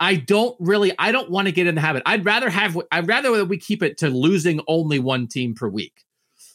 I 0.00 0.16
don't 0.16 0.56
really 0.60 0.92
I 0.98 1.12
don't 1.12 1.30
want 1.30 1.46
to 1.46 1.52
get 1.52 1.66
in 1.66 1.74
the 1.74 1.80
habit. 1.80 2.02
I'd 2.06 2.24
rather 2.24 2.50
have 2.50 2.78
I'd 2.92 3.08
rather 3.08 3.36
that 3.36 3.46
we 3.46 3.58
keep 3.58 3.82
it 3.82 3.98
to 3.98 4.08
losing 4.08 4.60
only 4.68 4.98
one 4.98 5.26
team 5.26 5.54
per 5.54 5.68
week. 5.68 6.04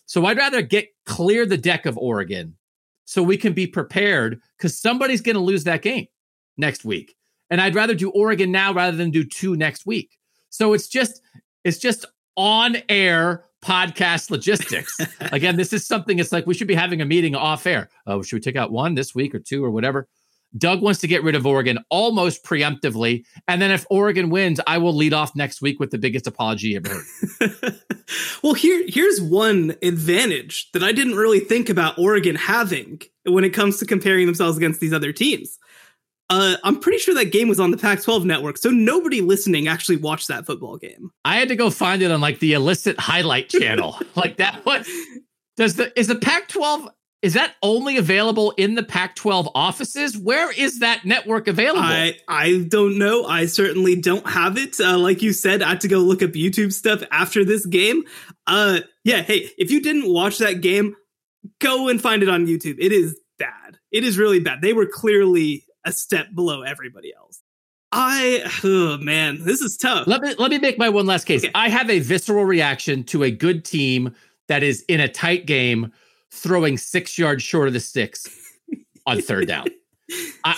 So 0.06 0.26
I'd 0.26 0.38
rather 0.38 0.62
get 0.62 0.89
clear 1.06 1.46
the 1.46 1.58
deck 1.58 1.86
of 1.86 1.98
Oregon 1.98 2.56
so 3.06 3.22
we 3.22 3.38
can 3.38 3.54
be 3.54 3.68
prepared 3.68 4.41
cuz 4.60 4.78
somebody's 4.78 5.22
going 5.22 5.36
to 5.36 5.41
lose 5.41 5.66
that 5.66 5.82
game 5.82 6.08
next 6.58 6.86
week. 6.86 7.16
And 7.50 7.60
I'd 7.60 7.76
rather 7.76 7.96
do 7.96 8.10
Oregon 8.12 8.52
now 8.52 8.74
rather 8.74 8.96
than 8.96 9.12
do 9.12 9.24
two 9.24 9.56
next 9.56 9.86
week. 9.86 10.18
So 10.50 10.74
it's 10.74 10.88
just 10.88 11.22
it's 11.64 11.78
just 11.78 12.06
on 12.36 12.78
air 12.89 13.46
podcast 13.64 14.30
logistics. 14.30 14.98
Again, 15.32 15.56
this 15.56 15.74
is 15.74 15.86
something 15.86 16.20
it's 16.20 16.32
like 16.32 16.46
we 16.46 16.54
should 16.54 16.68
be 16.68 16.76
having 16.76 17.02
a 17.02 17.06
meeting 17.06 17.36
off 17.36 17.66
air. 17.66 17.89
Oh, 18.06 18.22
should 18.22 18.38
we 18.38 18.41
take 18.41 18.56
out 18.56 18.72
one 18.72 18.96
this 18.96 19.16
week 19.16 19.34
or 19.34 19.39
two 19.39 19.64
or 19.64 19.72
whatever? 19.72 20.08
Doug 20.58 20.82
wants 20.82 20.99
to 21.01 21.08
get 21.08 21.24
rid 21.24 21.36
of 21.36 21.45
Oregon 21.45 21.80
almost 21.89 22.43
preemptively. 22.43 23.26
And 23.47 23.62
then 23.62 23.72
if 23.72 23.86
Oregon 23.89 24.30
wins, 24.30 24.60
I 24.68 24.78
will 24.78 24.93
lead 24.93 25.14
off 25.14 25.36
next 25.36 25.62
week 25.62 25.80
with 25.80 25.91
the 25.91 25.97
biggest 25.97 26.28
apology 26.28 26.76
ever 26.76 26.89
heard. 27.39 27.80
well, 28.43 28.54
here 28.54 28.84
here's 28.88 29.22
one 29.22 29.76
advantage 29.82 30.72
that 30.72 30.84
I 30.84 30.91
didn't 30.91 31.16
really 31.16 31.39
think 31.39 31.70
about 31.70 31.97
Oregon 31.97 32.36
having 32.36 33.01
when 33.26 33.43
it 33.43 33.51
comes 33.51 33.78
to 33.80 33.86
comparing 33.86 34.26
themselves 34.26 34.58
against 34.58 34.80
these 34.80 34.93
other 34.93 35.12
teams. 35.12 35.58
Uh, 36.30 36.56
I'm 36.64 36.80
pretty 36.80 36.97
sure 36.99 37.14
that 37.16 37.32
game 37.32 37.47
was 37.47 37.60
on 37.60 37.72
the 37.72 37.78
Pac-12 37.78 38.24
network, 38.24 38.58
so 38.58 38.70
nobody 38.70 39.22
listening 39.22 39.68
actually 39.68 39.97
watched 39.97 40.30
that 40.30 40.45
football 40.45 40.78
game. 40.78 41.12
I 41.26 41.36
had 41.36 41.49
to 41.49 41.56
go 41.56 41.70
find 41.70 42.01
it 42.01 42.12
on 42.12 42.22
like 42.22 42.39
the 42.39 42.54
illicit 42.54 42.99
highlight 42.99 43.49
channel. 43.49 43.99
like 44.16 44.38
that 44.38 44.66
What 44.66 44.88
does 45.58 45.76
the 45.76 45.97
is 45.99 46.08
the 46.08 46.16
Pac-12 46.16 46.89
is 47.24 47.36
that 47.36 47.55
only 47.63 47.95
available 47.95 48.51
in 48.57 48.76
the 48.76 48.84
Pac-12 48.84 49.49
offices? 49.55 50.17
Where 50.17 50.51
is 50.51 50.80
that 50.80 51.05
network 51.05 51.47
available? 51.47 51.82
I 51.82 52.17
I 52.28 52.65
don't 52.67 52.99
know. 52.99 53.26
I 53.26 53.45
certainly 53.45 53.95
don't 53.95 54.28
have 54.28 54.57
it. 54.57 54.80
Uh, 54.80 54.97
like 54.97 55.21
you 55.21 55.32
said, 55.32 55.63
I 55.63 55.69
had 55.69 55.82
to 55.82 55.88
go 55.88 55.99
look 55.99 56.21
up 56.21 56.32
YouTube 56.32 56.74
stuff 56.74 57.01
after 57.11 57.45
this 57.45 57.65
game. 57.65 58.03
Uh, 58.45 58.82
yeah. 59.05 59.21
Hey, 59.21 59.49
if 59.57 59.71
you 59.71 59.82
didn't 59.82 60.11
watch 60.11 60.39
that 60.39 60.59
game, 60.59 60.97
go 61.59 61.88
and 61.88 62.01
find 62.01 62.24
it 62.24 62.30
on 62.30 62.45
YouTube. 62.45 62.76
It 62.78 62.91
is 62.91 63.17
bad. 63.39 63.80
It 63.89 64.03
is 64.03 64.17
really 64.17 64.41
bad. 64.41 64.61
They 64.61 64.74
were 64.74 64.86
clearly 64.86 65.63
a 65.86 65.93
step 65.93 66.28
below 66.36 66.61
everybody 66.61 67.13
else. 67.15 67.41
I 67.93 68.43
oh 68.65 68.97
man, 68.97 69.45
this 69.45 69.61
is 69.61 69.78
tough. 69.78 70.07
Let 70.07 70.21
me 70.21 70.36
let 70.38 70.51
me 70.51 70.57
make 70.57 70.78
my 70.78 70.89
one 70.89 71.05
last 71.05 71.24
case. 71.24 71.45
Okay. 71.45 71.51
I 71.55 71.69
have 71.69 71.89
a 71.89 71.99
visceral 71.99 72.43
reaction 72.43 73.05
to 73.05 73.24
a 73.24 73.32
good 73.32 73.63
team 73.63 74.13
that 74.49 74.61
is 74.61 74.82
in 74.89 74.99
a 74.99 75.07
tight 75.07 75.45
game 75.45 75.93
throwing 76.34 76.78
six 76.78 77.18
yards 77.18 77.44
short 77.44 77.68
of 77.68 77.74
the 77.74 77.80
sticks 77.80 78.28
on 79.06 79.22
third 79.22 79.48
down. 79.48 79.68
I 80.44 80.56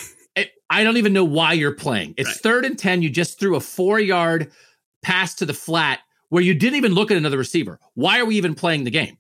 I 0.70 0.84
don't 0.84 0.98
even 0.98 1.14
know 1.14 1.24
why 1.24 1.54
you're 1.54 1.76
playing. 1.76 2.16
It's 2.18 2.30
right. 2.30 2.38
third 2.38 2.66
and 2.66 2.78
ten. 2.78 3.02
You 3.02 3.10
just 3.10 3.40
threw 3.40 3.56
a 3.56 3.60
four 3.60 4.00
yard 4.00 4.52
pass 5.04 5.36
to 5.36 5.46
the 5.46 5.54
flat 5.54 6.00
where 6.30 6.44
you 6.44 6.54
didn't 6.54 6.78
even 6.78 6.94
look 6.94 7.12
at 7.12 7.18
another 7.18 7.38
receiver. 7.38 7.80
Why 7.94 8.20
are 8.20 8.26
we 8.26 8.36
even 8.38 8.56
playing 8.56 8.84
the 8.84 8.92
game? 8.92 9.18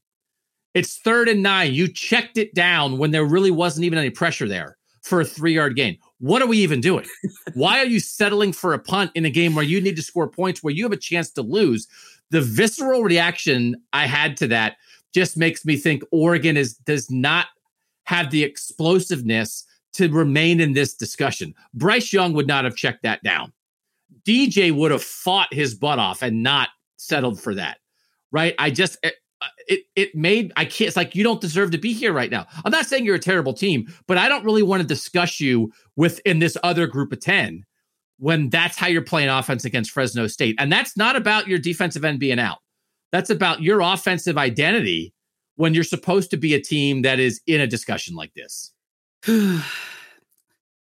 It's 0.73 0.97
third 0.97 1.29
and 1.29 1.43
nine. 1.43 1.73
You 1.73 1.87
checked 1.87 2.37
it 2.37 2.53
down 2.53 2.97
when 2.97 3.11
there 3.11 3.23
really 3.23 3.51
wasn't 3.51 3.85
even 3.85 3.99
any 3.99 4.09
pressure 4.09 4.47
there 4.47 4.77
for 5.03 5.21
a 5.21 5.25
three 5.25 5.53
yard 5.53 5.75
gain. 5.75 5.97
What 6.19 6.41
are 6.41 6.47
we 6.47 6.57
even 6.57 6.81
doing? 6.81 7.05
Why 7.53 7.79
are 7.79 7.85
you 7.85 7.99
settling 7.99 8.53
for 8.53 8.73
a 8.73 8.79
punt 8.79 9.11
in 9.13 9.25
a 9.25 9.29
game 9.29 9.53
where 9.53 9.63
you 9.63 9.79
need 9.79 9.95
to 9.97 10.01
score 10.01 10.27
points, 10.27 10.63
where 10.63 10.73
you 10.73 10.83
have 10.83 10.91
a 10.91 10.97
chance 10.97 11.29
to 11.31 11.41
lose? 11.41 11.87
The 12.31 12.41
visceral 12.41 13.03
reaction 13.03 13.75
I 13.93 14.07
had 14.07 14.35
to 14.37 14.47
that 14.47 14.77
just 15.15 15.37
makes 15.37 15.65
me 15.65 15.77
think 15.77 16.03
Oregon 16.11 16.57
is 16.57 16.73
does 16.73 17.09
not 17.09 17.47
have 18.03 18.31
the 18.31 18.43
explosiveness 18.43 19.65
to 19.93 20.09
remain 20.09 20.59
in 20.59 20.73
this 20.73 20.93
discussion. 20.93 21.55
Bryce 21.73 22.11
Young 22.11 22.33
would 22.33 22.47
not 22.47 22.65
have 22.65 22.75
checked 22.75 23.03
that 23.03 23.23
down. 23.23 23.53
DJ 24.27 24.75
would 24.75 24.91
have 24.91 25.01
fought 25.03 25.53
his 25.53 25.73
butt 25.73 25.99
off 25.99 26.21
and 26.21 26.43
not 26.43 26.67
settled 26.97 27.39
for 27.39 27.55
that. 27.55 27.77
Right? 28.33 28.55
I 28.59 28.69
just 28.71 28.97
it 29.03 29.15
it, 29.69 29.79
it 29.95 30.15
made 30.15 30.51
I 30.57 30.65
can't 30.65 30.89
it's 30.89 30.97
like 30.97 31.15
you 31.15 31.23
don't 31.23 31.39
deserve 31.39 31.71
to 31.71 31.77
be 31.77 31.93
here 31.93 32.11
right 32.11 32.29
now. 32.29 32.45
I'm 32.65 32.71
not 32.71 32.85
saying 32.85 33.05
you're 33.05 33.15
a 33.15 33.19
terrible 33.19 33.53
team, 33.53 33.87
but 34.07 34.17
I 34.17 34.27
don't 34.27 34.43
really 34.43 34.63
want 34.63 34.81
to 34.81 34.87
discuss 34.87 35.39
you 35.39 35.71
within 35.95 36.39
this 36.39 36.57
other 36.61 36.87
group 36.87 37.13
of 37.13 37.21
10 37.21 37.63
when 38.17 38.49
that's 38.49 38.77
how 38.77 38.87
you're 38.87 39.01
playing 39.01 39.29
offense 39.29 39.63
against 39.63 39.91
Fresno 39.91 40.27
State. 40.27 40.55
And 40.59 40.71
that's 40.71 40.97
not 40.97 41.15
about 41.15 41.47
your 41.47 41.59
defensive 41.59 42.03
end 42.03 42.19
being 42.19 42.39
out. 42.39 42.59
That's 43.15 43.29
about 43.29 43.61
your 43.61 43.79
offensive 43.79 44.37
identity 44.37 45.13
when 45.55 45.73
you're 45.73 45.85
supposed 45.85 46.31
to 46.31 46.37
be 46.37 46.53
a 46.53 46.59
team 46.59 47.03
that 47.03 47.17
is 47.17 47.39
in 47.47 47.61
a 47.61 47.65
discussion 47.65 48.13
like 48.13 48.33
this. 48.33 48.73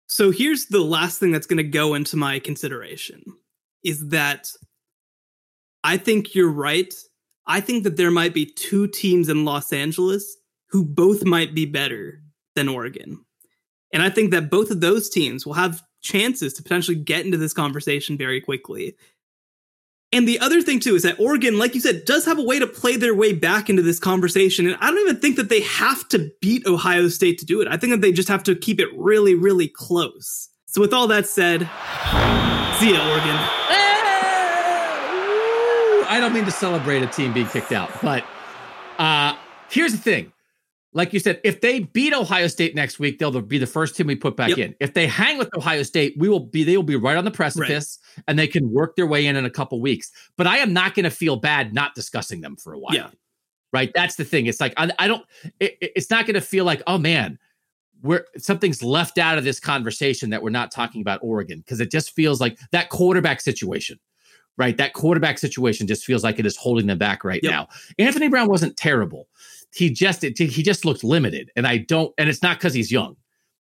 so 0.05 0.30
here's 0.30 0.67
the 0.67 0.82
last 0.82 1.19
thing 1.19 1.32
that's 1.32 1.47
going 1.47 1.57
to 1.57 1.63
go 1.63 1.95
into 1.95 2.15
my 2.17 2.38
consideration 2.38 3.24
is 3.84 4.09
that 4.09 4.51
I 5.84 5.97
think 5.97 6.36
you're 6.36 6.51
right. 6.51 6.93
I 7.47 7.59
think 7.59 7.86
that 7.86 7.97
there 7.97 8.11
might 8.11 8.36
be 8.36 8.45
two 8.45 8.86
teams 8.86 9.28
in 9.28 9.43
Los 9.43 9.74
Angeles 9.74 10.38
who 10.69 10.86
both 10.86 11.26
might 11.26 11.55
be 11.55 11.65
better 11.65 12.22
than 12.55 12.69
Oregon. 12.69 13.26
And 13.91 14.03
I 14.03 14.11
think 14.11 14.30
that 14.30 14.51
both 14.51 14.69
of 14.69 14.80
those 14.80 15.09
teams 15.09 15.43
will 15.43 15.53
have 15.53 15.82
chances 16.03 16.53
to 16.53 16.61
potentially 16.61 16.97
get 16.97 17.26
into 17.26 17.39
this 17.39 17.53
conversation 17.53 18.15
very 18.15 18.39
quickly. 18.39 18.95
And 20.14 20.28
the 20.28 20.39
other 20.39 20.62
thing 20.62 20.80
too 20.82 20.95
is 20.95 21.03
that 21.03 21.20
Oregon, 21.20 21.57
like 21.57 21.74
you 21.74 21.80
said, 21.80 22.03
does 22.05 22.26
have 22.26 22.38
a 22.38 22.43
way 22.43 22.59
to 22.59 22.68
play 22.68 22.97
their 22.97 23.16
way 23.16 23.32
back 23.32 23.70
into 23.70 23.82
this 23.82 23.97
conversation. 23.97 24.68
And 24.68 24.76
I 24.82 24.88
don't 24.88 24.99
even 24.99 25.20
think 25.20 25.38
that 25.38 25.47
they 25.47 25.62
have 25.62 26.07
to 26.09 26.30
beat 26.41 26.66
Ohio 26.68 27.07
State 27.07 27.38
to 27.39 27.45
do 27.45 27.62
it. 27.62 27.68
I 27.70 27.78
think 27.78 27.91
that 27.91 28.01
they 28.01 28.12
just 28.12 28.28
have 28.28 28.43
to 28.43 28.55
keep 28.55 28.82
it 28.82 28.89
really, 28.97 29.36
really 29.36 29.70
close. 29.70 30.49
So 30.66 30.82
with 30.82 30.93
all 30.93 31.07
that 31.07 31.28
said, 31.28 31.62
see 32.80 32.93
ya, 32.93 33.09
Oregon. 33.09 33.38
I 36.09 36.18
don't 36.20 36.34
mean 36.34 36.43
to 36.43 36.51
celebrate 36.51 37.01
a 37.03 37.07
team 37.07 37.32
being 37.32 37.47
kicked 37.47 37.72
out, 37.72 37.89
but 38.01 38.26
uh, 38.99 39.34
here's 39.70 39.93
the 39.93 39.97
thing 39.97 40.34
like 40.93 41.13
you 41.13 41.19
said, 41.19 41.39
if 41.43 41.61
they 41.61 41.79
beat 41.79 42.13
Ohio 42.13 42.47
State 42.47 42.75
next 42.75 42.99
week, 42.99 43.17
they'll 43.17 43.39
be 43.41 43.57
the 43.57 43.67
first 43.67 43.95
team 43.95 44.07
we 44.07 44.15
put 44.15 44.35
back 44.35 44.49
yep. 44.49 44.57
in. 44.57 44.75
If 44.79 44.93
they 44.93 45.07
hang 45.07 45.37
with 45.37 45.49
Ohio 45.55 45.83
State, 45.83 46.15
we 46.17 46.27
will 46.27 46.41
be 46.41 46.63
they 46.63 46.75
will 46.75 46.83
be 46.83 46.97
right 46.97 47.15
on 47.15 47.23
the 47.23 47.31
precipice, 47.31 47.99
right. 48.17 48.23
and 48.27 48.37
they 48.37 48.47
can 48.47 48.71
work 48.71 48.95
their 48.95 49.07
way 49.07 49.25
in 49.25 49.37
in 49.37 49.45
a 49.45 49.49
couple 49.49 49.79
weeks. 49.79 50.11
But 50.35 50.47
I 50.47 50.57
am 50.57 50.73
not 50.73 50.93
going 50.93 51.05
to 51.05 51.09
feel 51.09 51.37
bad 51.37 51.73
not 51.73 51.95
discussing 51.95 52.41
them 52.41 52.57
for 52.57 52.73
a 52.73 52.79
while. 52.79 52.93
Yeah. 52.93 53.09
Right. 53.71 53.89
That's 53.95 54.15
the 54.15 54.25
thing. 54.25 54.47
It's 54.47 54.59
like 54.59 54.73
I, 54.75 54.91
I 54.99 55.07
don't. 55.07 55.25
It, 55.61 55.77
it's 55.79 56.09
not 56.09 56.25
going 56.25 56.35
to 56.35 56.41
feel 56.41 56.65
like 56.65 56.83
oh 56.87 56.97
man, 56.97 57.39
we're 58.01 58.25
something's 58.37 58.83
left 58.83 59.17
out 59.17 59.37
of 59.37 59.45
this 59.45 59.61
conversation 59.61 60.29
that 60.31 60.43
we're 60.43 60.49
not 60.49 60.71
talking 60.71 60.99
about 60.99 61.21
Oregon 61.23 61.59
because 61.59 61.79
it 61.79 61.89
just 61.89 62.13
feels 62.13 62.41
like 62.41 62.59
that 62.71 62.89
quarterback 62.89 63.39
situation. 63.39 63.97
Right. 64.57 64.75
That 64.75 64.91
quarterback 64.91 65.39
situation 65.39 65.87
just 65.87 66.03
feels 66.03 66.21
like 66.21 66.37
it 66.37 66.45
is 66.45 66.57
holding 66.57 66.85
them 66.85 66.97
back 66.97 67.23
right 67.23 67.39
yep. 67.41 67.51
now. 67.51 67.67
Anthony 67.97 68.27
Brown 68.27 68.49
wasn't 68.49 68.75
terrible 68.75 69.29
he 69.74 69.89
just 69.89 70.22
he 70.22 70.63
just 70.63 70.86
looks 70.86 71.03
limited, 71.03 71.51
and 71.55 71.65
I 71.65 71.78
don't. 71.78 72.13
And 72.17 72.30
it's 72.30 72.41
not 72.41 72.57
because 72.57 72.74
he's 72.74 72.91
young, 72.91 73.15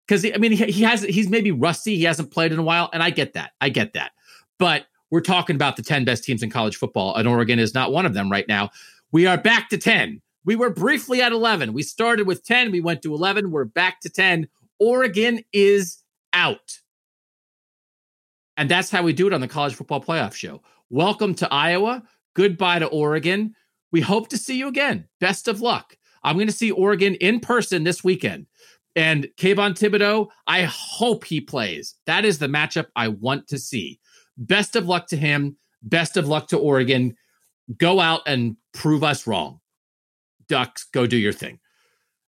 because 0.07 0.25
I 0.25 0.39
mean 0.39 0.53
he, 0.53 0.65
he 0.67 0.83
has 0.83 1.03
he's 1.03 1.29
maybe 1.29 1.51
rusty. 1.51 1.97
He 1.97 2.05
hasn't 2.05 2.31
played 2.31 2.53
in 2.53 2.59
a 2.59 2.63
while, 2.63 2.91
and 2.93 3.03
I 3.03 3.11
get 3.11 3.35
that. 3.35 3.53
I 3.61 3.69
get 3.69 3.93
that. 3.95 4.13
But 4.59 4.87
we're 5.11 5.21
talking 5.21 5.57
about 5.57 5.77
the 5.77 5.83
ten 5.83 6.05
best 6.05 6.25
teams 6.25 6.43
in 6.43 6.51
college 6.51 6.77
football, 6.77 7.15
and 7.15 7.29
Oregon 7.29 7.59
is 7.59 7.75
not 7.75 7.93
one 7.93 8.07
of 8.07 8.15
them 8.15 8.31
right 8.31 8.47
now. 8.49 8.71
We 9.13 9.27
are 9.27 9.39
back 9.39 9.69
to 9.71 9.79
ten. 9.79 10.21
We 10.45 10.57
were 10.57 10.71
briefly 10.71 11.23
at 11.23 11.33
eleven. 11.33 11.73
We 11.73 11.83
started 11.83 12.27
with 12.27 12.45
ten. 12.45 12.71
We 12.71 12.81
went 12.81 13.03
to 13.03 13.15
eleven. 13.15 13.51
We're 13.51 13.65
back 13.65 14.01
to 14.01 14.11
ten. 14.11 14.49
Oregon 14.79 15.43
is 15.53 16.03
out. 16.33 16.81
And 18.57 18.71
that's 18.71 18.91
how 18.91 19.03
we 19.03 19.13
do 19.13 19.27
it 19.27 19.33
on 19.33 19.41
the 19.41 19.49
College 19.49 19.75
Football 19.75 20.03
Playoff 20.03 20.35
Show. 20.35 20.63
Welcome 20.91 21.35
to 21.37 21.53
Iowa. 21.53 22.03
Goodbye 22.35 22.81
to 22.81 22.87
Oregon. 22.87 23.55
We 23.93 24.01
hope 24.01 24.29
to 24.29 24.39
see 24.39 24.57
you 24.57 24.69
again. 24.69 25.09
Best 25.19 25.49
of 25.49 25.61
luck. 25.61 25.97
I'm 26.23 26.37
going 26.37 26.49
to 26.49 26.53
see 26.53 26.71
Oregon 26.71 27.15
in 27.17 27.41
person 27.41 27.85
this 27.85 28.05
weekend. 28.05 28.47
And 28.97 29.29
Kayvon 29.37 29.79
Thibodeaux, 29.79 30.29
I 30.47 30.63
hope 30.63 31.25
he 31.25 31.41
plays. 31.41 31.95
That 32.07 32.25
is 32.25 32.39
the 32.39 32.49
matchup 32.49 32.87
I 32.97 33.09
want 33.09 33.47
to 33.49 33.59
see. 33.59 34.01
Best 34.37 34.77
of 34.77 34.87
luck 34.87 35.07
to 35.09 35.17
him. 35.17 35.57
Best 35.83 36.17
of 36.17 36.29
luck 36.29 36.49
to 36.49 36.59
Oregon. 36.59 37.15
Go 37.79 38.01
out 38.01 38.23
and 38.27 38.57
prove 38.75 39.05
us 39.05 39.27
wrong. 39.27 39.61
Ducks, 40.49 40.85
go 40.93 41.07
do 41.07 41.17
your 41.17 41.33
thing. 41.33 41.61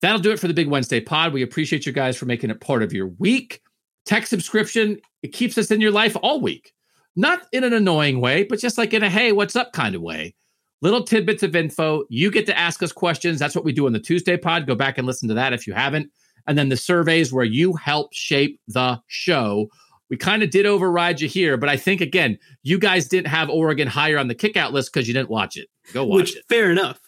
That'll 0.02 0.20
do 0.20 0.32
it 0.32 0.40
for 0.40 0.48
the 0.48 0.54
Big 0.54 0.68
Wednesday 0.68 1.00
pod. 1.00 1.34
We 1.34 1.42
appreciate 1.42 1.86
you 1.86 1.92
guys 1.92 2.18
for 2.18 2.26
making 2.26 2.52
it 2.52 2.62
part 2.62 2.84
of 2.84 2.94
your 2.94 3.08
week. 3.08 3.62
Tech 4.06 4.28
subscription, 4.28 5.00
it 5.24 5.30
keeps 5.30 5.58
us 5.58 5.72
in 5.72 5.82
your 5.82 5.92
life 5.92 6.16
all 6.22 6.40
week. 6.40 6.74
Not 7.16 7.48
in 7.52 7.64
an 7.64 7.74
annoying 7.74 8.20
way, 8.20 8.44
but 8.44 8.60
just 8.60 8.78
like 8.78 8.94
in 8.94 9.02
a 9.02 9.10
hey, 9.10 9.32
what's 9.32 9.56
up 9.56 9.72
kind 9.72 9.96
of 9.96 10.02
way 10.02 10.36
little 10.84 11.04
tidbits 11.04 11.44
of 11.44 11.56
info. 11.56 12.04
You 12.10 12.30
get 12.30 12.46
to 12.48 12.58
ask 12.58 12.84
us 12.84 12.92
questions. 12.92 13.40
That's 13.40 13.56
what 13.56 13.64
we 13.64 13.72
do 13.72 13.86
on 13.86 13.94
the 13.94 14.00
Tuesday 14.00 14.38
pod. 14.38 14.68
Go 14.68 14.76
back 14.76 14.98
and 14.98 15.08
listen 15.08 15.30
to 15.30 15.36
that 15.36 15.54
if 15.54 15.66
you 15.66 15.74
haven't. 15.74 16.12
And 16.46 16.58
then 16.58 16.68
the 16.70 16.78
surveys 16.78 17.32
where 17.32 17.46
you 17.46 17.74
help 17.74 18.14
shape 18.14 18.60
the 18.68 19.02
show. 19.08 19.70
We 20.10 20.18
kind 20.18 20.44
of 20.44 20.50
did 20.50 20.66
override 20.66 21.22
you 21.22 21.30
here, 21.30 21.56
but 21.56 21.70
I 21.70 21.78
think 21.78 22.02
again, 22.02 22.38
you 22.62 22.78
guys 22.78 23.08
didn't 23.08 23.28
have 23.28 23.50
Oregon 23.50 23.88
higher 23.88 24.20
on 24.20 24.28
the 24.28 24.36
kickout 24.36 24.74
list 24.74 24.94
because 24.94 25.08
you 25.08 25.14
didn't 25.14 25.30
watch 25.30 25.56
it. 25.56 25.70
Go 25.94 26.06
watch 26.06 26.18
Which, 26.18 26.36
it. 26.36 26.46
Fair 26.50 26.70
enough. 26.70 27.00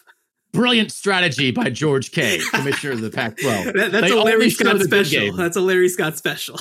Brilliant 0.52 0.90
strategy 0.90 1.50
by 1.50 1.68
George 1.68 2.12
K, 2.12 2.40
Commissioner 2.52 2.94
of 2.94 3.02
the 3.02 3.10
Pac-12. 3.10 3.72
that, 3.74 3.92
that's 3.92 4.10
a 4.10 4.16
Larry 4.16 4.48
Scott 4.48 4.80
special. 4.80 5.36
That's 5.36 5.56
a 5.56 5.60
Larry 5.60 5.90
Scott 5.90 6.16
special. 6.16 6.58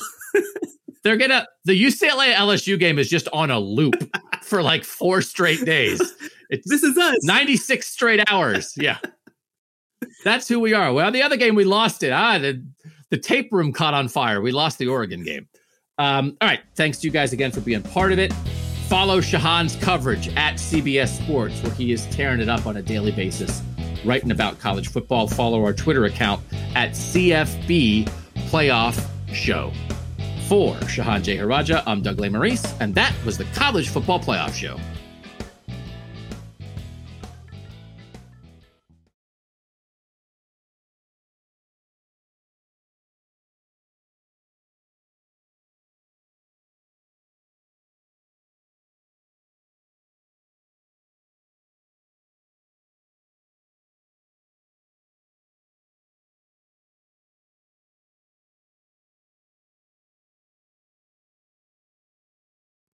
They're 1.06 1.18
gonna 1.18 1.46
the 1.66 1.80
UCLA 1.80 2.34
LSU 2.34 2.80
game 2.80 2.98
is 2.98 3.08
just 3.08 3.30
on 3.32 3.52
a 3.52 3.60
loop 3.60 3.96
for 4.42 4.64
like 4.64 4.84
four 4.84 5.22
straight 5.22 5.64
days. 5.64 6.02
It's 6.50 6.68
this 6.68 6.82
is 6.82 6.98
us. 6.98 7.18
96 7.22 7.86
straight 7.86 8.24
hours. 8.28 8.74
Yeah. 8.76 8.98
That's 10.24 10.48
who 10.48 10.60
we 10.60 10.74
are. 10.74 10.92
Well, 10.92 11.12
the 11.12 11.22
other 11.22 11.38
game 11.38 11.54
we 11.54 11.64
lost 11.64 12.02
it. 12.02 12.12
Ah, 12.12 12.40
the, 12.40 12.66
the 13.12 13.18
tape 13.18 13.52
room 13.52 13.72
caught 13.72 13.94
on 13.94 14.08
fire. 14.08 14.42
We 14.42 14.52
lost 14.52 14.80
the 14.80 14.88
Oregon 14.88 15.24
game. 15.24 15.48
Um, 16.00 16.38
all 16.42 16.48
right. 16.50 16.62
Thanks 16.76 16.98
to 17.00 17.08
you 17.08 17.12
guys 17.12 17.34
again 17.34 17.52
for 17.52 17.62
being 17.62 17.84
part 17.84 18.12
of 18.12 18.18
it. 18.18 18.34
Follow 18.88 19.22
Shehan's 19.22 19.76
coverage 19.76 20.28
at 20.30 20.56
CBS 20.56 21.22
Sports, 21.24 21.62
where 21.62 21.74
he 21.74 21.92
is 21.92 22.08
tearing 22.08 22.40
it 22.40 22.50
up 22.50 22.66
on 22.66 22.78
a 22.78 22.82
daily 22.82 23.12
basis, 23.12 23.62
writing 24.04 24.32
about 24.32 24.60
college 24.60 24.88
football. 24.88 25.28
Follow 25.28 25.64
our 25.64 25.74
Twitter 25.74 26.06
account 26.06 26.42
at 26.76 26.92
CFB 26.92 28.10
Playoff 28.50 29.08
Show. 29.32 29.72
For 30.48 30.76
Shehan 30.76 31.24
Jeyarajah, 31.24 31.82
I'm 31.88 32.04
Doug 32.04 32.18
Lesmerises, 32.18 32.80
and 32.80 32.94
that 32.94 33.16
was 33.26 33.36
the 33.36 33.46
College 33.56 33.90
Football 33.90 34.20
Playoff 34.20 34.54
Show. 34.54 34.78